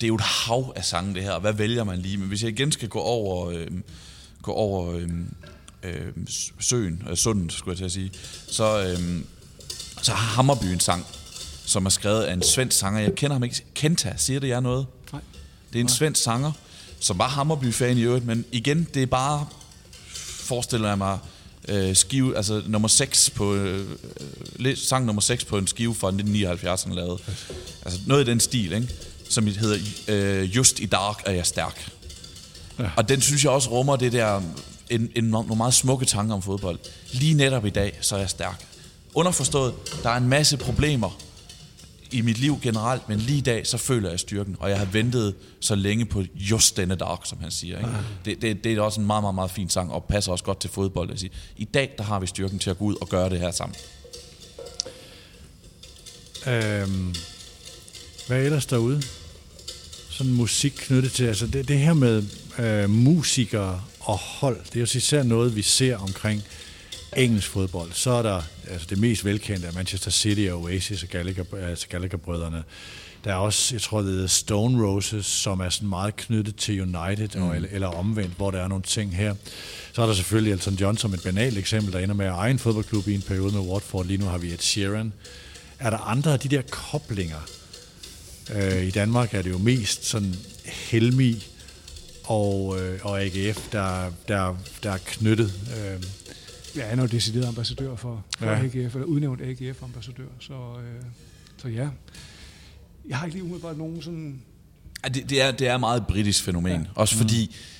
det 0.00 0.02
er 0.02 0.08
jo 0.08 0.14
et 0.14 0.20
hav 0.20 0.72
af 0.76 0.84
sange 0.84 1.14
det 1.14 1.22
her, 1.22 1.30
og 1.30 1.40
hvad 1.40 1.52
vælger 1.52 1.84
man 1.84 1.98
lige? 1.98 2.16
Men 2.16 2.28
hvis 2.28 2.42
jeg 2.42 2.50
igen 2.50 2.72
skal 2.72 2.88
gå 2.88 2.98
over, 2.98 3.50
øh, 3.50 3.66
gå 4.42 4.52
over 4.52 4.92
øh, 4.92 5.08
øh, 5.82 6.12
søen, 6.60 7.02
øh, 7.10 7.16
sundet, 7.16 7.52
skulle 7.52 7.72
jeg 7.72 7.78
til 7.78 7.84
at 7.84 7.92
sige, 7.92 8.10
så, 8.48 8.82
øh, 8.82 9.20
så 10.02 10.12
har 10.12 10.34
Hammerby 10.34 10.64
en 10.64 10.80
sang, 10.80 11.06
som 11.64 11.86
er 11.86 11.90
skrevet 11.90 12.22
af 12.22 12.32
en 12.32 12.42
svensk 12.42 12.78
sanger. 12.78 13.00
Jeg 13.00 13.14
kender 13.14 13.34
ham 13.34 13.44
ikke. 13.44 13.64
Kenta, 13.74 14.14
siger 14.16 14.40
det 14.40 14.48
jer 14.48 14.60
noget? 14.60 14.86
Nej. 15.12 15.20
Det 15.72 15.78
er 15.78 15.82
en 15.82 15.88
svensk 15.88 16.22
sanger, 16.22 16.52
som 17.00 17.18
var 17.18 17.28
Hammerby-fan 17.28 17.98
i 17.98 18.02
øvrigt, 18.02 18.26
men 18.26 18.44
igen, 18.52 18.88
det 18.94 19.02
er 19.02 19.06
bare, 19.06 19.46
forestiller 20.46 20.88
jeg 20.88 20.98
mig, 20.98 21.18
øh, 21.68 21.96
skive, 21.96 22.36
altså 22.36 22.62
nummer 22.66 22.88
6 22.88 23.30
på, 23.30 23.54
øh, 23.54 23.90
øh, 24.58 24.76
sang 24.76 25.06
nummer 25.06 25.22
6 25.22 25.44
på 25.44 25.58
en 25.58 25.66
skive 25.66 25.94
fra 25.94 26.08
1979, 26.08 26.82
han 26.82 26.94
lavede. 26.94 27.18
Altså 27.84 28.00
noget 28.06 28.28
i 28.28 28.30
den 28.30 28.40
stil, 28.40 28.72
ikke? 28.72 28.88
Som 29.28 29.46
hedder 29.46 29.78
øh, 30.08 30.56
Just 30.56 30.80
i 30.80 30.86
Dark 30.86 31.22
er 31.26 31.32
jeg 31.32 31.46
stærk. 31.46 31.92
Ja. 32.78 32.90
Og 32.96 33.08
den 33.08 33.20
synes 33.20 33.44
jeg 33.44 33.52
også 33.52 33.70
rummer 33.70 33.96
det 33.96 34.12
der, 34.12 34.42
en, 34.90 35.10
en, 35.14 35.24
nogle 35.24 35.56
meget 35.56 35.74
smukke 35.74 36.06
tanker 36.06 36.34
om 36.34 36.42
fodbold. 36.42 36.78
Lige 37.12 37.34
netop 37.34 37.66
i 37.66 37.70
dag, 37.70 37.98
så 38.00 38.14
er 38.14 38.20
jeg 38.20 38.30
stærk. 38.30 38.66
Underforstået, 39.14 39.74
der 40.02 40.10
er 40.10 40.16
en 40.16 40.28
masse 40.28 40.56
problemer 40.56 41.18
i 42.10 42.20
mit 42.20 42.38
liv 42.38 42.58
generelt, 42.62 43.08
men 43.08 43.18
lige 43.18 43.38
i 43.38 43.40
dag, 43.40 43.66
så 43.66 43.78
føler 43.78 44.10
jeg 44.10 44.20
styrken, 44.20 44.56
og 44.60 44.70
jeg 44.70 44.78
har 44.78 44.84
ventet 44.84 45.34
så 45.60 45.74
længe 45.74 46.06
på 46.06 46.22
just 46.34 46.76
denne 46.76 46.94
dag, 46.94 47.16
som 47.24 47.38
han 47.40 47.50
siger. 47.50 47.78
Ikke? 47.78 47.90
Ja. 47.90 47.96
Det, 48.24 48.42
det, 48.42 48.64
det 48.64 48.72
er 48.72 48.80
også 48.80 49.00
en 49.00 49.06
meget, 49.06 49.22
meget, 49.22 49.34
meget 49.34 49.50
fin 49.50 49.68
sang, 49.68 49.92
og 49.92 50.04
passer 50.04 50.32
også 50.32 50.44
godt 50.44 50.60
til 50.60 50.70
fodbold. 50.70 51.10
At 51.10 51.20
sige. 51.20 51.30
I 51.56 51.64
dag, 51.64 51.94
der 51.98 52.04
har 52.04 52.20
vi 52.20 52.26
styrken 52.26 52.58
til 52.58 52.70
at 52.70 52.78
gå 52.78 52.84
ud 52.84 52.96
og 53.00 53.08
gøre 53.08 53.30
det 53.30 53.40
her 53.40 53.50
sammen. 53.50 53.76
Øhm, 56.46 57.14
hvad 58.26 58.38
er 58.38 58.42
ellers 58.42 58.66
derude? 58.66 59.02
Sådan 60.10 60.32
musik 60.32 60.72
knyttet 60.76 61.12
til, 61.12 61.24
altså 61.24 61.46
det, 61.46 61.68
det 61.68 61.78
her 61.78 61.94
med 61.94 62.22
øh, 62.58 62.90
musikere 62.90 63.82
og 64.00 64.18
hold, 64.18 64.56
det 64.64 64.76
er 64.76 64.80
jo 64.80 64.84
især 64.84 65.22
noget, 65.22 65.56
vi 65.56 65.62
ser 65.62 65.96
omkring 65.96 66.42
engelsk 67.16 67.48
fodbold. 67.48 67.92
Så 67.92 68.10
er 68.10 68.22
der 68.22 68.42
altså 68.70 68.86
det 68.90 68.98
mest 68.98 69.24
velkendte 69.24 69.66
af 69.66 69.74
Manchester 69.74 70.10
City 70.10 70.48
og 70.50 70.62
Oasis 70.62 71.02
og 71.02 71.08
Gallagher, 71.08 71.44
altså 71.68 71.88
Gallagher-brødrene. 71.88 72.64
Der 73.24 73.32
er 73.32 73.36
også, 73.36 73.74
jeg 73.74 73.82
tror, 73.82 74.00
det 74.00 74.10
hedder 74.10 74.26
Stone 74.26 74.86
Roses, 74.86 75.26
som 75.26 75.60
er 75.60 75.68
sådan 75.68 75.88
meget 75.88 76.16
knyttet 76.16 76.56
til 76.56 76.80
United, 76.80 77.28
mm. 77.34 77.42
og, 77.42 77.56
eller, 77.56 77.68
eller 77.72 77.88
omvendt, 77.88 78.36
hvor 78.36 78.50
der 78.50 78.58
er 78.60 78.68
nogle 78.68 78.84
ting 78.84 79.16
her. 79.16 79.34
Så 79.92 80.02
er 80.02 80.06
der 80.06 80.14
selvfølgelig 80.14 80.52
Elton 80.52 80.74
John 80.74 80.96
som 80.96 81.14
et 81.14 81.22
banalt 81.22 81.58
eksempel, 81.58 81.92
der 81.92 81.98
ender 81.98 82.14
med 82.14 82.26
at 82.26 82.32
eje 82.32 82.50
en 82.50 82.58
fodboldklub 82.58 83.08
i 83.08 83.14
en 83.14 83.22
periode 83.22 83.52
med 83.52 83.60
Watford. 83.60 84.06
Lige 84.06 84.18
nu 84.18 84.26
har 84.26 84.38
vi 84.38 84.52
et 84.52 84.62
Sheeran. 84.62 85.12
Er 85.78 85.90
der 85.90 85.98
andre 85.98 86.32
af 86.32 86.40
de 86.40 86.48
der 86.48 86.62
koblinger? 86.70 87.40
Øh, 88.54 88.86
I 88.86 88.90
Danmark 88.90 89.34
er 89.34 89.42
det 89.42 89.50
jo 89.50 89.58
mest 89.58 90.04
sådan 90.04 90.34
Helmi 90.64 91.44
og, 92.24 92.80
øh, 92.80 93.00
og 93.02 93.22
AGF, 93.22 93.68
der, 93.72 94.12
der, 94.28 94.56
der 94.82 94.90
er 94.90 94.98
knyttet. 94.98 95.52
Øh, 95.76 96.02
jeg 96.76 96.92
er 96.92 96.96
jo 96.96 97.06
decideret 97.06 97.46
ambassadør 97.48 97.96
for, 97.96 98.24
for 98.38 98.46
ja. 98.46 98.62
AGF, 98.62 98.94
eller 98.94 99.04
udnævnt 99.04 99.40
AGF-ambassadør, 99.40 100.28
så, 100.40 100.52
øh, 100.52 101.02
så 101.56 101.68
ja. 101.68 101.88
Jeg 103.08 103.18
har 103.18 103.26
ikke 103.26 103.36
lige 103.36 103.44
umiddelbart 103.44 103.78
nogen 103.78 104.02
sådan... 104.02 104.40
Ja, 105.04 105.08
det, 105.08 105.30
det, 105.30 105.42
er, 105.42 105.50
det 105.50 105.68
er 105.68 105.76
meget 105.76 106.06
britisk 106.06 106.44
fænomen, 106.44 106.80
ja. 106.80 106.86
også 106.94 107.14
fordi... 107.16 107.46
Mm. 107.50 107.72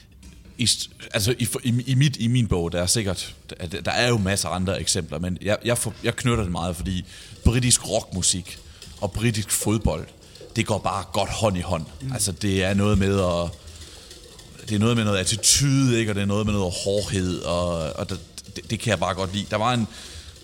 I, 0.58 0.68
altså 1.14 1.34
i, 1.38 1.48
i, 1.64 1.82
i, 1.86 1.94
mit, 1.94 2.16
i 2.16 2.26
min 2.26 2.46
bog, 2.46 2.72
der 2.72 2.82
er 2.82 2.86
sikkert, 2.86 3.36
der, 3.50 3.80
der 3.80 3.90
er 3.90 4.08
jo 4.08 4.18
masser 4.18 4.48
af 4.48 4.56
andre 4.56 4.80
eksempler, 4.80 5.18
men 5.18 5.38
jeg, 5.42 5.58
jeg, 5.64 5.78
for, 5.78 5.94
jeg 6.04 6.16
knytter 6.16 6.42
det 6.42 6.52
meget, 6.52 6.76
fordi 6.76 7.04
britisk 7.44 7.88
rockmusik 7.88 8.58
og 9.00 9.12
britisk 9.12 9.50
fodbold, 9.50 10.06
det 10.56 10.66
går 10.66 10.78
bare 10.78 11.04
godt 11.12 11.30
hånd 11.30 11.56
i 11.56 11.60
hånd. 11.60 11.86
Mm. 12.00 12.12
Altså 12.12 12.32
det 12.32 12.64
er 12.64 12.74
noget 12.74 12.98
med 12.98 13.20
at, 13.20 13.50
det 14.68 14.74
er 14.74 14.78
noget 14.78 14.96
med 14.96 15.04
noget 15.04 15.18
attitude, 15.18 15.98
ikke? 15.98 16.10
og 16.10 16.14
det 16.14 16.22
er 16.22 16.26
noget 16.26 16.46
med 16.46 16.54
noget 16.54 16.74
hårdhed, 16.84 17.42
og, 17.42 17.92
og 17.92 18.08
der, 18.08 18.16
det, 18.56 18.70
det 18.70 18.80
kan 18.80 18.90
jeg 18.90 18.98
bare 18.98 19.14
godt 19.14 19.34
lide. 19.34 19.46
Der 19.50 19.56
var 19.56 19.74
en, 19.74 19.86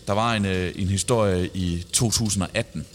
der 0.07 0.13
var 0.13 0.35
en, 0.35 0.47
øh, 0.47 0.73
en 0.77 0.89
historie 0.89 1.51
i 1.55 1.85
2018, 1.93 2.87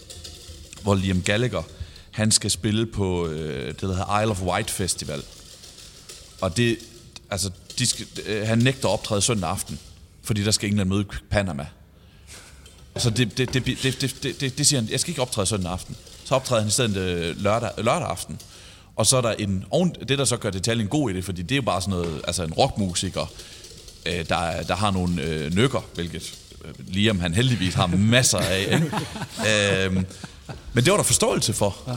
hvor 0.82 0.94
Liam 0.94 1.22
Gallagher, 1.22 1.62
han 2.10 2.30
skal 2.30 2.50
spille 2.50 2.86
på 2.86 3.26
øh, 3.26 3.68
det, 3.68 3.82
der 3.82 3.88
hedder 3.88 4.20
Isle 4.20 4.30
of 4.30 4.42
Wight 4.42 4.70
Festival. 4.70 5.22
Og 6.40 6.56
det, 6.56 6.78
altså, 7.30 7.50
de 7.78 7.86
skal, 7.86 8.06
øh, 8.26 8.46
han 8.46 8.58
nægter 8.58 8.88
at 8.88 8.92
optræde 8.92 9.22
søndag 9.22 9.50
aften, 9.50 9.78
fordi 10.22 10.44
der 10.44 10.50
skal 10.50 10.68
England 10.68 10.88
møde 10.88 11.04
Panama. 11.30 11.66
Så 12.96 13.10
det, 13.10 13.38
det, 13.38 13.54
det, 13.54 13.66
det, 13.66 13.82
det, 13.82 14.16
det, 14.22 14.40
det, 14.40 14.58
det 14.58 14.66
siger 14.66 14.80
han, 14.80 14.90
jeg 14.90 15.00
skal 15.00 15.10
ikke 15.10 15.22
optræde 15.22 15.46
søndag 15.46 15.72
aften. 15.72 15.96
Så 16.28 16.34
optræder 16.34 16.60
han 16.60 16.68
i 16.68 16.70
stedet 16.70 16.96
øh, 16.96 17.42
lørdag, 17.42 17.70
lørdag 17.78 18.08
aften. 18.08 18.40
Og 18.96 19.06
så 19.06 19.16
er 19.16 19.20
der 19.20 19.32
en, 19.32 19.64
det 20.08 20.18
der 20.18 20.24
så 20.24 20.36
gør 20.36 20.50
detaljen 20.50 20.88
god 20.88 21.10
i 21.10 21.14
det, 21.14 21.24
fordi 21.24 21.42
det 21.42 21.52
er 21.52 21.56
jo 21.56 21.62
bare 21.62 21.80
sådan 21.80 21.90
noget, 21.90 22.20
altså 22.26 22.44
en 22.44 22.52
rockmusiker, 22.52 23.32
øh, 24.06 24.28
der, 24.28 24.62
der 24.62 24.76
har 24.76 24.90
nogle 24.90 25.22
øh, 25.22 25.54
nykker, 25.54 25.80
hvilket 25.94 26.38
øh, 26.64 26.70
Liam 26.86 27.20
han 27.20 27.34
heldigvis 27.34 27.74
har 27.74 27.86
masser 27.86 28.38
af. 28.38 28.74
øh, 29.86 29.94
men 30.72 30.84
det 30.84 30.90
var 30.90 30.96
der 30.96 31.02
forståelse 31.02 31.52
for. 31.52 31.76
Ja. 31.86 31.96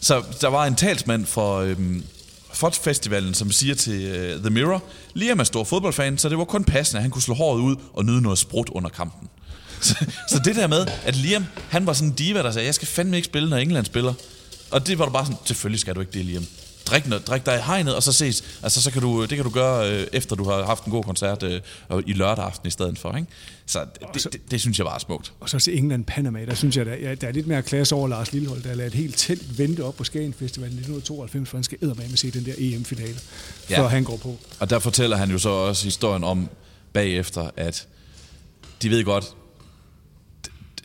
Så 0.00 0.22
der 0.40 0.48
var 0.48 0.66
en 0.66 0.74
talsmand 0.74 1.26
for, 1.26 1.58
øh, 1.58 1.76
for 2.52 2.70
festivalen, 2.70 3.34
som 3.34 3.52
siger 3.52 3.74
til 3.74 4.02
øh, 4.02 4.40
The 4.40 4.50
Mirror, 4.50 4.82
Liam 5.14 5.40
er 5.40 5.44
stor 5.44 5.64
fodboldfan, 5.64 6.18
så 6.18 6.28
det 6.28 6.38
var 6.38 6.44
kun 6.44 6.64
passende, 6.64 6.98
at 6.98 7.02
han 7.02 7.10
kunne 7.10 7.22
slå 7.22 7.34
håret 7.34 7.60
ud 7.60 7.76
og 7.92 8.04
nyde 8.04 8.22
noget 8.22 8.38
sprut 8.38 8.68
under 8.68 8.90
kampen. 8.90 9.28
Så, 9.80 9.94
så 10.28 10.38
det 10.44 10.56
der 10.56 10.66
med, 10.66 10.86
at 11.04 11.16
Liam, 11.16 11.46
han 11.68 11.86
var 11.86 11.92
sådan 11.92 12.08
en 12.08 12.14
diva, 12.14 12.42
der 12.42 12.50
sagde, 12.50 12.66
jeg 12.66 12.74
skal 12.74 12.88
fandme 12.88 13.16
ikke 13.16 13.26
spille, 13.26 13.50
når 13.50 13.56
England 13.56 13.86
spiller. 13.86 14.14
Og 14.70 14.86
det 14.86 14.98
var 14.98 15.04
du 15.04 15.10
bare 15.10 15.24
sådan, 15.26 15.38
selvfølgelig 15.44 15.80
skal 15.80 15.94
du 15.94 16.00
ikke 16.00 16.12
det, 16.12 16.24
Liam 16.24 16.46
drik, 16.86 17.26
drik 17.26 17.46
dig 17.46 17.56
i 17.56 17.60
hegnet, 17.66 17.94
og 17.94 18.02
så 18.02 18.12
ses. 18.12 18.44
Altså, 18.62 18.82
så 18.82 18.90
kan 18.90 19.02
du, 19.02 19.22
det 19.22 19.36
kan 19.36 19.44
du 19.44 19.50
gøre, 19.50 19.92
øh, 19.92 20.06
efter 20.12 20.36
du 20.36 20.44
har 20.44 20.64
haft 20.64 20.84
en 20.84 20.92
god 20.92 21.04
koncert 21.04 21.42
øh, 21.42 21.60
i 22.06 22.12
lørdag 22.12 22.44
aften 22.44 22.68
i 22.68 22.70
stedet 22.70 22.98
for. 22.98 23.16
Ikke? 23.16 23.28
Så, 23.66 23.86
det, 24.14 24.22
så 24.22 24.28
det, 24.32 24.40
det, 24.50 24.60
synes 24.60 24.78
jeg 24.78 24.86
var 24.86 24.98
smukt. 24.98 25.32
Og 25.40 25.48
så 25.48 25.58
til 25.58 25.78
England 25.78 26.04
Panama, 26.04 26.44
der 26.44 26.54
synes 26.54 26.76
jeg, 26.76 26.86
der, 26.86 26.94
ja, 26.94 27.14
der 27.14 27.28
er 27.28 27.32
lidt 27.32 27.46
mere 27.46 27.62
klasse 27.62 27.94
over 27.94 28.08
Lars 28.08 28.32
Lillehold, 28.32 28.62
der 28.62 28.74
lader 28.74 28.86
et 28.86 28.94
helt 28.94 29.18
telt 29.18 29.58
vente 29.58 29.84
op 29.84 29.96
på 29.96 30.04
Skagen 30.04 30.32
Festival 30.32 30.68
i 30.68 30.74
1992, 30.74 31.48
for 31.48 31.56
han 31.56 31.64
skal 31.64 31.78
med 31.82 32.12
at 32.12 32.18
se 32.18 32.30
den 32.30 32.44
der 32.44 32.54
EM-finale, 32.58 33.16
ja. 33.70 33.80
før 33.80 33.88
han 33.88 34.04
går 34.04 34.16
på. 34.16 34.38
Og 34.60 34.70
der 34.70 34.78
fortæller 34.78 35.16
han 35.16 35.30
jo 35.30 35.38
så 35.38 35.48
også 35.48 35.84
historien 35.84 36.24
om 36.24 36.48
bagefter, 36.92 37.50
at 37.56 37.86
de 38.82 38.90
ved 38.90 39.04
godt, 39.04 39.34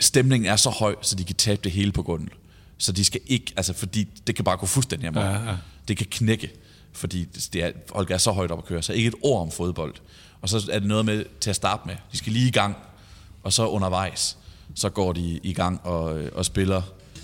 stemningen 0.02 0.52
er 0.52 0.56
så 0.56 0.70
høj, 0.70 0.96
så 1.02 1.16
de 1.16 1.24
kan 1.24 1.36
tabe 1.36 1.62
det 1.64 1.72
hele 1.72 1.92
på 1.92 2.04
grunden. 2.04 2.30
Så 2.78 2.92
de 2.92 3.06
skal 3.06 3.22
ikke, 3.28 3.54
altså 3.58 3.74
fordi 3.74 4.08
det 4.28 4.36
kan 4.36 4.46
bare 4.46 4.58
gå 4.58 4.66
fuldstændig 4.66 5.08
amok. 5.08 5.24
Ja, 5.24 5.50
ja 5.50 5.56
det 5.88 5.98
kan 5.98 6.08
knække, 6.12 6.52
fordi 6.92 7.24
det 7.54 7.64
er, 7.64 7.72
folk 7.94 8.12
er 8.12 8.18
så 8.18 8.32
højt 8.32 8.52
op 8.52 8.58
at 8.58 8.66
køre, 8.66 8.82
så 8.82 8.94
ikke 8.94 9.08
et 9.08 9.16
ord 9.22 9.42
om 9.42 9.52
fodbold. 9.52 9.94
Og 10.42 10.50
så 10.50 10.70
er 10.72 10.80
det 10.80 10.88
noget 10.88 11.06
med 11.06 11.26
til 11.40 11.50
at 11.50 11.56
starte 11.56 11.84
med. 11.86 11.96
De 12.12 12.18
skal 12.18 12.34
lige 12.34 12.48
i 12.48 12.52
gang, 12.52 12.76
og 13.44 13.54
så 13.54 13.68
undervejs, 13.68 14.38
så 14.76 14.90
går 14.90 15.14
de 15.14 15.40
i 15.44 15.54
gang 15.54 15.82
og, 15.84 16.22
og 16.34 16.46
spiller 16.46 16.82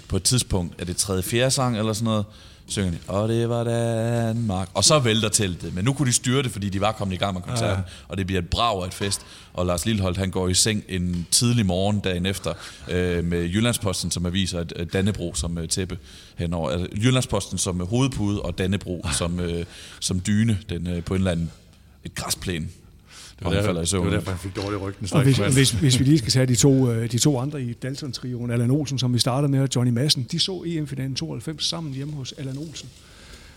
på 0.08 0.16
et 0.16 0.24
tidspunkt, 0.24 0.82
er 0.82 0.86
det 0.86 0.98
tredje, 0.98 1.24
fjerde 1.24 1.52
sang 1.52 1.78
eller 1.78 1.94
sådan 1.94 2.06
noget, 2.06 2.26
synger 2.68 2.92
de, 2.92 2.98
og 3.08 3.30
det 3.30 3.50
var 3.50 3.64
Danmark. 3.64 4.70
Og 4.74 4.84
så 4.84 5.00
vælter 5.00 5.30
teltet. 5.30 5.76
Men 5.76 5.86
nu 5.86 5.94
kunne 5.94 6.08
de 6.08 6.14
styre 6.14 6.44
det, 6.44 6.52
fordi 6.52 6.70
de 6.70 6.82
var 6.82 6.92
kommet 6.92 7.16
i 7.16 7.18
gang 7.18 7.34
med 7.34 7.42
koncerten. 7.42 7.84
Ja. 7.88 7.92
Og 8.08 8.18
det 8.18 8.26
bliver 8.26 8.42
et 8.42 8.50
brag 8.50 8.84
af 8.84 8.88
et 8.88 8.94
fest. 8.94 9.22
Og 9.54 9.66
Lars 9.66 9.86
Lilleholdt, 9.86 10.18
han 10.18 10.32
går 10.32 10.48
i 10.48 10.54
seng 10.54 10.84
en 10.90 11.28
tidlig 11.32 11.66
morgen 11.66 12.00
dagen 12.00 12.26
efter 12.26 12.54
øh, 12.88 13.24
med 13.24 13.44
Jyllandsposten, 13.44 14.12
som 14.12 14.26
aviser 14.26 14.60
et 14.60 14.94
Dannebro 14.94 15.34
som 15.34 15.58
øh, 15.58 15.68
tæppe 15.68 15.98
henover. 16.36 16.70
Altså, 16.70 16.88
Jyllandsposten 16.96 17.58
som 17.58 17.88
hovedpude 17.88 18.42
og 18.42 18.58
Dannebro 18.58 19.06
som, 19.12 19.40
øh, 19.40 19.66
som 20.00 20.22
dyne 20.28 20.58
den, 20.70 20.88
øh, 20.88 21.04
på 21.04 21.14
en 21.14 21.20
eller 21.20 21.32
anden 21.32 21.52
et 22.04 22.16
græsplæne. 22.16 22.68
Det 23.40 23.46
var, 23.46 23.52
derfor, 23.52 23.74
det 23.74 24.00
var 24.00 24.10
derfor, 24.10 24.32
han 24.32 24.40
fik 24.40 24.56
dårlig 24.56 24.82
ryggen. 24.82 25.08
Og 25.12 25.24
hvis, 25.24 25.38
hvis, 25.38 25.72
hvis 25.72 26.00
vi 26.00 26.04
lige 26.04 26.18
skal 26.18 26.32
tage 26.32 26.46
de 26.46 26.56
to, 26.56 26.92
øh, 26.92 27.12
de 27.12 27.18
to 27.18 27.40
andre 27.40 27.62
i 27.62 27.74
Dalton-trioen, 27.74 28.52
Allan 28.52 28.72
Olsen, 28.72 29.00
som 29.00 29.14
vi 29.14 29.20
startede 29.20 29.52
med, 29.52 29.60
og 29.60 29.70
Johnny 29.76 29.92
Madsen, 29.92 30.28
de 30.32 30.40
så 30.40 30.64
EM-finalen 30.66 31.16
92 31.16 31.66
sammen 31.66 31.94
hjemme 31.94 32.14
hos 32.14 32.34
Allan 32.38 32.58
Olsen. 32.58 32.90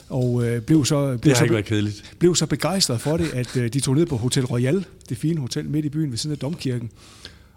Og 0.08 0.46
øh, 0.46 0.62
blev 0.62 0.84
så, 0.84 1.18
blev, 1.22 1.34
det 1.34 1.36
så, 1.36 1.62
kedeligt. 1.66 2.14
blev 2.18 2.36
så 2.36 2.46
begejstret 2.46 3.00
for 3.00 3.16
det, 3.16 3.34
at 3.34 3.56
øh, 3.56 3.72
de 3.72 3.80
tog 3.80 3.94
ned 3.94 4.06
på 4.06 4.16
Hotel 4.16 4.44
Royal, 4.44 4.84
det 5.08 5.16
fine 5.16 5.40
hotel 5.40 5.70
midt 5.70 5.84
i 5.84 5.88
byen 5.88 6.10
ved 6.10 6.18
siden 6.18 6.32
af 6.32 6.38
Domkirken. 6.38 6.90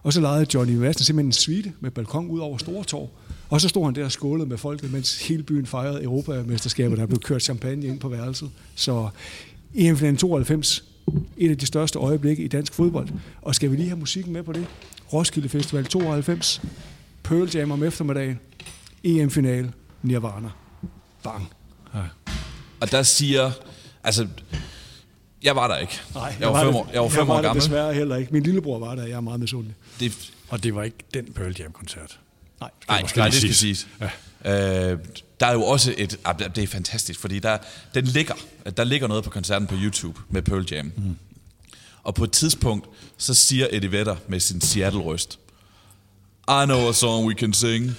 Og 0.03 0.13
så 0.13 0.21
lejede 0.21 0.45
Johnny 0.53 0.75
Madsen 0.75 1.05
simpelthen 1.05 1.27
en 1.27 1.31
suite 1.31 1.71
med 1.79 1.91
balkon 1.91 2.27
ud 2.27 2.39
over 2.39 2.57
Stortorv. 2.57 3.09
Og 3.49 3.61
så 3.61 3.69
stod 3.69 3.85
han 3.85 3.95
der 3.95 4.05
og 4.05 4.11
skålede 4.11 4.49
med 4.49 4.57
folket, 4.57 4.91
mens 4.91 5.27
hele 5.27 5.43
byen 5.43 5.65
fejrede 5.65 6.03
Europamesterskabet, 6.03 6.97
der 6.97 7.05
blev 7.05 7.19
kørt 7.19 7.43
champagne 7.43 7.87
ind 7.87 7.99
på 7.99 8.09
værelset. 8.09 8.49
Så 8.75 9.09
EM-finalen 9.75 10.17
92 10.17 10.83
et 11.37 11.49
af 11.49 11.57
de 11.57 11.65
største 11.65 11.99
øjeblikke 11.99 12.43
i 12.43 12.47
dansk 12.47 12.73
fodbold. 12.73 13.09
Og 13.41 13.55
skal 13.55 13.71
vi 13.71 13.75
lige 13.75 13.87
have 13.89 13.99
musikken 13.99 14.33
med 14.33 14.43
på 14.43 14.53
det? 14.53 14.65
Roskilde 15.13 15.49
Festival 15.49 15.85
92, 15.85 16.61
Pearl 17.23 17.49
Jam 17.55 17.71
om 17.71 17.83
eftermiddagen, 17.83 18.39
EM-finale, 19.03 19.73
Nirvana. 20.01 20.49
Bang. 21.23 21.49
Ja. 21.95 21.99
Og 22.79 22.91
der 22.91 23.03
siger, 23.03 23.51
altså, 24.03 24.27
jeg 25.43 25.55
var 25.55 25.67
der 25.67 25.77
ikke. 25.77 25.99
Nej, 26.13 26.23
jeg, 26.23 26.35
jeg 26.39 26.49
var, 26.49 26.63
fem 26.63 26.75
år, 26.75 26.89
jeg 26.93 27.01
var 27.01 27.09
fem 27.09 27.19
jeg 27.19 27.27
var 27.27 27.37
år 27.37 27.41
gammel. 27.41 27.61
desværre 27.63 27.93
heller 27.93 28.15
ikke. 28.15 28.33
Min 28.33 28.43
lillebror 28.43 28.79
var 28.79 28.95
der, 28.95 29.03
jeg 29.03 29.15
er 29.15 29.21
meget 29.21 29.39
misundelig. 29.39 29.75
Det, 29.99 30.31
og 30.49 30.63
det 30.63 30.75
var 30.75 30.83
ikke 30.83 30.97
den 31.13 31.33
Pearl 31.33 31.55
Jam-koncert? 31.59 32.19
Nej, 32.59 32.69
nej, 32.87 33.01
nej 33.15 33.25
det 33.29 33.35
skal 33.35 33.53
siges. 33.53 33.87
Ja. 34.01 34.09
Øh, 34.45 34.97
der 35.39 35.45
er 35.45 35.53
jo 35.53 35.63
også 35.63 35.93
et... 35.97 36.19
Ah, 36.25 36.39
det 36.55 36.63
er 36.63 36.67
fantastisk, 36.67 37.19
fordi 37.19 37.39
der, 37.39 37.57
den 37.93 38.05
ligger, 38.05 38.33
der 38.77 38.83
ligger 38.83 39.07
noget 39.07 39.23
på 39.23 39.29
koncerten 39.29 39.67
på 39.67 39.75
YouTube 39.77 40.19
med 40.29 40.41
Pearl 40.41 40.67
Jam. 40.71 40.91
Mm. 40.97 41.15
Og 42.03 42.15
på 42.15 42.23
et 42.23 42.31
tidspunkt, 42.31 42.87
så 43.17 43.33
siger 43.33 43.67
Eddie 43.71 43.91
Vedder 43.91 44.15
med 44.27 44.39
sin 44.39 44.61
Seattle-røst, 44.61 45.39
I 46.47 46.65
know 46.65 46.89
a 46.89 46.93
song 46.93 47.27
we 47.27 47.33
can 47.33 47.53
sing. 47.53 47.95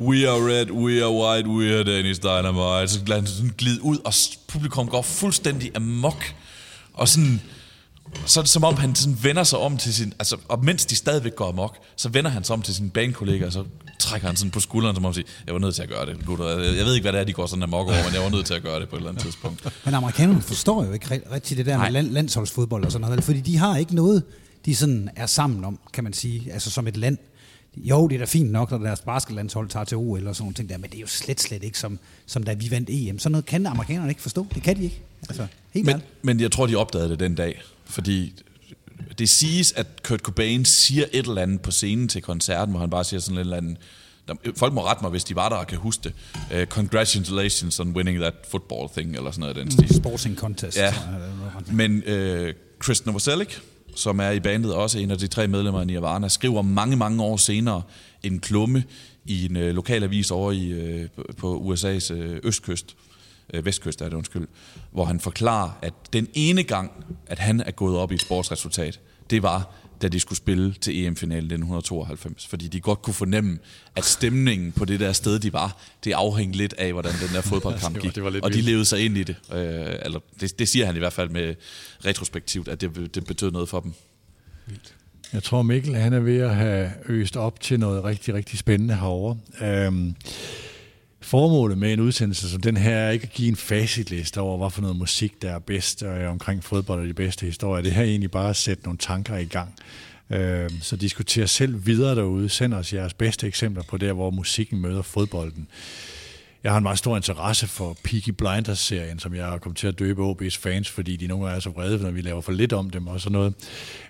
We 0.00 0.28
are 0.28 0.38
red, 0.38 0.70
we 0.70 1.02
are 1.02 1.10
white, 1.10 1.48
we 1.48 1.74
are 1.74 1.84
Danish 1.84 2.22
Dynamite. 2.22 2.88
Så 2.88 3.00
lader 3.06 3.20
han 3.20 3.26
sådan 3.26 3.54
glide 3.58 3.82
ud, 3.82 3.98
og 4.04 4.12
publikum 4.48 4.88
går 4.88 5.02
fuldstændig 5.02 5.76
amok. 5.76 6.34
Og 6.92 7.08
sådan, 7.08 7.40
så 8.26 8.40
er 8.40 8.42
det 8.42 8.50
som 8.50 8.64
om, 8.64 8.76
han 8.76 8.94
sådan 8.94 9.18
vender 9.22 9.44
sig 9.44 9.58
om 9.58 9.78
til 9.78 9.94
sin... 9.94 10.12
Altså, 10.18 10.36
og 10.48 10.64
mens 10.64 10.86
de 10.86 10.96
stadigvæk 10.96 11.34
går 11.34 11.48
amok, 11.48 11.76
så 11.96 12.08
vender 12.08 12.30
han 12.30 12.44
sig 12.44 12.54
om 12.54 12.62
til 12.62 12.74
sin 12.74 12.90
banekollega, 12.90 13.46
og 13.46 13.52
så 13.52 13.64
trækker 14.10 14.28
han 14.28 14.36
sådan 14.36 14.50
på 14.50 14.60
skulderen, 14.60 14.96
som 14.96 15.04
om 15.04 15.14
sige, 15.14 15.24
jeg 15.46 15.54
var 15.54 15.60
nødt 15.60 15.74
til 15.74 15.82
at 15.82 15.88
gøre 15.88 16.06
det, 16.06 16.26
gutter. 16.26 16.48
Jeg 16.48 16.84
ved 16.84 16.94
ikke, 16.94 17.04
hvad 17.04 17.12
det 17.12 17.20
er, 17.20 17.24
de 17.24 17.32
går 17.32 17.46
sådan 17.46 17.62
amok 17.62 17.86
over, 17.86 18.04
men 18.04 18.14
jeg 18.14 18.22
var 18.22 18.30
nødt 18.30 18.46
til 18.46 18.54
at 18.54 18.62
gøre 18.62 18.80
det 18.80 18.88
på 18.88 18.96
et 18.96 19.00
eller 19.00 19.10
andet 19.10 19.24
tidspunkt. 19.24 19.84
Men 19.84 19.94
amerikanerne 19.94 20.42
forstår 20.42 20.84
jo 20.84 20.92
ikke 20.92 21.22
rigtig 21.32 21.56
det 21.56 21.66
der 21.66 21.76
Nej. 21.76 21.84
med 21.84 21.92
land, 21.92 22.10
landsholdsfodbold 22.10 22.84
og 22.84 22.92
sådan 22.92 23.08
noget, 23.08 23.24
fordi 23.24 23.40
de 23.40 23.56
har 23.56 23.76
ikke 23.76 23.94
noget, 23.94 24.22
de 24.64 24.76
sådan 24.76 25.10
er 25.16 25.26
sammen 25.26 25.64
om, 25.64 25.78
kan 25.92 26.04
man 26.04 26.12
sige, 26.12 26.52
altså 26.52 26.70
som 26.70 26.86
et 26.86 26.96
land. 26.96 27.18
Jo, 27.76 28.08
det 28.08 28.14
er 28.14 28.18
da 28.18 28.24
fint 28.24 28.50
nok, 28.50 28.70
når 28.70 28.78
deres 28.78 29.00
basketlandshold 29.00 29.68
tager 29.68 29.84
til 29.84 29.96
OL 29.96 30.26
og 30.28 30.36
sådan 30.36 30.44
noget 30.44 30.56
ting 30.56 30.68
der, 30.68 30.78
men 30.78 30.90
det 30.90 30.96
er 30.96 31.00
jo 31.00 31.06
slet, 31.06 31.40
slet 31.40 31.64
ikke 31.64 31.78
som, 31.78 31.98
som 32.26 32.42
da 32.42 32.52
vi 32.52 32.70
vandt 32.70 32.90
EM. 32.92 33.18
Sådan 33.18 33.32
noget 33.32 33.46
kan 33.46 33.66
amerikanerne 33.66 34.10
ikke 34.10 34.22
forstå. 34.22 34.46
Det 34.54 34.62
kan 34.62 34.76
de 34.76 34.84
ikke. 34.84 35.00
Altså, 35.28 35.46
helt 35.70 35.86
men, 35.86 36.02
men 36.22 36.40
jeg 36.40 36.52
tror, 36.52 36.66
de 36.66 36.76
opdagede 36.76 37.10
det 37.10 37.20
den 37.20 37.34
dag, 37.34 37.62
fordi 37.84 38.32
det 39.18 39.28
siges, 39.28 39.72
at 39.72 39.86
Kurt 40.02 40.20
Cobain 40.20 40.64
siger 40.64 41.04
et 41.12 41.26
eller 41.26 41.42
andet 41.42 41.60
på 41.60 41.70
scenen 41.70 42.08
til 42.08 42.22
koncerten, 42.22 42.70
hvor 42.70 42.80
han 42.80 42.90
bare 42.90 43.04
siger 43.04 43.20
sådan 43.20 43.36
et 43.36 43.40
eller 43.40 43.56
andet, 43.56 43.76
folk 44.56 44.72
må 44.72 44.86
rette 44.86 45.02
mig, 45.02 45.10
hvis 45.10 45.24
de 45.24 45.36
var 45.36 45.48
der 45.48 45.56
og 45.56 45.66
kan 45.66 45.78
huske 45.78 46.02
det. 46.04 46.12
Uh, 46.60 46.66
congratulations 46.66 47.80
on 47.80 47.88
winning 47.88 48.18
that 48.18 48.34
football 48.50 48.88
thing, 48.92 49.16
eller 49.16 49.30
sådan 49.30 49.40
noget 49.40 49.56
den 49.56 49.70
stil. 49.70 49.94
Sporting 49.94 50.36
contest. 50.36 50.78
Ja. 50.78 50.94
Men 51.72 51.96
uh, 51.96 52.48
Chris 52.84 53.06
Novoselic, 53.06 53.48
som 53.94 54.20
er 54.20 54.30
i 54.30 54.40
bandet 54.40 54.74
også 54.74 54.98
en 54.98 55.10
af 55.10 55.18
de 55.18 55.26
tre 55.26 55.48
medlemmer 55.48 55.80
af 55.80 55.86
Nirvana, 55.86 56.28
skriver 56.28 56.62
mange, 56.62 56.96
mange 56.96 57.22
år 57.22 57.36
senere 57.36 57.82
en 58.22 58.40
klumme 58.40 58.84
i 59.24 59.44
en 59.44 59.56
uh, 59.56 59.62
lokal 59.62 60.02
avis 60.02 60.30
over 60.30 60.52
i, 60.52 61.00
uh, 61.02 61.08
på 61.36 61.74
USA's 61.74 62.14
uh, 62.14 62.36
østkyst, 62.42 62.96
uh, 63.54 63.64
vestkyst 63.64 64.00
er 64.00 64.04
det 64.08 64.16
undskyld, 64.16 64.48
hvor 64.92 65.04
han 65.04 65.20
forklarer, 65.20 65.70
at 65.82 65.94
den 66.12 66.28
ene 66.34 66.62
gang, 66.62 66.92
at 67.26 67.38
han 67.38 67.60
er 67.60 67.70
gået 67.70 67.96
op 67.96 68.12
i 68.12 68.14
et 68.14 68.20
sportsresultat, 68.20 69.00
det 69.30 69.42
var, 69.42 69.74
da 70.02 70.08
de 70.08 70.20
skulle 70.20 70.36
spille 70.36 70.74
til 70.80 71.04
EM-finalen 71.04 71.44
1992. 71.44 72.46
Fordi 72.46 72.68
de 72.68 72.80
godt 72.80 73.02
kunne 73.02 73.14
fornemme, 73.14 73.58
at 73.96 74.04
stemningen 74.04 74.72
på 74.72 74.84
det 74.84 75.00
der 75.00 75.12
sted, 75.12 75.38
de 75.38 75.52
var, 75.52 75.76
det 76.04 76.12
afhængte 76.12 76.58
lidt 76.58 76.74
af, 76.78 76.92
hvordan 76.92 77.12
den 77.12 77.34
der 77.34 77.40
fodboldkamp 77.50 77.98
gik. 77.98 78.14
det 78.14 78.24
var, 78.24 78.30
det 78.30 78.42
var 78.42 78.48
og 78.48 78.54
de 78.54 78.60
levede 78.60 78.84
sig 78.84 79.04
ind 79.04 79.16
i 79.16 79.22
det. 79.22 79.36
Øh, 79.52 79.58
eller 80.02 80.20
det, 80.40 80.58
det 80.58 80.68
siger 80.68 80.86
han 80.86 80.96
i 80.96 80.98
hvert 80.98 81.12
fald 81.12 81.28
med 81.28 81.54
retrospektivt, 82.04 82.68
at 82.68 82.80
det, 82.80 83.14
det 83.14 83.24
betød 83.24 83.50
noget 83.50 83.68
for 83.68 83.80
dem. 83.80 83.92
Jeg 85.32 85.42
tror, 85.42 85.62
Mikkel 85.62 85.94
han 85.94 86.12
er 86.12 86.20
ved 86.20 86.38
at 86.38 86.54
have 86.54 86.90
øst 87.06 87.36
op 87.36 87.60
til 87.60 87.80
noget 87.80 88.04
rigtig, 88.04 88.34
rigtig 88.34 88.58
spændende 88.58 88.94
herovre. 88.94 89.38
Øhm, 89.62 90.14
Formålet 91.22 91.78
med 91.78 91.92
en 91.92 92.00
udsendelse 92.00 92.50
som 92.50 92.60
den 92.60 92.76
her 92.76 92.96
er 92.96 93.10
ikke 93.10 93.22
at 93.22 93.32
give 93.32 93.48
en 93.48 93.56
facitliste 93.56 94.40
over, 94.40 94.58
hvad 94.58 94.70
for 94.70 94.80
noget 94.80 94.96
musik, 94.96 95.42
der 95.42 95.50
er 95.50 95.58
bedst 95.58 96.02
og 96.02 96.26
omkring 96.26 96.64
fodbold 96.64 97.00
og 97.00 97.06
de 97.06 97.14
bedste 97.14 97.46
historier. 97.46 97.82
Det 97.82 97.92
her 97.92 98.02
er 98.02 98.06
egentlig 98.06 98.30
bare 98.30 98.50
at 98.50 98.56
sætte 98.56 98.82
nogle 98.84 98.98
tanker 98.98 99.36
i 99.36 99.44
gang. 99.44 99.74
Øh, 100.30 100.70
så 100.80 100.96
diskuter 100.96 101.46
selv 101.46 101.86
videre 101.86 102.14
derude. 102.14 102.48
Send 102.48 102.74
os 102.74 102.92
jeres 102.92 103.14
bedste 103.14 103.46
eksempler 103.46 103.82
på 103.82 103.96
der, 103.96 104.12
hvor 104.12 104.30
musikken 104.30 104.80
møder 104.80 105.02
fodbolden. 105.02 105.68
Jeg 106.64 106.72
har 106.72 106.76
en 106.76 106.82
meget 106.82 106.98
stor 106.98 107.16
interesse 107.16 107.66
for 107.66 107.96
Peaky 108.04 108.28
Blinders-serien, 108.28 109.18
som 109.18 109.34
jeg 109.34 109.44
har 109.44 109.58
kommet 109.58 109.78
til 109.78 109.86
at 109.86 109.98
døbe 109.98 110.30
OB's 110.30 110.58
fans, 110.60 110.90
fordi 110.90 111.16
de 111.16 111.26
nogle 111.26 111.44
gange 111.44 111.56
er 111.56 111.60
så 111.60 111.70
vrede, 111.70 112.02
når 112.02 112.10
vi 112.10 112.20
laver 112.20 112.40
for 112.40 112.52
lidt 112.52 112.72
om 112.72 112.90
dem 112.90 113.06
og 113.06 113.20
sådan 113.20 113.32
noget. 113.32 113.54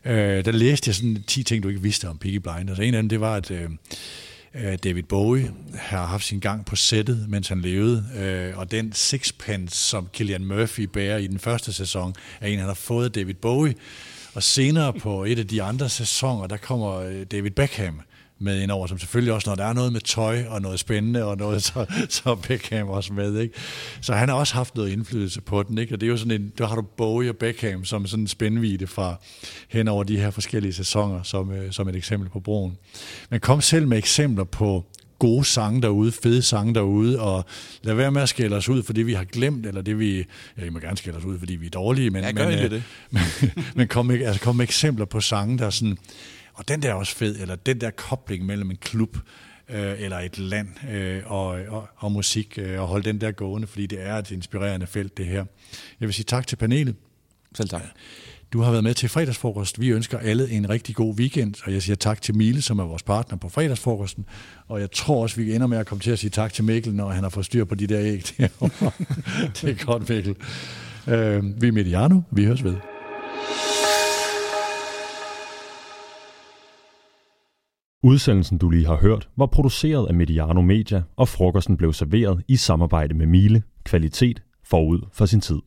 Øh, 0.05 0.45
der 0.45 0.53
læste 0.53 0.89
jeg 0.89 0.95
sådan 0.95 1.23
10 1.27 1.43
ting, 1.43 1.63
du 1.63 1.69
ikke 1.69 1.83
vidste 1.83 2.09
om 2.09 2.19
Peaky 2.19 2.37
Blinders. 2.37 2.79
En 2.79 2.95
af 2.95 3.03
dem, 3.03 3.09
det 3.09 3.21
var, 3.21 3.35
at 3.35 3.51
Øh, 3.51 3.71
Øh, 4.55 4.79
David 4.85 5.03
Bowie 5.03 5.53
har 5.75 6.07
haft 6.07 6.25
sin 6.25 6.41
gang 6.41 6.65
på 6.67 6.77
sættet, 6.77 7.27
mens 7.29 7.49
han 7.49 7.61
levede, 7.61 8.05
øh, 8.17 8.59
og 8.59 8.71
den 8.71 8.93
sixpence, 8.93 9.77
som 9.77 10.09
Killian 10.13 10.45
Murphy 10.45 10.81
bærer 10.81 11.19
i 11.19 11.27
den 11.27 11.39
første 11.39 11.73
sæson, 11.73 12.15
er 12.41 12.47
en, 12.47 12.59
han 12.59 12.67
har 12.67 12.75
fået 12.75 13.15
David 13.15 13.35
Bowie. 13.35 13.75
Og 14.35 14.43
senere 14.43 14.93
på 14.93 15.25
et 15.25 15.39
af 15.39 15.47
de 15.47 15.63
andre 15.63 15.89
sæsoner, 15.89 16.47
der 16.47 16.57
kommer 16.57 16.95
øh, 16.95 17.27
David 17.33 17.51
Beckham 17.51 18.01
med 18.41 18.63
ind 18.63 18.71
over, 18.71 18.87
som 18.87 18.99
selvfølgelig 18.99 19.33
også, 19.33 19.51
når 19.51 19.55
der 19.55 19.65
er 19.65 19.73
noget 19.73 19.93
med 19.93 20.01
tøj 20.01 20.45
og 20.49 20.63
noget 20.63 20.81
spændende 20.81 21.25
og 21.25 21.37
noget, 21.37 21.63
så, 21.63 21.87
så 22.09 22.35
Beckham 22.35 22.89
også 22.89 23.13
med. 23.13 23.39
Ikke? 23.39 23.55
Så 24.01 24.15
han 24.15 24.29
har 24.29 24.37
også 24.37 24.55
haft 24.55 24.75
noget 24.75 24.91
indflydelse 24.91 25.41
på 25.41 25.63
den. 25.63 25.79
Ikke? 25.79 25.95
Og 25.95 26.01
det 26.01 26.07
er 26.07 26.11
jo 26.11 26.17
sådan 26.17 26.41
en, 26.41 26.53
der 26.59 26.67
har 26.67 26.77
du 26.77 26.83
Bowie 26.83 27.31
og 27.31 27.37
Beckham 27.37 27.85
som 27.85 28.07
sådan 28.07 28.23
en 28.25 28.29
spændvide 28.29 28.87
fra 28.87 29.17
hen 29.69 29.89
over 29.89 30.05
de 30.05 30.17
her 30.17 30.31
forskellige 30.31 30.73
sæsoner, 30.73 31.23
som, 31.23 31.53
øh, 31.53 31.73
som 31.73 31.89
et 31.89 31.97
eksempel 31.97 32.31
på 32.31 32.41
broen. 32.41 32.77
Men 33.31 33.41
kom 33.41 33.61
selv 33.61 33.89
med 33.89 33.99
eksempler 33.99 34.45
på 34.45 34.85
gode 35.19 35.45
sange 35.45 35.83
derude, 35.83 36.13
fede 36.13 36.43
sange 36.43 36.75
derude, 36.75 37.21
og 37.21 37.45
lad 37.83 37.95
være 37.95 38.13
med 38.13 38.23
at 38.23 38.29
skælde 38.29 38.57
os 38.57 38.69
ud 38.69 38.83
for 38.83 38.93
det, 38.93 39.07
vi 39.07 39.13
har 39.13 39.25
glemt, 39.25 39.67
eller 39.67 39.83
det, 39.83 39.99
vi... 39.99 40.25
Ja, 40.59 40.65
I 40.65 40.71
må 40.71 40.79
gerne 40.79 40.97
skælde 40.97 41.19
os 41.19 41.25
ud, 41.25 41.39
fordi 41.39 41.57
vi 41.57 41.67
er 41.67 41.71
dårlige, 41.71 42.11
men, 42.11 42.25
ja, 42.25 42.33
men, 42.33 42.59
øh, 42.59 42.71
det. 42.71 42.83
men, 43.11 43.23
men 43.75 43.89
kom, 43.89 44.07
med, 44.07 44.23
altså, 44.23 44.41
kom 44.41 44.57
med 44.57 44.65
eksempler 44.65 45.05
på 45.05 45.21
sange, 45.21 45.59
der 45.59 45.67
er 45.67 45.71
sådan 45.71 45.99
og 46.55 46.69
den 46.69 46.83
der 46.83 46.91
er 46.91 46.95
også 46.95 47.17
fed, 47.17 47.41
eller 47.41 47.57
den 47.57 47.81
der 47.81 47.91
kobling 47.91 48.47
mellem 48.47 48.71
en 48.71 48.77
klub 48.77 49.17
øh, 49.69 49.95
eller 49.99 50.19
et 50.19 50.39
land 50.39 50.69
øh, 50.91 51.23
og, 51.27 51.47
og, 51.47 51.89
og 51.97 52.13
musik, 52.13 52.59
øh, 52.59 52.81
og 52.81 52.87
holde 52.87 53.05
den 53.05 53.21
der 53.21 53.31
gående, 53.31 53.67
fordi 53.67 53.87
det 53.87 54.03
er 54.03 54.15
et 54.15 54.31
inspirerende 54.31 54.87
felt, 54.87 55.17
det 55.17 55.27
her. 55.27 55.45
Jeg 56.01 56.07
vil 56.09 56.15
sige 56.15 56.25
tak 56.25 56.47
til 56.47 56.57
panelet. 56.57 56.97
Selv 57.55 57.69
tak. 57.69 57.83
Du 58.53 58.61
har 58.61 58.71
været 58.71 58.85
med 58.85 58.95
til 58.95 59.09
fredagsfrokost. 59.09 59.81
Vi 59.81 59.89
ønsker 59.89 60.19
alle 60.19 60.51
en 60.51 60.71
rigtig 60.71 60.95
god 60.95 61.15
weekend, 61.15 61.55
og 61.65 61.73
jeg 61.73 61.83
siger 61.83 61.97
tak 61.97 62.23
til 62.23 62.37
Mile, 62.37 62.63
som 62.63 62.79
er 62.79 62.85
vores 62.85 63.03
partner 63.03 63.39
på 63.39 63.49
fredagsfrokosten. 63.49 64.27
Og 64.69 64.81
jeg 64.81 64.91
tror 64.91 65.23
også, 65.23 65.37
vi 65.37 65.55
ender 65.55 65.67
med 65.67 65.79
at 65.79 65.87
komme 65.87 66.03
til 66.03 66.11
at 66.11 66.19
sige 66.19 66.31
tak 66.31 66.53
til 66.53 66.65
Mikkel, 66.65 66.95
når 66.95 67.11
han 67.11 67.23
har 67.23 67.31
fået 67.31 67.47
styr 67.47 67.65
på 67.65 67.75
de 67.75 67.87
der 67.87 68.01
æg. 68.01 68.23
det 69.61 69.65
er 69.65 69.85
godt, 69.85 70.09
Mikkel. 70.09 70.37
Øh, 71.07 71.63
vi 71.63 71.69
er 71.69 71.73
Mediano. 71.73 72.21
Vi 72.31 72.45
høres 72.45 72.65
ved. 72.65 72.75
Udsendelsen, 78.03 78.59
du 78.59 78.71
lige 78.71 78.87
har 78.87 78.97
hørt, 78.97 79.29
var 79.37 79.47
produceret 79.47 80.09
af 80.09 80.15
Mediano 80.15 80.61
Media, 80.61 81.03
og 81.17 81.29
frokosten 81.29 81.77
blev 81.77 81.93
serveret 81.93 82.43
i 82.49 82.57
samarbejde 82.57 83.15
med 83.15 83.27
Miele, 83.27 83.63
kvalitet 83.85 84.43
forud 84.65 85.01
for 85.13 85.27
sin 85.27 85.41
tid. 85.41 85.59